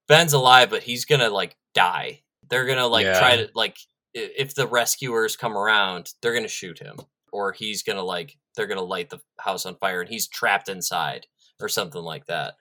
Ben's 0.08 0.34
alive, 0.34 0.72
but 0.72 0.82
he's 0.84 1.06
gonna 1.06 1.30
like 1.30 1.56
die. 1.76 2.22
They're 2.50 2.66
gonna 2.66 2.88
like 2.88 3.06
Yeah. 3.06 3.20
try 3.20 3.36
to 3.38 3.50
like 3.56 3.78
if 4.14 4.56
the 4.56 4.68
rescuers 4.68 5.36
come 5.36 5.58
around, 5.58 6.14
they're 6.22 6.34
gonna 6.34 6.48
shoot 6.48 6.80
him, 6.80 6.98
or 7.32 7.52
he's 7.54 7.84
gonna 7.84 8.04
like 8.04 8.38
they're 8.56 8.68
gonna 8.68 8.82
light 8.82 9.10
the 9.10 9.20
house 9.40 9.66
on 9.66 9.76
fire, 9.78 10.02
and 10.02 10.10
he's 10.10 10.28
trapped 10.28 10.70
inside, 10.70 11.28
or 11.62 11.70
something 11.70 12.02
like 12.02 12.26
that. 12.26 12.56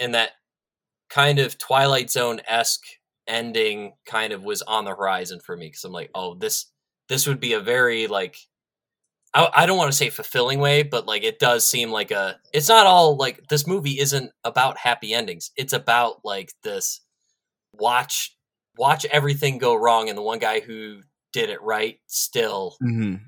And 0.00 0.14
that 0.14 0.32
kind 1.08 1.38
of 1.38 1.56
Twilight 1.58 2.10
Zone 2.10 2.40
esque 2.46 2.84
ending 3.26 3.92
kind 4.06 4.32
of 4.32 4.42
was 4.44 4.62
on 4.62 4.84
the 4.84 4.94
horizon 4.94 5.40
for 5.40 5.56
me 5.56 5.66
because 5.66 5.84
I'm 5.84 5.92
like, 5.92 6.10
oh, 6.14 6.34
this 6.34 6.66
this 7.08 7.26
would 7.26 7.40
be 7.40 7.52
a 7.54 7.60
very 7.60 8.06
like 8.06 8.36
I, 9.34 9.48
I 9.54 9.66
don't 9.66 9.76
want 9.78 9.92
to 9.92 9.96
say 9.96 10.10
fulfilling 10.10 10.58
way, 10.58 10.82
but 10.82 11.06
like 11.06 11.22
it 11.22 11.38
does 11.38 11.68
seem 11.68 11.90
like 11.90 12.10
a. 12.10 12.38
It's 12.52 12.68
not 12.68 12.86
all 12.86 13.16
like 13.16 13.46
this 13.48 13.66
movie 13.66 13.98
isn't 14.00 14.32
about 14.44 14.78
happy 14.78 15.12
endings. 15.14 15.50
It's 15.56 15.74
about 15.74 16.24
like 16.24 16.52
this 16.62 17.00
watch 17.74 18.34
watch 18.78 19.04
everything 19.06 19.58
go 19.58 19.74
wrong, 19.74 20.08
and 20.08 20.16
the 20.16 20.22
one 20.22 20.38
guy 20.38 20.60
who 20.60 21.00
did 21.32 21.50
it 21.50 21.60
right 21.62 21.98
still 22.06 22.76
Mhm. 22.82 23.20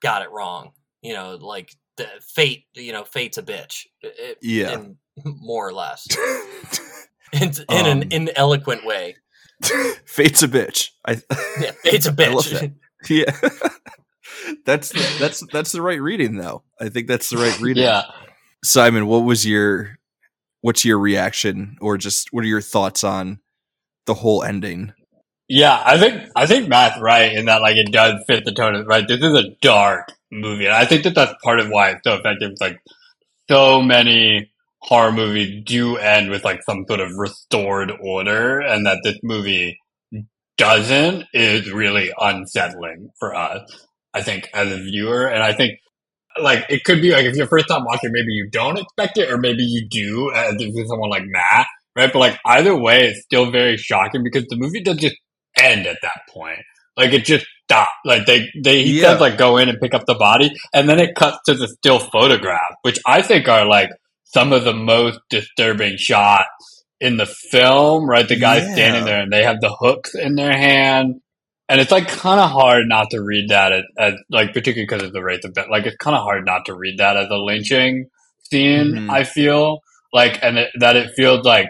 got 0.00 0.22
it 0.22 0.30
wrong. 0.30 0.72
You 1.02 1.12
know, 1.14 1.34
like 1.36 1.74
the 1.96 2.06
fate. 2.20 2.64
You 2.74 2.92
know, 2.92 3.04
fate's 3.04 3.36
a 3.38 3.42
bitch. 3.42 3.86
It- 4.00 4.38
Yeah. 4.40 4.72
in- 4.74 4.98
more 5.24 5.66
or 5.68 5.72
less, 5.72 6.06
in, 7.32 7.42
in 7.42 7.54
Um, 7.68 7.86
an 8.02 8.08
ineloquent 8.10 8.84
way. 8.84 9.16
Fate's 10.06 10.42
a 10.42 10.48
bitch. 10.48 10.90
I 11.06 11.12
Yeah, 11.60 11.70
fate's 11.82 12.04
a 12.06 12.10
I 12.10 12.28
love 12.28 12.44
bitch. 12.44 12.60
that. 12.60 12.72
yeah. 13.08 13.60
that's 14.66 14.90
that's 15.18 15.42
that's 15.50 15.72
the 15.72 15.80
right 15.80 16.00
reading 16.00 16.36
though. 16.36 16.62
I 16.80 16.90
think 16.90 17.08
that's 17.08 17.30
the 17.30 17.38
right 17.38 17.58
reading. 17.60 17.84
yeah. 17.84 18.02
Simon, 18.64 19.06
what 19.06 19.20
was 19.24 19.46
your 19.46 19.96
what's 20.60 20.84
your 20.84 20.98
reaction 20.98 21.76
or 21.80 21.96
just 21.96 22.28
what 22.32 22.44
are 22.44 22.48
your 22.48 22.60
thoughts 22.60 23.02
on 23.04 23.38
the 24.06 24.14
whole 24.14 24.42
ending? 24.42 24.92
Yeah, 25.48 25.80
I 25.84 25.98
think 25.98 26.22
I 26.34 26.46
think 26.46 26.68
Matt's 26.68 27.00
right 27.00 27.32
in 27.32 27.46
that 27.46 27.60
like 27.60 27.76
it 27.76 27.92
does 27.92 28.22
fit 28.26 28.44
the 28.44 28.52
tone 28.52 28.74
of 28.74 28.86
right. 28.86 29.06
This 29.06 29.22
is 29.22 29.34
a 29.34 29.50
dark 29.60 30.12
movie, 30.32 30.66
and 30.66 30.74
I 30.74 30.84
think 30.84 31.04
that 31.04 31.14
that's 31.14 31.34
part 31.42 31.60
of 31.60 31.68
why 31.68 31.90
it's 31.90 32.00
so 32.04 32.14
effective. 32.14 32.50
It's 32.50 32.60
like 32.60 32.80
so 33.48 33.80
many 33.80 34.50
horror 34.80 35.12
movies 35.12 35.62
do 35.64 35.96
end 35.96 36.30
with 36.30 36.44
like 36.44 36.62
some 36.64 36.84
sort 36.88 37.00
of 37.00 37.12
restored 37.16 37.92
order, 38.00 38.58
and 38.60 38.86
that 38.86 38.98
this 39.04 39.18
movie 39.22 39.78
doesn't 40.56 41.26
is 41.32 41.70
really 41.70 42.10
unsettling 42.18 43.10
for 43.18 43.34
us. 43.34 43.86
I 44.14 44.22
think 44.22 44.48
as 44.52 44.72
a 44.72 44.78
viewer, 44.78 45.26
and 45.26 45.44
I 45.44 45.52
think 45.52 45.78
like 46.40 46.66
it 46.68 46.82
could 46.84 47.00
be 47.00 47.12
like 47.12 47.24
if 47.24 47.36
you're 47.36 47.46
first 47.46 47.68
time 47.68 47.84
watching, 47.84 48.10
maybe 48.12 48.32
you 48.32 48.48
don't 48.50 48.78
expect 48.78 49.16
it, 49.18 49.30
or 49.30 49.38
maybe 49.38 49.62
you 49.62 49.86
do, 49.88 50.32
as 50.34 50.54
if 50.54 50.74
you're 50.74 50.86
someone 50.86 51.10
like 51.10 51.24
Matt, 51.26 51.66
right? 51.96 52.12
But 52.12 52.18
like 52.18 52.38
either 52.44 52.76
way, 52.76 53.06
it's 53.08 53.22
still 53.24 53.50
very 53.50 53.76
shocking 53.76 54.22
because 54.22 54.44
the 54.48 54.56
movie 54.56 54.82
does 54.82 54.98
just 54.98 55.16
end 55.58 55.86
at 55.86 55.98
that 56.02 56.20
point. 56.30 56.60
Like 56.96 57.12
it 57.12 57.24
just 57.24 57.46
stopped. 57.64 57.90
Like 58.04 58.26
they 58.26 58.48
they 58.62 58.82
he 58.84 59.00
Yeah. 59.00 59.12
says 59.12 59.20
like 59.20 59.38
go 59.38 59.56
in 59.56 59.68
and 59.68 59.80
pick 59.80 59.94
up 59.94 60.06
the 60.06 60.14
body, 60.14 60.50
and 60.72 60.88
then 60.88 60.98
it 60.98 61.14
cuts 61.14 61.38
to 61.46 61.54
the 61.54 61.68
still 61.68 61.98
photograph, 61.98 62.74
which 62.82 62.98
I 63.06 63.22
think 63.22 63.48
are 63.48 63.66
like 63.66 63.90
some 64.24 64.52
of 64.52 64.64
the 64.64 64.72
most 64.74 65.18
disturbing 65.30 65.96
shots 65.96 66.84
in 67.00 67.16
the 67.16 67.26
film. 67.26 68.08
Right, 68.08 68.26
the 68.28 68.36
guys 68.38 68.64
Yeah. 68.68 68.74
standing 68.74 69.04
there 69.04 69.20
and 69.20 69.32
they 69.32 69.42
have 69.44 69.60
the 69.60 69.74
hooks 69.78 70.14
in 70.14 70.34
their 70.36 70.56
hand. 70.56 71.16
And 71.68 71.80
it's 71.80 71.90
like 71.90 72.06
kind 72.08 72.38
of 72.40 72.48
hard 72.50 72.86
not 72.86 73.10
to 73.10 73.20
read 73.20 73.48
that 73.50 73.72
as, 73.72 73.82
as 73.98 74.14
like 74.30 74.52
particularly 74.52 74.86
because 74.86 75.02
of 75.02 75.12
the 75.12 75.22
rates 75.22 75.44
of 75.44 75.52
death. 75.52 75.66
Like 75.70 75.84
it's 75.84 75.96
kind 75.96 76.16
of 76.16 76.22
hard 76.22 76.46
not 76.46 76.64
to 76.66 76.74
read 76.76 76.98
that 76.98 77.16
as 77.16 77.28
a 77.28 77.34
lynching 77.36 78.06
scene. 78.48 78.92
Mhm. 78.92 79.10
I 79.10 79.24
feel 79.24 79.80
like, 80.12 80.38
and 80.42 80.58
it, 80.58 80.70
that 80.78 80.94
it 80.96 81.10
feels 81.16 81.44
like 81.44 81.66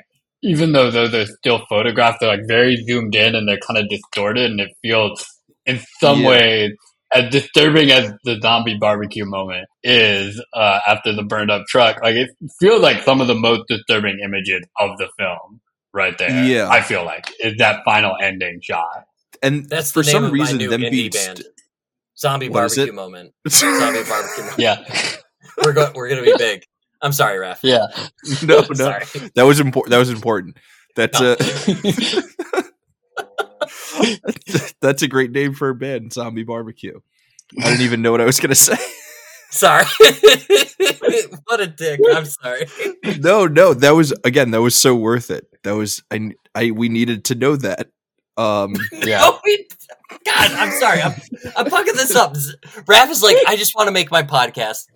even 0.46 0.72
though 0.72 0.90
those 0.90 1.12
are 1.14 1.26
still 1.26 1.62
photographs, 1.68 2.18
they're 2.20 2.28
like 2.36 2.46
very 2.48 2.76
zoomed 2.86 3.14
in 3.14 3.34
and 3.34 3.48
they're 3.48 3.58
kind 3.58 3.78
of 3.78 3.88
distorted, 3.88 4.50
and 4.50 4.60
it 4.60 4.70
feels 4.82 5.24
in 5.66 5.80
some 6.00 6.20
Yeah. 6.20 6.28
ways 6.28 6.70
as 7.14 7.30
disturbing 7.30 7.90
as 7.92 8.12
the 8.24 8.38
zombie 8.42 8.76
barbecue 8.80 9.24
moment 9.24 9.66
is 9.84 10.42
uh, 10.54 10.80
after 10.86 11.12
the 11.14 11.22
burned 11.22 11.50
up 11.50 11.62
truck. 11.68 12.00
Like 12.02 12.16
it 12.16 12.28
feels 12.60 12.82
like 12.82 13.02
some 13.04 13.20
of 13.20 13.26
the 13.28 13.34
most 13.34 13.62
disturbing 13.68 14.18
images 14.24 14.62
of 14.78 14.96
the 14.98 15.08
film 15.18 15.60
right 15.94 16.16
there. 16.18 16.44
Yeah. 16.44 16.68
I 16.68 16.80
feel 16.82 17.04
like 17.04 17.30
is 17.40 17.54
that 17.58 17.84
final 17.84 18.14
ending 18.20 18.60
shot. 18.62 19.04
And 19.42 19.68
That's 19.68 19.92
for 19.92 20.02
the 20.02 20.06
name 20.06 20.12
some 20.12 20.24
of 20.24 20.32
reason 20.32 20.56
my 20.56 20.64
new 20.64 20.70
them 20.70 20.80
being 20.80 21.12
st- 21.12 21.42
Zombie 22.18 22.48
What 22.48 22.64
is 22.64 22.74
barbecue 22.76 22.94
moment. 22.94 23.32
Zombie 23.48 24.02
barbecue 24.08 24.42
moment. 24.44 24.58
Yeah, 24.58 24.84
We're 25.62 25.72
go- 25.74 25.92
we're 25.94 26.08
gonna 26.08 26.22
be 26.22 26.34
big. 26.38 26.62
I'm 27.06 27.12
sorry, 27.12 27.38
Raf. 27.38 27.60
yeah. 27.62 27.86
no, 28.42 28.60
no, 28.68 28.74
Sorry. 28.74 29.04
that 29.34 29.42
was 29.44 29.60
important. 29.60 29.90
That 29.92 29.98
was 29.98 30.10
important. 30.10 30.56
That's 30.96 31.20
No. 31.20 31.36
a 31.38 32.22
that's 34.80 35.02
a 35.02 35.08
great 35.08 35.30
name 35.30 35.54
for 35.54 35.68
a 35.70 35.74
band, 35.74 36.12
Zombie 36.12 36.42
Barbecue. 36.44 36.98
I 37.60 37.70
didn't 37.70 37.82
even 37.82 38.02
know 38.02 38.10
what 38.10 38.20
I 38.20 38.24
was 38.24 38.40
gonna 38.40 38.54
say. 38.54 38.76
Sorry. 39.50 39.84
what 41.44 41.60
a 41.60 41.66
dick. 41.68 42.00
I'm 42.12 42.26
sorry. 42.26 42.66
no, 43.20 43.46
no, 43.46 43.72
that 43.74 43.92
was 43.92 44.12
again, 44.24 44.50
that 44.50 44.60
was 44.60 44.74
so 44.74 44.94
worth 44.94 45.30
it. 45.30 45.46
That 45.62 45.72
was 45.76 46.02
I, 46.10 46.32
I 46.54 46.72
we 46.72 46.88
needed 46.88 47.24
to 47.26 47.34
know 47.36 47.56
that. 47.56 47.88
Um, 48.36 48.74
yeah. 48.92 49.20
Oh, 49.22 49.40
we, 49.44 49.66
God, 50.26 50.50
I'm 50.50 50.72
sorry. 50.72 51.00
I'm 51.00 51.14
I'm 51.56 51.70
fucking 51.70 51.94
this 51.94 52.14
up. 52.14 52.36
Z- 52.36 52.54
Raf 52.86 53.08
is 53.10 53.22
like, 53.22 53.36
I 53.46 53.56
just 53.56 53.74
want 53.76 53.86
to 53.86 53.92
make 53.92 54.10
my 54.10 54.22
podcast. 54.24 54.88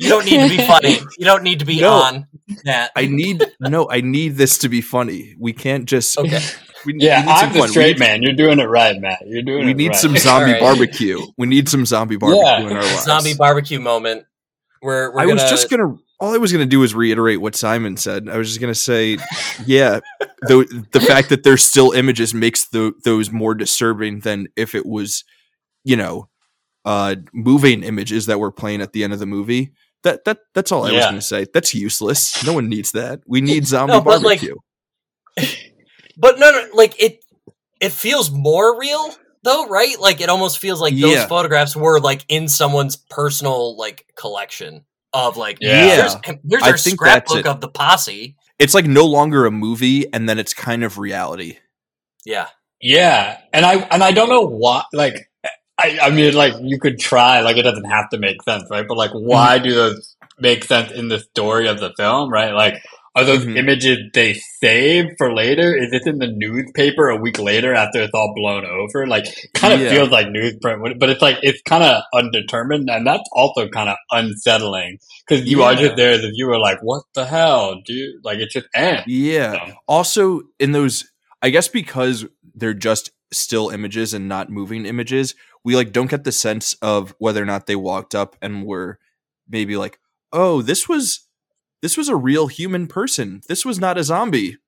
You 0.00 0.08
don't 0.08 0.24
need 0.24 0.48
to 0.50 0.56
be 0.56 0.66
funny. 0.66 0.98
You 1.18 1.24
don't 1.26 1.42
need 1.42 1.58
to 1.58 1.64
be 1.66 1.80
No. 1.80 1.92
on 1.92 2.26
that. 2.64 2.90
I 2.96 3.06
need 3.06 3.44
no, 3.60 3.88
I 3.90 4.00
need 4.00 4.36
this 4.36 4.58
to 4.58 4.68
be 4.68 4.80
funny. 4.80 5.34
We 5.38 5.52
can't 5.52 5.84
just. 5.84 6.18
Okay. 6.18 6.40
We, 6.86 6.94
Yeah, 6.96 7.20
we 7.20 7.26
need 7.26 7.38
some 7.38 7.46
I'm 7.48 7.52
the 7.52 7.58
fun. 7.60 7.68
Straight 7.68 7.98
need- 7.98 7.98
man. 7.98 8.22
You're 8.22 8.32
doing 8.32 8.58
it 8.58 8.64
right, 8.64 8.98
Matt. 8.98 9.18
You're 9.26 9.42
doing 9.42 9.66
We 9.66 9.70
it 9.72 9.76
need 9.76 9.88
right. 9.88 9.96
some 9.96 10.16
zombie 10.16 10.54
Alright. 10.54 10.60
barbecue. 10.62 11.20
We 11.36 11.46
need 11.46 11.68
some 11.68 11.84
zombie 11.84 12.16
barbecue 12.16 12.42
Yeah. 12.42 12.60
in 12.60 12.76
our 12.76 12.82
lives. 12.82 13.04
Zombie 13.04 13.34
barbecue 13.34 13.78
moment. 13.80 14.24
We're, 14.80 15.12
we're 15.12 15.20
I 15.20 15.24
gonna, 15.26 15.42
was 15.42 15.50
just 15.50 15.68
gonna. 15.68 15.96
All 16.20 16.32
I 16.34 16.38
was 16.38 16.52
gonna 16.52 16.64
do 16.66 16.80
was 16.80 16.94
reiterate 16.94 17.40
what 17.42 17.54
Simon 17.54 17.98
said. 17.98 18.28
I 18.30 18.38
was 18.38 18.48
just 18.48 18.60
gonna 18.60 18.74
say, 18.74 19.18
yeah, 19.66 20.00
the 20.42 20.86
the 20.92 21.00
fact 21.00 21.28
that 21.28 21.42
there's 21.42 21.62
still 21.62 21.92
images 21.92 22.32
makes 22.32 22.66
the, 22.68 22.92
those 23.04 23.30
more 23.30 23.54
disturbing 23.54 24.20
than 24.20 24.48
if 24.56 24.74
it 24.74 24.86
was, 24.86 25.24
you 25.84 25.96
know, 25.96 26.28
uh, 26.86 27.16
moving 27.34 27.82
images 27.82 28.24
that 28.26 28.38
were 28.40 28.50
playing 28.50 28.80
at 28.80 28.94
the 28.94 29.04
end 29.04 29.12
of 29.12 29.18
the 29.18 29.26
movie. 29.26 29.72
That 30.02 30.24
that 30.24 30.38
that's 30.54 30.72
all 30.72 30.86
I 30.86 30.92
was 30.92 31.04
gonna 31.04 31.20
say. 31.20 31.46
That's 31.52 31.74
useless. 31.74 32.44
No 32.44 32.54
one 32.54 32.68
needs 32.68 32.92
that. 32.92 33.20
We 33.26 33.40
need 33.40 33.66
zombie 33.66 33.92
No, 33.94 34.00
but, 34.00 34.22
like, 34.22 34.40
barbecue. 34.40 34.56
But 36.16 36.38
no, 36.38 36.50
no, 36.50 36.66
like 36.74 37.00
it. 37.00 37.24
It 37.80 37.92
feels 37.92 38.30
more 38.30 38.78
real 38.78 39.14
though, 39.42 39.66
right? 39.68 39.98
Like 39.98 40.20
it 40.20 40.28
almost 40.28 40.58
feels 40.58 40.80
like 40.82 40.92
those 40.94 41.12
Yeah. 41.14 41.26
photographs 41.26 41.74
were 41.74 41.98
like 41.98 42.24
in 42.28 42.46
someone's 42.46 42.96
personal 42.96 43.74
like 43.76 44.04
collection 44.16 44.84
of 45.14 45.38
like 45.38 45.58
Yeah. 45.62 45.96
Here's, 45.96 46.16
there's 46.44 46.62
I 46.62 46.70
our 46.72 46.76
think 46.78 46.96
scrapbook 46.96 47.46
of 47.46 47.62
the 47.62 47.68
posse. 47.68 48.36
it's 48.58 48.74
like 48.74 48.84
no 48.86 49.06
longer 49.06 49.46
a 49.46 49.50
movie, 49.50 50.12
and 50.12 50.28
then 50.28 50.38
it's 50.38 50.52
kind 50.52 50.84
of 50.84 50.98
reality. 50.98 51.56
Yeah, 52.26 52.48
Yeah, 52.82 53.38
and 53.54 53.64
I 53.64 53.76
and 53.76 54.04
I 54.04 54.12
don't 54.12 54.28
know 54.28 54.42
why. 54.46 54.84
Like, 54.92 55.29
I 55.82 55.98
I 56.02 56.10
mean, 56.10 56.34
like 56.34 56.54
you 56.62 56.78
could 56.78 56.98
try. 56.98 57.40
Like, 57.40 57.56
it 57.56 57.62
doesn't 57.62 57.84
have 57.90 58.10
to 58.10 58.18
make 58.18 58.42
sense, 58.42 58.64
right? 58.70 58.86
But 58.86 58.96
like, 58.96 59.12
why 59.12 59.56
Mm-hmm. 59.58 59.64
do 59.68 59.74
those 59.74 60.16
make 60.38 60.64
sense 60.64 60.90
in 60.92 61.08
the 61.08 61.18
story 61.20 61.68
of 61.68 61.80
the 61.80 61.92
film, 61.98 62.30
right? 62.32 62.52
Like, 62.54 62.74
are 63.16 63.24
those 63.24 63.44
Mhm. 63.44 63.56
images 63.58 63.98
they 64.14 64.34
save 64.60 65.06
for 65.18 65.34
later? 65.34 65.76
Is 65.76 65.90
this 65.90 66.06
in 66.06 66.18
the 66.18 66.28
newspaper 66.28 67.08
a 67.08 67.16
week 67.16 67.38
later 67.40 67.74
after 67.74 68.00
it's 68.02 68.14
all 68.14 68.32
blown 68.36 68.64
over? 68.64 69.06
Like, 69.06 69.26
kind 69.54 69.74
of 69.74 69.80
Yeah. 69.80 69.90
feels 69.90 70.10
like 70.10 70.28
newsprint, 70.28 70.98
but 71.00 71.10
it's 71.10 71.20
like 71.20 71.38
it's 71.42 71.60
kind 71.62 71.82
of 71.82 72.02
undetermined, 72.14 72.88
and 72.88 73.04
that's 73.06 73.28
also 73.32 73.68
kind 73.68 73.88
of 73.90 73.96
unsettling 74.12 74.98
because 75.28 75.44
you 75.50 75.62
are 75.62 75.72
Yeah. 75.74 75.80
just 75.80 75.96
there 75.96 76.12
as 76.12 76.24
a 76.24 76.30
viewer, 76.30 76.58
like, 76.58 76.78
what 76.82 77.02
the 77.14 77.24
hell, 77.26 77.80
dude? 77.84 78.14
Like, 78.24 78.38
it 78.38 78.50
just 78.50 78.66
ends. 78.74 79.02
Yeah. 79.06 79.52
So, 79.54 79.72
also 79.88 80.42
in 80.58 80.72
those 80.72 81.04
i 81.42 81.48
guess 81.50 81.68
because 81.68 82.26
they're 82.54 82.74
just 82.74 83.10
still 83.32 83.70
images 83.70 84.12
and 84.14 84.28
not 84.28 84.50
moving 84.50 84.84
images, 84.86 85.34
we 85.64 85.76
like 85.76 85.92
don't 85.92 86.10
get 86.10 86.24
the 86.24 86.32
sense 86.32 86.74
of 86.82 87.14
whether 87.18 87.42
or 87.42 87.46
not 87.46 87.66
they 87.66 87.76
walked 87.76 88.14
up 88.14 88.36
and 88.40 88.64
were 88.64 88.98
maybe 89.48 89.76
like, 89.76 89.98
"Oh, 90.32 90.62
this 90.62 90.88
was 90.88 91.26
this 91.82 91.96
was 91.96 92.08
a 92.08 92.16
real 92.16 92.46
human 92.46 92.86
person. 92.86 93.42
This 93.48 93.64
was 93.64 93.78
not 93.78 93.98
a 93.98 94.04
zombie." 94.04 94.58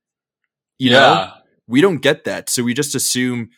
You 0.79 0.91
know? 0.91 1.33
We 1.69 1.81
don't 1.81 1.99
get 2.03 2.25
that. 2.25 2.51
So 2.51 2.65
we 2.65 2.75
just 2.75 2.95
assume 2.95 3.51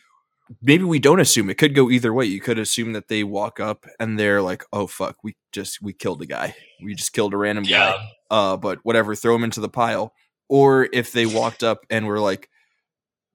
maybe 0.61 0.83
we 0.83 0.99
don't 0.99 1.19
assume 1.19 1.49
it 1.49 1.57
could 1.57 1.73
go 1.73 1.89
either 1.89 2.13
way. 2.13 2.25
You 2.25 2.39
could 2.39 2.59
assume 2.59 2.93
that 2.93 3.07
they 3.07 3.23
walk 3.23 3.59
up 3.59 3.85
and 3.99 4.19
they're 4.19 4.41
like, 4.41 4.63
"Oh 4.71 4.87
fuck, 4.87 5.17
we 5.23 5.35
just 5.51 5.81
we 5.81 5.93
killed 5.93 6.21
a 6.21 6.25
guy. 6.25 6.55
We 6.83 6.93
just 6.93 7.13
killed 7.13 7.33
a 7.33 7.37
random 7.37 7.65
yeah. 7.65 7.91
guy." 7.91 8.11
Uh, 8.31 8.57
but 8.57 8.79
whatever, 8.83 9.15
throw 9.15 9.35
him 9.35 9.43
into 9.43 9.59
the 9.59 9.69
pile. 9.69 10.13
Or 10.47 10.87
if 10.93 11.11
they 11.11 11.25
walked 11.25 11.63
up 11.63 11.85
and 11.89 12.05
were 12.05 12.19
like, 12.19 12.49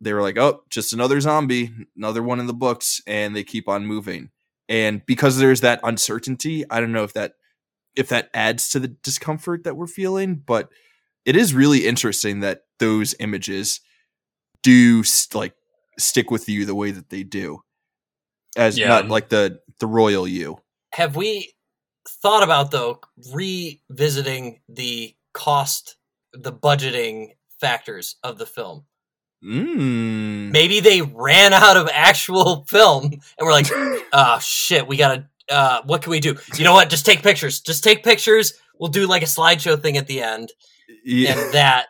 they 0.00 0.12
were 0.12 0.22
like, 0.22 0.38
"Oh, 0.38 0.62
just 0.70 0.92
another 0.92 1.20
zombie, 1.20 1.70
another 1.96 2.22
one 2.22 2.40
in 2.40 2.46
the 2.46 2.54
books," 2.54 3.00
and 3.06 3.34
they 3.36 3.44
keep 3.44 3.68
on 3.68 3.86
moving. 3.86 4.30
And 4.68 5.04
because 5.06 5.38
there's 5.38 5.60
that 5.62 5.80
uncertainty, 5.82 6.64
I 6.70 6.80
don't 6.80 6.92
know 6.92 7.04
if 7.04 7.12
that 7.14 7.34
if 7.96 8.08
that 8.08 8.30
adds 8.34 8.68
to 8.70 8.78
the 8.80 8.88
discomfort 8.88 9.64
that 9.64 9.76
we're 9.76 9.86
feeling, 9.88 10.36
but 10.36 10.68
it 11.24 11.34
is 11.36 11.52
really 11.52 11.86
interesting 11.86 12.40
that 12.40 12.62
those 12.78 13.14
images 13.18 13.80
do 14.62 15.02
st- 15.02 15.34
like 15.34 15.54
stick 15.98 16.30
with 16.30 16.48
you 16.48 16.64
the 16.64 16.74
way 16.74 16.92
that 16.92 17.10
they 17.10 17.22
do, 17.24 17.62
as 18.56 18.78
Yeah. 18.78 18.88
not 18.88 19.08
like 19.08 19.28
the 19.28 19.60
the 19.80 19.86
royal 19.86 20.26
you. 20.28 20.60
Have 20.94 21.16
we 21.16 21.52
thought 22.08 22.42
about 22.42 22.70
though 22.70 23.00
revisiting 23.32 24.60
the 24.68 25.14
cost, 25.34 25.96
the 26.32 26.52
budgeting 26.52 27.32
factors 27.60 28.16
of 28.22 28.38
the 28.38 28.46
film? 28.46 28.84
Mm. 29.44 30.50
Maybe 30.52 30.80
they 30.80 31.02
ran 31.02 31.52
out 31.52 31.76
of 31.76 31.88
actual 31.92 32.64
film 32.68 33.04
and 33.04 33.20
we're 33.40 33.52
like, 33.52 33.66
oh 34.12 34.38
shit, 34.40 34.86
we 34.86 34.96
gotta. 34.96 35.28
Uh, 35.48 35.82
what 35.84 36.02
can 36.02 36.12
we 36.12 36.20
do? 36.20 36.36
You 36.56 36.62
know 36.64 36.72
what? 36.72 36.90
Just 36.90 37.04
take 37.04 37.22
pictures. 37.22 37.60
Just 37.60 37.82
take 37.82 38.04
pictures. 38.04 38.52
We'll 38.78 38.90
do 38.90 39.06
like 39.08 39.22
a 39.22 39.26
slideshow 39.26 39.80
thing 39.80 39.96
at 39.96 40.06
the 40.06 40.22
end. 40.22 40.52
Yeah. 41.04 41.38
and 41.38 41.54
that 41.54 41.86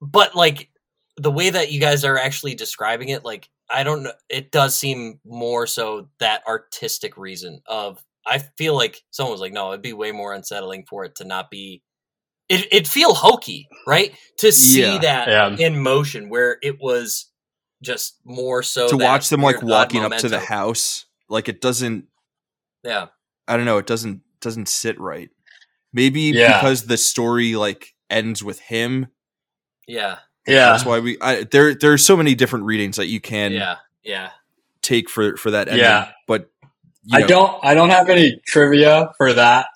but 0.00 0.34
like 0.34 0.70
the 1.16 1.30
way 1.30 1.50
that 1.50 1.72
you 1.72 1.80
guys 1.80 2.04
are 2.04 2.18
actually 2.18 2.54
describing 2.54 3.08
it 3.08 3.24
like 3.24 3.48
i 3.70 3.82
don't 3.82 4.02
know 4.02 4.12
it 4.28 4.50
does 4.50 4.76
seem 4.76 5.20
more 5.24 5.66
so 5.66 6.08
that 6.20 6.42
artistic 6.46 7.16
reason 7.16 7.60
of 7.66 8.02
i 8.26 8.38
feel 8.38 8.74
like 8.74 9.02
someone 9.10 9.32
was 9.32 9.40
like 9.40 9.52
no 9.52 9.70
it'd 9.70 9.82
be 9.82 9.92
way 9.92 10.12
more 10.12 10.32
unsettling 10.32 10.84
for 10.88 11.04
it 11.04 11.14
to 11.16 11.24
not 11.24 11.50
be 11.50 11.82
it, 12.48 12.66
it'd 12.72 12.88
feel 12.88 13.14
hokey 13.14 13.68
right 13.86 14.14
to 14.38 14.52
see 14.52 14.80
Yeah. 14.82 14.98
that 14.98 15.28
Yeah. 15.28 15.66
in 15.66 15.80
motion 15.82 16.28
where 16.28 16.58
it 16.62 16.80
was 16.80 17.26
just 17.82 18.16
more 18.24 18.62
so 18.62 18.88
to 18.88 18.96
watch 18.96 19.28
them 19.28 19.40
like 19.42 19.62
walking 19.62 20.04
up 20.04 20.16
to 20.18 20.28
the 20.28 20.40
house, 20.40 21.06
like 21.28 21.48
it 21.48 21.60
doesn't 21.60 22.06
yeah 22.84 23.06
I 23.46 23.56
don't 23.56 23.66
know, 23.66 23.78
it 23.78 23.86
doesn't 23.86 24.22
doesn't 24.40 24.68
sit 24.68 24.98
right. 25.00 25.30
Maybe 25.92 26.22
Yeah. 26.22 26.58
because 26.60 26.86
the 26.86 26.96
story 26.96 27.54
like 27.56 27.94
ends 28.10 28.42
with 28.44 28.60
him. 28.60 29.08
yeah 29.86 30.18
Yeah. 30.46 30.70
That's 30.72 30.84
why 30.84 30.98
we 31.00 31.18
I, 31.20 31.44
there 31.44 31.74
there 31.74 31.92
are 31.92 31.98
so 31.98 32.16
many 32.16 32.34
different 32.34 32.64
readings 32.66 32.96
that 32.96 33.06
you 33.06 33.20
can 33.20 33.52
yeah 33.52 33.76
yeah 34.02 34.30
take 34.82 35.08
for 35.10 35.36
for 35.36 35.50
that 35.52 35.68
ending. 35.68 35.84
Yeah. 35.84 36.12
But 36.26 36.50
you 37.04 37.18
I 37.18 37.22
don't 37.22 37.62
I 37.64 37.74
don't 37.74 37.90
have 37.90 38.08
any 38.10 38.40
trivia 38.46 39.12
for 39.18 39.32
that 39.34 39.66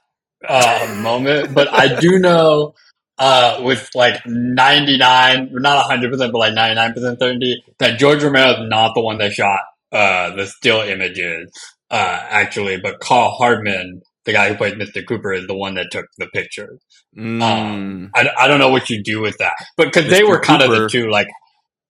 uh, 0.49 0.97
moment, 1.01 1.55
but 1.55 1.69
I 1.73 1.99
do 2.01 2.19
know 2.19 2.75
uh, 3.19 3.61
with 3.63 3.89
like 3.95 4.21
99, 4.27 5.51
not 5.53 5.91
100%, 5.91 6.19
but 6.33 6.35
like 6.35 6.55
99% 6.55 6.95
certainty 7.19 7.63
that 7.79 7.99
George 7.99 8.23
Romero 8.23 8.51
is 8.53 8.69
not 8.69 8.95
the 8.95 9.01
one 9.03 9.19
that 9.19 9.33
shot 9.33 9.61
uh, 9.93 10.35
the 10.35 10.47
still 10.47 10.81
images, 10.81 11.51
uh, 11.91 12.19
actually, 12.31 12.79
but 12.81 13.01
Karl 13.01 13.31
Hardman, 13.33 14.03
the 14.25 14.33
guy 14.33 14.49
who 14.49 14.57
played 14.57 14.75
Mr. 14.75 15.07
Cooper, 15.07 15.33
is 15.33 15.47
the 15.47 15.55
one 15.57 15.75
that 15.75 15.89
took 15.91 16.07
the 16.19 16.27
pictures. 16.29 16.81
mm, 17.17 17.43
Um, 17.43 18.11
I, 18.15 18.29
I 18.39 18.49
don't 18.49 18.59
know 18.59 18.71
what 18.71 18.91
you 18.91 19.03
do 19.03 19.21
with 19.21 19.37
that, 19.39 19.53
but 19.77 19.87
because 19.93 20.11
they 20.11 20.25
were 20.25 20.41
kind 20.41 20.63
of 20.63 20.71
the 20.71 20.89
two, 20.89 21.11
like, 21.11 21.29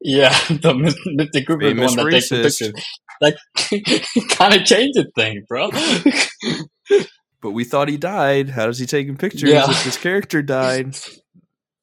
yeah, 0.00 0.30
the 0.48 0.74
Mr. 0.74 1.46
Cooper 1.46 1.66
is 1.66 1.76
the 1.76 1.82
one 1.82 1.96
that 1.96 2.10
takes 2.10 2.28
the 2.28 2.42
pictures. 2.42 2.74
Like, 3.20 3.36
kind 4.36 4.54
of 4.54 4.64
changes 4.64 5.06
things, 5.14 5.44
bro. 5.48 5.70
but 7.43 7.51
we 7.51 7.64
thought 7.64 7.89
he 7.89 7.97
died. 7.98 8.48
How 8.48 8.66
does 8.66 8.78
he 8.78 8.86
taking 8.86 9.16
pictures 9.16 9.51
Yeah. 9.51 9.69
if 9.70 9.85
his 9.85 9.97
character 9.98 10.40
died? 10.43 10.97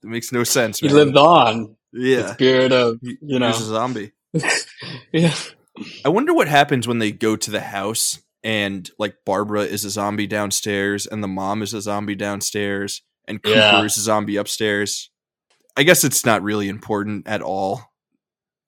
It 0.01 0.07
makes 0.07 0.31
no 0.31 0.45
sense. 0.45 0.79
he 0.79 0.87
lived 0.87 1.17
on. 1.17 1.75
The 1.91 2.07
Yeah. 2.09 2.33
spirit 2.33 2.71
of, 2.71 2.99
you 3.01 3.17
he 3.21 3.37
know. 3.37 3.47
was 3.47 3.59
a 3.59 3.65
zombie. 3.65 4.13
yeah. 5.11 5.35
I 6.05 6.09
wonder 6.09 6.33
what 6.33 6.47
happens 6.47 6.87
when 6.87 6.99
they 6.99 7.11
go 7.11 7.35
to 7.35 7.51
the 7.51 7.59
house 7.59 8.17
and 8.41 8.89
like 8.97 9.15
Barbara 9.25 9.63
is 9.63 9.83
a 9.83 9.89
zombie 9.89 10.25
downstairs 10.25 11.05
and 11.05 11.21
the 11.21 11.27
mom 11.27 11.61
is 11.61 11.73
a 11.73 11.81
zombie 11.81 12.15
downstairs 12.15 13.01
and 13.27 13.43
Cooper 13.43 13.57
Yeah. 13.57 13.83
is 13.83 13.97
a 13.97 14.01
zombie 14.01 14.37
upstairs. 14.37 15.11
I 15.75 15.83
guess 15.83 16.05
it's 16.05 16.25
not 16.25 16.43
really 16.43 16.69
important 16.69 17.27
at 17.27 17.41
all 17.41 17.83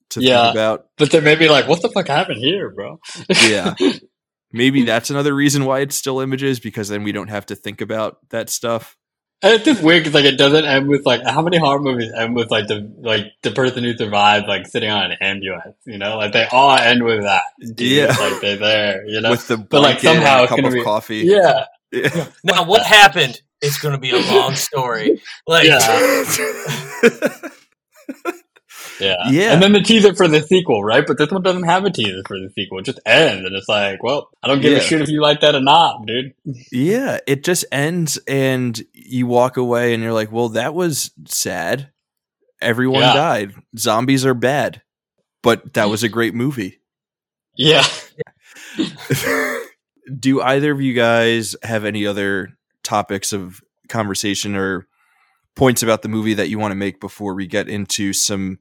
to 0.10 0.20
Yeah. 0.22 0.44
think 0.48 0.56
about. 0.56 0.88
But 0.98 1.12
then 1.12 1.24
maybe 1.24 1.48
like, 1.48 1.66
what 1.70 1.82
the 1.82 1.88
fuck 1.90 2.10
happened 2.10 2.40
here, 2.40 2.72
bro? 2.72 3.00
Yeah. 3.48 3.76
Maybe 4.54 4.84
that's 4.84 5.10
another 5.10 5.34
reason 5.34 5.66
why 5.66 5.80
it's 5.80 5.96
still 5.96 6.20
images 6.20 6.60
because 6.60 6.90
then 6.90 7.04
we 7.04 7.12
don't 7.12 7.30
have 7.30 7.46
to 7.48 7.56
think 7.56 7.82
about 7.82 8.18
that 8.30 8.50
stuff. 8.50 8.98
And 9.44 9.54
it's 9.54 9.66
just 9.66 9.82
weird 9.82 10.04
because 10.04 10.14
like 10.14 10.26
it 10.26 10.38
doesn't 10.38 10.66
end 10.66 10.88
with 10.88 11.04
like 11.06 11.24
how 11.26 11.42
many 11.42 11.58
horror 11.58 11.80
movies 11.80 12.12
end 12.16 12.36
with 12.36 12.52
like 12.52 12.68
the 12.68 12.94
like 13.00 13.32
the 13.42 13.50
person 13.52 13.84
who 13.84 13.98
survived 13.98 14.48
like 14.48 14.68
sitting 14.68 14.92
on 14.92 15.12
an 15.12 15.18
ambulance, 15.20 15.78
you 15.86 15.98
know, 15.98 16.18
like 16.18 16.32
they 16.34 16.46
all 16.52 16.78
end 16.78 17.04
with 17.04 17.24
that. 17.24 17.42
dude. 17.60 17.80
Yeah. 17.80 18.16
like 18.20 18.40
they're 18.42 18.58
there, 18.58 19.04
you 19.08 19.20
know. 19.20 19.32
With 19.32 19.48
the 19.48 19.58
But, 19.58 19.82
like, 19.82 20.02
blanket 20.02 20.06
and 20.10 20.16
somehow 20.18 20.40
a 20.40 20.44
it's 20.44 20.50
cup 20.50 20.58
gonna 20.58 20.68
of 20.68 20.74
be- 20.76 20.84
coffee. 20.84 21.18
yeah, 21.26 21.66
Yeah. 21.92 22.28
now 22.44 22.66
what 22.66 22.84
happened 22.86 23.42
it's 23.62 23.78
going 23.80 23.94
to 23.94 24.00
be 24.00 24.10
a 24.12 24.20
long 24.34 24.56
story 24.56 25.22
like 25.48 25.68
Yeah. 25.68 25.80
yeah, 29.02 29.16
Yeah. 29.30 29.54
And 29.54 29.62
then 29.62 29.74
the 29.74 29.82
teaser 29.82 30.14
for 30.16 30.28
the 30.28 30.42
sequel, 30.42 30.84
right? 30.84 31.06
But 31.06 31.18
this 31.18 31.30
one 31.32 31.42
doesn't 31.44 31.64
have 31.64 31.84
a 31.86 31.90
teaser 31.92 32.22
for 32.28 32.40
the 32.40 32.50
sequel; 32.56 32.80
it 32.80 32.86
just 32.86 33.00
ends, 33.06 33.46
and 33.46 33.56
it's 33.56 33.68
like, 33.68 34.02
well, 34.04 34.30
I 34.44 34.48
don't 34.48 34.62
give 34.62 34.72
Yeah. 34.74 34.78
a 34.80 34.82
shit 34.82 35.02
if 35.02 35.10
you 35.10 35.22
like 35.22 35.42
that 35.42 35.56
or 35.56 35.62
not, 35.62 36.06
dude. 36.06 36.34
Yeah, 36.72 37.20
it 37.28 37.44
just 37.44 37.66
ends 37.72 38.20
and 38.28 38.82
you 38.94 39.28
walk 39.28 39.58
away 39.58 39.94
and 39.94 40.02
you're 40.04 40.14
like, 40.14 40.32
well, 40.32 40.50
that 40.50 40.74
was 40.74 41.12
sad. 41.26 41.90
Everyone 42.62 43.02
Yeah. 43.02 43.14
died. 43.14 43.54
Zombies 43.78 44.26
are 44.26 44.34
bad. 44.36 44.82
But 45.44 45.74
that 45.74 45.90
was 45.90 46.04
a 46.04 46.10
great 46.10 46.36
movie. 46.36 46.80
Yeah. 47.58 47.84
Do 50.20 50.42
either 50.42 50.72
of 50.72 50.82
you 50.82 50.94
guys 50.94 51.56
have 51.64 51.86
any 51.86 52.06
other 52.06 52.58
topics 52.84 53.34
of 53.34 53.62
conversation 53.88 54.56
or 54.56 54.88
points 55.56 55.84
about 55.84 56.02
the 56.02 56.10
movie 56.10 56.34
that 56.34 56.50
you 56.50 56.60
want 56.60 56.72
to 56.72 56.76
make 56.76 57.00
before 57.00 57.34
we 57.34 57.46
get 57.48 57.68
into 57.70 58.14
some 58.14 58.60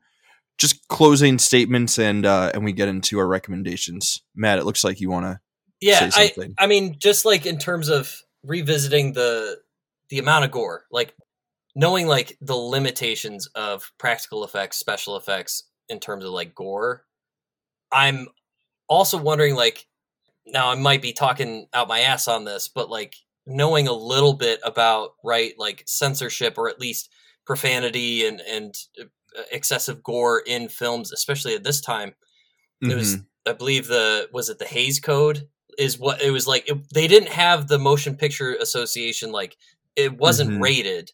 just 0.60 0.86
closing 0.88 1.38
statements 1.38 1.98
and 1.98 2.24
uh 2.26 2.50
and 2.54 2.64
we 2.64 2.72
get 2.72 2.88
into 2.88 3.18
our 3.18 3.26
recommendations? 3.26 4.22
Matt, 4.34 4.58
it 4.58 4.64
looks 4.64 4.84
like 4.84 5.00
you 5.00 5.10
want 5.10 5.26
to 5.26 5.40
yeah 5.80 6.08
say 6.10 6.22
I, 6.22 6.26
something. 6.28 6.54
I 6.58 6.66
mean 6.66 6.96
just 6.98 7.24
like 7.24 7.46
in 7.46 7.58
terms 7.58 7.88
of 7.88 8.14
revisiting 8.42 9.12
the 9.12 9.58
the 10.08 10.18
amount 10.18 10.44
of 10.44 10.50
gore 10.50 10.84
like 10.90 11.14
knowing 11.74 12.06
like 12.06 12.36
the 12.40 12.56
limitations 12.56 13.46
of 13.54 13.92
practical 13.98 14.44
effects 14.44 14.76
special 14.76 15.16
effects 15.16 15.64
in 15.88 16.00
terms 16.00 16.24
of 16.24 16.30
like 16.30 16.54
gore 16.54 17.04
i'm 17.92 18.28
also 18.88 19.18
wondering 19.18 19.54
like 19.54 19.86
now 20.46 20.70
i 20.70 20.74
might 20.74 21.02
be 21.02 21.12
talking 21.12 21.66
out 21.72 21.88
my 21.88 22.00
ass 22.00 22.28
on 22.28 22.44
this 22.44 22.68
but 22.68 22.90
like 22.90 23.14
knowing 23.46 23.88
a 23.88 23.92
little 23.92 24.34
bit 24.34 24.58
about 24.64 25.10
right 25.24 25.52
like 25.58 25.82
censorship 25.86 26.54
or 26.56 26.68
at 26.68 26.80
least 26.80 27.10
profanity 27.46 28.26
and 28.26 28.40
and 28.40 28.74
excessive 29.52 30.02
gore 30.02 30.40
in 30.46 30.68
films 30.68 31.12
especially 31.12 31.54
at 31.54 31.64
this 31.64 31.80
time. 31.80 32.14
It 32.82 32.94
was 32.96 33.16
Mhm. 33.16 33.26
i 33.46 33.52
believe 33.52 33.86
the 33.88 34.28
was 34.32 34.48
it 34.48 34.58
the 34.58 34.64
hays 34.66 35.00
code 35.00 35.48
is 35.78 35.98
what 35.98 36.20
it 36.22 36.30
was 36.30 36.46
like 36.46 36.68
it, 36.68 36.76
they 36.92 37.06
didn't 37.08 37.30
have 37.30 37.68
the 37.68 37.78
motion 37.78 38.16
picture 38.16 38.54
association 38.54 39.32
like 39.32 39.56
it 39.96 40.16
wasn't 40.18 40.50
Mhm. 40.50 40.62
rated. 40.62 41.12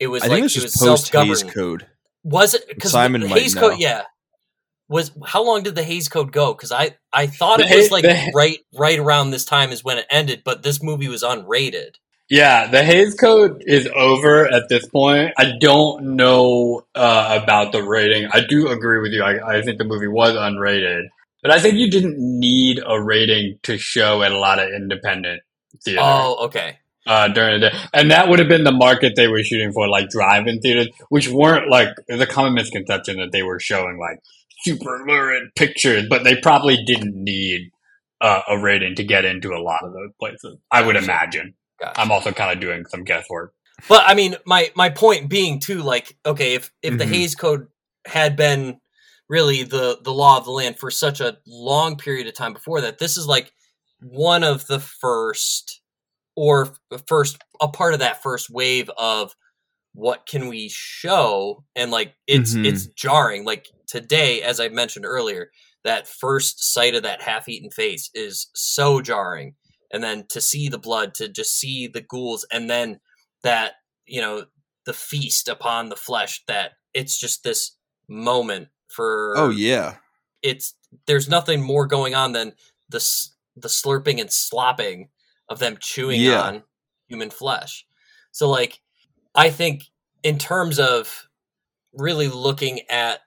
It 0.00 0.08
was 0.08 0.22
I 0.24 0.26
like 0.28 0.38
it 0.40 0.42
was 0.44 0.54
was 0.56 0.76
post 0.76 1.12
Hays 1.12 1.12
self-governed 1.12 1.54
code. 1.54 1.86
was 2.24 2.54
it 2.54 2.66
because 2.68 2.90
Simon 2.92 3.20
the 3.22 3.28
hays 3.28 3.54
code 3.54 3.78
yeah. 3.78 4.04
Was 4.88 5.12
how 5.24 5.42
long 5.42 5.62
did 5.62 5.74
the 5.76 5.82
hays 5.82 6.08
code 6.08 6.30
go? 6.32 6.52
Because 6.52 6.70
i 6.72 6.96
i 7.12 7.26
thought 7.38 7.60
it 7.60 7.74
was 7.74 7.90
like 7.90 8.04
right 8.34 8.58
right 8.74 8.98
around 8.98 9.30
this 9.30 9.44
time 9.44 9.70
is 9.72 9.82
when 9.84 9.98
it 9.98 10.06
ended 10.10 10.42
but 10.44 10.62
this 10.62 10.82
movie 10.82 11.08
was 11.08 11.22
unrated 11.22 11.94
Yeah, 12.30 12.68
the 12.68 12.82
Hays 12.82 13.14
Code 13.14 13.62
is 13.66 13.86
over 13.94 14.50
at 14.50 14.68
this 14.68 14.88
point. 14.88 15.32
I 15.36 15.52
don't 15.60 16.16
know 16.16 16.86
uh, 16.94 17.38
about 17.42 17.72
the 17.72 17.82
rating. 17.82 18.28
I 18.32 18.40
do 18.46 18.68
agree 18.68 19.00
with 19.00 19.12
you. 19.12 19.22
I, 19.22 19.58
I 19.58 19.62
think 19.62 19.78
the 19.78 19.84
movie 19.84 20.08
was 20.08 20.34
unrated, 20.34 21.04
but 21.42 21.50
I 21.50 21.60
think 21.60 21.74
you 21.74 21.90
didn't 21.90 22.16
need 22.18 22.80
a 22.84 23.00
rating 23.00 23.58
to 23.64 23.76
show 23.76 24.22
at 24.22 24.32
a 24.32 24.38
lot 24.38 24.58
of 24.58 24.70
independent 24.70 25.42
theaters 25.84 26.04
oh 26.04 26.46
okay 26.46 26.78
uh, 27.06 27.28
during 27.28 27.60
the 27.60 27.68
day, 27.68 27.76
and 27.92 28.10
that 28.10 28.28
would 28.28 28.38
have 28.38 28.48
been 28.48 28.64
the 28.64 28.72
market 28.72 29.12
they 29.16 29.28
were 29.28 29.42
shooting 29.42 29.72
for, 29.72 29.86
like 29.88 30.08
drive-in 30.08 30.60
theaters, 30.60 30.88
which 31.10 31.28
weren't 31.28 31.68
like. 31.68 31.88
the 32.08 32.26
common 32.26 32.54
misconception 32.54 33.18
that 33.18 33.32
they 33.32 33.42
were 33.42 33.60
showing 33.60 33.98
like 33.98 34.20
super 34.62 35.04
lurid 35.06 35.54
pictures, 35.54 36.06
but 36.08 36.24
they 36.24 36.36
probably 36.36 36.82
didn't 36.84 37.14
need 37.14 37.70
uh, 38.22 38.40
a 38.48 38.58
rating 38.58 38.94
to 38.94 39.04
get 39.04 39.26
into 39.26 39.52
a 39.52 39.60
lot 39.60 39.84
of 39.84 39.92
those 39.92 40.10
places. 40.18 40.56
I 40.70 40.80
would 40.80 40.96
imagine. 40.96 41.54
Gotcha. 41.84 42.00
I'm 42.00 42.10
also 42.10 42.32
kind 42.32 42.52
of 42.52 42.60
doing 42.60 42.84
some 42.86 43.04
guesswork. 43.04 43.52
But 43.88 44.04
I 44.06 44.14
mean, 44.14 44.36
my 44.46 44.70
my 44.74 44.90
point 44.90 45.28
being 45.28 45.60
too, 45.60 45.82
like, 45.82 46.16
okay, 46.24 46.54
if 46.54 46.70
if 46.82 46.96
the 46.98 47.04
Mhm. 47.04 47.08
Hays 47.08 47.34
Code 47.34 47.66
had 48.06 48.36
been 48.36 48.80
really 49.28 49.62
the 49.64 49.98
the 50.02 50.12
law 50.12 50.36
of 50.38 50.44
the 50.44 50.50
land 50.52 50.78
for 50.78 50.90
such 50.90 51.20
a 51.20 51.38
long 51.46 51.96
period 51.96 52.26
of 52.26 52.34
time 52.34 52.52
before 52.52 52.80
that, 52.82 52.98
this 52.98 53.16
is 53.16 53.26
like 53.26 53.52
one 54.00 54.44
of 54.44 54.66
the 54.66 54.80
first, 54.80 55.80
or 56.36 56.74
first 57.08 57.38
a 57.60 57.68
part 57.68 57.94
of 57.94 58.00
that 58.00 58.22
first 58.22 58.48
wave 58.50 58.90
of 58.96 59.34
what 59.92 60.26
can 60.26 60.48
we 60.48 60.68
show, 60.72 61.64
and 61.74 61.90
like 61.90 62.14
it's 62.26 62.54
Mhm. 62.54 62.66
it's 62.66 62.86
jarring. 62.86 63.44
Like 63.44 63.66
today, 63.86 64.42
as 64.42 64.60
I 64.60 64.68
mentioned 64.68 65.04
earlier, 65.06 65.50
that 65.84 66.08
first 66.08 66.72
sight 66.72 66.94
of 66.94 67.02
that 67.02 67.22
half-eaten 67.22 67.70
face 67.70 68.10
is 68.14 68.48
so 68.54 69.00
jarring, 69.00 69.54
and 69.94 70.02
then 70.02 70.26
to 70.30 70.40
see 70.40 70.68
the 70.68 70.78
blood, 70.78 71.14
to 71.14 71.28
just 71.28 71.56
see 71.58 71.86
the 71.86 72.00
ghouls, 72.02 72.44
and 72.52 72.68
then 72.68 72.98
that 73.44 73.74
you 74.06 74.20
know 74.20 74.44
the 74.84 74.92
feast 74.92 75.48
upon 75.48 75.88
the 75.88 75.96
flesh 75.96 76.42
that 76.48 76.72
it's 76.92 77.18
just 77.18 77.42
this 77.44 77.76
moment 78.08 78.68
for 78.88 79.32
Oh 79.36 79.48
yeah. 79.50 79.94
it's 80.42 80.74
there's 81.06 81.28
nothing 81.28 81.62
more 81.62 81.86
going 81.86 82.14
on 82.14 82.32
than 82.32 82.52
the 82.90 82.98
the 83.56 83.68
slurping 83.68 84.20
and 84.20 84.30
slopping 84.30 85.08
of 85.48 85.58
them 85.58 85.76
chewing 85.80 86.20
Yeah. 86.20 86.42
on 86.42 86.62
human 87.08 87.30
flesh 87.30 87.86
so 88.32 88.48
like 88.50 88.80
i 89.34 89.48
think 89.50 89.84
in 90.22 90.38
terms 90.38 90.78
of 90.78 91.28
really 91.94 92.28
looking 92.28 92.80
at 92.90 93.20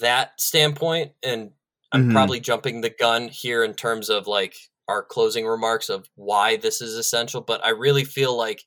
that 0.00 0.40
standpoint 0.40 1.12
and 1.22 1.50
i'm 1.92 2.08
Mhm. 2.08 2.12
probably 2.12 2.40
jumping 2.40 2.80
the 2.82 2.90
gun 2.90 3.28
here 3.28 3.64
in 3.64 3.74
terms 3.74 4.10
of 4.10 4.26
like 4.28 4.56
our 4.88 5.02
closing 5.02 5.46
remarks 5.46 5.88
of 5.88 6.08
why 6.16 6.56
this 6.56 6.80
is 6.80 6.94
essential 6.94 7.40
but 7.40 7.64
i 7.64 7.70
really 7.70 8.04
feel 8.04 8.36
like 8.36 8.64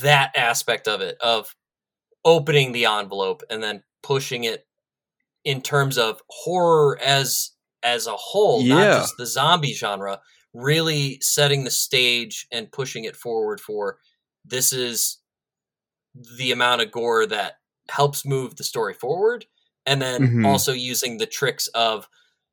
that 0.00 0.32
aspect 0.36 0.88
of 0.88 1.00
it 1.00 1.16
of 1.20 1.54
opening 2.24 2.72
the 2.72 2.86
envelope 2.86 3.42
and 3.50 3.62
then 3.62 3.82
pushing 4.02 4.44
it 4.44 4.66
in 5.44 5.62
terms 5.62 5.98
of 5.98 6.22
horror 6.30 6.98
as 7.02 7.50
as 7.82 8.06
a 8.06 8.16
whole 8.16 8.66
not 8.66 8.84
Yeah. 8.84 8.98
just 9.00 9.14
the 9.18 9.26
zombie 9.26 9.74
genre 9.74 10.20
really 10.54 11.18
setting 11.20 11.64
the 11.64 11.70
stage 11.70 12.46
and 12.52 12.72
pushing 12.72 13.04
it 13.04 13.16
forward 13.16 13.60
for 13.60 13.98
this 14.44 14.72
is 14.72 15.18
the 16.38 16.52
amount 16.52 16.80
of 16.82 16.90
gore 16.90 17.26
that 17.26 17.54
helps 17.90 18.24
move 18.26 18.56
the 18.56 18.64
story 18.64 18.94
forward 18.94 19.46
and 19.86 20.02
then 20.02 20.22
Mhm. 20.22 20.44
also 20.46 20.72
using 20.72 21.18
the 21.18 21.26
tricks 21.26 21.68
of 21.68 22.08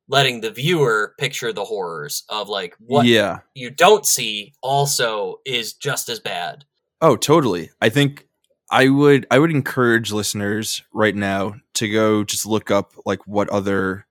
letting 0.08 0.40
the 0.40 0.50
viewer 0.50 1.14
picture 1.18 1.52
the 1.52 1.64
horrors 1.64 2.24
of 2.28 2.48
like 2.48 2.74
what 2.78 3.06
Yeah. 3.06 3.40
you 3.54 3.70
don't 3.70 4.06
see 4.06 4.52
also 4.62 5.36
is 5.44 5.72
just 5.72 6.08
as 6.08 6.20
bad 6.20 6.64
Oh, 7.02 7.14
totally. 7.16 7.70
I 7.80 7.90
think 7.90 8.26
I 8.70 8.88
would 8.88 9.26
I 9.30 9.38
would 9.38 9.50
encourage 9.50 10.12
listeners 10.12 10.82
right 10.94 11.14
now 11.14 11.56
to 11.74 11.88
go 11.90 12.24
just 12.24 12.46
look 12.46 12.70
up 12.70 12.92
like 13.04 13.26
what 13.26 13.48
other 13.50 14.06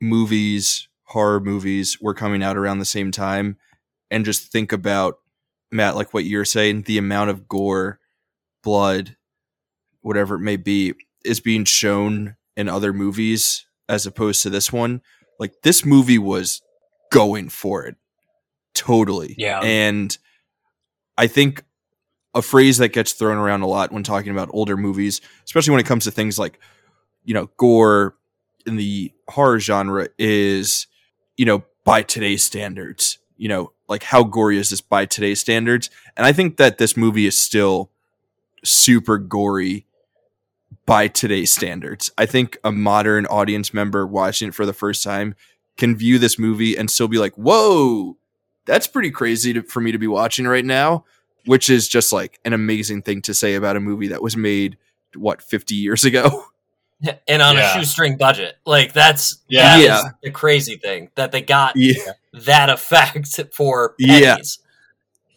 movies, 0.00 0.88
horror 1.02 1.40
movies 1.40 2.00
were 2.00 2.14
coming 2.14 2.42
out 2.42 2.56
around 2.56 2.78
the 2.78 2.84
same 2.84 3.10
time 3.10 3.56
and 4.10 4.24
just 4.24 4.52
think 4.52 4.72
about 4.72 5.18
Matt 5.72 5.96
like 5.96 6.14
what 6.14 6.24
you're 6.24 6.44
saying, 6.44 6.82
the 6.82 6.96
amount 6.98 7.30
of 7.30 7.48
gore, 7.48 7.98
blood, 8.62 9.16
whatever 10.00 10.36
it 10.36 10.40
may 10.40 10.56
be 10.56 10.94
is 11.24 11.40
being 11.40 11.64
shown 11.64 12.36
in 12.56 12.68
other 12.68 12.92
movies 12.92 13.66
as 13.88 14.06
opposed 14.06 14.42
to 14.44 14.50
this 14.50 14.72
one. 14.72 15.02
Like 15.38 15.62
this 15.62 15.84
movie 15.84 16.18
was 16.18 16.62
going 17.10 17.48
for 17.48 17.84
it. 17.86 17.96
Totally. 18.74 19.34
Yeah. 19.38 19.60
And 19.60 20.16
I 21.16 21.26
think 21.26 21.64
a 22.34 22.42
phrase 22.42 22.78
that 22.78 22.92
gets 22.92 23.12
thrown 23.12 23.38
around 23.38 23.62
a 23.62 23.66
lot 23.66 23.90
when 23.90 24.02
talking 24.02 24.30
about 24.30 24.50
older 24.52 24.76
movies, 24.76 25.20
especially 25.44 25.72
when 25.72 25.80
it 25.80 25.86
comes 25.86 26.04
to 26.04 26.10
things 26.10 26.38
like, 26.38 26.60
you 27.24 27.34
know, 27.34 27.50
gore 27.56 28.16
in 28.66 28.76
the 28.76 29.12
horror 29.28 29.58
genre 29.58 30.08
is, 30.18 30.86
you 31.36 31.44
know, 31.44 31.64
by 31.84 32.02
today's 32.02 32.44
standards. 32.44 33.18
You 33.36 33.48
know, 33.48 33.72
like 33.88 34.02
how 34.02 34.22
gory 34.24 34.58
is 34.58 34.70
this 34.70 34.80
by 34.80 35.06
today's 35.06 35.40
standards? 35.40 35.90
And 36.16 36.26
I 36.26 36.32
think 36.32 36.56
that 36.58 36.78
this 36.78 36.96
movie 36.96 37.26
is 37.26 37.38
still 37.38 37.90
super 38.64 39.18
gory 39.18 39.86
by 40.86 41.08
today's 41.08 41.52
standards. 41.52 42.10
I 42.18 42.26
think 42.26 42.58
a 42.64 42.72
modern 42.72 43.26
audience 43.26 43.74
member 43.74 44.06
watching 44.06 44.48
it 44.48 44.54
for 44.54 44.66
the 44.66 44.72
first 44.72 45.02
time 45.04 45.34
can 45.76 45.96
view 45.96 46.18
this 46.18 46.38
movie 46.38 46.76
and 46.76 46.90
still 46.90 47.08
be 47.08 47.18
like, 47.18 47.34
"Whoa, 47.34 48.16
that's 48.64 48.86
pretty 48.86 49.10
crazy 49.10 49.52
to, 49.52 49.62
for 49.62 49.80
me 49.80 49.92
to 49.92 49.98
be 49.98 50.06
watching 50.06 50.46
right 50.46 50.64
now," 50.64 51.04
which 51.46 51.70
is 51.70 51.88
just 51.88 52.12
like 52.12 52.38
an 52.44 52.52
amazing 52.52 53.02
thing 53.02 53.22
to 53.22 53.34
say 53.34 53.54
about 53.54 53.76
a 53.76 53.80
movie 53.80 54.08
that 54.08 54.22
was 54.22 54.36
made 54.36 54.76
what 55.14 55.40
50 55.42 55.74
years 55.74 56.04
ago. 56.04 56.44
and 57.28 57.40
on 57.42 57.54
Yeah. 57.56 57.70
a 57.70 57.74
shoestring 57.78 58.16
budget. 58.16 58.56
Like 58.66 58.92
that's 58.92 59.38
Yeah. 59.48 59.62
that 59.62 59.78
is 59.80 59.86
Yeah. 59.86 60.02
the 60.22 60.30
crazy 60.30 60.76
thing 60.76 61.10
that 61.14 61.30
they 61.32 61.40
got 61.42 61.76
yeah. 61.76 61.94
that 62.32 62.70
effect 62.70 63.40
for 63.54 63.94
Yeah. 63.98 64.32
pennies. 64.34 64.58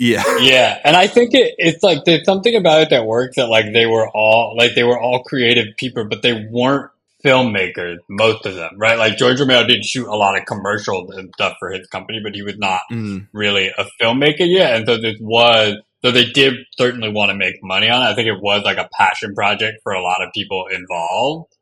Yeah. 0.01 0.23
yeah, 0.41 0.79
and 0.83 0.95
I 0.97 1.07
think 1.07 1.35
it, 1.35 1.55
it's 1.59 1.83
like 1.83 2.05
there's 2.05 2.25
something 2.25 2.55
about 2.55 2.81
it 2.81 2.89
that 2.89 3.05
works 3.05 3.35
that 3.37 3.49
like 3.49 3.71
they 3.73 3.85
were 3.85 4.09
all 4.09 4.55
like 4.57 4.75
they 4.75 4.83
were 4.83 4.99
all 4.99 5.23
creative 5.23 5.67
people, 5.77 6.05
but 6.09 6.23
they 6.23 6.47
weren't 6.51 6.91
filmmakers, 7.23 7.97
most 8.09 8.47
of 8.47 8.55
them, 8.55 8.71
right? 8.79 8.97
Like 8.97 9.17
George 9.17 9.39
Romero 9.39 9.65
did 9.67 9.85
shoot 9.85 10.07
a 10.07 10.17
lot 10.17 10.37
of 10.39 10.45
commercials 10.47 11.11
and 11.15 11.31
stuff 11.35 11.57
for 11.59 11.71
his 11.71 11.87
company, 11.87 12.19
but 12.23 12.35
he 12.35 12.41
was 12.43 12.57
not 12.57 12.81
Mm, 12.91 13.27
really 13.33 13.69
a 13.77 13.85
filmmaker 14.01 14.39
yet. 14.39 14.75
And 14.75 14.87
so 14.87 14.97
this 14.97 15.17
was, 15.21 15.75
so 16.03 16.11
they 16.11 16.25
did 16.25 16.55
certainly 16.77 17.11
want 17.11 17.29
to 17.31 17.37
make 17.37 17.55
money 17.63 17.89
on 17.89 18.01
it. 18.01 18.05
I 18.07 18.15
think 18.15 18.27
it 18.27 18.41
was 18.41 18.63
like 18.65 18.79
a 18.79 18.89
passion 18.97 19.35
project 19.35 19.79
for 19.83 19.93
a 19.93 20.01
lot 20.03 20.23
of 20.23 20.33
people 20.33 20.65
involved, 20.71 21.53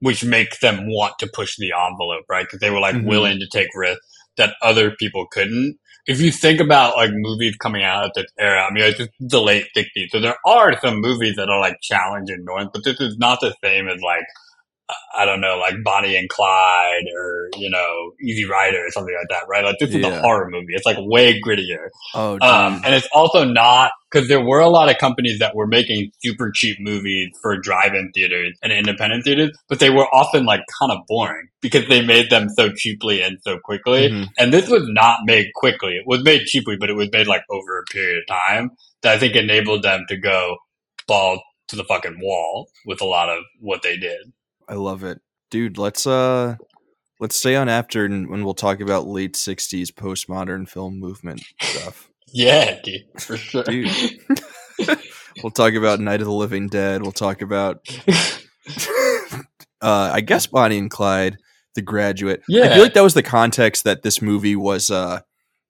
which 0.00 0.24
makes 0.24 0.60
them 0.60 0.88
want 0.88 1.18
to 1.20 1.28
push 1.34 1.56
the 1.58 1.72
envelope, 1.72 2.24
right? 2.30 2.46
Because 2.46 2.60
they 2.60 2.70
were 2.70 2.80
like 2.80 2.96
Mhm. 2.96 3.06
willing 3.06 3.40
to 3.40 3.46
take 3.48 3.68
risks 3.74 4.06
that 4.38 4.54
other 4.62 4.92
people 4.92 5.26
couldn't. 5.30 5.78
If 6.06 6.20
you 6.20 6.30
think 6.30 6.60
about 6.60 6.96
like 6.96 7.10
movies 7.12 7.56
coming 7.56 7.82
out 7.82 8.04
at 8.04 8.12
this 8.14 8.26
era, 8.38 8.64
I 8.64 8.72
mean, 8.72 8.84
it's 8.84 9.08
the 9.20 9.40
late 9.40 9.68
60s. 9.76 10.10
So 10.10 10.20
there 10.20 10.36
are 10.46 10.78
some 10.80 11.00
movies 11.00 11.36
that 11.36 11.48
are 11.48 11.60
like 11.60 11.78
challenging 11.82 12.44
norms, 12.44 12.70
but 12.72 12.84
this 12.84 13.00
is 13.00 13.16
not 13.18 13.40
the 13.40 13.54
same 13.62 13.88
as 13.88 14.00
like, 14.00 14.24
I 15.16 15.24
don't 15.24 15.40
know, 15.40 15.56
like 15.58 15.76
Bonnie 15.82 16.14
and 16.16 16.28
Clyde 16.28 17.04
or, 17.16 17.48
you 17.56 17.70
know, 17.70 18.12
Easy 18.22 18.44
Rider 18.44 18.84
or 18.84 18.90
something 18.90 19.14
like 19.18 19.28
that, 19.30 19.46
right? 19.48 19.64
Like 19.64 19.78
this 19.78 19.88
is 19.90 19.96
Yeah. 19.96 20.08
a 20.08 20.20
horror 20.20 20.50
movie. 20.50 20.74
It's 20.74 20.84
like 20.84 20.98
way 21.00 21.40
grittier. 21.40 21.88
oh, 22.14 22.34
Um, 22.42 22.82
and 22.84 22.94
it's 22.94 23.08
also 23.14 23.44
not 23.44 23.92
because 24.12 24.28
there 24.28 24.44
were 24.44 24.58
a 24.60 24.68
lot 24.68 24.90
of 24.90 24.98
companies 24.98 25.38
that 25.38 25.54
were 25.54 25.66
making 25.66 26.10
super 26.22 26.50
cheap 26.54 26.76
movies 26.80 27.30
for 27.40 27.56
drive-in 27.56 28.10
theaters 28.14 28.58
and 28.62 28.72
independent 28.72 29.24
theaters, 29.24 29.50
but 29.68 29.78
they 29.78 29.88
were 29.88 30.06
often 30.14 30.44
like 30.44 30.60
kind 30.78 30.92
of 30.92 30.98
boring 31.08 31.46
because 31.62 31.88
they 31.88 32.04
made 32.04 32.28
them 32.28 32.48
so 32.50 32.70
cheaply 32.70 33.22
and 33.22 33.38
so 33.42 33.56
quickly. 33.64 34.10
Mhm. 34.10 34.26
And 34.38 34.52
this 34.52 34.68
was 34.68 34.82
not 34.88 35.20
made 35.24 35.46
quickly. 35.54 35.92
It 35.96 36.04
was 36.06 36.22
made 36.24 36.42
cheaply, 36.44 36.76
but 36.78 36.90
it 36.90 36.94
was 36.94 37.08
made 37.10 37.26
like 37.26 37.42
over 37.50 37.78
a 37.78 37.84
period 37.90 38.18
of 38.18 38.26
time 38.52 38.70
that 39.02 39.14
I 39.14 39.18
think 39.18 39.34
enabled 39.34 39.82
them 39.82 40.04
to 40.08 40.16
go 40.18 40.56
ball 41.08 41.42
to 41.68 41.76
the 41.76 41.84
fucking 41.84 42.18
wall 42.20 42.68
with 42.84 43.00
a 43.00 43.06
lot 43.06 43.30
of 43.30 43.42
what 43.60 43.80
they 43.82 43.96
did. 43.96 44.18
I 44.68 44.74
love 44.74 45.04
it, 45.04 45.20
dude. 45.50 45.78
Let's 45.78 46.06
uh, 46.06 46.56
let's 47.20 47.36
stay 47.36 47.56
on 47.56 47.68
after 47.68 48.04
and 48.04 48.28
when 48.30 48.44
we'll 48.44 48.54
talk 48.54 48.80
about 48.80 49.06
late 49.06 49.34
'60s 49.34 49.88
postmodern 49.92 50.68
film 50.68 50.98
movement 50.98 51.42
stuff. 51.60 52.08
Yeah, 52.36 52.80
dude, 52.82 53.02
for 53.20 53.36
sure. 53.36 53.62
Dude. 53.62 53.88
We'll 55.42 55.50
talk 55.52 55.74
about 55.74 56.00
Night 56.00 56.20
of 56.20 56.26
the 56.26 56.32
Living 56.32 56.68
Dead. 56.68 57.02
We'll 57.02 57.10
talk 57.12 57.42
about, 57.42 57.86
uh, 59.82 60.10
I 60.12 60.20
guess 60.20 60.46
Bonnie 60.46 60.78
and 60.78 60.90
Clyde, 60.90 61.36
The 61.74 61.82
Graduate. 61.82 62.42
Yeah, 62.48 62.64
I 62.64 62.68
feel 62.74 62.82
like 62.82 62.94
that 62.94 63.02
was 63.02 63.14
the 63.14 63.22
context 63.22 63.84
that 63.84 64.02
this 64.02 64.22
movie 64.22 64.56
was 64.56 64.90
uh 64.90 65.20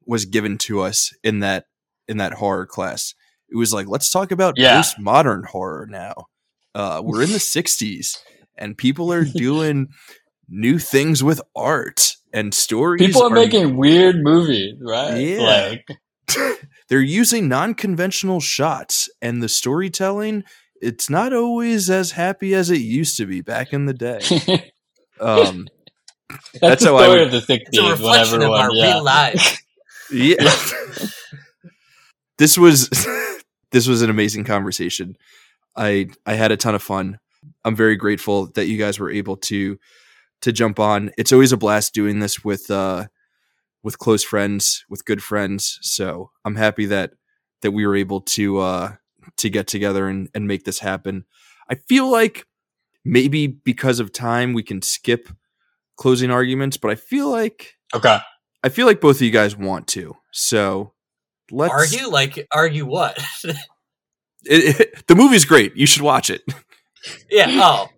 was 0.06 0.24
given 0.26 0.58
to 0.58 0.80
us 0.82 1.12
in 1.22 1.40
that 1.40 1.64
in 2.08 2.18
that 2.18 2.34
horror 2.34 2.66
class. 2.66 3.14
It 3.50 3.56
was 3.56 3.72
like, 3.72 3.86
let's 3.88 4.10
talk 4.10 4.30
about 4.30 4.54
Yeah. 4.56 4.80
postmodern 4.80 5.46
horror 5.46 5.86
now. 5.88 6.26
Uh, 6.74 7.00
we're 7.04 7.22
in 7.22 7.30
the 7.32 7.38
'60s, 7.38 8.18
and 8.56 8.76
people 8.76 9.12
are 9.12 9.24
doing 9.24 9.88
new 10.48 10.78
things 10.78 11.22
with 11.22 11.40
art 11.56 12.16
and 12.32 12.52
stories. 12.54 13.04
People 13.06 13.22
are 13.22 13.30
making 13.30 13.76
weird 13.76 14.16
movies, 14.22 14.74
right? 14.80 15.16
Yeah. 15.16 15.76
Like, 16.28 16.58
they're 16.88 17.00
using 17.00 17.48
non-conventional 17.48 18.40
shots 18.40 19.08
and 19.22 19.42
the 19.42 19.48
storytelling 19.48 20.44
it's 20.80 21.08
not 21.08 21.32
always 21.32 21.88
as 21.88 22.10
happy 22.12 22.54
as 22.54 22.68
it 22.70 22.80
used 22.80 23.16
to 23.16 23.24
be 23.26 23.40
back 23.40 23.72
in 23.72 23.86
the 23.86 23.94
day 23.94 24.18
um 25.20 25.66
That's, 26.28 26.58
That's 26.60 26.84
the 26.84 26.88
how 26.90 26.96
I 26.96 27.08
would- 27.08 27.20
of 27.20 27.30
the 27.30 27.36
It's 27.38 27.44
a 27.44 27.46
sixties 27.46 27.80
when 27.80 27.90
reflection 27.92 28.34
of 28.36 28.42
everyone, 28.42 28.60
our 28.60 28.72
yeah. 28.72 28.92
real 28.94 29.02
lives. 29.04 29.58
yeah 30.10 30.56
this 32.38 32.58
was 32.58 32.88
this 33.70 33.86
was 33.86 34.02
an 34.02 34.10
amazing 34.10 34.44
conversation 34.44 35.16
i 35.76 36.06
i 36.26 36.34
had 36.34 36.52
a 36.52 36.56
ton 36.56 36.74
of 36.74 36.82
fun 36.82 37.18
i'm 37.64 37.76
very 37.76 37.96
grateful 37.96 38.46
that 38.52 38.66
you 38.66 38.78
guys 38.78 38.98
were 38.98 39.10
able 39.10 39.36
to 39.36 39.78
to 40.44 40.52
jump 40.52 40.78
on. 40.78 41.10
It's 41.16 41.32
always 41.32 41.52
a 41.52 41.56
blast 41.56 41.94
doing 41.94 42.18
this 42.18 42.44
with 42.44 42.70
uh, 42.70 43.06
with 43.82 43.98
close 43.98 44.22
friends, 44.22 44.84
with 44.90 45.04
good 45.06 45.22
friends. 45.22 45.78
So 45.80 46.30
I'm 46.44 46.56
happy 46.56 46.84
that 46.86 47.12
that 47.62 47.70
we 47.70 47.86
were 47.86 47.96
able 47.96 48.20
to 48.20 48.58
uh, 48.58 48.92
to 49.38 49.48
get 49.48 49.66
together 49.66 50.06
and, 50.06 50.28
and 50.34 50.46
make 50.46 50.64
this 50.64 50.80
happen. 50.80 51.24
I 51.70 51.76
feel 51.76 52.10
like 52.10 52.46
maybe 53.06 53.46
because 53.46 54.00
of 54.00 54.12
time 54.12 54.52
we 54.52 54.62
can 54.62 54.82
skip 54.82 55.30
closing 55.96 56.30
arguments, 56.30 56.76
but 56.76 56.90
I 56.90 56.94
feel 56.94 57.30
like 57.30 57.76
Okay. 57.94 58.18
I 58.62 58.68
feel 58.68 58.86
like 58.86 59.00
both 59.00 59.16
of 59.16 59.22
you 59.22 59.30
guys 59.30 59.56
want 59.56 59.86
to. 59.88 60.14
So 60.30 60.92
let's 61.50 61.72
argue 61.72 62.08
like 62.08 62.46
argue 62.52 62.86
what? 62.86 63.18
It, 64.46 64.78
it, 64.78 65.06
the 65.06 65.14
movie's 65.14 65.46
great. 65.46 65.74
You 65.74 65.86
should 65.86 66.02
watch 66.02 66.28
it. 66.28 66.42
yeah. 67.30 67.46
Oh. 67.50 67.88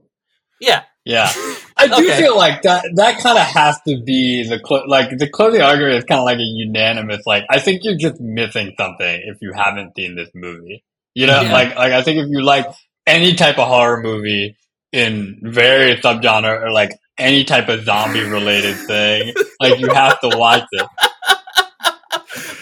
Yeah. 0.60 0.82
Yeah. 1.04 1.30
I 1.76 1.86
do 1.88 1.94
Okay. 1.94 2.18
feel 2.22 2.36
like 2.36 2.62
that 2.62 2.84
that 2.96 3.18
kind 3.20 3.38
of 3.38 3.44
has 3.44 3.78
to 3.86 4.02
be 4.02 4.42
the 4.48 4.58
cl- 4.66 4.88
like 4.88 5.10
the 5.18 5.28
closing 5.28 5.60
argument 5.60 5.96
is 5.96 6.04
kind 6.04 6.18
of 6.20 6.24
like 6.24 6.38
a 6.38 6.42
unanimous 6.42 7.22
like 7.26 7.44
I 7.50 7.60
think 7.60 7.82
you're 7.84 7.96
just 7.98 8.20
missing 8.20 8.72
something 8.78 9.22
if 9.26 9.36
you 9.42 9.52
haven't 9.54 9.92
seen 9.96 10.16
this 10.16 10.30
movie. 10.34 10.82
You 11.14 11.26
know, 11.26 11.42
Yeah. 11.42 11.52
like 11.52 11.76
like 11.76 11.92
I 11.92 12.02
think 12.02 12.18
if 12.18 12.28
you 12.30 12.42
like 12.42 12.66
any 13.06 13.34
type 13.34 13.58
of 13.58 13.68
horror 13.68 14.02
movie 14.02 14.56
in 14.92 15.38
various 15.42 16.00
subgenre 16.00 16.62
or 16.62 16.70
like 16.72 16.92
any 17.18 17.44
type 17.44 17.68
of 17.68 17.84
zombie 17.84 18.22
related 18.24 18.76
thing, 18.76 19.34
like 19.60 19.78
you 19.78 19.88
have 19.92 20.18
to 20.20 20.28
watch 20.36 20.64
it. 20.72 20.86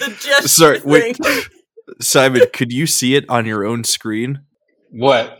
the 0.00 0.06
gesture 0.20 0.48
Sorry, 0.48 0.80
wait. 0.84 1.18
Simon, 2.00 2.42
could 2.52 2.72
you 2.72 2.86
see 2.86 3.14
it 3.14 3.24
on 3.28 3.46
your 3.46 3.64
own 3.64 3.84
screen? 3.84 4.40
What? 4.90 5.38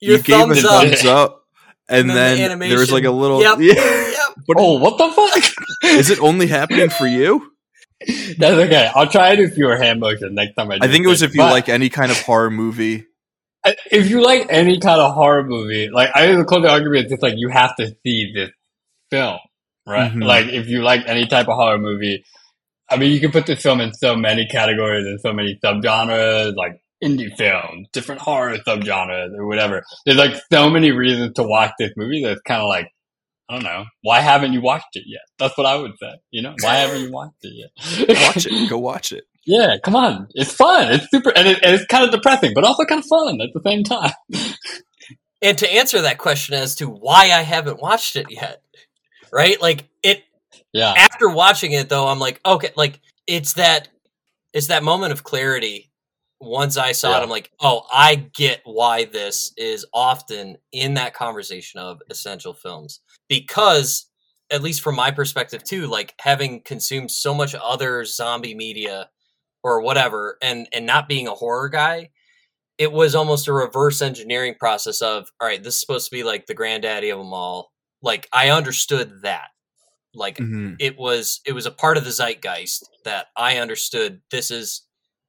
Your 0.00 0.16
you 0.16 0.22
gave 0.22 0.36
thumbs 0.38 0.64
a 0.64 0.68
up. 0.68 0.82
thumbs 0.82 1.04
up, 1.04 1.44
and, 1.88 1.98
And 2.00 2.10
then 2.10 2.36
then, 2.38 2.58
the 2.58 2.68
there 2.68 2.78
was 2.78 2.92
like 2.92 3.04
a 3.04 3.10
little. 3.10 3.40
Yep. 3.42 3.58
Yeah. 3.60 3.74
Yep. 3.74 4.16
But 4.46 4.56
Oh, 4.58 4.78
what 4.78 4.96
the 4.96 5.08
fuck? 5.12 5.90
is 5.92 6.08
it 6.10 6.18
only 6.20 6.46
happening 6.46 6.88
for 6.88 7.06
you? 7.06 7.52
That's 8.38 8.42
okay. 8.54 8.90
I'll 8.94 9.08
try 9.08 9.32
it 9.32 9.40
if 9.40 9.56
you're 9.58 9.76
hand 9.76 10.00
motion 10.00 10.34
next 10.34 10.54
time 10.54 10.70
I 10.70 10.78
do 10.78 10.86
I 10.86 10.90
think 10.90 11.04
it 11.04 11.08
was 11.08 11.20
this. 11.20 11.28
if 11.30 11.34
you 11.34 11.42
But- 11.42 11.52
like 11.52 11.68
any 11.68 11.90
kind 11.90 12.10
of 12.10 12.20
horror 12.22 12.50
movie. 12.50 13.06
If 13.90 14.08
you 14.08 14.22
like 14.22 14.46
any 14.48 14.80
kind 14.80 14.98
of 15.00 15.12
horror 15.12 15.44
movie, 15.44 15.90
like 15.90 16.08
I 16.14 16.26
think 16.26 16.38
the 16.38 16.44
closing 16.46 16.70
argument 16.70 17.04
is 17.06 17.10
just 17.10 17.22
like 17.22 17.34
you 17.36 17.50
have 17.50 17.76
to 17.76 17.94
see 18.02 18.32
this 18.34 18.48
film, 19.10 19.38
right? 19.86 20.10
Mhm. 20.10 20.24
Like 20.24 20.46
if 20.46 20.68
you 20.68 20.80
like 20.82 21.02
any 21.06 21.26
type 21.26 21.46
of 21.48 21.56
horror 21.56 21.76
movie, 21.78 22.24
I 22.88 22.96
mean, 22.96 23.12
you 23.12 23.20
can 23.20 23.30
put 23.32 23.44
this 23.44 23.62
film 23.62 23.82
in 23.82 23.92
so 23.92 24.16
many 24.16 24.46
categories 24.46 25.04
and 25.06 25.20
so 25.20 25.34
many 25.34 25.58
subgenres, 25.62 26.56
like 26.56 26.80
indie 27.02 27.34
film, 27.36 27.86
different 27.92 28.20
horror 28.20 28.56
subgenres 28.66 29.36
or 29.36 29.46
whatever. 29.46 29.82
There's 30.04 30.18
like 30.18 30.34
so 30.52 30.70
many 30.70 30.92
reasons 30.92 31.34
to 31.34 31.42
watch 31.42 31.72
this 31.78 31.92
movie 31.96 32.22
that's 32.24 32.40
kind 32.42 32.60
of 32.60 32.68
like, 32.68 32.88
I 33.48 33.54
don't 33.54 33.64
know, 33.64 33.84
why 34.02 34.20
haven't 34.20 34.52
you 34.52 34.60
watched 34.60 34.94
it 34.94 35.04
yet? 35.06 35.22
That's 35.38 35.56
what 35.58 35.66
I 35.66 35.76
would 35.76 35.92
say. 36.00 36.12
You 36.30 36.42
know, 36.42 36.54
why 36.62 36.74
haven't 36.76 37.02
you 37.02 37.12
watched 37.12 37.42
it 37.42 37.52
yet? 37.54 38.08
Watch 38.08 38.46
it. 38.46 38.70
Go 38.70 38.78
watch 38.78 39.12
it. 39.12 39.24
Yeah, 39.46 39.76
come 39.82 39.96
on. 39.96 40.28
It's 40.34 40.52
fun. 40.52 40.92
It's 40.92 41.10
super, 41.10 41.30
and, 41.34 41.48
it, 41.48 41.58
and 41.64 41.74
it's 41.74 41.86
kind 41.86 42.04
of 42.04 42.10
depressing, 42.12 42.52
but 42.54 42.62
also 42.64 42.84
kind 42.84 43.00
of 43.00 43.06
fun 43.06 43.40
at 43.40 43.48
the 43.54 43.62
same 43.64 43.84
time. 43.84 44.12
And 45.42 45.56
to 45.58 45.72
answer 45.72 46.02
that 46.02 46.18
question 46.18 46.54
as 46.54 46.74
to 46.76 46.86
why 46.86 47.24
I 47.32 47.42
haven't 47.42 47.80
watched 47.80 48.16
it 48.16 48.26
yet, 48.30 48.62
right? 49.32 49.60
Like 49.60 49.88
it 50.02 50.22
Yeah. 50.72 50.92
after 50.96 51.28
watching 51.30 51.72
it 51.72 51.88
though, 51.88 52.08
I'm 52.08 52.18
like, 52.18 52.40
okay, 52.44 52.70
like 52.76 53.00
it's 53.26 53.54
that 53.54 53.88
it's 54.52 54.66
that 54.66 54.82
moment 54.82 55.12
of 55.12 55.24
clarity. 55.24 55.89
Once 56.40 56.76
I 56.78 56.92
saw 56.92 57.10
Yeah. 57.10 57.18
it, 57.20 57.22
I'm 57.22 57.28
like, 57.30 57.50
oh, 57.60 57.86
I 57.92 58.14
get 58.16 58.62
why 58.64 59.04
this 59.04 59.52
is 59.58 59.84
often 59.92 60.56
in 60.72 60.94
that 60.94 61.12
conversation 61.14 61.80
of 61.80 62.00
essential 62.10 62.54
films. 62.54 63.00
Because, 63.28 64.06
at 64.50 64.62
least 64.62 64.80
from 64.80 64.96
my 64.96 65.10
perspective 65.10 65.62
too, 65.64 65.86
like 65.86 66.14
having 66.20 66.62
consumed 66.62 67.10
so 67.10 67.34
much 67.34 67.54
other 67.54 68.04
zombie 68.04 68.54
media 68.54 69.10
or 69.62 69.80
whatever, 69.82 70.38
and 70.42 70.66
and 70.72 70.86
not 70.86 71.08
being 71.08 71.28
a 71.28 71.34
horror 71.34 71.68
guy, 71.68 72.10
it 72.78 72.92
was 72.92 73.14
almost 73.14 73.48
a 73.48 73.52
reverse 73.52 74.02
engineering 74.02 74.54
process 74.58 75.02
of, 75.02 75.28
all 75.40 75.48
right, 75.48 75.62
this 75.62 75.74
is 75.74 75.80
supposed 75.80 76.06
to 76.10 76.16
be 76.16 76.22
like 76.24 76.46
the 76.46 76.54
granddaddy 76.54 77.10
of 77.10 77.18
them 77.18 77.34
all. 77.34 77.72
Like 78.02 78.28
I 78.32 78.50
understood 78.50 79.22
that. 79.22 79.48
Like 80.14 80.38
Mhm. 80.38 80.76
it 80.80 80.98
was 80.98 81.40
it 81.46 81.52
was 81.52 81.66
a 81.66 81.70
part 81.72 81.96
of 81.98 82.04
the 82.04 82.10
zeitgeist 82.12 82.88
that 83.04 83.28
I 83.36 83.58
understood 83.58 84.22
this 84.30 84.50
is 84.50 84.82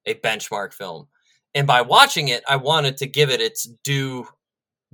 a 0.05 0.15
benchmark 0.15 0.73
film. 0.73 1.07
And 1.53 1.67
by 1.67 1.81
watching 1.81 2.29
it, 2.29 2.43
I 2.47 2.55
wanted 2.55 2.97
to 2.97 3.07
give 3.07 3.29
it 3.29 3.41
its 3.41 3.67
due 3.83 4.27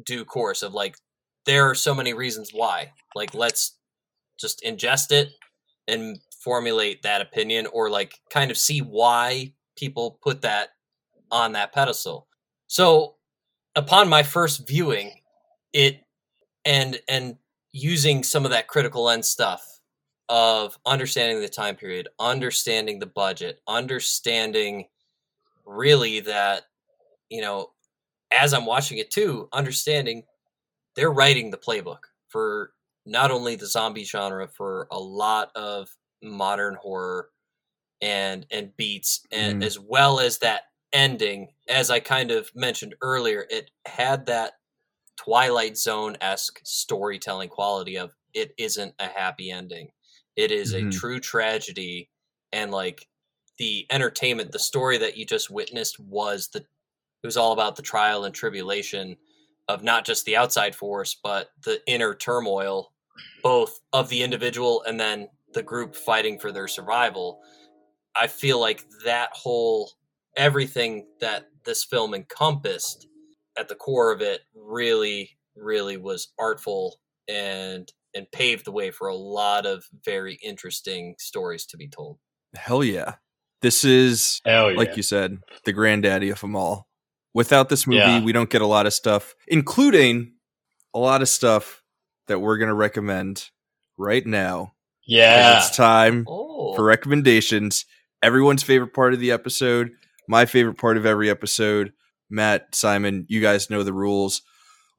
due 0.05 0.25
course 0.25 0.61
of 0.61 0.73
like 0.73 0.95
there 1.45 1.69
are 1.69 1.75
so 1.75 1.93
many 1.95 2.13
reasons 2.13 2.51
why. 2.53 2.91
Like 3.15 3.33
let's 3.33 3.77
just 4.39 4.61
ingest 4.63 5.11
it 5.11 5.31
and 5.87 6.19
formulate 6.43 7.01
that 7.01 7.21
opinion 7.21 7.67
or 7.73 7.89
like 7.89 8.19
kind 8.29 8.51
of 8.51 8.57
see 8.57 8.79
why 8.79 9.53
people 9.75 10.19
put 10.21 10.41
that 10.41 10.69
on 11.31 11.53
that 11.53 11.73
pedestal. 11.73 12.27
So 12.67 13.15
upon 13.75 14.09
my 14.09 14.23
first 14.23 14.67
viewing, 14.67 15.11
it 15.73 16.01
and 16.65 16.99
and 17.07 17.37
using 17.71 18.23
some 18.23 18.45
of 18.45 18.51
that 18.51 18.67
critical 18.67 19.03
lens 19.03 19.29
stuff 19.29 19.79
of 20.29 20.77
understanding 20.85 21.39
the 21.39 21.47
time 21.47 21.75
period, 21.75 22.09
understanding 22.19 22.99
the 22.99 23.05
budget, 23.05 23.61
understanding 23.67 24.85
really 25.67 26.21
that 26.21 26.65
you 27.29 27.41
know 27.41 27.73
as 28.31 28.53
I'm 28.53 28.65
watching 28.67 28.99
it 28.99 29.11
too, 29.11 29.49
understanding 29.53 30.25
they're 30.95 31.11
writing 31.11 31.51
the 31.51 31.57
playbook 31.57 31.99
for 32.29 32.73
not 33.05 33.31
only 33.31 33.55
the 33.55 33.67
zombie 33.67 34.03
genre 34.05 34.47
for 34.47 34.87
a 34.91 34.99
lot 34.99 35.51
of 35.55 35.89
modern 36.23 36.75
horror 36.75 37.31
and 38.01 38.45
and 38.51 38.75
beats 38.77 39.25
and 39.31 39.55
Mhm. 39.55 39.61
as 39.61 39.79
well 39.79 40.19
as 40.19 40.39
that 40.39 40.63
ending 40.93 41.49
as 41.69 41.89
I 41.91 41.99
kind 41.99 42.31
of 42.31 42.51
mentioned 42.55 42.95
earlier 43.01 43.45
it 43.49 43.71
had 43.87 44.27
that 44.27 44.53
twilight 45.17 45.77
zone 45.77 46.17
esque 46.21 46.61
storytelling 46.63 47.49
quality 47.49 47.97
of 47.97 48.13
it 48.33 48.53
isn't 48.57 48.95
a 48.99 49.07
happy 49.07 49.51
ending 49.51 49.91
it 50.35 50.51
is 50.51 50.73
Mhm. 50.73 50.75
a 50.75 50.85
true 50.85 51.19
tragedy 51.19 52.11
and 52.53 52.71
like 52.71 53.07
the 53.57 53.85
entertainment 53.91 54.51
the 54.51 54.59
story 54.59 54.97
that 54.97 55.17
you 55.17 55.25
just 55.25 55.49
witnessed 55.49 55.99
was 55.99 56.49
the 56.49 56.59
it 56.59 57.25
was 57.25 57.37
all 57.37 57.51
about 57.51 57.75
the 57.75 57.81
trial 57.81 58.23
and 58.23 58.33
tribulation 58.33 59.15
of 59.67 59.83
not 59.83 60.05
just 60.05 60.25
the 60.25 60.35
outside 60.37 60.75
force 60.75 61.17
but 61.23 61.49
the 61.63 61.81
inner 61.87 62.13
turmoil 62.13 62.93
both 63.41 63.79
of 63.93 64.09
the 64.09 64.21
individual 64.21 64.83
and 64.87 64.99
then 64.99 65.27
the 65.53 65.63
group 65.63 65.95
fighting 65.95 66.37
for 66.39 66.51
their 66.51 66.67
survival 66.67 67.39
i 68.15 68.27
feel 68.27 68.59
like 68.59 68.85
that 69.05 69.29
whole 69.33 69.91
everything 70.35 71.05
that 71.19 71.47
this 71.65 71.83
film 71.83 72.13
encompassed 72.13 73.07
at 73.57 73.67
the 73.67 73.75
core 73.75 74.11
of 74.11 74.21
it 74.21 74.41
really 74.55 75.37
really 75.55 75.97
was 75.97 76.33
artful 76.39 76.99
and 77.27 77.91
and 78.15 78.31
paved 78.31 78.65
the 78.65 78.71
way 78.71 78.89
for 78.89 79.07
a 79.07 79.15
lot 79.15 79.65
of 79.65 79.83
very 80.05 80.39
interesting 80.43 81.15
stories 81.17 81.65
to 81.65 81.77
be 81.77 81.87
told 81.87 82.17
Hell 82.55 82.83
yeah. 82.83 83.15
This 83.61 83.83
is 83.83 84.41
yeah. 84.45 84.61
like 84.63 84.97
you 84.97 85.03
said, 85.03 85.39
the 85.65 85.73
granddaddy 85.73 86.29
of 86.29 86.39
them 86.41 86.55
all. 86.55 86.87
Without 87.33 87.69
this 87.69 87.85
movie, 87.87 87.99
Yeah. 87.99 88.23
we 88.23 88.31
don't 88.31 88.49
get 88.49 88.61
a 88.61 88.67
lot 88.67 88.85
of 88.85 88.93
stuff, 88.93 89.35
including 89.47 90.33
a 90.93 90.99
lot 90.99 91.21
of 91.21 91.29
stuff 91.29 91.83
that 92.27 92.39
we're 92.39 92.57
going 92.57 92.69
to 92.69 92.73
recommend 92.75 93.49
right 93.97 94.25
now. 94.25 94.73
yeah. 95.05 95.57
It's 95.57 95.75
time 95.75 96.25
oh 96.27 96.75
for 96.75 96.83
recommendations. 96.83 97.85
Everyone's 98.23 98.63
favorite 98.63 98.93
part 98.93 99.13
of 99.13 99.19
the 99.19 99.31
episode, 99.31 99.91
my 100.27 100.45
favorite 100.45 100.77
part 100.77 100.97
of 100.97 101.05
every 101.05 101.29
episode. 101.29 101.93
Matt, 102.29 102.73
Simon, 102.75 103.25
you 103.29 103.39
guys 103.41 103.69
know 103.69 103.83
the 103.83 103.93
rules. 103.93 104.41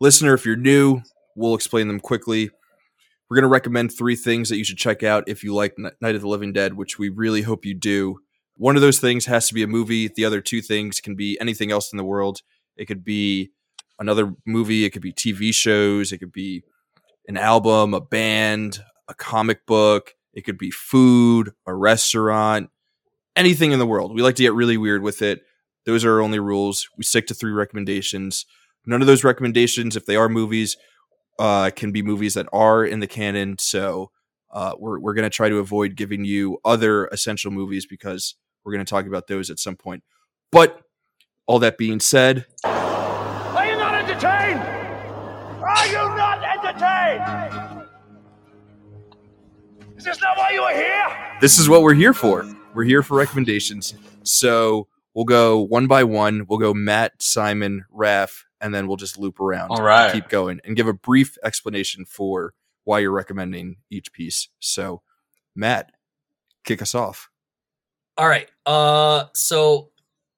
Listener, 0.00 0.34
if 0.34 0.46
you're 0.46 0.56
new, 0.56 1.02
we'll 1.36 1.54
explain 1.54 1.88
them 1.88 2.00
quickly. 2.00 2.50
We're 3.28 3.34
going 3.36 3.42
to 3.42 3.48
recommend 3.48 3.92
three 3.92 4.16
things 4.16 4.48
that 4.48 4.56
you 4.56 4.64
should 4.64 4.78
check 4.78 5.02
out 5.02 5.24
if 5.28 5.44
you 5.44 5.52
like 5.54 5.74
N- 5.78 5.90
Night 6.00 6.14
of 6.14 6.22
the 6.22 6.28
Living 6.28 6.52
Dead, 6.52 6.74
which 6.74 6.98
we 6.98 7.08
really 7.10 7.42
hope 7.42 7.66
you 7.66 7.74
do. 7.74 8.20
One 8.58 8.74
of 8.74 8.82
those 8.82 8.98
things 8.98 9.26
has 9.26 9.46
to 9.48 9.54
be 9.54 9.62
a 9.62 9.68
movie. 9.68 10.08
The 10.08 10.24
other 10.24 10.40
two 10.40 10.60
things 10.60 11.00
can 11.00 11.14
be 11.14 11.38
anything 11.40 11.70
else 11.70 11.92
in 11.92 11.96
the 11.96 12.04
world. 12.04 12.42
It 12.76 12.86
could 12.86 13.04
be 13.04 13.50
another 13.98 14.34
movie, 14.46 14.84
it 14.84 14.90
could 14.90 15.02
be 15.02 15.12
TV 15.12 15.54
shows, 15.54 16.12
it 16.12 16.18
could 16.18 16.32
be 16.32 16.62
an 17.28 17.36
album, 17.36 17.94
a 17.94 18.00
band, 18.00 18.80
a 19.08 19.14
comic 19.14 19.64
book, 19.66 20.14
it 20.34 20.42
could 20.42 20.58
be 20.58 20.70
food, 20.70 21.52
a 21.66 21.74
restaurant, 21.74 22.70
anything 23.36 23.72
in 23.72 23.78
the 23.78 23.86
world. 23.86 24.14
We 24.14 24.22
like 24.22 24.36
to 24.36 24.42
get 24.42 24.54
really 24.54 24.76
weird 24.76 25.02
with 25.02 25.22
it. 25.22 25.42
Those 25.86 26.04
are 26.04 26.14
our 26.14 26.20
only 26.20 26.38
rules. 26.38 26.88
We 26.96 27.04
stick 27.04 27.26
to 27.28 27.34
three 27.34 27.52
recommendations. 27.52 28.44
None 28.86 29.00
of 29.00 29.06
those 29.06 29.24
recommendations, 29.24 29.96
if 29.96 30.06
they 30.06 30.16
are 30.16 30.28
movies, 30.28 30.76
uh, 31.38 31.70
can 31.70 31.92
be 31.92 32.02
movies 32.02 32.34
that 32.34 32.48
are 32.52 32.84
in 32.84 33.00
the 33.00 33.06
canon. 33.06 33.56
So 33.58 34.10
uh, 34.50 34.74
we're 34.78 34.98
we're 34.98 35.14
gonna 35.14 35.30
try 35.30 35.48
to 35.48 35.58
avoid 35.58 35.94
giving 35.94 36.24
you 36.24 36.58
other 36.64 37.06
essential 37.06 37.50
movies 37.50 37.86
because 37.86 38.34
we're 38.68 38.72
gonna 38.72 38.84
talk 38.84 39.06
about 39.06 39.26
those 39.28 39.48
at 39.48 39.58
some 39.58 39.76
point. 39.76 40.04
But 40.52 40.82
all 41.46 41.58
that 41.60 41.78
being 41.78 42.00
said, 42.00 42.44
Are 42.64 43.66
you 43.66 43.78
not 43.78 43.94
entertained? 43.94 44.60
Are 45.62 45.86
you 45.86 45.94
not 45.94 46.44
entertained? 46.44 47.88
Is 49.96 50.04
this 50.04 50.20
not 50.20 50.36
why 50.36 50.50
you 50.50 50.60
are 50.60 50.74
here? 50.74 51.38
This 51.40 51.58
is 51.58 51.66
what 51.66 51.80
we're 51.80 51.94
here 51.94 52.12
for. 52.12 52.46
We're 52.74 52.84
here 52.84 53.02
for 53.02 53.16
recommendations. 53.16 53.94
So 54.22 54.86
we'll 55.14 55.24
go 55.24 55.60
one 55.60 55.86
by 55.86 56.04
one. 56.04 56.44
We'll 56.46 56.58
go 56.58 56.74
Matt, 56.74 57.22
Simon, 57.22 57.86
Raf, 57.90 58.44
and 58.60 58.74
then 58.74 58.86
we'll 58.86 58.98
just 58.98 59.18
loop 59.18 59.40
around. 59.40 59.70
All 59.70 59.82
right. 59.82 60.12
Keep 60.12 60.28
going 60.28 60.60
and 60.62 60.76
give 60.76 60.88
a 60.88 60.92
brief 60.92 61.38
explanation 61.42 62.04
for 62.04 62.52
why 62.84 62.98
you're 62.98 63.12
recommending 63.12 63.76
each 63.90 64.12
piece. 64.12 64.48
So, 64.60 65.00
Matt, 65.56 65.90
kick 66.64 66.82
us 66.82 66.94
off. 66.94 67.30
All 68.18 68.28
right. 68.28 68.48
Uh, 68.66 69.26
so 69.34 69.90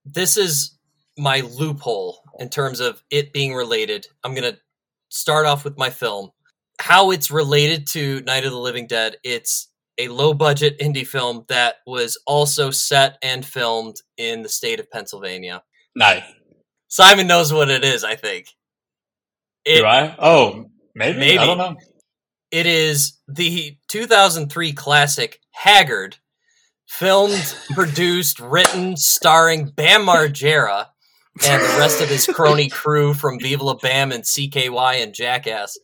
this 0.05 0.37
is 0.37 0.79
my 1.19 1.41
loophole 1.41 2.19
in 2.39 2.49
terms 2.51 2.79
of 2.81 3.03
it 3.11 3.33
being 3.33 3.55
related. 3.55 4.07
I'm 4.23 4.35
gonna 4.35 4.59
start 5.09 5.47
off 5.47 5.65
with 5.65 5.79
my 5.79 5.91
film. 5.91 6.31
How 6.79 7.11
it's 7.11 7.31
related 7.31 7.87
to 7.89 8.21
Night 8.23 8.45
of 8.45 8.53
the 8.53 8.59
Living 8.59 8.87
Dead. 8.87 9.17
It's 9.25 9.69
a 9.99 10.09
low 10.09 10.33
budget 10.33 10.79
indie 10.79 11.07
film 11.07 11.45
that 11.49 11.77
was 11.87 12.19
also 12.27 12.71
set 12.71 13.19
and 13.23 13.45
filmed 13.45 13.97
in 14.17 14.43
the 14.43 14.49
state 14.49 14.81
of 14.81 14.91
Pennsylvania. 14.91 15.63
Nice. 15.95 16.23
Simon 16.89 17.27
knows 17.27 17.53
what 17.53 17.71
it 17.71 17.85
is, 17.85 18.05
I 18.05 18.17
think. 18.17 18.49
It, 19.65 19.81
Do 19.81 19.85
I? 19.87 20.17
Oh, 20.19 20.67
maybe. 20.95 21.19
Maybe. 21.19 21.39
I 21.39 21.47
don't 21.47 21.59
know. 21.59 21.77
It 22.51 22.67
is 22.67 23.19
the 23.29 23.77
2003 23.89 24.73
classic 24.73 25.41
Haggard, 25.53 26.17
filmed, 26.91 27.55
produced, 27.71 28.41
written, 28.41 28.97
starring 28.97 29.67
Bam 29.71 30.03
Margera 30.07 30.87
and 31.47 31.63
the 31.63 31.77
rest 31.79 32.01
of 32.01 32.09
his 32.09 32.27
crony 32.27 32.69
crew 32.69 33.15
from 33.15 33.39
Viva 33.39 33.63
La 33.65 33.75
Bam 33.75 34.11
and 34.13 34.25
CKY 34.25 35.03
and 35.03 35.15
Jackass. 35.15 35.79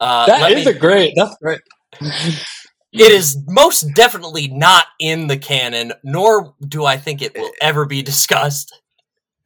Uh, 0.00 0.26
That 0.26 0.40
let 0.40 0.52
is 0.52 0.66
me- 0.66 0.72
a 0.72 0.78
great. 0.78 1.12
That's 1.14 1.36
great. 1.42 1.60
it 2.00 3.12
is 3.12 3.38
most 3.46 3.82
definitely 3.94 4.48
not 4.48 4.86
in 4.98 5.26
the 5.26 5.36
canon, 5.36 5.92
nor 6.02 6.54
do 6.66 6.84
I 6.84 6.96
think 6.96 7.22
it 7.22 7.36
will 7.36 7.50
ever 7.60 7.84
be 7.86 8.02
discussed. 8.02 8.74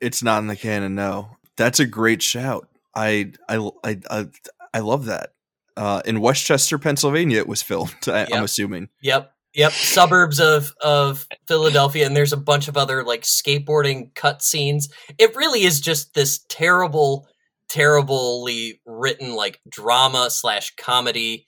It's 0.01 0.23
not 0.23 0.39
in 0.39 0.47
the 0.47 0.57
canon, 0.57 0.95
no. 0.95 1.37
That's 1.57 1.81
a 1.81 1.87
great 1.87 2.23
shout. 2.23 2.69
I 2.95 3.33
I 3.49 3.57
I 3.85 3.99
I, 4.11 4.27
I 4.73 4.79
love 4.81 5.07
that. 5.07 5.31
Uh, 5.77 6.03
in 6.05 6.21
West 6.21 6.45
Chester, 6.45 6.79
Pennsylvania, 6.79 7.39
it 7.39 7.49
was 7.49 7.63
filmed. 7.63 7.95
I, 8.07 8.23
I'm 8.23 8.29
Yep. 8.31 8.45
assuming. 8.45 8.89
Yep. 9.03 9.33
Yep. 9.55 9.73
Suburbs 9.73 10.39
of 10.39 10.73
of 10.81 11.27
Philadelphia, 11.49 12.07
and 12.07 12.17
there's 12.17 12.33
a 12.33 12.37
bunch 12.37 12.69
of 12.69 12.77
other 12.77 13.03
like 13.03 13.23
skateboarding 13.23 14.15
cut 14.15 14.43
scenes. 14.43 14.89
It 15.19 15.35
really 15.35 15.65
is 15.65 15.81
just 15.81 16.15
this 16.15 16.45
terrible, 16.49 17.27
terribly 17.69 18.81
written 18.87 19.35
like 19.35 19.61
drama 19.69 20.31
slash 20.31 20.75
comedy. 20.77 21.47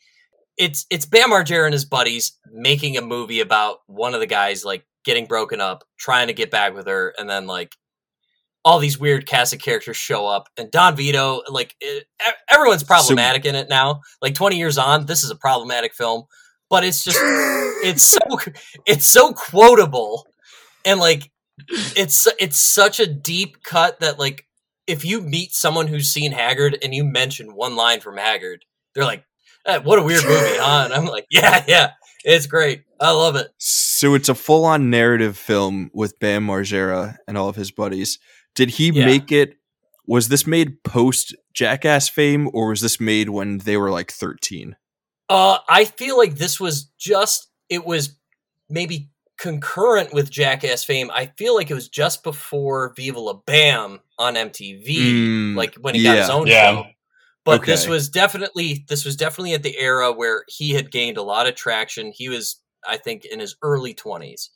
It's 0.59 0.85
it's 0.91 1.07
Bam 1.07 1.31
Margera 1.31 1.65
and 1.65 1.73
his 1.73 1.85
buddies 1.85 2.37
making 2.51 2.97
a 2.97 3.03
movie 3.03 3.41
about 3.41 3.79
one 3.87 4.15
of 4.15 4.21
the 4.21 4.27
guys 4.27 4.65
like 4.65 4.85
getting 5.05 5.27
broken 5.27 5.61
up, 5.61 5.85
trying 5.99 6.27
to 6.27 6.33
get 6.33 6.51
back 6.51 6.75
with 6.75 6.89
her, 6.89 7.15
and 7.19 7.31
then 7.31 7.47
like 7.47 7.77
all 8.65 8.79
these 8.79 8.99
weird 8.99 9.27
cast 9.27 9.53
of 9.53 9.61
characters 9.61 9.97
show 9.97 10.27
up, 10.27 10.49
and 10.57 10.71
Don 10.73 10.97
Vito, 10.97 11.43
like 11.49 11.77
it, 11.81 12.07
everyone's 12.49 12.85
problematic 12.85 13.45
in 13.45 13.55
it 13.55 13.69
now. 13.69 14.01
Like 14.21 14.35
20 14.35 14.57
years 14.57 14.79
on, 14.79 15.07
this 15.07 15.23
is 15.25 15.31
a 15.31 15.37
problematic 15.37 15.95
film, 15.95 16.25
but 16.73 16.85
it's 16.85 17.05
just 17.05 17.19
it's 17.85 18.03
so 18.03 18.19
it's 18.87 19.07
so 19.07 19.33
quotable 19.35 20.27
and 20.87 20.99
like 20.99 21.31
it's 21.97 22.27
it's 22.41 22.59
such 22.59 22.99
a 22.99 23.07
deep 23.07 23.63
cut 23.63 24.01
that 24.01 24.19
like 24.19 24.47
if 24.87 25.05
you 25.05 25.21
meet 25.21 25.53
someone 25.53 25.87
who's 25.87 26.09
seen 26.11 26.33
Haggard 26.33 26.79
and 26.83 26.95
you 26.95 27.05
mention 27.05 27.55
one 27.55 27.77
line 27.77 28.01
from 28.01 28.17
Haggard, 28.17 28.65
they're 28.95 29.05
like, 29.05 29.25
eh, 29.67 29.79
"What 29.79 29.99
a 29.99 30.03
weird 30.03 30.25
movie, 30.25 30.57
huh?" 30.59 30.83
And 30.87 30.95
I'm 30.95 31.05
like, 31.05 31.27
"Yeah, 31.31 31.63
yeah, 31.69 31.91
it's 32.25 32.47
great. 32.47 32.83
I 32.99 33.11
love 33.11 33.37
it." 33.37 33.49
So 33.59 34.15
it's 34.15 34.29
a 34.31 34.35
full-on 34.35 34.89
narrative 34.91 35.37
film 35.37 35.91
with 35.95 36.19
Bam 36.19 36.47
Margera 36.47 37.17
and 37.29 37.37
all 37.39 37.49
of 37.49 37.57
his 37.57 37.71
buddies. 37.71 38.19
Did 38.55 38.71
he 38.71 38.89
Yeah. 38.89 39.05
make 39.07 39.31
it? 39.31 39.55
Was 40.07 40.29
this 40.29 40.47
made 40.47 40.83
post 40.83 41.35
Jackass 41.55 42.09
fame, 42.09 42.49
or 42.55 42.71
was 42.71 42.81
this 42.81 42.99
made 42.99 43.29
when 43.29 43.59
they 43.59 43.77
were 43.77 43.91
like 43.91 44.11
13? 44.11 44.75
Uh, 45.33 45.59
I 45.69 45.85
feel 45.87 46.19
like 46.19 46.35
this 46.35 46.61
was 46.61 46.91
just 46.99 47.49
it 47.71 47.85
was 47.87 48.19
maybe 48.69 49.09
concurrent 49.39 50.13
with 50.13 50.31
Jackass 50.31 50.85
fame. 50.85 51.11
I 51.13 51.27
feel 51.39 51.55
like 51.55 51.71
it 51.71 51.75
was 51.75 51.89
just 51.89 52.23
before 52.23 52.93
Viva 52.97 53.19
La 53.19 53.35
Bam 53.47 54.01
on 54.19 54.35
MTV, 54.35 54.87
Mm, 54.87 55.57
like 55.57 55.75
when 55.77 55.95
he 55.95 56.03
got 56.03 56.19
his 56.19 56.29
own 56.31 56.47
Yeah. 56.47 56.71
show. 56.71 56.87
But 57.45 57.65
this 57.65 57.89
was 57.89 58.09
definitely 58.09 58.85
this 58.89 59.05
was 59.05 59.17
definitely 59.17 59.55
at 59.55 59.63
the 59.63 59.77
era 59.79 60.13
where 60.13 60.45
he 60.49 60.71
had 60.71 60.93
gained 60.93 61.17
a 61.17 61.23
lot 61.23 61.47
of 61.47 61.55
traction. 61.57 62.13
He 62.15 62.29
was, 62.29 62.61
I 62.87 62.99
think, 62.99 63.25
in 63.25 63.41
his 63.41 63.57
early 63.63 63.95
twenties. 63.95 64.51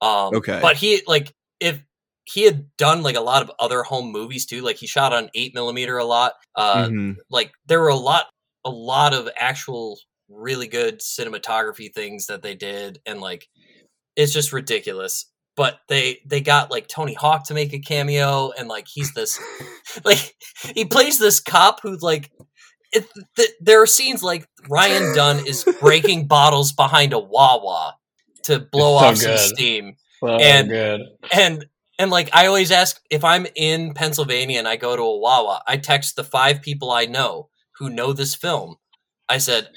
Um, 0.00 0.34
Okay. 0.36 0.58
but 0.62 0.76
he 0.76 1.02
like 1.06 1.34
if 1.60 1.80
he 2.24 2.42
had 2.44 2.66
done 2.78 3.02
like 3.02 3.16
a 3.16 3.20
lot 3.20 3.42
of 3.42 3.52
other 3.60 3.82
home 3.82 4.10
movies 4.10 4.46
too. 4.46 4.62
Like 4.62 4.76
he 4.76 4.86
shot 4.86 5.12
on 5.12 5.28
eight 5.34 5.54
millimeter 5.54 5.98
a 5.98 6.04
lot. 6.04 6.32
Uh, 6.56 6.88
Mhm. 6.88 7.16
like 7.30 7.52
there 7.66 7.80
were 7.80 7.88
a 7.88 7.94
lot 7.96 8.26
a 8.64 8.70
lot 8.70 9.12
of 9.14 9.28
actual 9.36 9.98
really 10.32 10.66
good 10.68 11.00
cinematography 11.00 11.92
things 11.92 12.26
that 12.26 12.42
they 12.42 12.54
did 12.54 12.98
and 13.06 13.20
like 13.20 13.48
it's 14.16 14.32
just 14.32 14.52
ridiculous 14.52 15.26
but 15.56 15.80
they 15.88 16.20
they 16.26 16.40
got 16.40 16.70
like 16.70 16.88
tony 16.88 17.14
hawk 17.14 17.46
to 17.46 17.54
make 17.54 17.72
a 17.72 17.78
cameo 17.78 18.50
and 18.58 18.68
like 18.68 18.86
he's 18.92 19.12
this 19.14 19.38
like 20.04 20.34
he 20.74 20.84
plays 20.84 21.18
this 21.18 21.40
cop 21.40 21.80
who's 21.82 22.02
like 22.02 22.30
it, 22.92 23.06
th- 23.36 23.50
there 23.60 23.80
are 23.82 23.86
scenes 23.86 24.22
like 24.22 24.46
ryan 24.68 25.14
dunn 25.14 25.46
is 25.46 25.64
breaking 25.80 26.26
bottles 26.26 26.72
behind 26.72 27.12
a 27.12 27.18
wawa 27.18 27.94
to 28.42 28.58
blow 28.58 28.98
so 28.98 29.04
off 29.04 29.16
some 29.16 29.36
steam 29.36 29.96
So 30.20 30.28
And- 30.36 30.68
good. 30.68 31.00
and 31.32 31.66
and 31.98 32.10
like 32.10 32.30
I 32.32 32.46
always 32.46 32.70
ask 32.72 33.00
if 33.10 33.22
I'm 33.22 33.46
in 33.54 33.92
Pennsylvania 33.94 34.58
and 34.58 34.66
I 34.66 34.76
go 34.76 34.96
to 34.96 35.02
a 35.02 35.18
Wawa, 35.18 35.62
I 35.68 35.76
text 35.76 36.16
the 36.16 36.24
five 36.24 36.60
people 36.62 36.90
I 36.90 37.04
know 37.04 37.48
who 37.78 37.90
know 37.90 38.12
this 38.12 38.34
film. 38.34 38.76
I 39.28 39.38
said, 39.38 39.68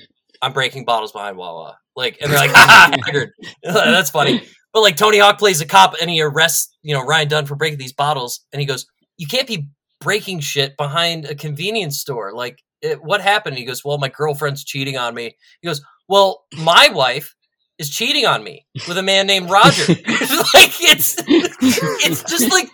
I'm 0.45 0.53
breaking 0.53 0.85
bottles 0.85 1.11
behind 1.11 1.37
Wawa. 1.37 1.79
Like 1.95 2.17
and 2.21 2.31
they're 2.31 2.39
like, 2.39 2.51
ha 2.51 2.91
ha, 3.01 3.31
That's 3.63 4.11
funny. 4.11 4.43
But 4.73 4.81
like 4.81 4.95
Tony 4.95 5.17
Hawk 5.17 5.39
plays 5.39 5.59
a 5.59 5.65
cop 5.65 5.95
and 5.99 6.09
he 6.09 6.21
arrests, 6.21 6.75
you 6.83 6.93
know, 6.93 7.03
Ryan 7.03 7.27
Dunn 7.29 7.45
for 7.45 7.55
breaking 7.55 7.79
these 7.79 7.93
bottles, 7.93 8.41
and 8.53 8.59
he 8.59 8.65
goes, 8.65 8.85
You 9.17 9.25
can't 9.25 9.47
be 9.47 9.69
breaking 10.01 10.41
shit 10.41 10.77
behind 10.77 11.25
a 11.25 11.33
convenience 11.33 11.99
store. 11.99 12.31
Like 12.33 12.61
it, 12.81 13.01
what 13.03 13.21
happened? 13.21 13.57
He 13.57 13.65
goes, 13.65 13.83
Well, 13.83 13.97
my 13.97 14.09
girlfriend's 14.09 14.63
cheating 14.63 14.97
on 14.97 15.15
me. 15.15 15.35
He 15.61 15.67
goes, 15.67 15.81
Well, 16.07 16.43
my 16.57 16.89
wife 16.93 17.33
is 17.79 17.89
cheating 17.89 18.25
on 18.25 18.43
me 18.43 18.65
with 18.87 18.97
a 18.97 19.03
man 19.03 19.27
named 19.27 19.49
Roger. 19.49 19.93
like 19.93 20.75
it's 20.81 21.15
it's 21.27 22.23
just 22.23 22.51
like 22.51 22.69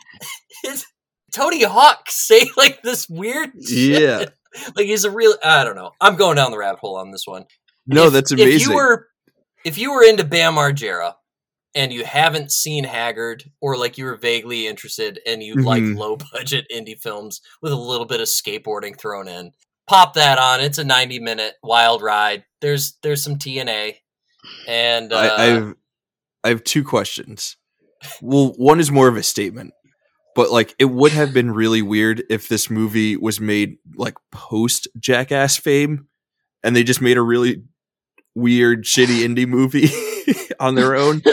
it's 0.64 0.86
Tony 1.32 1.64
Hawk 1.64 2.10
say 2.10 2.50
like 2.58 2.82
this 2.82 3.08
weird 3.08 3.52
shit. 3.64 4.02
Yeah. 4.02 4.26
Like 4.76 4.86
he's 4.86 5.06
a 5.06 5.12
real 5.12 5.34
I 5.44 5.64
don't 5.64 5.76
know. 5.76 5.92
I'm 6.02 6.16
going 6.18 6.36
down 6.36 6.52
the 6.52 6.58
rabbit 6.58 6.80
hole 6.80 6.98
on 6.98 7.12
this 7.12 7.26
one. 7.26 7.46
No, 7.88 8.08
If- 8.08 8.14
that's 8.14 8.32
If 8.32 8.40
amazing. 8.40 8.70
you 8.70 8.76
were 8.76 9.08
if 9.64 9.78
you 9.78 9.92
were 9.94 10.04
into 10.04 10.24
Bam 10.24 10.56
Margera 10.56 11.14
and 11.76 11.94
you 11.94 12.04
haven't 12.04 12.52
seen 12.52 12.84
Haggard 12.84 13.44
or 13.62 13.78
like 13.78 13.98
you 13.98 14.06
were 14.06 14.18
vaguely 14.18 14.68
interested 14.68 15.20
and 15.26 15.42
you 15.44 15.54
like 15.56 15.84
Mhm. 15.84 15.98
low 15.98 16.18
budget 16.18 16.66
indie 16.74 17.00
films 17.00 17.42
with 17.62 17.72
a 17.72 17.76
little 17.78 18.06
bit 18.08 18.20
of 18.20 18.28
skateboarding 18.28 18.98
thrown 19.00 19.28
in, 19.28 19.52
pop 19.88 20.14
that 20.16 20.38
on. 20.40 20.62
It's 20.62 20.78
a 20.80 20.84
90 20.84 21.20
minute 21.20 21.56
wild 21.64 22.02
ride. 22.02 22.44
There's 22.60 22.98
there's 23.04 23.24
some 23.24 23.38
TNA 23.38 23.96
and 24.68 25.14
uh, 25.14 25.18
I, 25.18 25.46
I've 25.56 25.74
I 26.44 26.50
have 26.50 26.64
two 26.64 26.84
questions. 26.84 27.56
Well, 28.22 28.54
one 28.58 28.80
is 28.80 28.90
more 28.92 29.08
of 29.08 29.16
a 29.16 29.22
statement, 29.24 29.74
but 30.36 30.50
like 30.50 30.74
it 30.80 30.86
would 30.86 31.12
have 31.12 31.34
been 31.34 31.52
really 31.52 31.84
weird 31.84 32.24
if 32.32 32.48
this 32.50 32.68
movie 32.70 33.16
was 33.16 33.40
made 33.40 33.78
like 33.96 34.16
post 34.32 34.88
Jackass 35.00 35.58
fame, 35.58 36.08
and 36.64 36.76
they 36.76 36.84
just 36.84 37.02
made 37.02 37.18
a 37.18 37.22
really 37.22 37.64
weird, 38.36 38.84
shitty 38.84 39.26
indie 39.26 39.48
movie 39.48 39.90
on 40.60 40.76
their 40.76 40.96
own. 40.96 41.22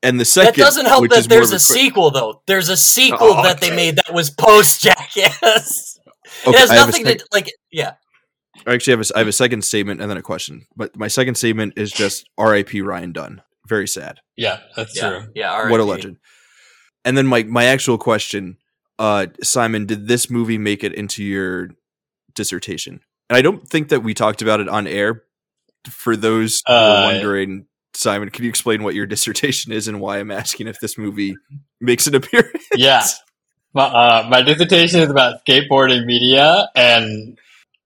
And 0.00 0.20
the 0.20 0.24
second, 0.24 0.54
that 0.54 0.64
doesn't 0.64 0.86
help 0.86 1.02
which 1.02 1.10
that 1.10 1.18
is 1.18 1.26
there's 1.26 1.48
of 1.50 1.54
a 1.54 1.56
que- 1.56 1.58
sequel 1.74 2.12
though. 2.12 2.40
There's 2.46 2.68
a 2.68 2.76
sequel 2.76 3.18
Oh, 3.32 3.42
that 3.42 3.60
they 3.60 3.74
made 3.74 3.96
that 3.96 4.14
was 4.14 4.30
post 4.30 4.80
Jackass. 4.80 5.98
Okay, 6.46 6.56
it 6.56 6.58
has 6.60 6.70
I 6.70 6.76
nothing 6.76 7.04
sec- 7.04 7.18
to 7.18 7.26
like. 7.32 7.50
Yeah, 7.72 7.94
I 8.64 8.74
actually 8.74 8.92
have 8.92 9.00
a, 9.00 9.16
I 9.16 9.18
have 9.18 9.26
a 9.26 9.32
second 9.32 9.62
statement 9.64 10.00
and 10.00 10.08
then 10.08 10.16
a 10.16 10.22
question. 10.22 10.66
But 10.76 10.96
my 10.96 11.08
second 11.08 11.34
statement 11.34 11.72
is 11.76 11.90
just 11.90 12.28
R.I.P. 12.38 12.80
Ryan 12.80 13.10
Dunn. 13.10 13.42
Very 13.66 13.88
sad. 13.88 14.20
Yeah, 14.36 14.60
that's 14.76 14.94
yeah, 14.96 15.08
true. 15.08 15.28
yeah. 15.34 15.68
what 15.68 15.80
a 15.80 15.84
legend. 15.84 16.18
And 17.04 17.16
then 17.18 17.26
my 17.26 17.42
my 17.42 17.64
actual 17.64 17.98
question, 17.98 18.56
uh, 19.00 19.26
Simon, 19.42 19.84
did 19.84 20.06
this 20.06 20.30
movie 20.30 20.58
make 20.58 20.84
it 20.84 20.94
into 20.94 21.24
your 21.24 21.70
dissertation? 22.36 23.00
And 23.28 23.36
I 23.36 23.42
don't 23.42 23.66
think 23.68 23.88
that 23.88 24.02
we 24.02 24.14
talked 24.14 24.42
about 24.42 24.60
it 24.60 24.68
on 24.68 24.86
air. 24.86 25.22
For 25.88 26.16
those 26.16 26.62
who 26.66 26.72
are 26.72 26.98
Uh, 26.98 27.12
wondering, 27.12 27.66
Simon, 27.94 28.30
can 28.30 28.44
you 28.44 28.50
explain 28.50 28.82
what 28.82 28.94
your 28.94 29.06
dissertation 29.06 29.72
is 29.72 29.88
and 29.88 30.00
why 30.00 30.18
I'm 30.18 30.30
asking 30.30 30.68
if 30.68 30.80
this 30.80 30.98
movie 30.98 31.36
makes 31.80 32.06
an 32.06 32.14
appearance? 32.20 32.64
Yeah. 32.74 33.04
My, 33.74 33.84
uh, 33.84 34.26
my 34.28 34.42
dissertation 34.42 35.00
is 35.00 35.10
about 35.10 35.44
skateboarding 35.46 36.04
media, 36.06 36.68
and 36.74 37.38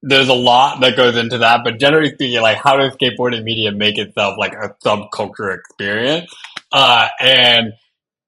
there's 0.02 0.28
a 0.28 0.34
lot 0.34 0.80
that 0.80 0.96
goes 0.96 1.16
into 1.16 1.38
that, 1.38 1.62
but 1.64 1.78
generally 1.78 2.12
speaking, 2.14 2.40
like 2.40 2.56
how 2.56 2.76
does 2.76 2.94
skateboarding 2.96 3.42
media 3.42 3.72
make 3.72 3.98
itself 3.98 4.36
like 4.38 4.52
a 4.52 4.74
subculture 4.84 5.56
experience? 5.56 6.32
Uh, 6.72 7.08
and 7.20 7.72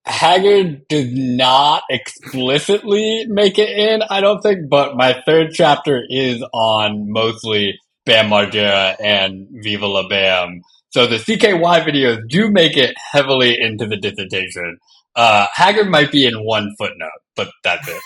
Haggard 0.06 0.86
does 0.89 1.09
not 1.12 1.82
explicitly 1.90 3.24
make 3.28 3.59
it 3.59 3.70
in, 3.70 4.02
I 4.10 4.20
don't 4.20 4.40
think, 4.43 4.68
but 4.68 4.97
my 4.97 5.20
third 5.26 5.52
chapter 5.52 6.02
is 6.09 6.43
on 6.52 7.10
mostly 7.10 7.78
Bam 8.05 8.28
Margera 8.28 8.97
and 9.01 9.48
Viva 9.62 9.86
La 9.86 10.06
Bam. 10.09 10.60
So 10.90 11.06
the 11.06 11.16
CKY 11.16 11.85
videos 11.85 12.20
do 12.28 12.51
make 12.51 12.76
it 12.76 12.94
heavily 13.12 13.59
into 13.59 13.86
the 13.86 13.97
dissertation. 13.97 14.78
Uh, 15.16 15.47
Haggard 15.55 15.89
might 15.89 16.12
be 16.12 16.26
in 16.26 16.35
one 16.44 16.74
footnote, 16.78 17.09
but 17.35 17.48
that's 17.62 17.89
it. 17.89 18.02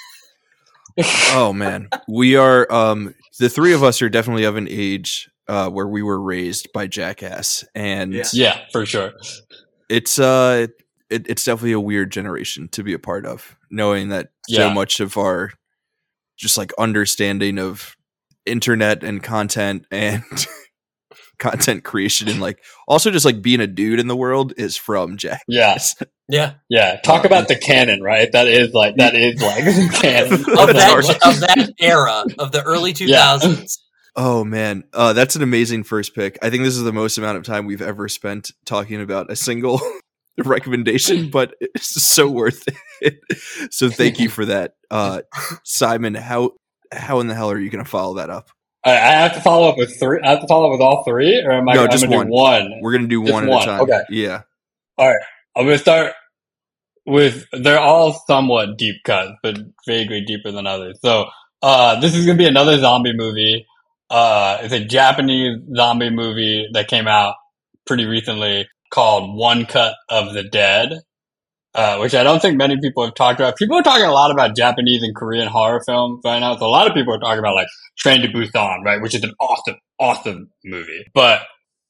oh 1.33 1.53
man, 1.53 1.89
we 2.09 2.35
are 2.37 2.71
um 2.73 3.15
the 3.39 3.49
three 3.49 3.73
of 3.73 3.85
us 3.85 4.03
are 4.03 4.09
definitely 4.09 4.43
of 4.45 4.57
an 4.57 4.67
age 4.69 5.31
uh 5.47 5.69
where 5.71 5.87
we 5.87 6.03
were 6.03 6.21
raised 6.21 6.73
by 6.73 6.87
Jackass, 6.89 7.65
and 7.75 8.13
Yeah. 8.13 8.25
yeah, 8.33 8.59
for 8.73 8.85
sure. 8.85 9.13
it's 9.89 10.19
uh 10.19 10.67
it, 11.11 11.29
it's 11.29 11.45
definitely 11.45 11.73
a 11.73 11.81
weird 11.81 12.11
generation 12.11 12.69
to 12.73 12.83
be 12.83 12.93
a 12.93 12.99
part 12.99 13.27
of, 13.27 13.57
knowing 13.71 14.09
that 14.11 14.31
so 14.49 14.71
much 14.71 15.01
of 15.01 15.17
our 15.17 15.53
just 16.37 16.57
like 16.57 16.73
understanding 16.79 17.59
of 17.59 17.97
internet 18.47 19.03
and 19.03 19.23
content 19.23 19.85
and 19.91 20.23
content 21.39 21.85
creation 21.85 22.29
and 22.29 22.41
like 22.41 22.63
also 22.87 23.11
just 23.11 23.25
like 23.25 23.43
being 23.43 23.61
a 23.61 23.67
dude 23.67 24.01
in 24.01 24.07
the 24.07 24.17
world 24.17 24.53
is 24.57 24.77
from 24.77 25.17
Jack. 25.17 25.43
Yeah, 25.49 25.79
Yeah, 26.29 26.55
yeah. 26.69 27.01
Talk 27.01 27.25
about 27.25 27.49
the 27.49 27.57
canon, 27.57 28.03
right? 28.03 28.31
That 28.33 28.49
is 28.49 28.75
like 28.75 28.97
that 28.97 29.15
is 29.15 29.41
like 29.41 29.65
the 29.65 29.89
canon 30.01 30.35
of 30.35 30.75
that 30.75 31.21
of 31.25 31.41
that 31.41 31.73
era 31.81 32.25
of 32.39 32.53
the 32.53 32.63
early 32.63 32.93
two 32.93 33.09
thousands. 33.09 33.79
Yeah. 33.81 33.85
Oh 34.25 34.45
man, 34.45 34.85
uh, 34.93 35.15
that's 35.15 35.37
an 35.37 35.43
amazing 35.43 35.85
first 35.85 36.15
pick. 36.15 36.39
I 36.43 36.51
think 36.51 36.65
this 36.65 36.77
is 36.77 36.83
the 36.83 36.93
most 36.93 37.17
amount 37.17 37.39
of 37.39 37.45
time 37.45 37.65
we've 37.65 37.81
ever 37.81 38.09
spent 38.09 38.51
talking 38.67 39.01
about 39.01 39.31
a 39.31 39.37
single 39.37 39.81
recommendation, 40.45 41.31
but 41.31 41.55
it's 41.61 42.03
so 42.03 42.29
worth 42.29 42.67
it. 43.01 43.21
so 43.73 43.91
thank 43.91 44.19
you 44.21 44.29
for 44.29 44.45
that, 44.47 44.75
uh, 44.91 45.23
Simon. 45.65 46.15
How 46.15 46.53
how 46.93 47.21
in 47.21 47.27
the 47.27 47.35
hell 47.35 47.51
are 47.51 47.59
you 47.59 47.71
going 47.71 47.85
to 47.85 47.91
follow 47.91 48.15
that 48.15 48.31
up? 48.31 48.51
I, 48.85 48.93
I 48.93 48.97
have 48.97 49.35
to 49.35 49.41
follow 49.41 49.69
up 49.69 49.77
with 49.77 49.99
three. 49.99 50.21
I 50.23 50.31
have 50.31 50.41
to 50.41 50.47
follow 50.47 50.67
up 50.67 50.73
with 50.73 50.81
all 50.81 51.05
three, 51.05 51.43
or 51.45 51.53
am 51.53 51.69
I? 51.69 51.75
No, 51.75 51.85
I'm 51.85 51.91
just 51.91 52.05
gonna 52.05 52.17
one. 52.17 52.27
do 52.27 52.33
one. 52.33 52.73
We're 52.81 52.93
going 52.93 53.03
to 53.03 53.09
do 53.09 53.23
Just 53.23 53.33
one 53.33 53.45
at 53.45 53.51
one, 53.51 53.63
a 53.63 53.67
time. 53.67 53.81
okay. 53.83 54.03
Yeah. 54.11 54.43
All 54.97 55.09
right. 55.09 55.23
I'm 55.57 55.65
gonna 55.65 55.79
start 55.79 56.15
with. 57.07 57.45
They're 57.53 57.81
all 57.81 58.13
somewhat 58.27 58.79
deep 58.79 59.03
cuts, 59.05 59.33
but 59.43 59.59
vaguely 59.87 60.25
deeper 60.25 60.53
than 60.53 60.67
others. 60.67 60.99
So, 61.03 61.27
uh, 61.63 62.01
this 62.01 62.15
is 62.15 62.25
gonna 62.27 62.39
be 62.39 62.47
another 62.47 62.79
zombie 62.79 63.13
movie. 63.15 63.67
Uh, 64.09 64.59
it's 64.63 64.73
a 64.73 64.85
Japanese 64.85 65.59
zombie 65.75 66.11
movie 66.11 66.69
that 66.73 66.89
came 66.89 67.09
out 67.09 67.35
pretty 67.87 68.07
recently 68.07 68.69
called 68.91 69.37
One 69.37 69.67
Cut 69.67 69.95
of 70.09 70.35
the 70.35 70.43
Dead. 70.43 71.01
Uh, 71.75 71.99
which 71.99 72.15
I 72.15 72.25
don't 72.25 72.41
think 72.41 72.57
many 72.57 72.77
people 72.81 73.05
have 73.05 73.15
talked 73.15 73.39
about. 73.39 73.57
People 73.57 73.77
are 73.77 73.83
talking 73.83 74.07
a 74.07 74.11
lot 74.11 74.33
about 74.33 74.57
Japanese 74.57 75.03
and 75.03 75.15
Korean 75.15 75.47
horror 75.47 75.81
films 75.87 76.23
right 76.25 76.41
now. 76.41 76.57
So 76.57 76.67
a 76.67 76.69
lot 76.69 76.89
of 76.89 76.95
people 76.95 77.15
are 77.15 77.21
talking 77.21 77.39
about 77.39 77.55
like 77.55 77.69
Train 77.99 78.23
to 78.23 78.29
Busan, 78.29 78.85
right? 78.85 79.01
Which 79.01 79.15
is 79.15 79.23
an 79.23 79.33
awesome, 79.39 79.77
awesome 80.01 80.51
movie. 80.65 81.05
But 81.15 81.43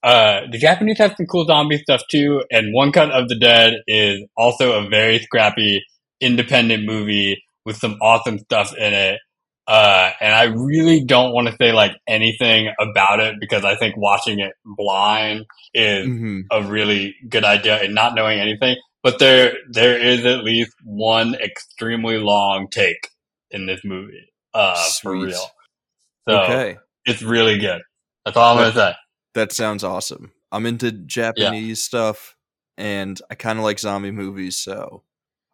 uh, 0.02 0.42
the 0.50 0.58
Japanese 0.58 0.98
have 0.98 1.14
some 1.16 1.26
cool 1.26 1.46
zombie 1.46 1.78
stuff 1.78 2.02
too, 2.10 2.42
and 2.50 2.74
One 2.74 2.92
Cut 2.92 3.12
of 3.12 3.28
the 3.28 3.38
Dead 3.38 3.74
is 3.86 4.24
also 4.36 4.72
a 4.72 4.88
very 4.88 5.20
scrappy 5.20 5.82
independent 6.20 6.84
movie 6.84 7.42
with 7.64 7.76
some 7.76 7.98
awesome 8.02 8.38
stuff 8.38 8.74
in 8.76 8.92
it. 8.92 9.20
Uh, 9.68 10.12
and 10.22 10.34
I 10.34 10.44
really 10.44 11.04
don't 11.04 11.34
want 11.34 11.48
to 11.48 11.56
say 11.60 11.72
like 11.72 11.92
anything 12.06 12.72
about 12.80 13.20
it 13.20 13.34
because 13.38 13.66
I 13.66 13.76
think 13.76 13.98
watching 13.98 14.40
it 14.40 14.54
blind 14.64 15.44
is 15.74 16.06
hmm 16.06 16.40
a 16.50 16.62
really 16.62 17.14
good 17.28 17.44
idea 17.44 17.76
and 17.82 17.94
not 17.94 18.14
knowing 18.14 18.40
anything. 18.40 18.76
But 19.02 19.18
there, 19.18 19.52
there 19.70 19.98
is 19.98 20.24
at 20.24 20.42
least 20.42 20.72
one 20.82 21.34
extremely 21.34 22.16
long 22.16 22.68
take 22.70 23.10
in 23.50 23.66
this 23.66 23.80
movie, 23.84 24.32
uh, 24.54 24.82
for 25.02 25.12
real. 25.12 25.46
So 26.26 26.40
okay, 26.40 26.78
it's 27.04 27.22
really 27.22 27.58
good. 27.58 27.82
That's 28.24 28.36
all 28.38 28.56
I'm 28.56 28.62
gonna 28.62 28.74
say. 28.74 28.94
that 29.34 29.52
sounds 29.52 29.84
awesome. 29.84 30.32
I'm 30.50 30.64
into 30.64 30.90
Japanese 30.92 31.84
stuff, 31.84 32.36
and 32.78 33.20
I 33.30 33.34
kind 33.34 33.58
of 33.58 33.64
like 33.64 33.78
zombie 33.78 34.10
movies, 34.12 34.56
so 34.56 35.02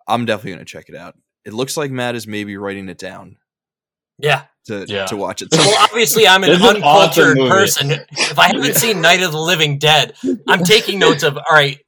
I'm 0.06 0.24
definitely 0.24 0.52
going 0.52 0.64
to 0.64 0.70
check 0.72 0.88
it 0.88 0.94
out. 0.94 1.16
It 1.44 1.52
looks 1.52 1.76
like 1.76 1.90
Matt 1.90 2.14
is 2.14 2.26
maybe 2.28 2.56
writing 2.56 2.88
it 2.88 2.98
down 2.98 3.38
Yeah. 4.18 4.42
to 4.66 4.84
Yeah. 4.88 5.06
to 5.06 5.16
watch 5.16 5.42
it. 5.42 5.48
Well, 5.52 5.76
obviously, 5.84 6.26
I'm 6.26 6.44
an 6.44 6.50
It's 6.52 6.60
an 6.60 6.82
awesome 6.82 7.24
uncultured 7.24 7.36
person. 7.50 7.90
If 8.12 8.38
I 8.38 8.48
haven't 8.48 8.76
seen 8.76 9.00
Night 9.00 9.22
of 9.22 9.32
the 9.32 9.40
Living 9.40 9.78
Dead, 9.78 10.14
I'm 10.48 10.64
taking 10.64 10.98
notes 10.98 11.22
of. 11.22 11.36
All 11.36 11.44
right, 11.52 11.78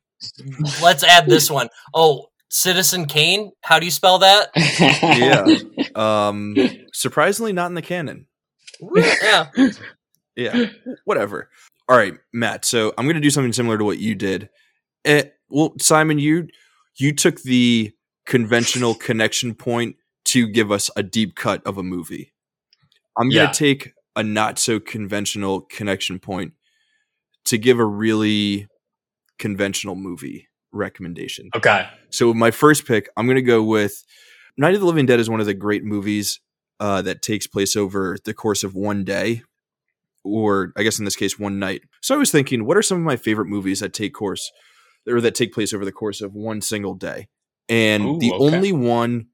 let's 0.82 1.02
add 1.02 1.26
this 1.26 1.50
one. 1.50 1.68
Oh, 1.94 2.26
Citizen 2.48 3.06
Kane. 3.06 3.52
How 3.62 3.78
do 3.78 3.84
you 3.86 3.90
spell 3.90 4.18
that? 4.18 4.50
yeah. 5.02 5.46
Um, 5.96 6.54
surprisingly, 6.92 7.54
not 7.54 7.68
in 7.68 7.74
the 7.74 7.80
canon. 7.80 8.26
Yeah. 8.94 9.46
Yeah, 10.36 10.66
whatever. 11.06 11.48
All 11.88 11.96
right, 11.96 12.12
Matt. 12.34 12.66
So 12.66 12.92
I'm 12.98 13.06
going 13.06 13.14
to 13.14 13.20
do 13.22 13.30
something 13.30 13.54
similar 13.54 13.78
to 13.78 13.84
what 13.84 13.98
you 13.98 14.14
did. 14.14 14.50
Eh, 15.06 15.22
well, 15.48 15.72
Simon, 15.80 16.18
you 16.18 16.48
you 16.98 17.14
took 17.14 17.40
the 17.40 17.92
conventional 18.26 18.94
connection 18.94 19.54
point 19.54 19.96
to 20.26 20.46
give 20.46 20.70
us 20.70 20.90
a 20.96 21.02
deep 21.02 21.34
cut 21.34 21.66
of 21.66 21.78
a 21.78 21.82
movie. 21.82 22.32
I'm 23.18 23.30
going 23.30 23.48
to 23.48 23.54
take 23.54 23.92
a 24.14 24.22
not 24.22 24.58
so 24.58 24.78
conventional 24.80 25.62
connection 25.62 26.18
point 26.18 26.52
to 27.46 27.58
give 27.58 27.78
a 27.78 27.84
really 27.84 28.66
conventional 29.38 29.94
movie 29.94 30.48
recommendation. 30.72 31.50
okay. 31.54 31.88
So 32.10 32.34
my 32.34 32.50
first 32.50 32.86
pick, 32.86 33.08
I'm 33.16 33.26
going 33.26 33.36
to 33.36 33.42
go 33.42 33.62
with 33.62 34.04
Night 34.58 34.74
of 34.74 34.80
the 34.80 34.86
Living 34.86 35.06
Dead 35.06 35.20
is 35.20 35.30
one 35.30 35.40
of 35.40 35.46
the 35.46 35.54
great 35.54 35.84
movies 35.84 36.40
uh, 36.80 37.02
that 37.02 37.22
takes 37.22 37.46
place 37.46 37.76
over 37.76 38.16
the 38.24 38.34
course 38.34 38.64
of 38.64 38.74
one 38.74 39.04
day, 39.04 39.42
or 40.24 40.72
I 40.76 40.82
guess 40.82 40.98
in 40.98 41.04
this 41.04 41.16
case, 41.16 41.38
one 41.38 41.58
night. 41.58 41.82
So 42.02 42.14
I 42.14 42.18
was 42.18 42.30
thinking, 42.30 42.64
what 42.64 42.76
are 42.76 42.82
some 42.82 42.98
of 42.98 43.04
my 43.04 43.16
favorite 43.16 43.46
movies 43.46 43.80
that 43.80 43.92
take 43.92 44.14
course 44.14 44.50
or 45.06 45.20
that 45.20 45.34
take 45.34 45.52
place 45.52 45.72
over 45.72 45.84
the 45.84 45.92
course 45.92 46.20
of 46.20 46.34
one 46.34 46.60
single 46.60 46.94
day? 46.94 47.28
And 47.68 48.04
Ooh, 48.04 48.18
the 48.18 48.32
okay. 48.32 48.44
only 48.44 48.72
one 48.72 49.26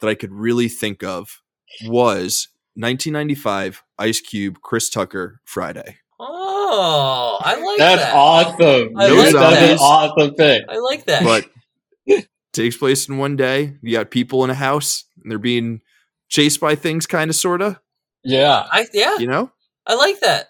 that 0.00 0.08
I 0.08 0.14
could 0.14 0.32
really 0.32 0.68
think 0.68 1.02
of 1.02 1.42
was 1.84 2.48
1995 2.74 3.82
Ice 3.98 4.20
Cube 4.20 4.58
Chris 4.62 4.88
Tucker 4.90 5.40
Friday. 5.44 5.98
Oh, 6.18 7.38
I 7.40 7.54
like 7.60 7.78
That's 7.78 8.02
that. 8.02 8.14
awesome. 8.14 8.96
I 8.96 9.06
dude. 9.08 9.18
like 9.18 9.32
That's 9.32 9.32
that. 9.32 9.70
an 9.72 9.78
awesome 9.78 10.34
pick. 10.34 10.64
I 10.68 10.78
like 10.78 11.04
that. 11.06 11.22
but 11.24 12.24
takes 12.52 12.76
place 12.76 13.08
in 13.08 13.18
one 13.18 13.36
day. 13.36 13.76
You 13.82 13.92
got 13.96 14.10
people 14.10 14.44
in 14.44 14.50
a 14.50 14.54
house 14.54 15.04
and 15.22 15.30
they're 15.30 15.38
being 15.38 15.80
chased 16.28 16.60
by 16.60 16.74
things, 16.74 17.06
kind 17.06 17.30
of, 17.30 17.36
sort 17.36 17.62
of. 17.62 17.78
Yeah. 18.24 18.66
I 18.70 18.86
yeah, 18.92 19.16
You 19.18 19.26
know, 19.26 19.52
I 19.86 19.94
like 19.94 20.20
that. 20.20 20.46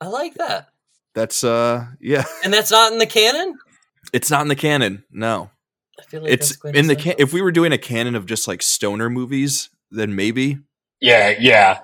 I 0.00 0.06
like 0.06 0.34
that. 0.34 0.68
that's 1.14 1.42
uh, 1.42 1.86
yeah. 2.00 2.24
And 2.44 2.52
that's 2.52 2.70
not 2.70 2.92
in 2.92 2.98
the 2.98 3.06
canon. 3.06 3.58
It's 4.12 4.30
not 4.30 4.42
in 4.42 4.48
the 4.48 4.54
canon. 4.56 5.04
No, 5.10 5.50
I 5.98 6.02
feel 6.02 6.22
like 6.22 6.32
it's 6.32 6.56
in 6.64 6.86
the 6.86 6.96
can. 6.96 7.14
If 7.18 7.32
we 7.32 7.42
were 7.42 7.52
doing 7.52 7.72
a 7.72 7.78
canon 7.78 8.14
of 8.14 8.26
just 8.26 8.46
like 8.48 8.62
stoner 8.62 9.10
movies, 9.10 9.68
then 9.90 10.14
maybe 10.14 10.58
Yeah. 11.00 11.34
Yeah. 11.38 11.80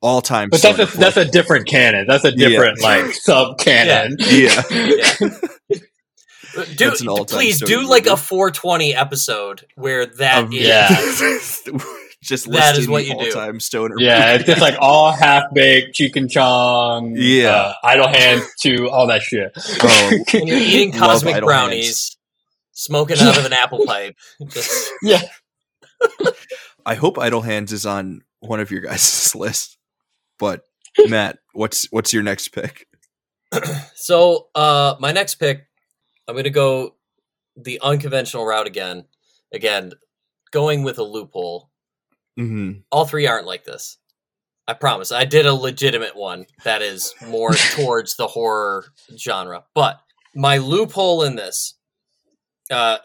all 0.00 0.20
time. 0.20 0.50
But 0.50 0.60
that's 0.62 0.78
a 0.78 0.86
that's 0.98 1.16
a 1.16 1.24
different 1.24 1.66
canon. 1.66 2.06
That's 2.06 2.24
a 2.24 2.32
Yeah. 2.32 2.48
different 2.48 2.80
like 2.82 3.06
sub 3.14 3.58
canon. 3.58 4.16
yeah. 4.20 4.62
do 5.68 5.80
That's 6.78 7.00
an 7.00 7.08
please 7.26 7.56
stoner 7.56 7.82
do 7.82 7.88
like 7.88 8.06
a 8.06 8.16
420 8.16 8.94
episode 8.94 9.66
where 9.74 10.06
that 10.06 10.44
Of- 10.44 10.54
is 10.54 10.60
Yeah. 10.66 10.88
just 12.22 12.50
That 12.50 12.78
is 12.78 12.88
what 12.88 13.04
you 13.04 13.12
do. 13.18 13.26
all-time 13.26 13.60
stoner. 13.60 13.96
Yeah, 13.98 14.32
it's 14.34 14.44
just 14.44 14.60
like 14.60 14.76
all 14.78 15.10
half 15.12 15.44
baked 15.52 15.94
Cheech 15.98 16.16
and 16.16 16.30
Chong, 16.30 17.14
Yeah. 17.16 17.48
uh, 17.50 17.72
idle 17.82 18.08
hands 18.08 18.46
to 18.62 18.88
all 18.88 19.08
that 19.08 19.20
shit. 19.22 19.52
Oh, 19.82 20.10
and 20.32 20.48
you're 20.48 20.56
eating 20.58 20.92
cosmic 20.92 21.34
Idle 21.36 21.48
brownies, 21.48 22.13
smoking 22.74 23.18
out 23.18 23.38
of 23.38 23.46
an 23.46 23.52
apple 23.52 23.84
pipe. 23.86 24.16
Just 24.48 24.92
yeah, 25.02 25.22
I 26.86 26.94
hope 26.94 27.18
Idle 27.18 27.42
Hands 27.42 27.72
is 27.72 27.86
on 27.86 28.22
one 28.40 28.60
of 28.60 28.70
your 28.70 28.82
guys' 28.82 29.34
list. 29.34 29.78
But 30.38 30.62
Matt, 31.08 31.38
what's 31.52 31.90
what's 31.90 32.12
your 32.12 32.22
next 32.22 32.48
pick? 32.48 32.86
so 33.94 34.48
uh 34.54 34.96
my 35.00 35.12
next 35.12 35.36
pick, 35.36 35.66
I'm 36.28 36.36
gonna 36.36 36.50
go 36.50 36.96
the 37.56 37.80
unconventional 37.82 38.44
route 38.44 38.66
again. 38.66 39.06
Again, 39.52 39.92
going 40.50 40.82
with 40.82 40.98
a 40.98 41.04
loophole. 41.04 41.70
hmm 42.36 42.72
All 42.90 43.06
three 43.06 43.26
aren't 43.26 43.46
like 43.46 43.64
this. 43.64 43.98
I 44.66 44.72
promise. 44.72 45.12
I 45.12 45.24
did 45.26 45.44
a 45.46 45.54
legitimate 45.54 46.16
one 46.16 46.46
that 46.64 46.80
is 46.82 47.14
more 47.28 47.52
towards 47.52 48.16
the 48.16 48.26
horror 48.26 48.86
genre. 49.16 49.64
But 49.74 50.00
my 50.34 50.56
loophole 50.56 51.22
in 51.22 51.36
this, 51.36 51.74
uh, 52.70 52.98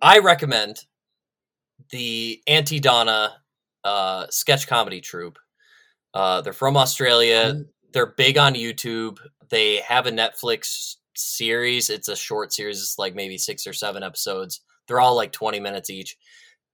I 0.00 0.18
recommend 0.18 0.84
the 1.90 2.40
Aunty 2.46 2.80
Donna 2.80 3.34
uh, 3.84 4.26
sketch 4.30 4.66
comedy 4.66 5.00
troupe. 5.00 5.38
Uh, 6.14 6.40
they're 6.40 6.52
from 6.52 6.76
Australia. 6.76 7.54
They're 7.92 8.14
big 8.16 8.38
on 8.38 8.54
YouTube. 8.54 9.18
They 9.50 9.76
have 9.76 10.06
a 10.06 10.10
Netflix 10.10 10.96
series. 11.16 11.90
It's 11.90 12.08
a 12.08 12.16
short 12.16 12.52
series. 12.52 12.80
It's 12.80 12.98
like 12.98 13.14
maybe 13.14 13.38
six 13.38 13.66
or 13.66 13.72
seven 13.72 14.02
episodes. 14.02 14.60
They're 14.86 15.00
all 15.00 15.16
like 15.16 15.32
20 15.32 15.60
minutes 15.60 15.90
each. 15.90 16.16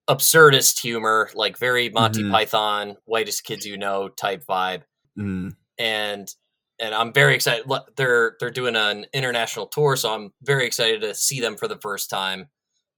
Absurdist 0.09 0.80
humor, 0.80 1.30
like 1.34 1.56
very 1.59 1.88
Monty 1.88 2.22
Mhm. 2.22 2.30
Python, 2.30 2.96
whitest 3.06 3.44
kids 3.44 3.64
you 3.64 3.78
know 3.78 4.09
type 4.09 4.44
vibe. 4.46 4.82
Mm. 5.18 5.56
And 5.78 6.28
and 6.78 6.94
I'm 6.94 7.12
very 7.12 7.34
excited. 7.34 7.70
They're 7.96 8.36
they're 8.40 8.51
doing 8.51 8.76
an 8.76 9.06
international 9.12 9.66
tour, 9.66 9.96
so 9.96 10.12
I'm 10.12 10.32
very 10.42 10.66
excited 10.66 11.01
to 11.02 11.14
see 11.14 11.40
them 11.40 11.56
for 11.56 11.68
the 11.68 11.78
first 11.78 12.10
time 12.10 12.48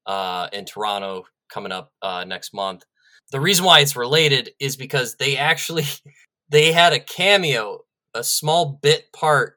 uh, 0.07 0.49
in 0.53 0.65
Toronto 0.65 1.25
coming 1.49 1.73
up 1.73 1.93
uh, 2.03 2.25
next 2.25 2.55
month. 2.55 2.85
The 3.33 3.41
reason 3.41 3.65
why 3.65 3.81
it's 3.81 3.97
related 3.97 4.51
is 4.61 4.77
because 4.77 5.17
they 5.17 5.37
actually 5.37 5.85
they 6.49 6.73
had 6.73 6.93
a 6.93 7.01
cameo, 7.01 7.81
a 8.15 8.25
small 8.25 8.79
bit 8.83 9.13
part 9.13 9.57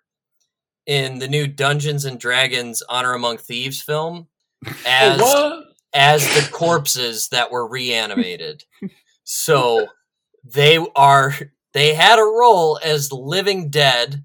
in 0.86 1.20
the 1.20 1.28
new 1.28 1.48
Dungeons 1.48 2.06
and 2.06 2.20
Dragons 2.20 2.82
Honor 2.90 3.14
Among 3.14 3.38
Thieves 3.38 3.82
film 3.82 4.28
as 4.86 5.20
what? 5.20 5.66
as 5.94 6.24
the 6.36 6.50
corpses 6.52 7.30
that 7.30 7.52
were 7.52 7.68
reanimated. 7.68 8.64
So 9.24 9.88
they 10.44 10.84
are 10.96 11.34
they 11.74 11.94
had 11.94 12.20
a 12.20 12.24
role 12.24 12.80
as 12.84 13.12
living 13.12 13.70
dead 13.70 14.24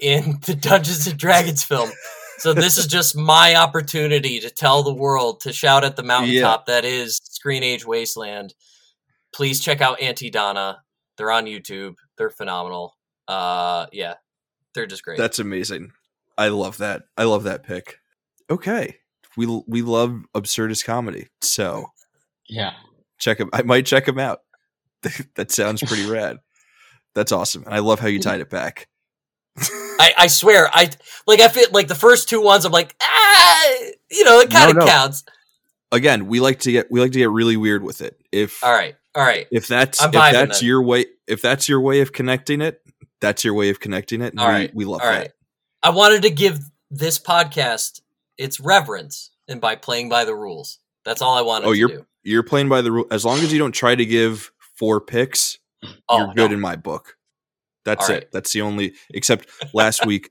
in 0.00 0.38
the 0.46 0.54
Dungeons 0.54 1.06
and 1.06 1.18
Dragons 1.18 1.62
film. 1.64 1.90
So 2.38 2.54
this 2.54 2.78
is 2.78 2.86
just 2.86 3.16
my 3.16 3.56
opportunity 3.56 4.38
to 4.40 4.50
tell 4.50 4.84
the 4.84 4.94
world 4.94 5.40
to 5.40 5.52
shout 5.52 5.82
at 5.84 5.96
the 5.96 6.04
mountaintop 6.04 6.66
that 6.66 6.84
is 6.84 7.18
ScreenAge 7.20 7.84
Wasteland. 7.84 8.54
Please 9.32 9.58
check 9.60 9.80
out 9.80 10.00
Aunty 10.00 10.30
Donna. 10.30 10.80
They're 11.16 11.32
on 11.32 11.46
YouTube. 11.46 11.96
They're 12.16 12.30
phenomenal. 12.30 12.94
Uh 13.26 13.86
yeah. 13.92 14.14
They're 14.74 14.86
just 14.86 15.02
great. 15.02 15.18
That's 15.18 15.40
amazing. 15.40 15.90
I 16.36 16.48
love 16.48 16.78
that. 16.78 17.02
I 17.16 17.24
love 17.24 17.42
that 17.44 17.64
pick. 17.64 17.98
Okay. 18.48 18.96
We 19.36 19.46
we 19.66 19.82
love 19.82 20.22
absurdist 20.32 20.84
comedy. 20.84 21.26
So 21.42 21.86
Yeah. 22.48 22.74
check 23.18 23.38
him. 23.40 23.50
I 23.52 23.62
might 23.62 23.84
check 23.86 24.06
him 24.06 24.20
out. 24.20 24.42
that 25.34 25.50
sounds 25.50 25.82
pretty 25.82 26.06
rad. 26.10 26.38
That's 27.18 27.32
awesome. 27.32 27.64
And 27.64 27.74
I 27.74 27.80
love 27.80 27.98
how 27.98 28.06
you 28.06 28.20
tied 28.20 28.38
it 28.40 28.48
back. 28.48 28.86
I, 30.00 30.12
I 30.16 30.26
swear, 30.28 30.70
I 30.72 30.90
like 31.26 31.40
I 31.40 31.48
feel 31.48 31.66
like 31.72 31.88
the 31.88 31.96
first 31.96 32.28
two 32.28 32.40
ones 32.40 32.64
I'm 32.64 32.70
like, 32.70 32.94
ah 33.02 33.64
you 34.08 34.22
know, 34.24 34.38
it 34.38 34.50
kind 34.50 34.70
of 34.70 34.76
No, 34.76 34.84
no. 34.84 34.90
counts. 34.90 35.24
Again, 35.90 36.28
we 36.28 36.38
like 36.38 36.60
to 36.60 36.70
get 36.70 36.90
we 36.92 37.00
like 37.00 37.10
to 37.12 37.18
get 37.18 37.30
really 37.30 37.56
weird 37.56 37.82
with 37.82 38.00
it. 38.00 38.20
If 38.30 38.62
All 38.62 38.70
right. 38.72 38.94
All 39.16 39.24
right. 39.24 39.48
if 39.50 39.66
that's 39.66 40.00
I'm 40.00 40.08
if 40.10 40.12
that's 40.12 40.60
then. 40.60 40.66
your 40.68 40.82
way 40.82 41.06
if 41.26 41.42
that's 41.42 41.68
your 41.68 41.80
way 41.80 42.02
of 42.02 42.12
connecting 42.12 42.60
it, 42.60 42.80
that's 43.20 43.42
your 43.42 43.54
way 43.54 43.70
of 43.70 43.80
connecting 43.80 44.22
it. 44.22 44.32
and 44.32 44.38
All 44.40 44.46
we, 44.48 44.52
right. 44.54 44.74
we 44.74 44.84
love 44.84 45.00
All 45.00 45.10
that. 45.10 45.18
right. 45.18 45.30
I 45.82 45.90
wanted 45.90 46.22
to 46.22 46.30
give 46.30 46.60
this 46.90 47.18
podcast 47.18 48.00
its 48.36 48.60
reverence 48.60 49.30
and 49.48 49.60
by 49.60 49.74
playing 49.74 50.08
by 50.08 50.24
the 50.24 50.36
rules. 50.36 50.78
That's 51.04 51.20
all 51.20 51.36
I 51.36 51.42
wanted 51.42 51.66
Oh, 51.66 51.72
to 51.72 51.78
you're- 51.78 51.92
do. 51.96 52.06
You're 52.22 52.42
playing 52.44 52.68
by 52.68 52.82
the 52.82 52.92
rule 52.92 53.06
as 53.10 53.24
long 53.24 53.38
as 53.40 53.52
you 53.52 53.58
don't 53.58 53.72
try 53.72 53.94
to 53.94 54.04
give 54.04 54.52
four 54.76 55.00
picks, 55.00 55.58
Oh, 56.08 56.18
you're 56.18 56.34
good 56.34 56.50
no. 56.50 56.54
in 56.54 56.60
my 56.60 56.76
book. 56.76 57.16
That's 57.84 58.08
All 58.08 58.16
it. 58.16 58.18
right. 58.18 58.32
That's 58.32 58.52
the 58.52 58.62
only 58.62 58.94
except 59.14 59.48
last 59.72 60.04
week 60.06 60.30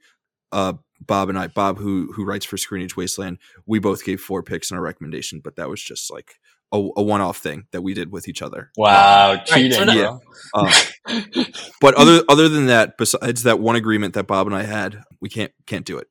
uh 0.51 0.73
Bob 0.99 1.29
and 1.29 1.37
I, 1.37 1.47
Bob 1.47 1.77
who 1.77 2.11
who 2.13 2.25
writes 2.25 2.45
for 2.45 2.57
Screenage 2.57 2.95
Wasteland, 2.97 3.37
we 3.65 3.79
both 3.79 4.03
gave 4.03 4.19
four 4.19 4.41
picks 4.43 4.71
in 4.71 4.77
our 4.77 4.83
recommendation, 4.83 5.41
but 5.43 5.55
that 5.55 5.69
was 5.69 5.81
just 5.81 6.11
like 6.11 6.35
a, 6.73 6.77
a 6.77 7.03
one-off 7.03 7.37
thing 7.37 7.67
that 7.71 7.81
we 7.81 7.93
did 7.93 8.11
with 8.11 8.27
each 8.27 8.41
other. 8.41 8.71
Wow, 8.75 9.37
cheating, 9.45 9.73
so 9.73 9.83
now- 9.85 10.19
bro. 10.53 10.63
Um, 10.63 11.45
but 11.81 11.93
other 11.95 12.23
other 12.27 12.49
than 12.49 12.65
that, 12.67 12.97
besides 12.97 13.43
that 13.43 13.59
one 13.59 13.75
agreement 13.75 14.15
that 14.15 14.27
Bob 14.27 14.47
and 14.47 14.55
I 14.55 14.63
had, 14.63 15.03
we 15.21 15.29
can't 15.29 15.51
can't 15.65 15.85
do 15.85 15.97
it. 15.97 16.07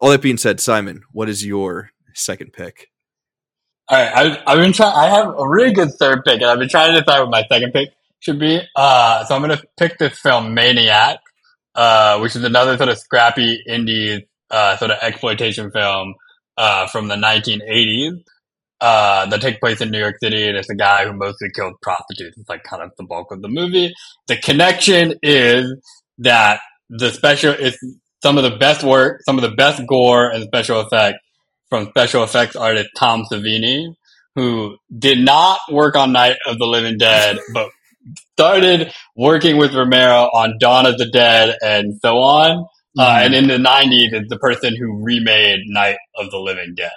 All 0.00 0.10
that 0.10 0.20
being 0.22 0.36
said, 0.38 0.60
Simon, 0.60 1.02
what 1.12 1.28
is 1.28 1.46
your 1.46 1.90
second 2.14 2.52
pick? 2.52 2.90
All 3.88 3.96
right, 3.98 4.12
I, 4.14 4.42
I've 4.52 4.58
been 4.58 4.72
trying. 4.72 4.94
I 4.94 5.06
have 5.08 5.28
a 5.28 5.48
really 5.48 5.72
good 5.72 5.92
third 5.94 6.24
pick, 6.24 6.40
and 6.40 6.50
I've 6.50 6.58
been 6.58 6.68
trying 6.68 6.92
to 6.92 7.00
decide 7.00 7.20
what 7.20 7.30
my 7.30 7.44
second 7.48 7.72
pick 7.72 7.90
should 8.20 8.38
be. 8.38 8.60
Uh, 8.74 9.24
so 9.24 9.34
I'm 9.34 9.42
going 9.42 9.56
to 9.56 9.64
pick 9.78 9.98
this 9.98 10.18
film, 10.18 10.54
Maniac, 10.54 11.18
uh, 11.74 12.18
which 12.18 12.36
is 12.36 12.44
another 12.44 12.76
sort 12.76 12.88
of 12.88 12.98
scrappy 12.98 13.62
indie 13.68 14.22
uh, 14.50 14.76
sort 14.76 14.90
of 14.90 14.98
exploitation 15.02 15.70
film 15.70 16.14
uh, 16.56 16.86
from 16.88 17.08
the 17.08 17.16
1980s 17.16 18.22
uh, 18.80 19.26
that 19.26 19.40
takes 19.40 19.58
place 19.58 19.80
in 19.80 19.90
New 19.90 19.98
York 19.98 20.16
City, 20.22 20.46
and 20.46 20.56
it's 20.56 20.70
a 20.70 20.74
guy 20.74 21.04
who 21.04 21.12
mostly 21.12 21.48
kills 21.54 21.74
prostitutes. 21.82 22.36
It's 22.36 22.48
like 22.48 22.62
kind 22.64 22.82
of 22.82 22.90
the 22.98 23.04
bulk 23.04 23.32
of 23.32 23.42
the 23.42 23.48
movie. 23.48 23.94
The 24.26 24.36
connection 24.36 25.14
is 25.22 25.74
that 26.18 26.60
the 26.90 27.10
special 27.10 27.52
is 27.52 27.78
some 28.22 28.36
of 28.38 28.44
the 28.44 28.56
best 28.56 28.84
work, 28.84 29.22
some 29.24 29.38
of 29.38 29.42
the 29.42 29.56
best 29.56 29.82
gore 29.86 30.30
and 30.30 30.44
special 30.44 30.80
effects 30.80 31.18
from 31.70 31.86
special 31.88 32.22
effects 32.24 32.56
artist 32.56 32.90
Tom 32.96 33.24
Savini, 33.30 33.94
who 34.34 34.76
did 34.96 35.18
not 35.18 35.60
work 35.70 35.96
on 35.96 36.12
Night 36.12 36.36
of 36.46 36.58
the 36.58 36.66
Living 36.66 36.98
Dead, 36.98 37.38
but 37.52 37.70
started 38.32 38.92
working 39.16 39.56
with 39.56 39.74
Romero 39.74 40.24
on 40.34 40.56
Dawn 40.58 40.86
of 40.86 40.98
the 40.98 41.08
Dead 41.10 41.56
and 41.62 41.98
so 42.00 42.18
on. 42.18 42.66
Uh, 42.96 43.18
and 43.22 43.34
in 43.34 43.48
the 43.48 43.56
90s, 43.56 44.12
is 44.12 44.28
the 44.28 44.38
person 44.38 44.76
who 44.76 45.02
remade 45.02 45.60
Night 45.66 45.96
of 46.16 46.30
the 46.30 46.38
Living 46.38 46.74
Dead. 46.76 46.92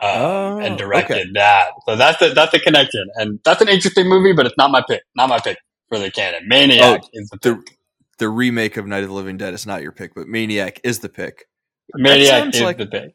Um, 0.00 0.10
Oh, 0.10 0.58
and 0.58 0.78
directed 0.78 1.30
that. 1.34 1.70
So 1.86 1.96
that's 1.96 2.22
a, 2.22 2.30
that's 2.30 2.54
a 2.54 2.60
connection. 2.60 3.04
And 3.16 3.40
that's 3.44 3.60
an 3.60 3.68
interesting 3.68 4.08
movie, 4.08 4.32
but 4.32 4.46
it's 4.46 4.56
not 4.56 4.70
my 4.70 4.82
pick. 4.88 5.02
Not 5.16 5.28
my 5.28 5.40
pick 5.40 5.58
for 5.88 5.98
the 5.98 6.10
canon. 6.12 6.46
Maniac 6.46 7.02
is 7.12 7.28
the 7.30 7.38
pick. 7.38 7.42
the 7.42 7.72
the 8.18 8.28
remake 8.28 8.76
of 8.76 8.86
Night 8.86 9.02
of 9.02 9.08
the 9.08 9.14
Living 9.14 9.36
Dead 9.38 9.54
is 9.54 9.66
not 9.66 9.82
your 9.82 9.92
pick, 9.92 10.14
but 10.14 10.28
Maniac 10.28 10.80
is 10.84 11.00
the 11.00 11.08
pick. 11.08 11.46
Maniac 11.94 12.54
is 12.54 12.60
like- 12.60 12.78
the 12.78 12.86
pick. 12.86 13.14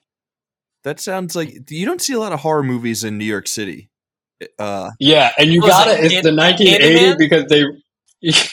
That 0.84 1.00
sounds 1.00 1.34
like 1.38 1.70
you 1.72 1.86
don't 1.86 2.02
see 2.02 2.12
a 2.14 2.20
lot 2.20 2.34
of 2.34 2.42
horror 2.42 2.64
movies 2.64 3.06
in 3.06 3.18
New 3.18 3.24
York 3.24 3.48
City. 3.48 3.90
Uh, 4.60 4.90
Yeah, 5.00 5.32
and 5.38 5.52
you 5.52 5.62
got 5.62 5.88
it 5.88 6.00
it. 6.00 6.06
It's 6.06 6.14
Can- 6.16 6.24
the 6.24 6.36
1980 6.36 7.00
Candyman? 7.00 7.18
because 7.18 7.46
they 7.50 7.64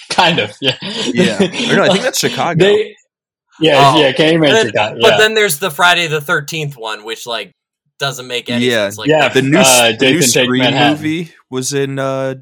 kind 0.15 0.39
of 0.41 0.53
yeah 0.61 0.77
yeah, 0.83 1.37
Or 1.73 1.77
no, 1.77 1.83
I 1.85 1.89
think 1.91 2.03
that's 2.05 2.19
Chicago. 2.27 2.59
They, 2.65 2.97
yeah, 3.61 3.93
Oh. 3.95 4.01
yeah, 4.01 4.13
Candyman 4.13 4.41
But 4.49 4.53
then, 4.53 4.67
Chicago. 4.67 4.99
but 5.01 5.17
then 5.19 5.35
there's 5.35 5.59
the 5.59 5.71
Friday 5.71 6.07
the 6.07 6.21
13th 6.21 6.77
one, 6.77 7.05
which 7.05 7.27
like 7.27 7.53
doesn't 7.99 8.27
make 8.27 8.49
any 8.51 8.67
Yeah. 8.67 8.87
sense. 8.87 8.99
Like, 8.99 9.09
Yeah, 9.09 9.29
the 9.29 9.43
new, 9.43 9.59
Uh, 9.59 9.93
the 9.99 10.11
new 10.13 10.21
Jason 10.21 10.45
Scream 10.45 10.63
Manhattan. 10.65 10.93
movie 10.97 11.33
was 11.51 11.73
in 11.75 11.99
uh, 11.99 12.35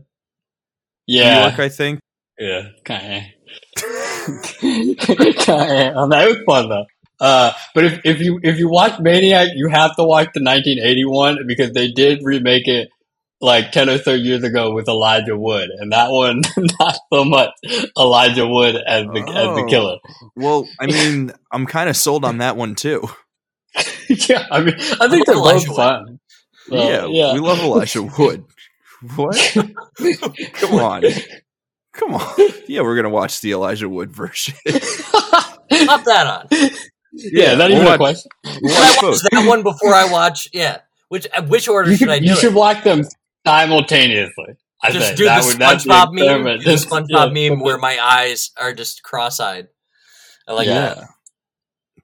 yeah. 1.06 1.22
New 1.24 1.28
yeah, 1.30 1.48
York, 1.48 1.58
I 1.58 1.68
think. 1.68 2.00
yeah, 2.38 2.62
kind 2.84 3.14
of. 3.16 3.22
that 4.62 6.26
was 6.28 6.36
fun 6.46 6.68
though. 6.68 6.86
Uh, 7.20 7.52
but 7.74 7.84
if, 7.84 8.00
if 8.04 8.20
you 8.20 8.38
if 8.42 8.58
you 8.58 8.68
watch 8.68 8.98
Maniac, 9.00 9.48
you 9.54 9.68
have 9.68 9.96
to 9.96 10.04
watch 10.04 10.28
the 10.34 10.42
1981 10.42 11.46
because 11.46 11.72
they 11.72 11.90
did 11.90 12.20
remake 12.22 12.68
it 12.68 12.88
like 13.40 13.70
10 13.72 13.88
or 13.88 13.98
30 13.98 14.22
years 14.22 14.42
ago 14.44 14.72
with 14.72 14.88
Elijah 14.88 15.36
Wood, 15.36 15.68
and 15.78 15.92
that 15.92 16.10
one 16.10 16.42
not 16.80 16.96
so 17.12 17.24
much 17.24 17.50
Elijah 17.96 18.46
Wood 18.46 18.76
as 18.76 19.04
the 19.06 19.20
as 19.20 19.56
the 19.56 19.62
Oh. 19.64 19.66
killer. 19.68 19.96
Well, 20.36 20.68
I 20.80 20.86
mean, 20.86 21.32
I'm 21.52 21.66
kind 21.66 21.88
of 21.88 21.96
sold 21.96 22.24
on 22.24 22.38
that 22.38 22.56
one 22.56 22.74
too. 22.74 23.08
yeah, 24.08 24.46
I 24.50 24.60
mean, 24.60 24.74
I 25.00 25.08
think 25.08 25.28
I 25.28 25.32
they're 25.32 25.36
love 25.36 25.54
both 25.66 25.68
Wood. 25.68 25.76
fun. 25.76 26.20
So, 26.68 26.74
yeah, 26.76 27.06
yeah. 27.06 27.32
we 27.34 27.40
love 27.40 27.60
Elijah 27.60 28.02
Wood. 28.02 28.44
What? 29.16 29.36
Come 30.54 30.74
on, 30.74 31.02
come 31.92 32.14
on. 32.14 32.34
Yeah, 32.66 32.80
we're 32.82 32.96
gonna 32.96 33.08
watch 33.10 33.40
the 33.40 33.52
Elijah 33.52 33.88
Wood 33.88 34.10
version. 34.12 34.54
pop 34.66 36.04
that 36.04 36.26
on. 36.26 36.48
yeah, 37.12 37.54
not 37.54 37.70
we'll 37.70 37.76
even 37.82 37.86
a 37.86 37.90
watch- 37.90 37.98
question. 37.98 38.30
we'll 38.60 38.76
I 38.76 38.80
watch 38.96 39.02
watch 39.02 39.20
that 39.30 39.46
one 39.48 39.62
before 39.62 39.94
I 39.94 40.10
watch? 40.10 40.48
Yeah. 40.52 40.78
Which 41.08 41.26
which 41.46 41.68
order 41.68 41.90
should 41.90 42.00
should, 42.00 42.08
I 42.10 42.18
do 42.18 42.26
you 42.26 42.32
it? 42.32 42.38
should 42.38 42.54
watch 42.54 42.84
them 42.84 43.02
simultaneously. 43.46 44.54
I 44.82 44.90
just 44.92 45.06
think. 45.06 45.18
do 45.18 45.24
That 45.24 45.40
the 45.42 45.46
would- 45.48 45.58
that's 45.58 45.84
the 45.84 45.90
SpongeBob 45.90 46.12
meme. 46.12 46.22
experiment. 46.24 46.64
Do 46.64 46.70
the 46.70 46.76
SpongeBob 46.76 47.34
yeah. 47.36 47.48
meme 47.50 47.60
where 47.60 47.78
my 47.78 47.98
eyes 48.00 48.50
are 48.56 48.72
just 48.72 49.02
cross-eyed. 49.02 49.68
I 50.46 50.52
like 50.52 50.66
Yeah. 50.66 50.94
that. 50.94 51.08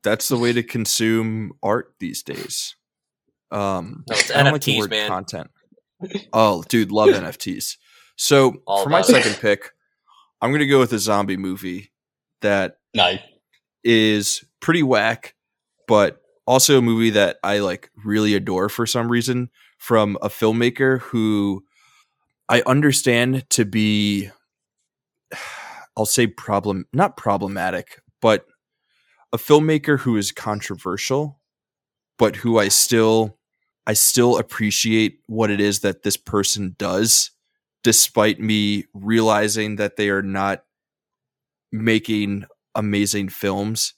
That's 0.03 0.29
the 0.29 0.37
way 0.37 0.53
to 0.53 0.63
consume 0.63 1.53
art 1.63 1.95
these 2.01 2.23
days. 2.23 2.75
Um, 3.51 4.05
No, 4.09 4.17
it's 4.17 4.31
I 4.31 4.43
don't 4.43 4.53
like 4.53 4.63
the 4.63 4.73
NFTs, 4.73 4.81
word 4.81 4.91
man. 4.91 5.09
content. 5.09 5.51
Oh, 6.33 6.63
dude, 6.69 6.91
love 6.91 7.09
NFTs. 7.15 7.77
So 8.17 8.57
All 8.67 8.83
for 8.85 8.91
my 8.91 9.01
it. 9.01 9.07
second 9.07 9.37
pick, 9.41 9.71
I'm 10.43 10.53
gonna 10.53 10.67
go 10.67 10.79
with 10.81 10.93
a 10.93 10.99
zombie 10.99 11.37
movie 11.37 11.93
that 12.43 12.79
Nice. 12.93 13.21
is 13.83 14.45
pretty 14.61 14.83
whack, 14.83 15.35
but 15.89 16.21
also 16.47 16.79
a 16.79 16.83
movie 16.83 17.11
that 17.11 17.39
I 17.43 17.61
like 17.61 17.91
really 18.05 18.35
adore 18.35 18.69
for 18.69 18.87
some 18.87 19.09
reason 19.11 19.51
from 19.85 20.17
a 20.23 20.31
filmmaker 20.31 20.99
who 21.01 21.63
I 22.49 22.63
understand 22.65 23.45
to 23.51 23.67
be 23.67 24.31
I'll 25.97 26.07
say 26.07 26.27
problem 26.27 26.87
not 26.95 27.19
problematic, 27.19 28.01
but 28.23 28.47
a 29.33 29.37
filmmaker 29.37 30.01
who 30.01 30.17
is 30.17 30.33
controversial, 30.33 31.39
but 32.19 32.37
who 32.37 32.59
I 32.59 32.69
still 32.69 33.39
I 33.87 33.93
still 33.93 34.39
appreciate 34.39 35.19
what 35.27 35.51
it 35.51 35.61
is 35.61 35.81
that 35.81 36.03
this 36.03 36.17
person 36.17 36.75
does 36.79 37.31
despite 37.83 38.41
me 38.41 38.87
realizing 38.95 39.77
that 39.77 39.97
they 39.97 40.09
are 40.09 40.23
not 40.23 40.65
making 41.71 42.47
amazing 42.75 43.29
films. 43.29 43.93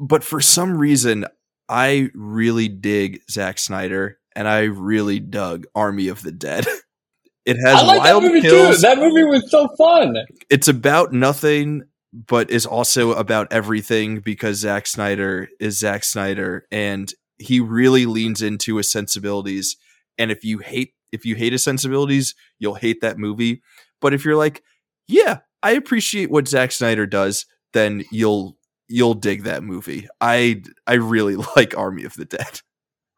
But 0.00 0.24
for 0.24 0.40
some 0.40 0.78
reason, 0.78 1.26
I 1.68 2.08
really 2.14 2.68
dig 2.68 3.20
Zack 3.30 3.58
Snyder 3.58 4.18
and 4.34 4.48
I 4.48 4.62
really 4.64 5.20
dug 5.20 5.66
Army 5.74 6.08
of 6.08 6.22
the 6.22 6.32
Dead. 6.32 6.66
It 7.46 7.56
has 7.58 7.82
I 7.82 7.84
like 7.84 8.02
that 8.04 8.12
wild 8.12 8.22
movie 8.22 8.40
kills. 8.40 8.76
too. 8.76 8.80
That 8.80 8.96
movie 8.96 9.24
was 9.24 9.50
so 9.50 9.68
fun. 9.76 10.16
it's 10.48 10.66
about 10.66 11.12
nothing, 11.12 11.82
but 12.14 12.50
is 12.50 12.64
also 12.64 13.12
about 13.12 13.52
everything 13.52 14.20
because 14.20 14.56
Zack 14.60 14.86
Snyder 14.86 15.48
is 15.60 15.78
Zack 15.78 16.04
Snyder 16.04 16.66
and 16.72 17.12
he 17.36 17.60
really 17.60 18.06
leans 18.06 18.40
into 18.40 18.76
his 18.76 18.90
sensibilities. 18.90 19.76
And 20.16 20.30
if 20.30 20.42
you 20.42 20.58
hate 20.58 20.94
if 21.12 21.26
you 21.26 21.34
hate 21.34 21.52
his 21.52 21.62
sensibilities, 21.62 22.34
you'll 22.58 22.76
hate 22.76 23.02
that 23.02 23.18
movie. 23.18 23.62
But 24.00 24.14
if 24.14 24.24
you're 24.24 24.36
like, 24.36 24.62
yeah, 25.06 25.40
I 25.62 25.72
appreciate 25.72 26.30
what 26.30 26.48
Zack 26.48 26.72
Snyder 26.72 27.06
does, 27.06 27.44
then 27.74 28.04
you'll 28.10 28.56
you'll 28.88 29.12
dig 29.14 29.44
that 29.44 29.62
movie. 29.62 30.08
I 30.20 30.62
I 30.86 30.94
really 30.94 31.36
like 31.56 31.76
Army 31.76 32.04
of 32.04 32.14
the 32.14 32.24
Dead. 32.24 32.62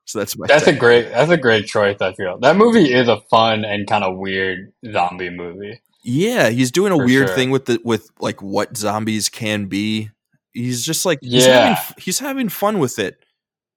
So 0.06 0.20
that's 0.20 0.38
my 0.38 0.46
That's 0.46 0.66
a 0.66 0.72
great. 0.72 1.10
That's 1.10 1.30
a 1.30 1.36
great 1.36 1.66
choice. 1.66 2.00
I 2.00 2.12
feel 2.14 2.38
that 2.38 2.56
movie 2.56 2.92
is 2.92 3.08
a 3.08 3.20
fun 3.28 3.64
and 3.64 3.86
kind 3.88 4.04
of 4.04 4.16
weird 4.16 4.72
zombie 4.92 5.30
movie. 5.30 5.80
Yeah, 6.04 6.48
he's 6.50 6.70
doing 6.70 6.92
a 6.92 6.96
weird 6.96 7.26
sure. 7.28 7.36
thing 7.36 7.50
with 7.50 7.64
the 7.66 7.80
with 7.84 8.08
like 8.20 8.40
what 8.40 8.76
zombies 8.76 9.28
can 9.28 9.66
be. 9.66 10.10
He's 10.52 10.84
just 10.84 11.04
like 11.04 11.18
he's 11.22 11.44
Yeah. 11.46 11.74
having, 11.74 11.94
he's 11.98 12.18
having 12.20 12.48
fun 12.48 12.78
with 12.78 12.98
it. 13.00 13.18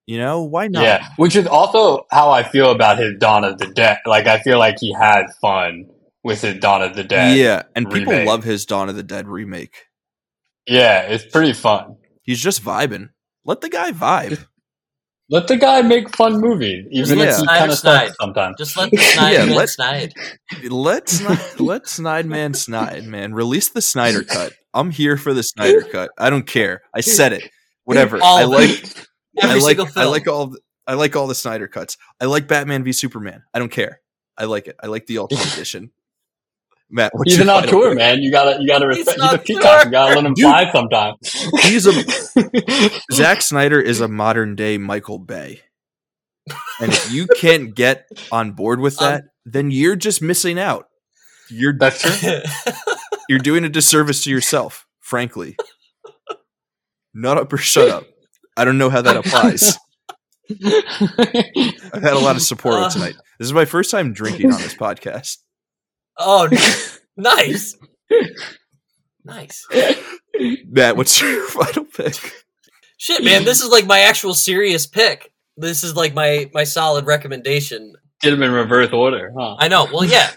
You 0.05 0.17
know, 0.19 0.43
why 0.43 0.67
not? 0.67 0.83
Yeah, 0.83 1.07
which 1.17 1.35
is 1.35 1.45
also 1.47 2.05
how 2.11 2.29
I 2.31 2.43
feel 2.43 2.71
about 2.71 2.97
his 2.99 3.13
Dawn 3.19 3.43
of 3.43 3.57
the 3.57 3.67
Dead. 3.67 3.97
Like 4.05 4.27
I 4.27 4.39
feel 4.39 4.59
like 4.59 4.77
he 4.79 4.93
had 4.93 5.25
fun 5.41 5.85
with 6.23 6.41
his 6.41 6.59
Dawn 6.59 6.83
of 6.83 6.95
the 6.95 7.03
Dead. 7.03 7.37
Yeah, 7.37 7.63
and 7.75 7.89
people 7.89 8.23
love 8.25 8.43
his 8.43 8.65
Dawn 8.67 8.89
of 8.89 8.95
the 8.95 9.03
Dead 9.03 9.27
remake. 9.27 9.85
yeah, 10.67 11.01
it's 11.01 11.25
pretty 11.25 11.53
fun. 11.53 11.97
He's 12.21 12.39
just 12.39 12.63
vibing. 12.63 13.09
Let 13.45 13.61
the 13.61 13.69
guy 13.69 13.91
vibe. 13.91 14.45
Let 15.31 15.47
the 15.47 15.57
guy 15.57 15.81
make 15.83 16.15
fun 16.15 16.41
movies, 16.41 16.87
even 16.91 17.19
Yeah. 17.19 17.25
if 17.25 17.37
he 17.37 17.45
kind 17.45 17.71
of 17.71 17.77
snide. 17.77 18.11
sometimes. 18.19 18.55
Just 18.57 18.75
let 18.75 18.89
the 18.89 18.97
snide 19.13 19.31
Yeah, 19.33 19.45
man 19.45 19.55
let- 19.55 19.69
snide. 19.69 20.13
let 20.69 21.07
Snide, 21.09 21.59
let 21.59 21.87
Snide 21.87 22.25
man 22.25 22.53
snide 22.55 23.05
man 23.05 23.33
release 23.33 23.69
the 23.69 23.81
Snyder 23.81 24.23
cut. 24.23 24.53
I'm 24.73 24.89
here 24.91 25.17
for 25.17 25.33
the 25.33 25.43
Snyder 25.43 25.81
cut. 25.81 26.09
I 26.17 26.29
don't 26.29 26.47
care. 26.47 26.81
I 26.95 27.01
said 27.01 27.33
it. 27.33 27.49
Whatever. 27.83 28.19
All 28.21 28.37
I 28.37 28.43
of 28.43 28.49
like 28.49 28.69
it. 28.83 29.07
I 29.41 29.53
like 29.59 29.77
single 29.77 29.87
I 29.95 30.05
like 30.05 30.27
all 30.27 30.47
the, 30.47 30.59
I 30.87 30.93
like 30.95 31.15
all 31.15 31.27
the 31.27 31.35
Snyder 31.35 31.67
cuts. 31.67 31.97
I 32.19 32.25
like 32.25 32.47
Batman 32.47 32.83
v 32.83 32.91
Superman. 32.91 33.43
I 33.53 33.59
don't 33.59 33.71
care. 33.71 34.01
I 34.37 34.45
like 34.45 34.67
it. 34.67 34.75
I 34.81 34.87
like 34.87 35.05
the 35.05 35.19
Ultimate 35.19 35.45
Edition. 35.53 35.91
Matt, 36.91 37.11
what's 37.13 37.31
He's 37.31 37.39
an 37.39 37.47
final 37.47 37.69
auteur, 37.69 37.89
pick? 37.89 37.97
man. 37.99 38.21
You 38.21 38.31
gotta, 38.31 38.59
you 38.61 38.67
gotta 38.67 38.87
He's 38.87 39.05
respect. 39.05 39.19
an 39.19 39.23
He's, 39.23 39.31
a 39.31 39.35
auteur. 39.35 39.43
peacock. 39.45 39.85
You 39.85 39.91
gotta 39.91 40.15
let 40.15 40.25
him 40.25 40.33
Dude. 40.33 40.43
fly 40.43 40.71
sometimes. 40.71 41.17
He's 41.63 41.85
a 41.85 42.99
Zack 43.13 43.41
Snyder 43.41 43.79
is 43.79 44.01
a 44.01 44.07
modern 44.07 44.55
day 44.55 44.77
Michael 44.77 45.19
Bay. 45.19 45.61
And 46.81 46.91
if 46.91 47.11
you 47.11 47.27
can't 47.27 47.75
get 47.75 48.07
on 48.31 48.53
board 48.53 48.79
with 48.79 48.97
that, 48.99 49.25
then 49.45 49.69
you're 49.69 49.95
just 49.95 50.21
missing 50.21 50.57
out. 50.59 50.87
You're 51.51 51.77
That's 51.77 52.01
true. 52.01 52.39
you're 53.29 53.39
doing 53.39 53.63
a 53.65 53.69
disservice 53.69 54.23
to 54.23 54.31
yourself, 54.31 54.87
frankly. 54.99 55.57
Nut 57.13 57.37
up 57.37 57.53
or 57.53 57.57
shut 57.57 57.89
up. 57.89 58.05
I 58.57 58.65
don't 58.65 58.77
know 58.79 58.89
how 58.89 59.01
that 59.03 59.15
applies. 59.17 59.77
I've 61.93 62.01
had 62.03 62.13
a 62.13 62.19
lot 62.19 62.35
of 62.35 62.41
support 62.41 62.75
Uh. 62.75 62.89
tonight. 62.89 63.15
This 63.37 63.45
is 63.47 63.53
my 63.53 63.65
first 63.65 63.91
time 63.91 64.11
drinking 64.13 64.51
on 64.51 64.59
this 64.61 64.73
podcast. 64.75 65.37
Oh, 66.19 66.49
nice. 67.17 67.75
Nice. 69.23 69.65
Matt, 70.67 70.97
what's 70.97 71.19
your 71.19 71.47
final 71.49 71.85
pick? 71.85 72.15
Shit, 72.97 73.23
man, 73.23 73.45
this 73.45 73.61
is 73.61 73.69
like 73.69 73.85
my 73.85 73.99
actual 73.99 74.33
serious 74.33 74.85
pick. 74.85 75.31
This 75.57 75.83
is 75.83 75.95
like 75.95 76.13
my 76.13 76.49
my 76.53 76.63
solid 76.63 77.05
recommendation. 77.05 77.93
Get 78.21 78.33
him 78.33 78.43
in 78.43 78.51
reverse 78.51 78.91
order, 78.91 79.33
huh? 79.37 79.55
I 79.59 79.67
know. 79.67 79.87
Well, 79.91 80.05
yeah. 80.05 80.31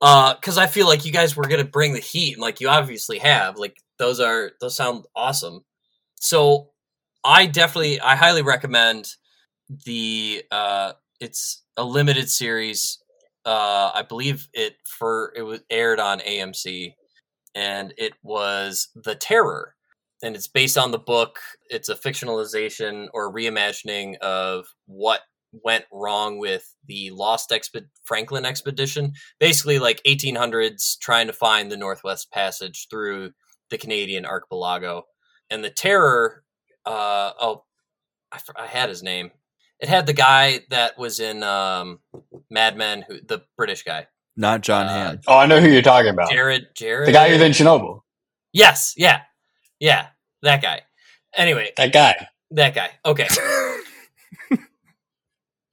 Uh, 0.00 0.34
cuz 0.36 0.58
I 0.58 0.66
feel 0.66 0.86
like 0.86 1.04
you 1.04 1.12
guys 1.12 1.36
were 1.36 1.44
going 1.44 1.64
to 1.64 1.70
bring 1.70 1.94
the 1.94 2.00
heat 2.00 2.34
and 2.34 2.42
like 2.42 2.60
you 2.60 2.68
obviously 2.68 3.18
have. 3.18 3.56
Like 3.56 3.76
those 3.98 4.20
are 4.20 4.52
those 4.60 4.76
sound 4.76 5.04
awesome. 5.14 5.64
So, 6.16 6.70
I 7.24 7.46
definitely 7.46 8.00
I 8.00 8.16
highly 8.16 8.42
recommend 8.42 9.14
the 9.68 10.44
uh 10.50 10.92
it's 11.20 11.62
a 11.76 11.84
limited 11.84 12.30
series. 12.30 12.98
Uh 13.46 13.92
I 13.94 14.02
believe 14.02 14.48
it 14.52 14.76
for 14.86 15.32
it 15.36 15.42
was 15.42 15.60
aired 15.70 16.00
on 16.00 16.20
AMC 16.20 16.94
and 17.54 17.94
it 17.96 18.14
was 18.22 18.88
The 18.94 19.14
Terror 19.14 19.76
and 20.22 20.34
it's 20.34 20.48
based 20.48 20.78
on 20.78 20.90
the 20.90 20.98
book. 20.98 21.38
It's 21.68 21.88
a 21.88 21.94
fictionalization 21.94 23.08
or 23.12 23.32
reimagining 23.32 24.18
of 24.18 24.66
what 24.86 25.20
went 25.52 25.84
wrong 25.92 26.38
with 26.38 26.74
the 26.86 27.10
Lost 27.10 27.50
Expe- 27.50 27.88
Franklin 28.04 28.44
expedition. 28.44 29.12
Basically, 29.40 29.78
like 29.78 30.02
1800s, 30.06 30.98
trying 30.98 31.26
to 31.26 31.32
find 31.32 31.70
the 31.70 31.76
Northwest 31.76 32.30
Passage 32.32 32.88
through 32.90 33.32
the 33.70 33.78
Canadian 33.78 34.26
archipelago. 34.26 35.04
And 35.50 35.62
the 35.62 35.70
Terror, 35.70 36.42
uh, 36.84 37.32
oh, 37.40 37.64
I 38.56 38.66
had 38.66 38.88
his 38.88 39.02
name. 39.02 39.30
It 39.80 39.88
had 39.88 40.06
the 40.06 40.12
guy 40.14 40.60
that 40.70 40.96
was 40.98 41.20
in 41.20 41.42
um, 41.42 42.00
Mad 42.50 42.76
Men, 42.76 43.04
who 43.06 43.20
the 43.20 43.42
British 43.56 43.82
guy, 43.82 44.06
Not 44.36 44.62
John 44.62 44.86
Uh, 44.86 44.90
Hamm. 44.90 45.20
Oh, 45.26 45.36
I 45.36 45.46
know 45.46 45.60
who 45.60 45.68
you're 45.68 45.82
talking 45.82 46.10
about. 46.10 46.30
Jared. 46.30 46.68
Jared, 46.74 47.08
The 47.08 47.12
guy 47.12 47.28
who's 47.28 47.42
in 47.42 47.52
Chernobyl. 47.52 48.00
Yes, 48.52 48.94
yeah, 48.96 49.20
yeah, 49.78 50.06
that 50.42 50.62
guy. 50.62 50.80
Anyway, 51.34 51.72
That 51.76 51.92
guy. 51.92 52.28
that 52.52 52.74
guy. 52.74 52.90
Okay, 53.04 53.28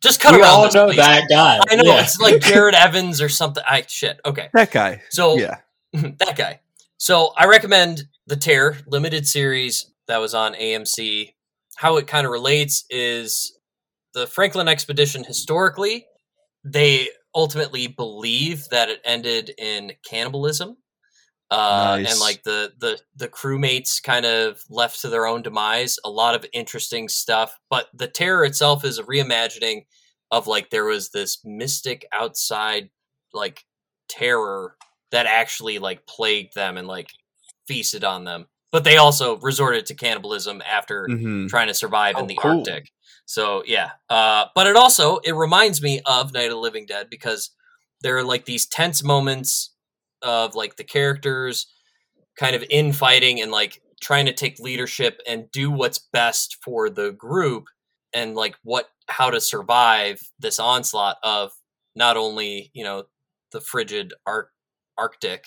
just 0.02 0.20
cut 0.20 0.34
we 0.34 0.42
around. 0.42 0.50
all 0.50 0.64
this, 0.66 0.74
know 0.76 0.88
please. 0.88 0.98
that 0.98 1.24
guy. 1.30 1.60
I 1.70 1.76
know 1.76 1.84
Yeah. 1.96 2.02
it's 2.02 2.20
like 2.20 2.42
Jared 2.42 2.76
Evans 2.76 3.22
or 3.22 3.30
something. 3.30 3.64
I 3.68 3.86
shit. 3.88 4.20
Okay, 4.26 4.50
That 4.54 4.72
guy. 4.72 5.02
so 5.10 5.38
Yeah. 5.38 5.58
that 5.94 6.36
guy. 6.36 6.60
So 6.98 7.32
I 7.38 7.46
recommend 7.46 8.04
the 8.28 8.36
Terror 8.36 8.78
limited 8.88 9.28
series 9.28 9.92
that 10.08 10.18
was 10.18 10.34
on 10.34 10.54
AMC. 10.56 11.34
How 11.78 11.98
it 11.98 12.08
kind 12.08 12.26
of 12.26 12.32
relates 12.32 12.86
is 12.90 13.58
the 14.14 14.28
Franklin 14.28 14.68
expedition 14.68 15.24
historically, 15.24 16.06
they 16.64 17.10
ultimately 17.36 17.88
believe 17.88 18.68
that 18.70 18.90
it 18.90 19.02
ended 19.06 19.52
in 19.58 19.94
cannibalism. 20.06 20.78
Uh, 21.52 21.98
Nice. 21.98 22.12
and 22.12 22.20
like 22.20 22.42
the, 22.44 22.72
the 22.80 23.00
the 23.16 23.28
crewmates 23.28 24.02
kind 24.02 24.26
of 24.26 24.60
left 24.70 25.02
to 25.02 25.10
their 25.10 25.28
own 25.28 25.44
demise 25.44 26.00
a 26.04 26.10
lot 26.10 26.34
of 26.34 26.46
interesting 26.54 27.08
stuff 27.08 27.60
but 27.70 27.90
the 27.94 28.08
terror 28.08 28.44
itself 28.44 28.84
is 28.84 28.98
a 28.98 29.04
reimagining 29.04 29.84
of 30.32 30.48
like 30.48 30.70
there 30.72 30.86
was 30.86 31.10
this 31.12 31.40
mystic 31.46 32.08
outside 32.12 32.90
like 33.34 33.64
terror 34.10 34.76
that 35.12 35.28
actually 35.28 35.78
like 35.80 36.06
plagued 36.08 36.56
them 36.56 36.78
and 36.78 36.88
like 36.88 37.10
feasted 37.68 38.04
on 38.04 38.24
them. 38.24 38.48
But 38.72 38.84
they 38.84 38.98
also 38.98 39.38
resorted 39.38 39.86
to 39.88 39.96
cannibalism 39.96 40.62
after 40.70 41.08
hmm 41.08 41.48
trying 41.48 41.68
to 41.68 41.74
survive 41.74 42.18
in 42.18 42.24
Oh, 42.24 42.28
the 42.28 42.38
cool. 42.38 42.66
Arctic. 42.68 42.92
So 43.26 43.64
yeah, 43.66 43.92
uh, 44.10 44.46
but 44.56 44.68
it 44.68 44.76
also 44.76 45.18
it 45.20 45.34
reminds 45.34 45.82
me 45.82 46.02
of 46.06 46.34
Night 46.34 46.46
of 46.46 46.52
the 46.52 46.58
Living 46.58 46.86
Dead 46.86 47.08
because 47.10 47.52
there 48.02 48.18
are 48.18 48.24
like 48.24 48.46
these 48.46 48.66
tense 48.66 49.04
moments 49.04 49.74
of 50.22 50.56
like 50.56 50.76
the 50.76 50.84
characters 50.84 51.68
kind 52.38 52.56
of 52.56 52.64
infighting 52.70 53.42
and 53.42 53.52
like 53.52 53.82
trying 54.02 54.26
to 54.26 54.34
take 54.34 54.60
leadership 54.60 55.22
and 55.28 55.52
do 55.52 55.72
what's 55.72 56.00
best 56.12 56.58
for 56.64 56.90
the 56.90 57.12
group 57.12 57.66
and 58.14 58.36
like 58.36 58.56
what 58.64 58.90
how 59.08 59.30
to 59.30 59.40
survive 59.40 60.20
this 60.40 60.60
onslaught 60.60 61.18
of 61.24 61.52
not 61.96 62.18
only 62.18 62.72
you 62.74 62.84
know 62.84 63.04
the 63.52 63.62
frigid 63.62 64.14
Arc- 64.26 64.52
Arctic 64.98 65.46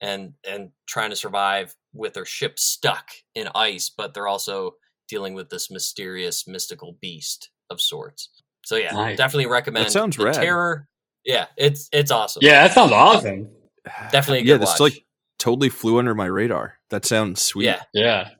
and 0.00 0.34
and 0.48 0.70
trying 0.86 1.10
to 1.10 1.16
survive 1.16 1.74
with 1.92 2.14
their 2.14 2.24
ship 2.26 2.58
stuck 2.58 3.08
in 3.34 3.48
ice, 3.54 3.90
but 3.94 4.14
they're 4.14 4.28
also 4.28 4.72
dealing 5.08 5.34
with 5.34 5.50
this 5.50 5.70
mysterious 5.70 6.46
mystical 6.46 6.96
beast 7.00 7.50
of 7.70 7.80
sorts. 7.80 8.30
So 8.64 8.76
yeah, 8.76 8.92
Nice. 8.92 9.16
definitely 9.16 9.46
recommend. 9.46 9.86
That 9.86 9.92
sounds 9.92 10.16
the 10.16 10.24
rad. 10.24 10.34
Terror. 10.34 10.88
Yeah, 11.24 11.46
it's 11.56 11.88
it's 11.92 12.10
awesome. 12.10 12.40
Yeah, 12.44 12.62
that 12.66 12.74
sounds 12.74 12.92
awesome. 12.92 13.48
Definitely 14.10 14.40
a 14.40 14.52
yeah, 14.54 14.56
this 14.58 14.70
watch. 14.70 14.80
like 14.80 15.04
totally 15.38 15.68
flew 15.68 15.98
under 15.98 16.14
my 16.14 16.26
radar. 16.26 16.78
That 16.90 17.04
sounds 17.04 17.42
sweet. 17.42 17.66
yeah, 17.66 17.82
Yeah. 17.92 18.30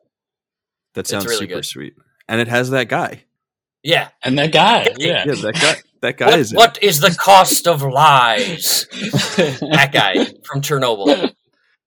that 0.94 1.06
sounds 1.06 1.26
really 1.26 1.38
super 1.46 1.54
good. 1.56 1.64
sweet. 1.64 1.94
And 2.28 2.40
it 2.40 2.48
has 2.48 2.70
that 2.70 2.88
guy. 2.88 3.24
yeah. 3.82 4.08
And 4.22 4.36
that 4.38 4.50
guy. 4.52 4.88
Yeah. 4.98 5.24
Yeah, 5.26 5.34
that 5.34 5.54
guy. 5.60 5.74
That 6.02 6.16
guy 6.18 6.26
What, 6.26 6.38
is. 6.40 6.52
in 6.52 6.56
what 6.56 6.82
is 6.82 7.00
the 7.00 7.10
cost 7.18 7.66
of 7.66 7.82
lies? 7.82 8.86
that 9.36 9.90
guy 9.92 10.24
from 10.44 10.60
Chernobyl. 10.62 11.32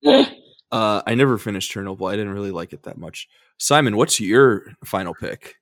it. 0.71 0.75
Uh, 0.75 1.01
I 1.05 1.15
never 1.15 1.37
finished 1.37 1.71
Chernobyl. 1.73 2.11
I 2.11 2.15
didn't 2.15 2.33
really 2.33 2.51
like 2.51 2.73
it 2.73 2.83
that 2.83 2.97
much. 2.97 3.27
Simon, 3.57 3.97
what's 3.97 4.19
your 4.19 4.65
final 4.85 5.13
pick? 5.13 5.55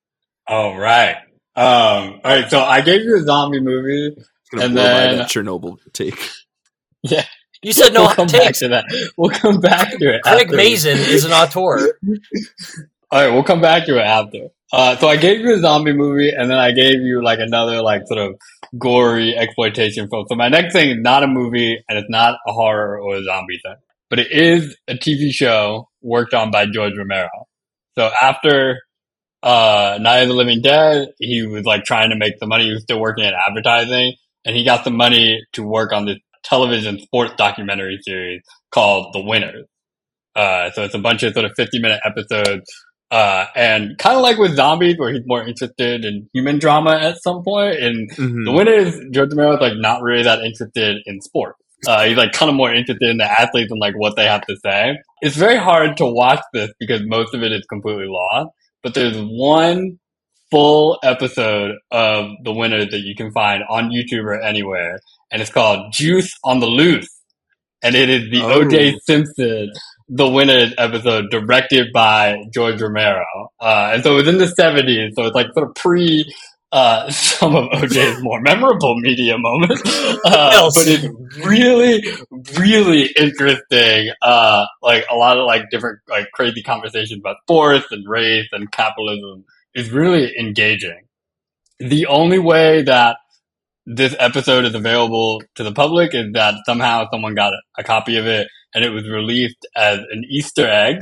All 0.47 0.77
right. 0.77 1.17
Um, 1.55 1.65
all 1.65 2.19
right. 2.23 2.49
So 2.49 2.59
I 2.59 2.81
gave 2.81 3.01
you 3.01 3.17
a 3.17 3.21
zombie 3.21 3.59
movie. 3.59 4.15
Gonna 4.51 4.65
And 4.65 4.73
blow 4.75 4.83
by 4.83 4.89
then- 4.89 5.17
that 5.17 5.27
Chernobyl 5.29 5.77
take. 5.93 6.17
Yeah. 7.03 7.25
You 7.63 7.73
said 7.73 7.93
no 7.93 8.01
we'll 8.01 8.07
hot 8.09 8.15
come 8.17 8.27
back 8.27 8.41
takes. 8.43 8.59
to 8.59 8.67
that. 8.69 8.85
We'll 9.17 9.29
come 9.29 9.59
back 9.61 9.91
to 9.91 10.13
it. 10.15 10.21
Craig 10.23 10.45
after. 10.47 10.55
Mazin 10.57 10.97
is 10.97 11.25
an 11.25 11.31
auteur. 11.31 11.93
All 13.11 13.21
right, 13.21 13.29
we'll 13.29 13.43
come 13.43 13.61
back 13.61 13.85
to 13.85 13.97
it 13.97 14.01
after. 14.03 14.49
Uh, 14.73 14.95
so 14.97 15.07
I 15.07 15.15
gave 15.15 15.39
you 15.39 15.53
a 15.55 15.59
zombie 15.59 15.93
movie, 15.93 16.29
and 16.31 16.49
then 16.51 16.57
I 16.57 16.71
gave 16.71 16.95
you 17.01 17.23
like 17.23 17.39
another 17.39 17.81
like 17.81 18.01
sort 18.07 18.19
of 18.19 18.35
gory 18.77 19.35
exploitation 19.37 20.09
film. 20.09 20.25
So 20.27 20.35
my 20.35 20.49
next 20.49 20.73
thing 20.73 20.89
is 20.89 20.97
not 20.99 21.23
a 21.23 21.27
movie, 21.27 21.81
and 21.87 21.97
it's 21.97 22.09
not 22.09 22.37
a 22.47 22.51
horror 22.51 22.99
or 22.99 23.15
a 23.15 23.23
zombie 23.23 23.59
thing, 23.63 23.75
but 24.09 24.19
it 24.19 24.31
is 24.31 24.75
a 24.87 24.93
TV 24.93 25.31
show 25.31 25.87
worked 26.01 26.33
on 26.33 26.51
by 26.51 26.65
George 26.65 26.93
Romero. 26.97 27.29
So 27.97 28.09
after 28.21 28.79
uh, 29.43 29.97
Night 30.01 30.19
of 30.19 30.29
the 30.29 30.33
Living 30.33 30.61
Dead, 30.61 31.09
he 31.19 31.43
was 31.45 31.65
like 31.65 31.83
trying 31.83 32.09
to 32.09 32.15
make 32.15 32.39
the 32.39 32.47
money. 32.47 32.65
He 32.65 32.73
was 32.73 32.83
still 32.83 32.99
working 32.99 33.25
in 33.25 33.33
advertising, 33.47 34.13
and 34.45 34.55
he 34.55 34.63
got 34.63 34.83
the 34.83 34.91
money 34.91 35.39
to 35.53 35.63
work 35.63 35.93
on 35.93 36.05
this 36.05 36.17
television 36.43 36.99
sports 36.99 37.33
documentary 37.37 37.97
series 38.01 38.41
called 38.71 39.13
The 39.13 39.21
Winners. 39.21 39.65
Uh, 40.35 40.69
so 40.71 40.83
it's 40.83 40.93
a 40.93 40.99
bunch 40.99 41.23
of 41.23 41.33
sort 41.33 41.45
of 41.45 41.51
50 41.57 41.79
minute 41.79 41.99
episodes. 42.05 42.63
Uh, 43.09 43.45
and 43.55 43.97
kind 43.97 44.17
of 44.17 44.21
like 44.21 44.37
with 44.37 44.55
zombies, 44.55 44.97
where 44.97 45.11
he's 45.13 45.23
more 45.25 45.45
interested 45.45 46.03
in 46.03 46.29
human 46.33 46.59
drama 46.59 46.91
at 46.91 47.15
some 47.23 47.41
point. 47.43 47.79
And 47.79 48.11
Mhm. 48.11 48.45
the 48.45 48.51
winner 48.51 48.73
is 48.73 48.99
George 49.13 49.29
Romero 49.31 49.55
is 49.55 49.61
like 49.61 49.77
not 49.77 50.01
really 50.01 50.23
that 50.23 50.39
interested 50.43 50.97
in 51.05 51.21
sports. 51.21 51.57
Uh, 51.85 52.05
he's 52.05 52.17
like 52.17 52.31
kind 52.31 52.49
of 52.49 52.55
more 52.55 52.73
interested 52.73 53.09
in 53.09 53.17
the 53.17 53.23
athletes 53.39 53.71
and 53.71 53.79
like 53.79 53.93
what 53.95 54.15
they 54.15 54.25
have 54.25 54.41
to 54.47 54.55
say. 54.63 54.97
It's 55.21 55.35
very 55.35 55.57
hard 55.57 55.97
to 55.97 56.05
watch 56.05 56.41
this 56.53 56.71
because 56.79 57.01
most 57.05 57.33
of 57.33 57.43
it 57.43 57.51
is 57.51 57.65
completely 57.69 58.07
lost. 58.07 58.49
But 58.83 58.93
there's 58.93 59.17
one 59.17 59.99
full 60.49 60.97
episode 61.03 61.75
of 61.91 62.29
the 62.43 62.53
winner 62.53 62.79
that 62.85 62.99
you 63.01 63.15
can 63.15 63.31
find 63.31 63.63
on 63.69 63.89
YouTube 63.89 64.23
or 64.23 64.41
anywhere, 64.41 64.99
and 65.31 65.41
it's 65.41 65.51
called 65.51 65.91
Juice 65.93 66.33
on 66.43 66.59
the 66.59 66.67
Loose. 66.67 67.09
And 67.83 67.95
it 67.95 68.09
is 68.09 68.31
the 68.31 68.41
Oh. 68.41 68.61
O.J. 68.61 68.97
Simpson, 69.05 69.71
the 70.09 70.27
winner 70.27 70.71
episode, 70.79 71.25
directed 71.29 71.87
by 71.93 72.37
George 72.53 72.81
Romero. 72.81 73.25
Uh, 73.59 73.91
and 73.93 74.03
so 74.03 74.13
it 74.13 74.15
was 74.15 74.27
in 74.27 74.37
the 74.39 74.45
70s, 74.45 75.11
so 75.15 75.25
it's 75.25 75.35
like 75.35 75.47
sort 75.53 75.69
of 75.69 75.75
pre 75.75 76.25
uh, 76.71 77.09
some 77.11 77.55
of 77.55 77.69
OJ's 77.69 78.21
more 78.21 78.41
memorable 78.41 78.95
media 78.99 79.37
moments. 79.37 79.81
Uh, 79.85 80.69
but 80.75 80.87
it's 80.87 81.07
really, 81.45 82.03
really 82.57 83.07
interesting. 83.17 84.11
Uh, 84.21 84.65
like 84.81 85.05
a 85.09 85.15
lot 85.15 85.37
of 85.37 85.45
like 85.45 85.63
different, 85.71 85.99
like 86.09 86.31
crazy 86.33 86.61
conversations 86.61 87.19
about 87.19 87.37
sports 87.43 87.87
and 87.91 88.07
race 88.07 88.47
and 88.51 88.71
capitalism 88.71 89.45
is 89.75 89.91
really 89.91 90.37
engaging. 90.37 91.01
The 91.79 92.07
only 92.07 92.39
way 92.39 92.83
that 92.83 93.17
this 93.85 94.15
episode 94.19 94.65
is 94.65 94.75
available 94.75 95.41
to 95.55 95.63
the 95.63 95.71
public 95.71 96.13
is 96.13 96.33
that 96.33 96.55
somehow 96.65 97.05
someone 97.11 97.35
got 97.35 97.53
a, 97.53 97.59
a 97.77 97.83
copy 97.83 98.17
of 98.17 98.25
it 98.25 98.47
and 98.73 98.83
it 98.83 98.89
was 98.89 99.07
released 99.07 99.65
as 99.75 99.99
an 100.11 100.25
Easter 100.29 100.67
egg 100.67 100.97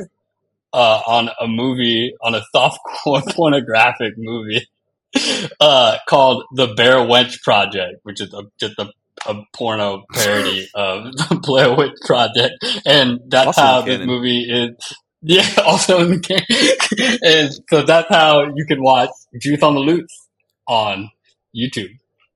uh, 0.71 1.01
on 1.07 1.29
a 1.39 1.47
movie, 1.47 2.13
on 2.21 2.35
a 2.35 2.43
softcore 2.53 3.25
pornographic 3.35 4.13
movie 4.17 4.67
uh, 5.59 5.97
called 6.07 6.43
The 6.55 6.73
Bare 6.75 6.97
Wench 6.97 7.41
Project, 7.41 7.95
which 8.03 8.21
is 8.21 8.33
a, 8.33 8.43
just 8.59 8.77
a, 8.79 8.89
a 9.27 9.41
porno 9.53 10.03
parody 10.13 10.67
of 10.75 11.05
the 11.15 11.39
Blair 11.41 11.75
Witch 11.75 11.95
Project. 12.05 12.53
And 12.85 13.19
that's 13.27 13.47
Also 13.47 13.61
how 13.61 13.81
this 13.81 14.05
movie 14.05 14.43
is. 14.49 14.75
Yeah, 15.27 15.47
also 15.65 16.01
in 16.03 16.11
the 16.11 16.19
game. 16.19 17.17
and 17.23 17.51
so 17.67 17.81
that's 17.81 18.07
how 18.09 18.43
you 18.55 18.63
can 18.67 18.83
watch 18.83 19.09
Juice 19.41 19.63
on 19.63 19.73
the 19.73 19.79
Loose 19.79 20.27
on 20.67 21.09
YouTube 21.55 21.89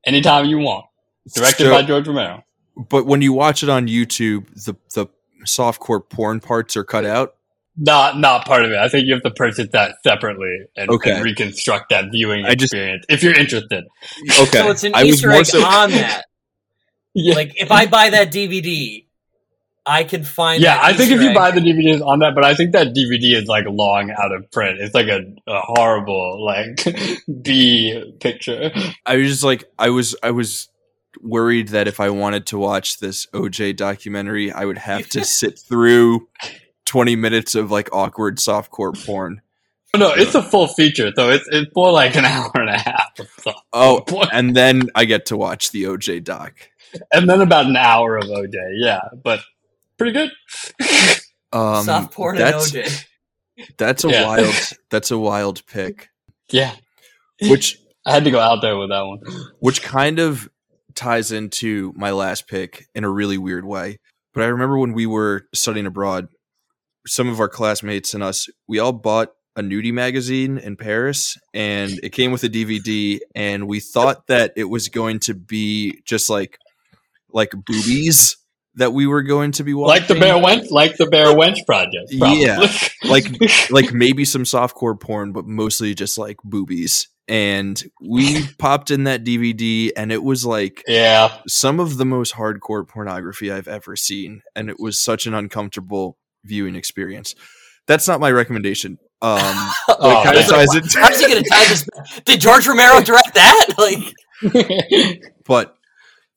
anytime 0.07 0.45
you 0.45 0.57
want. 0.57 0.85
Directed 1.35 1.65
So- 1.65 1.69
by 1.71 1.83
George 1.83 2.07
Romero. 2.07 2.43
but 2.89 3.05
when 3.05 3.21
you 3.21 3.31
watch 3.31 3.61
it 3.61 3.69
on 3.69 3.87
YouTube, 3.87 4.47
the 4.65 4.73
the 4.95 5.05
softcore 5.45 6.01
porn 6.09 6.39
parts 6.39 6.75
are 6.75 6.83
cut 6.83 7.05
out. 7.05 7.35
Not 7.81 8.17
not 8.19 8.45
part 8.45 8.65
of 8.65 8.71
it. 8.71 8.77
I 8.77 8.89
think 8.89 9.07
you 9.07 9.13
have 9.13 9.23
to 9.23 9.31
purchase 9.31 9.69
that 9.71 9.95
separately 10.03 10.65
and, 10.75 10.89
Okay. 10.89 11.11
and 11.11 11.23
reconstruct 11.23 11.89
that 11.91 12.11
viewing 12.11 12.45
I 12.45 12.55
just- 12.55 12.73
experience 12.73 13.05
if 13.07 13.23
you're 13.23 13.33
interested. 13.37 13.85
Okay, 14.39 14.57
So 14.59 14.69
it's 14.71 14.83
an 14.83 14.91
I 14.95 15.03
Easter 15.03 15.31
egg 15.31 15.45
so- 15.45 15.63
on 15.65 15.91
that. 15.91 16.25
Yeah, 17.15 17.33
Like 17.35 17.53
if 17.55 17.71
I 17.71 17.87
buy 17.87 18.11
that 18.11 18.31
DVD, 18.31 19.05
I 19.85 20.03
can 20.03 20.23
find. 20.23 20.61
yeah. 20.61 20.75
that 20.75 20.83
I 20.83 20.89
think 20.93 21.09
if 21.09 21.15
Easter 21.15 21.23
you 21.23 21.29
egg. 21.29 21.35
buy 21.35 21.51
the 21.51 21.59
DVDs 21.61 22.05
on 22.05 22.19
that, 22.19 22.35
but 22.35 22.45
I 22.45 22.53
think 22.53 22.73
that 22.73 22.87
DVD 22.93 23.33
is 23.35 23.47
like 23.47 23.65
long 23.67 24.11
out 24.11 24.31
of 24.31 24.49
print. 24.51 24.79
It's 24.79 24.93
like 24.93 25.07
a, 25.07 25.21
a 25.47 25.59
horrible 25.61 26.45
like 26.45 26.85
B 27.41 28.13
picture. 28.19 28.71
I 29.07 29.15
was 29.17 29.27
just 29.29 29.43
like 29.43 29.63
I 29.79 29.89
was 29.89 30.15
I 30.21 30.31
was 30.31 30.67
worried 31.21 31.69
that 31.69 31.87
if 31.87 31.99
I 31.99 32.09
wanted 32.11 32.45
to 32.47 32.59
watch 32.59 32.99
this 32.99 33.25
OJ 33.33 33.75
documentary, 33.75 34.51
I 34.51 34.65
would 34.65 34.77
have 34.77 35.07
to 35.09 35.25
sit 35.25 35.57
through 35.57 36.27
20 36.89 37.15
minutes 37.15 37.53
of 37.55 37.69
like 37.71 37.87
awkward 37.93 38.37
softcore 38.37 38.93
porn. 39.05 39.41
No, 39.95 40.11
it's 40.13 40.35
a 40.35 40.41
full 40.43 40.67
feature, 40.67 41.11
so 41.15 41.29
it's 41.29 41.47
it's 41.51 41.71
more 41.75 41.91
like 41.91 42.15
an 42.15 42.25
hour 42.25 42.51
and 42.55 42.69
a 42.69 42.77
half. 42.77 43.11
Or 43.19 43.25
so. 43.41 43.53
Oh, 43.73 44.03
and 44.31 44.55
then 44.55 44.89
I 44.95 45.05
get 45.05 45.27
to 45.27 45.37
watch 45.37 45.71
the 45.71 45.83
OJ 45.83 46.23
doc. 46.23 46.53
and 47.13 47.29
then 47.29 47.41
about 47.41 47.65
an 47.67 47.75
hour 47.75 48.17
of 48.17 48.25
OJ. 48.25 48.53
Yeah, 48.73 49.01
but 49.23 49.39
pretty 49.97 50.13
good. 50.13 50.31
Um, 51.51 51.83
soft 51.83 52.13
porn 52.13 52.37
and 52.37 52.45
that's, 52.45 52.71
OJ. 52.71 53.05
That's 53.79 54.03
a 54.03 54.09
Yeah. 54.09 54.25
wild 54.27 54.53
that's 54.91 55.09
a 55.09 55.17
wild 55.17 55.65
pick. 55.65 56.09
yeah, 56.51 56.75
Which 57.41 57.79
I 58.05 58.13
had 58.13 58.23
to 58.25 58.31
go 58.31 58.39
out 58.39 58.61
there 58.61 58.77
with 58.77 58.89
that 58.89 59.01
one. 59.01 59.19
which 59.59 59.81
kind 59.81 60.19
of 60.19 60.47
ties 60.93 61.31
into 61.31 61.91
my 61.95 62.11
last 62.11 62.47
pick 62.47 62.85
in 62.93 63.03
a 63.03 63.09
really 63.09 63.39
weird 63.39 63.65
way. 63.65 63.97
But 64.35 64.43
I 64.43 64.47
remember 64.47 64.77
when 64.77 64.93
we 64.93 65.07
were 65.07 65.47
studying 65.55 65.87
abroad, 65.87 66.27
some 67.09 67.27
of 67.27 67.39
our 67.39 67.49
classmates 67.49 68.13
and 68.13 68.23
us, 68.23 68.47
we 68.67 68.79
all 68.79 68.93
bought 68.93 69.29
a 69.55 69.61
nudie 69.61 69.91
magazine 69.91 70.57
in 70.57 70.77
Paris 70.77 71.37
and 71.53 71.99
it 72.03 72.11
came 72.11 72.31
with 72.31 72.43
a 72.43 72.49
DVD 72.49 73.19
and 73.35 73.67
we 73.67 73.79
thought 73.79 74.27
that 74.27 74.53
it 74.55 74.65
was 74.65 74.87
going 74.87 75.19
to 75.19 75.33
be 75.33 76.01
just 76.05 76.29
like 76.29 76.57
like 77.31 77.51
boobies 77.51 78.37
that 78.75 78.93
we 78.93 79.07
were 79.07 79.23
going 79.23 79.51
to 79.53 79.63
be 79.63 79.73
watching. 79.73 80.01
Like 80.01 80.07
the 80.07 80.15
Bare 80.15 80.35
Wench, 80.35 80.71
like 80.71 80.97
the 80.97 81.07
Bare 81.07 81.35
Wench 81.35 81.65
project. 81.65 82.13
Probably. 82.17 82.41
Yeah, 82.41 82.71
like 83.09 83.25
like 83.69 83.91
maybe 83.91 84.23
some 84.25 84.43
softcore 84.43 84.99
porn, 84.99 85.31
but 85.31 85.45
mostly 85.45 85.93
just 85.93 86.17
like 86.17 86.37
boobies. 86.43 87.07
And 87.27 87.81
we 88.01 88.47
popped 88.57 88.89
in 88.89 89.03
that 89.03 89.23
DVD, 89.23 89.91
and 89.95 90.11
it 90.11 90.23
was 90.23 90.45
like 90.45 90.83
yeah, 90.87 91.37
some 91.47 91.79
of 91.79 91.97
the 91.97 92.05
most 92.05 92.35
hardcore 92.35 92.87
pornography 92.87 93.51
I've 93.51 93.67
ever 93.67 93.95
seen, 93.95 94.41
and 94.55 94.69
it 94.69 94.79
was 94.79 94.99
such 94.99 95.25
an 95.25 95.33
uncomfortable 95.33 96.17
viewing 96.45 96.75
experience. 96.75 97.35
That's 97.87 98.07
not 98.07 98.19
my 98.19 98.31
recommendation. 98.31 98.97
Um, 99.21 99.39
but 99.87 99.97
Oh, 99.99 100.21
it 100.21 100.23
kind 100.25 100.37
of 100.37 100.49
man. 100.49 100.67
ties 100.67 100.75
into. 100.75 100.99
How's 100.99 101.19
he 101.19 101.27
going 101.27 101.43
to 101.43 101.49
tie 101.49 101.65
this? 101.65 101.87
Did 102.25 102.39
George 102.41 102.67
Romero 102.67 103.01
direct 103.01 103.33
that? 103.33 103.67
Like, 103.77 105.21
But 105.45 105.75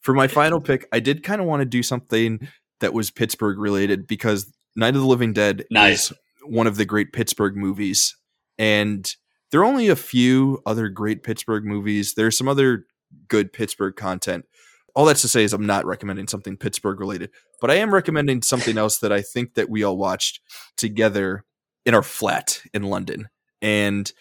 for 0.01 0.15
my 0.15 0.27
final 0.27 0.61
pick, 0.61 0.87
I 0.93 1.01
did 1.01 1.23
kind 1.23 1.41
of 1.41 1.47
want 1.47 1.61
to 1.61 1.66
do 1.66 1.83
something 1.83 2.49
that 2.81 2.93
was 2.93 3.11
Pittsburgh 3.11 3.59
related 3.59 4.07
because 4.07 4.53
Night 4.74 4.95
of 4.95 5.01
the 5.01 5.07
Living 5.07 5.33
Dead 5.33 5.65
Nice. 5.70 6.11
is 6.11 6.16
one 6.45 6.66
of 6.66 6.77
the 6.77 6.85
great 6.85 7.12
Pittsburgh 7.12 7.57
movies. 7.57 8.16
And 8.59 9.09
there 9.51 9.61
are 9.61 9.65
only 9.65 9.89
a 9.89 9.97
few 9.97 10.61
other 10.66 10.89
great 10.89 11.23
Pittsburgh 11.23 11.65
movies. 11.65 12.15
There's 12.15 12.37
some 12.37 12.49
other 12.49 12.87
good 13.29 13.53
Pittsburgh 13.53 13.95
content. 13.95 14.47
All 14.94 15.06
that's 15.06 15.23
to 15.23 15.28
say 15.28 15.43
is 15.44 15.52
I'm 15.52 15.66
not 15.66 15.86
recommending 15.86 16.28
something 16.28 16.56
Pittsburgh 16.56 17.01
related, 17.01 17.31
but 17.60 17.70
I 17.70 17.77
am 17.77 17.94
recommending 17.94 18.43
something 18.43 18.77
else 18.77 18.98
that 18.98 19.12
I 19.12 19.23
think 19.23 19.55
that 19.55 19.70
we 19.70 19.82
all 19.82 19.97
watched 19.97 20.40
together 20.77 21.44
in 21.86 21.94
our 21.94 22.02
flat 22.02 22.62
in 22.74 22.82
London. 22.85 23.28
And 23.60 24.12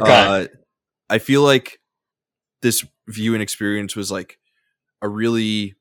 Okay. 0.00 0.12
uh, 0.12 0.46
I 1.10 1.18
feel 1.18 1.42
like 1.42 1.78
this 2.62 2.84
viewing 3.06 3.40
experience 3.42 3.94
was 3.94 4.10
like 4.10 4.38
a 5.02 5.08
really 5.08 5.74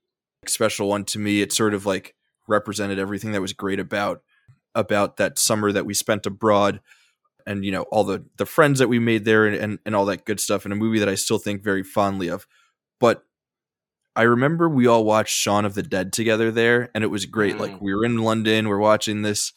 special 0.45 0.89
one 0.89 1.05
to 1.05 1.19
me. 1.19 1.41
It 1.41 1.53
sort 1.53 1.73
of 1.73 1.85
like 1.85 2.13
represented 2.47 2.99
everything 2.99 3.31
that 3.31 3.41
was 3.41 3.53
great 3.53 3.79
about 3.79 4.21
about 4.75 5.17
that 5.17 5.39
summer 5.39 5.71
that 5.71 5.85
we 5.85 5.93
spent 5.93 6.25
abroad 6.25 6.81
and 7.45 7.63
you 7.63 7.71
know 7.71 7.83
all 7.83 8.03
the 8.03 8.25
the 8.37 8.45
friends 8.45 8.79
that 8.79 8.89
we 8.89 8.99
made 8.99 9.23
there 9.23 9.45
and, 9.45 9.55
and, 9.55 9.79
and 9.85 9.95
all 9.95 10.05
that 10.05 10.25
good 10.25 10.39
stuff 10.39 10.65
and 10.65 10.73
a 10.73 10.75
movie 10.75 10.99
that 10.99 11.09
I 11.09 11.15
still 11.15 11.37
think 11.37 11.63
very 11.63 11.83
fondly 11.83 12.29
of. 12.29 12.45
But 12.99 13.23
I 14.15 14.23
remember 14.23 14.69
we 14.69 14.87
all 14.87 15.03
watched 15.05 15.35
Shaun 15.35 15.65
of 15.65 15.73
the 15.73 15.83
Dead 15.83 16.13
together 16.13 16.51
there 16.51 16.89
and 16.93 17.03
it 17.03 17.07
was 17.07 17.25
great. 17.25 17.55
Mm. 17.55 17.59
Like 17.59 17.81
we 17.81 17.93
were 17.95 18.05
in 18.05 18.17
London, 18.17 18.67
we're 18.67 18.77
watching 18.77 19.21
this 19.23 19.53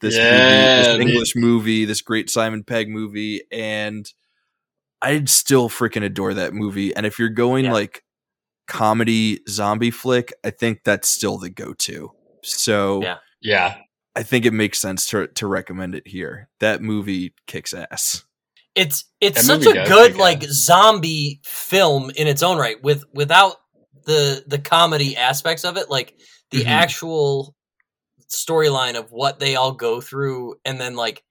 this 0.00 0.16
Yeah, 0.16 0.30
movie, 0.32 0.98
this 0.98 1.00
English 1.08 1.36
movie, 1.36 1.84
this 1.84 2.00
great 2.02 2.28
Simon 2.28 2.64
Pegg 2.64 2.88
movie, 2.88 3.42
and 3.52 4.04
I'd 5.00 5.28
still 5.28 5.68
freaking 5.68 6.02
adore 6.04 6.34
that 6.34 6.52
movie. 6.54 6.94
And 6.94 7.06
if 7.06 7.18
you're 7.20 7.28
going 7.28 7.66
Yeah. 7.66 7.72
like 7.72 8.02
comedy 8.66 9.40
zombie 9.48 9.90
flick, 9.92 10.32
I 10.44 10.50
think 10.50 10.80
that's 10.84 11.08
still 11.08 11.38
the 11.38 11.50
go-to. 11.50 12.10
So 12.42 13.02
Yeah. 13.02 13.18
yeah. 13.40 13.76
I 14.16 14.22
think 14.24 14.44
it 14.44 14.52
makes 14.52 14.78
sense 14.80 15.06
to 15.08 15.28
to 15.28 15.46
recommend 15.46 15.94
it 15.94 16.06
here. 16.06 16.48
That 16.60 16.82
movie 16.82 17.34
kicks 17.46 17.72
ass. 17.72 18.24
it's 18.74 19.04
it's 19.20 19.46
That 19.46 19.62
such 19.62 19.66
a 19.66 19.84
good 19.86 20.16
like 20.16 20.42
ass. 20.44 20.50
zombie 20.50 21.40
film 21.44 22.10
in 22.16 22.26
its 22.26 22.42
own 22.42 22.58
right 22.58 22.82
with 22.82 23.04
without 23.14 23.56
the 24.04 24.44
the 24.46 24.58
comedy 24.58 25.16
aspects 25.16 25.64
of 25.64 25.76
it, 25.76 25.90
like 25.90 26.14
the 26.50 26.64
Mhm. 26.64 26.66
actual 26.66 27.54
storyline 28.28 28.94
of 28.96 29.10
what 29.12 29.38
they 29.38 29.56
all 29.56 29.72
go 29.72 30.00
through, 30.00 30.56
and 30.64 30.80
then 30.80 30.96
like 30.96 31.22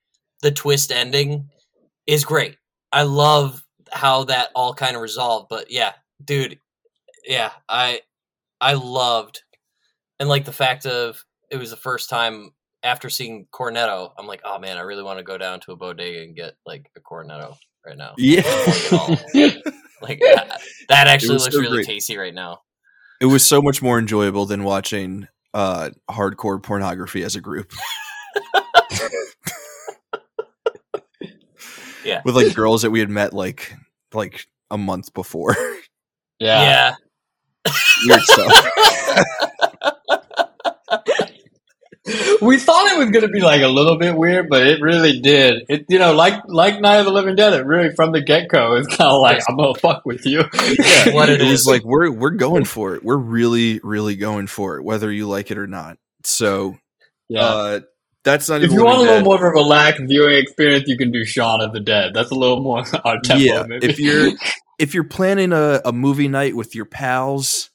the 0.42 0.52
twist 0.52 0.92
ending 0.92 1.50
is 2.08 2.26
great. 2.26 2.58
I 2.92 3.04
love 3.04 3.64
how 3.92 4.26
that 4.26 4.50
all 4.56 4.74
kind 4.74 4.96
of 4.96 5.02
resolved. 5.02 5.48
But 5.50 5.72
yeah, 5.72 5.94
dude, 6.24 6.60
yeah, 7.26 7.52
I 7.70 8.02
I 8.60 8.74
loved 8.74 9.44
and 10.20 10.30
like 10.30 10.46
the 10.46 10.54
fact 10.54 10.86
of 10.86 11.24
it 11.50 11.58
was 11.58 11.72
the 11.72 11.78
first 11.78 12.10
time 12.10 12.52
after 12.84 13.10
seeing 13.10 13.46
Cornetto, 13.52 14.12
I'm 14.18 14.26
like, 14.28 14.42
oh 14.44 14.58
man, 14.60 14.78
I 14.78 14.82
really 14.82 15.04
want 15.04 15.20
to 15.20 15.24
go 15.24 15.38
down 15.38 15.60
to 15.62 15.72
a 15.72 15.76
bodega 15.76 16.22
and 16.24 16.36
get 16.36 16.56
like 16.66 16.90
a 16.96 17.00
Cornetto 17.00 17.56
right 17.86 17.98
now. 17.98 18.14
Yeah. 18.18 18.42
Like 20.02 20.20
that, 20.20 20.60
that 20.90 21.08
actually 21.08 21.38
looks 21.38 21.54
so 21.54 21.60
really 21.60 21.78
great. 21.78 21.86
tasty 21.86 22.18
right 22.18 22.34
now. 22.34 22.62
it 23.20 23.26
was 23.28 23.46
so 23.46 23.62
much 23.62 23.82
more 23.82 24.00
enjoyable 24.00 24.46
than 24.46 24.64
watching 24.64 25.28
uh 25.54 25.90
hardcore 26.10 26.62
pornography 26.62 27.24
as 27.24 27.36
a 27.36 27.42
group. 27.42 27.72
Yeah. 32.04 32.22
With 32.26 32.36
like 32.36 32.56
girls 32.56 32.82
that 32.82 32.90
we 32.90 33.00
had 33.00 33.10
met 33.10 33.32
like 33.34 33.74
like 34.14 34.48
a 34.72 34.78
month 34.78 35.14
before. 35.14 35.56
Yeah. 36.40 36.96
Yeah. 37.68 37.72
Weird 38.08 38.22
stuff. 38.22 38.52
we 42.42 42.58
thought 42.58 42.92
it 42.92 42.98
was 42.98 43.10
going 43.12 43.22
to 43.22 43.28
be 43.30 43.40
like 43.42 43.62
a 43.62 43.68
little 43.68 43.98
bit 43.98 44.16
weird, 44.16 44.50
but 44.50 44.66
it 44.68 44.82
really 44.82 45.20
did. 45.20 45.64
It, 45.70 45.86
you 45.90 46.00
know, 46.00 46.14
like 46.14 46.34
like 46.48 46.82
Night 46.82 46.98
of 46.98 47.06
the 47.06 47.12
Living 47.12 47.36
Dead, 47.36 47.54
it 47.54 47.66
really 47.66 47.94
from 47.96 48.12
the 48.12 48.22
get 48.22 48.48
go, 48.50 48.76
it's 48.76 48.88
kind 48.88 49.12
of 49.12 49.22
like 49.22 49.42
I'm 49.48 49.56
gonna 49.58 49.76
fuck 49.76 50.06
with 50.06 50.26
you. 50.26 50.40
Yeah, 50.54 51.14
What 51.14 51.30
it 51.30 51.40
it 51.42 51.44
was 51.50 51.62
is. 51.62 51.68
like 51.68 51.84
we're 51.84 52.12
we're 52.12 52.32
going 52.32 52.66
for 52.66 52.96
it. 52.96 53.04
We're 53.04 53.18
really 53.18 53.80
really 53.84 54.16
going 54.16 54.48
for 54.48 54.78
it, 54.78 54.84
whether 54.84 55.12
you 55.12 55.28
like 55.28 55.52
it 55.52 55.58
or 55.58 55.68
not. 55.68 55.98
So 56.24 56.78
yeah. 57.30 57.42
uh, 57.42 57.80
that's 58.24 58.50
not. 58.50 58.58
if 58.62 58.66
even 58.66 58.78
you 58.78 58.86
want 58.86 58.98
a 58.98 59.02
little 59.02 59.16
Dead. 59.18 59.24
more 59.26 59.36
of 59.36 59.42
a 59.42 59.48
relaxed 59.50 60.04
viewing 60.08 60.38
experience, 60.38 60.86
you 60.88 60.98
can 60.98 61.12
do 61.12 61.26
Shaun 61.26 61.62
of 61.62 61.74
the 61.74 61.80
Dead. 61.80 62.14
That's 62.14 62.32
a 62.32 62.36
little 62.36 62.62
more 62.62 62.84
our 63.06 63.20
tempo. 63.22 63.44
Yeah, 63.44 63.64
maybe. 63.68 63.88
if 63.88 64.00
you're- 64.00 64.36
if 64.80 64.96
you're 64.96 65.04
planning 65.04 65.52
a, 65.54 65.80
a 65.86 65.92
movie 65.94 66.28
night 66.28 66.56
with 66.56 66.74
your 66.74 66.86
pals, 66.86 67.70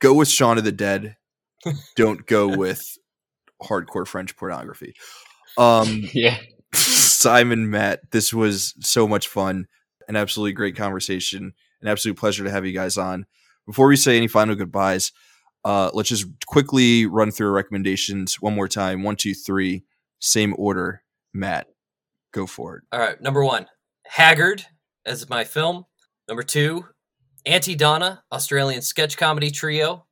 go 0.00 0.14
with 0.14 0.28
Shaun 0.28 0.56
of 0.58 0.62
the 0.64 0.70
Dead. 0.70 1.16
Don't 1.96 2.24
go 2.24 2.46
with 2.56 2.97
hardcore 3.62 4.06
French 4.06 4.36
pornography. 4.36 4.94
Um, 5.56 6.08
yeah, 6.14 6.38
Simon, 6.72 7.68
Matt, 7.68 8.12
this 8.12 8.32
was 8.32 8.74
so 8.78 9.08
much 9.08 9.26
fun. 9.26 9.66
An 10.06 10.14
absolutely 10.14 10.52
great 10.52 10.76
conversation. 10.76 11.52
An 11.82 11.88
absolute 11.88 12.16
pleasure 12.16 12.44
to 12.44 12.50
have 12.52 12.64
you 12.64 12.72
guys 12.72 12.96
on. 12.96 13.26
Before 13.66 13.88
we 13.88 13.96
say 13.96 14.16
any 14.16 14.28
final 14.28 14.54
goodbyes, 14.54 15.10
uh, 15.64 15.90
let's 15.94 16.10
just 16.10 16.26
quickly 16.46 17.06
run 17.06 17.32
through 17.32 17.48
our 17.48 17.52
recommendations 17.52 18.40
one 18.40 18.54
more 18.54 18.68
time. 18.68 19.02
One, 19.02 19.16
two, 19.16 19.34
three, 19.34 19.84
same 20.20 20.54
order. 20.56 21.02
Matt, 21.34 21.66
go 22.32 22.46
for 22.46 22.76
it. 22.76 22.84
All 22.92 23.00
right, 23.00 23.20
number 23.20 23.44
one, 23.44 23.66
Haggard 24.06 24.64
as 25.04 25.28
my 25.28 25.44
film. 25.44 25.86
Number 26.28 26.42
two, 26.42 26.86
Aunty 27.46 27.74
Donna, 27.74 28.22
Australian 28.32 28.82
sketch 28.82 29.16
comedy 29.16 29.50
trio. 29.50 30.06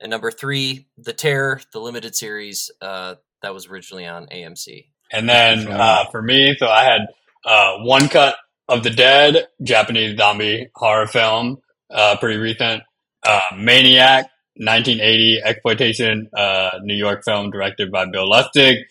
And 0.00 0.10
number 0.10 0.30
three, 0.30 0.86
The 0.98 1.12
Terror, 1.12 1.60
the 1.72 1.80
limited 1.80 2.14
series 2.14 2.70
uh, 2.80 3.14
that 3.42 3.54
was 3.54 3.66
originally 3.66 4.06
on 4.06 4.26
AMC. 4.26 4.86
and 5.12 5.28
then 5.28 5.68
uh, 5.68 6.04
for 6.10 6.20
me, 6.20 6.54
so 6.58 6.66
I 6.66 6.84
had 6.84 7.00
uh, 7.44 7.78
one 7.78 8.08
cut 8.08 8.36
of 8.68 8.82
the 8.82 8.90
Dead, 8.90 9.46
Japanese 9.62 10.16
zombie 10.16 10.68
horror 10.74 11.06
film, 11.06 11.58
uh, 11.90 12.16
pretty 12.18 12.38
recent. 12.38 12.82
Uh, 13.22 13.40
Maniac, 13.56 14.28
1980 14.56 15.40
exploitation, 15.44 16.28
uh, 16.36 16.70
New 16.82 16.94
York 16.94 17.24
film 17.24 17.50
directed 17.50 17.90
by 17.90 18.06
Bill 18.06 18.28
Lustig. 18.28 18.82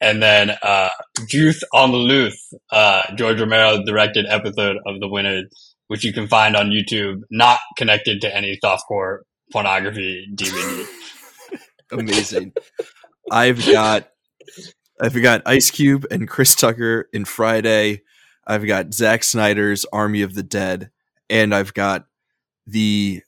And 0.00 0.22
then, 0.22 0.50
uh, 0.62 0.90
Juice 1.26 1.62
on 1.72 1.90
the 1.90 1.96
Loose, 1.96 2.54
uh, 2.70 3.02
George 3.16 3.40
Romero 3.40 3.82
directed 3.84 4.26
episode 4.28 4.76
of 4.86 5.00
The 5.00 5.08
Winners, 5.08 5.74
which 5.88 6.04
you 6.04 6.12
can 6.12 6.28
find 6.28 6.54
on 6.54 6.70
YouTube, 6.70 7.22
not 7.30 7.58
connected 7.76 8.20
to 8.20 8.34
any 8.34 8.58
softcore 8.62 9.20
pornography 9.52 10.28
DVD. 10.34 10.86
Amazing. 11.92 12.52
I've 13.30 13.64
got 13.66 14.08
I've 15.00 15.20
got 15.22 15.42
Ice 15.46 15.70
Cube 15.70 16.06
and 16.10 16.28
Chris 16.28 16.54
Tucker 16.54 17.08
in 17.12 17.24
Friday. 17.24 18.02
I've 18.46 18.66
got 18.66 18.92
Zack 18.94 19.24
Snyder's 19.24 19.84
Army 19.92 20.22
of 20.22 20.34
the 20.34 20.42
Dead, 20.42 20.90
and 21.30 21.54
I've 21.54 21.74
got 21.74 22.06
the 22.66 23.22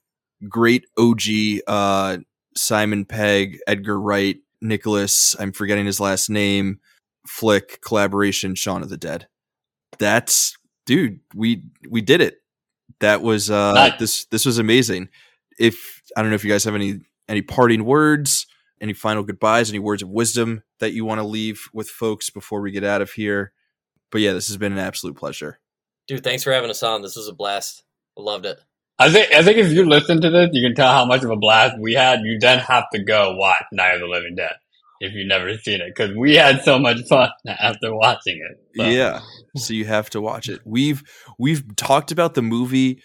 great 0.48 0.86
OG 0.98 1.20
uh, 1.66 2.18
Simon 2.56 3.04
Pegg, 3.04 3.58
Edgar 3.66 4.00
Wright, 4.00 4.38
Nicholas. 4.60 5.36
I'm 5.38 5.52
forgetting 5.52 5.86
his 5.86 6.00
last 6.00 6.30
name. 6.30 6.80
Flick 7.26 7.80
collaboration, 7.82 8.54
Shaun 8.54 8.82
of 8.82 8.88
the 8.88 8.96
Dead. 8.96 9.26
That's 9.98 10.56
dude. 10.86 11.20
We 11.34 11.62
we 11.88 12.00
did 12.00 12.20
it. 12.20 12.38
That 13.00 13.22
was 13.22 13.50
uh, 13.50 13.72
Nice. 13.74 13.98
this 13.98 14.24
this 14.26 14.46
was 14.46 14.58
amazing. 14.58 15.08
If 15.58 15.99
I 16.16 16.22
don't 16.22 16.30
know 16.30 16.36
if 16.36 16.44
you 16.44 16.50
guys 16.50 16.64
have 16.64 16.74
any 16.74 17.00
any 17.28 17.42
parting 17.42 17.84
words, 17.84 18.46
any 18.80 18.92
final 18.92 19.22
goodbyes, 19.22 19.70
any 19.70 19.78
words 19.78 20.02
of 20.02 20.08
wisdom 20.08 20.62
that 20.80 20.92
you 20.92 21.04
want 21.04 21.20
to 21.20 21.26
leave 21.26 21.68
with 21.72 21.88
folks 21.88 22.30
before 22.30 22.60
we 22.60 22.70
get 22.70 22.84
out 22.84 23.02
of 23.02 23.12
here. 23.12 23.52
But 24.10 24.20
yeah, 24.20 24.32
this 24.32 24.48
has 24.48 24.56
been 24.56 24.72
an 24.72 24.78
absolute 24.78 25.16
pleasure. 25.16 25.60
Dude, 26.08 26.24
thanks 26.24 26.42
for 26.42 26.52
having 26.52 26.70
us 26.70 26.82
on. 26.82 27.02
This 27.02 27.16
was 27.16 27.28
a 27.28 27.32
blast. 27.32 27.84
I 28.18 28.22
loved 28.22 28.46
it. 28.46 28.58
I 28.98 29.10
think 29.10 29.32
I 29.32 29.42
think 29.42 29.58
if 29.58 29.72
you 29.72 29.88
listen 29.88 30.20
to 30.20 30.30
this, 30.30 30.50
you 30.52 30.66
can 30.66 30.74
tell 30.74 30.92
how 30.92 31.06
much 31.06 31.22
of 31.22 31.30
a 31.30 31.36
blast 31.36 31.78
we 31.78 31.94
had. 31.94 32.20
You 32.22 32.38
then 32.38 32.58
have 32.58 32.84
to 32.92 33.02
go 33.02 33.36
watch 33.36 33.64
Night 33.72 33.94
of 33.94 34.00
the 34.00 34.06
Living 34.06 34.34
Dead 34.34 34.52
if 35.00 35.14
you've 35.14 35.26
never 35.26 35.56
seen 35.56 35.80
it, 35.80 35.94
because 35.94 36.14
we 36.14 36.34
had 36.36 36.62
so 36.62 36.78
much 36.78 36.98
fun 37.08 37.30
after 37.46 37.94
watching 37.94 38.38
it. 38.38 38.60
So, 38.76 38.84
Yeah. 38.84 39.20
So 39.56 39.72
you 39.72 39.86
have 39.86 40.10
to 40.10 40.20
watch 40.20 40.48
it. 40.48 40.60
We've 40.64 41.02
we've 41.38 41.64
talked 41.76 42.12
about 42.12 42.34
the 42.34 42.42
movie 42.42 43.02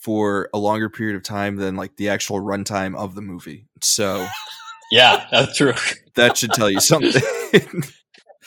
for 0.00 0.48
a 0.52 0.58
longer 0.58 0.88
period 0.90 1.14
of 1.16 1.22
time 1.22 1.56
than 1.56 1.76
like 1.76 1.94
the 1.96 2.08
actual 2.08 2.40
runtime 2.40 2.96
of 2.96 3.14
the 3.14 3.20
movie. 3.22 3.66
So 3.82 4.26
yeah, 4.90 5.26
that's 5.30 5.56
true. 5.56 5.74
that 6.16 6.36
should 6.36 6.52
tell 6.52 6.70
you 6.70 6.80
something. 6.80 7.22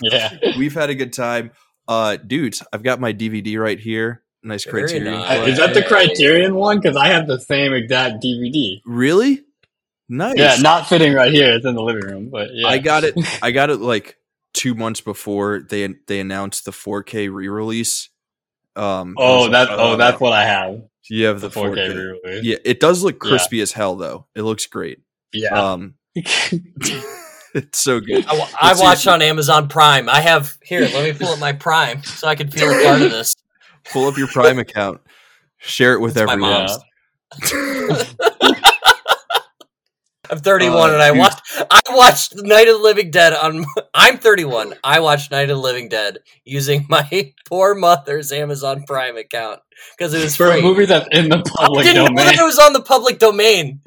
Yeah, 0.01 0.35
We've 0.57 0.73
had 0.73 0.89
a 0.89 0.95
good 0.95 1.13
time. 1.13 1.51
Uh 1.87 2.17
dudes, 2.17 2.63
I've 2.73 2.81
got 2.83 2.99
my 2.99 3.13
DVD 3.13 3.59
right 3.59 3.79
here. 3.79 4.23
Nice 4.41 4.65
Very 4.65 4.81
criterion. 4.87 5.13
nice. 5.13 5.47
Is 5.49 5.57
that 5.59 5.73
the 5.73 5.83
Criterion 5.83 6.55
one? 6.55 6.79
Because 6.81 6.97
I 6.97 7.07
have 7.09 7.27
the 7.27 7.39
same 7.39 7.73
exact 7.73 8.21
DVD. 8.23 8.81
Really? 8.85 9.43
Nice. 10.09 10.37
Yeah, 10.37 10.57
not 10.61 10.87
fitting 10.87 11.13
right 11.13 11.31
here. 11.31 11.53
It's 11.53 11.65
in 11.65 11.75
the 11.75 11.81
living 11.83 12.03
room, 12.05 12.29
but 12.29 12.49
yeah, 12.51 12.67
I 12.67 12.79
got 12.79 13.03
it. 13.03 13.15
I 13.41 13.51
got 13.51 13.69
it 13.69 13.77
like 13.77 14.17
two 14.53 14.73
months 14.73 14.99
before 14.99 15.61
they 15.69 15.87
they 16.07 16.19
announced 16.19 16.65
the 16.65 16.71
4K 16.71 17.31
re-release. 17.33 18.09
Um, 18.75 19.15
Oh, 19.17 19.35
was 19.35 19.43
like, 19.43 19.51
that's 19.51 19.71
oh, 19.71 19.95
that's 19.95 20.19
what 20.19 20.33
I 20.33 20.45
have. 20.45 20.81
You 21.09 21.25
have 21.25 21.41
The 21.41 21.49
the 21.49 21.59
4K 21.59 21.75
4K. 21.75 21.95
re-release. 21.95 22.43
Yeah, 22.43 22.57
it 22.63 22.79
does 22.79 23.03
look 23.03 23.15
Yeah. 23.23 23.29
crispy 23.29 23.61
as 23.61 23.71
hell 23.73 23.95
though. 23.95 24.27
It 24.35 24.43
looks 24.43 24.65
great. 24.65 24.99
Yeah. 25.33 25.49
Um, 25.59 25.95
it's 26.15 27.79
so 27.79 27.99
good. 27.99 28.25
I, 28.27 28.37
wa- 28.37 28.47
I 28.59 28.67
Let's 28.69 28.81
watched 28.81 29.07
on 29.07 29.21
Amazon 29.21 29.67
Prime. 29.67 30.07
I 30.09 30.19
have 30.21 30.57
here. 30.63 30.81
Let 30.81 31.03
me 31.03 31.13
pull 31.13 31.33
up 31.33 31.39
my 31.39 31.53
Prime 31.53 32.03
so 32.03 32.27
I 32.27 32.35
can 32.35 32.49
feel 32.51 32.69
a 32.69 32.83
part 32.83 33.01
of 33.01 33.11
this. 33.11 33.33
Pull 33.91 34.07
up 34.07 34.17
your 34.17 34.27
Prime 34.27 34.59
account. 34.59 35.01
Share 35.57 35.93
it 35.93 35.99
with 36.01 36.15
It's 36.17 36.25
my 36.25 36.33
everyone. 36.33 36.67
I'm 40.33 40.39
31 40.39 40.89
Uh, 40.89 40.93
and 40.93 41.01
I 41.01 41.09
dude. 41.11 41.19
watched 41.19 41.41
I 41.69 41.81
watched 41.91 42.33
Night 42.37 42.67
of 42.67 42.77
the 42.77 42.83
Living 42.83 43.11
Dead 43.11 43.33
on 43.33 43.65
I'm 43.93 44.17
31. 44.17 44.73
I 44.83 44.99
watched 44.99 45.29
Night 45.29 45.43
of 45.51 45.57
the 45.57 45.61
Living 45.61 45.89
Dead 45.89 46.17
using 46.43 46.85
my 46.89 47.33
poor 47.47 47.75
mother's 47.75 48.31
Amazon 48.31 48.83
Prime 48.87 49.15
account 49.17 49.59
because 49.95 50.13
it 50.15 50.23
was 50.23 50.35
For 50.35 50.49
free. 50.49 50.59
a 50.59 50.63
movie 50.63 50.85
that's 50.85 51.07
in 51.11 51.29
the 51.29 51.37
I 51.37 51.65
public 51.65 51.85
didn't 51.85 51.97
know 52.03 52.07
domain. 52.07 52.25
that 52.25 52.39
it 52.39 52.43
was 52.43 52.57
on 52.57 52.73
the 52.73 52.81
public 52.81 53.19
domain. 53.19 53.81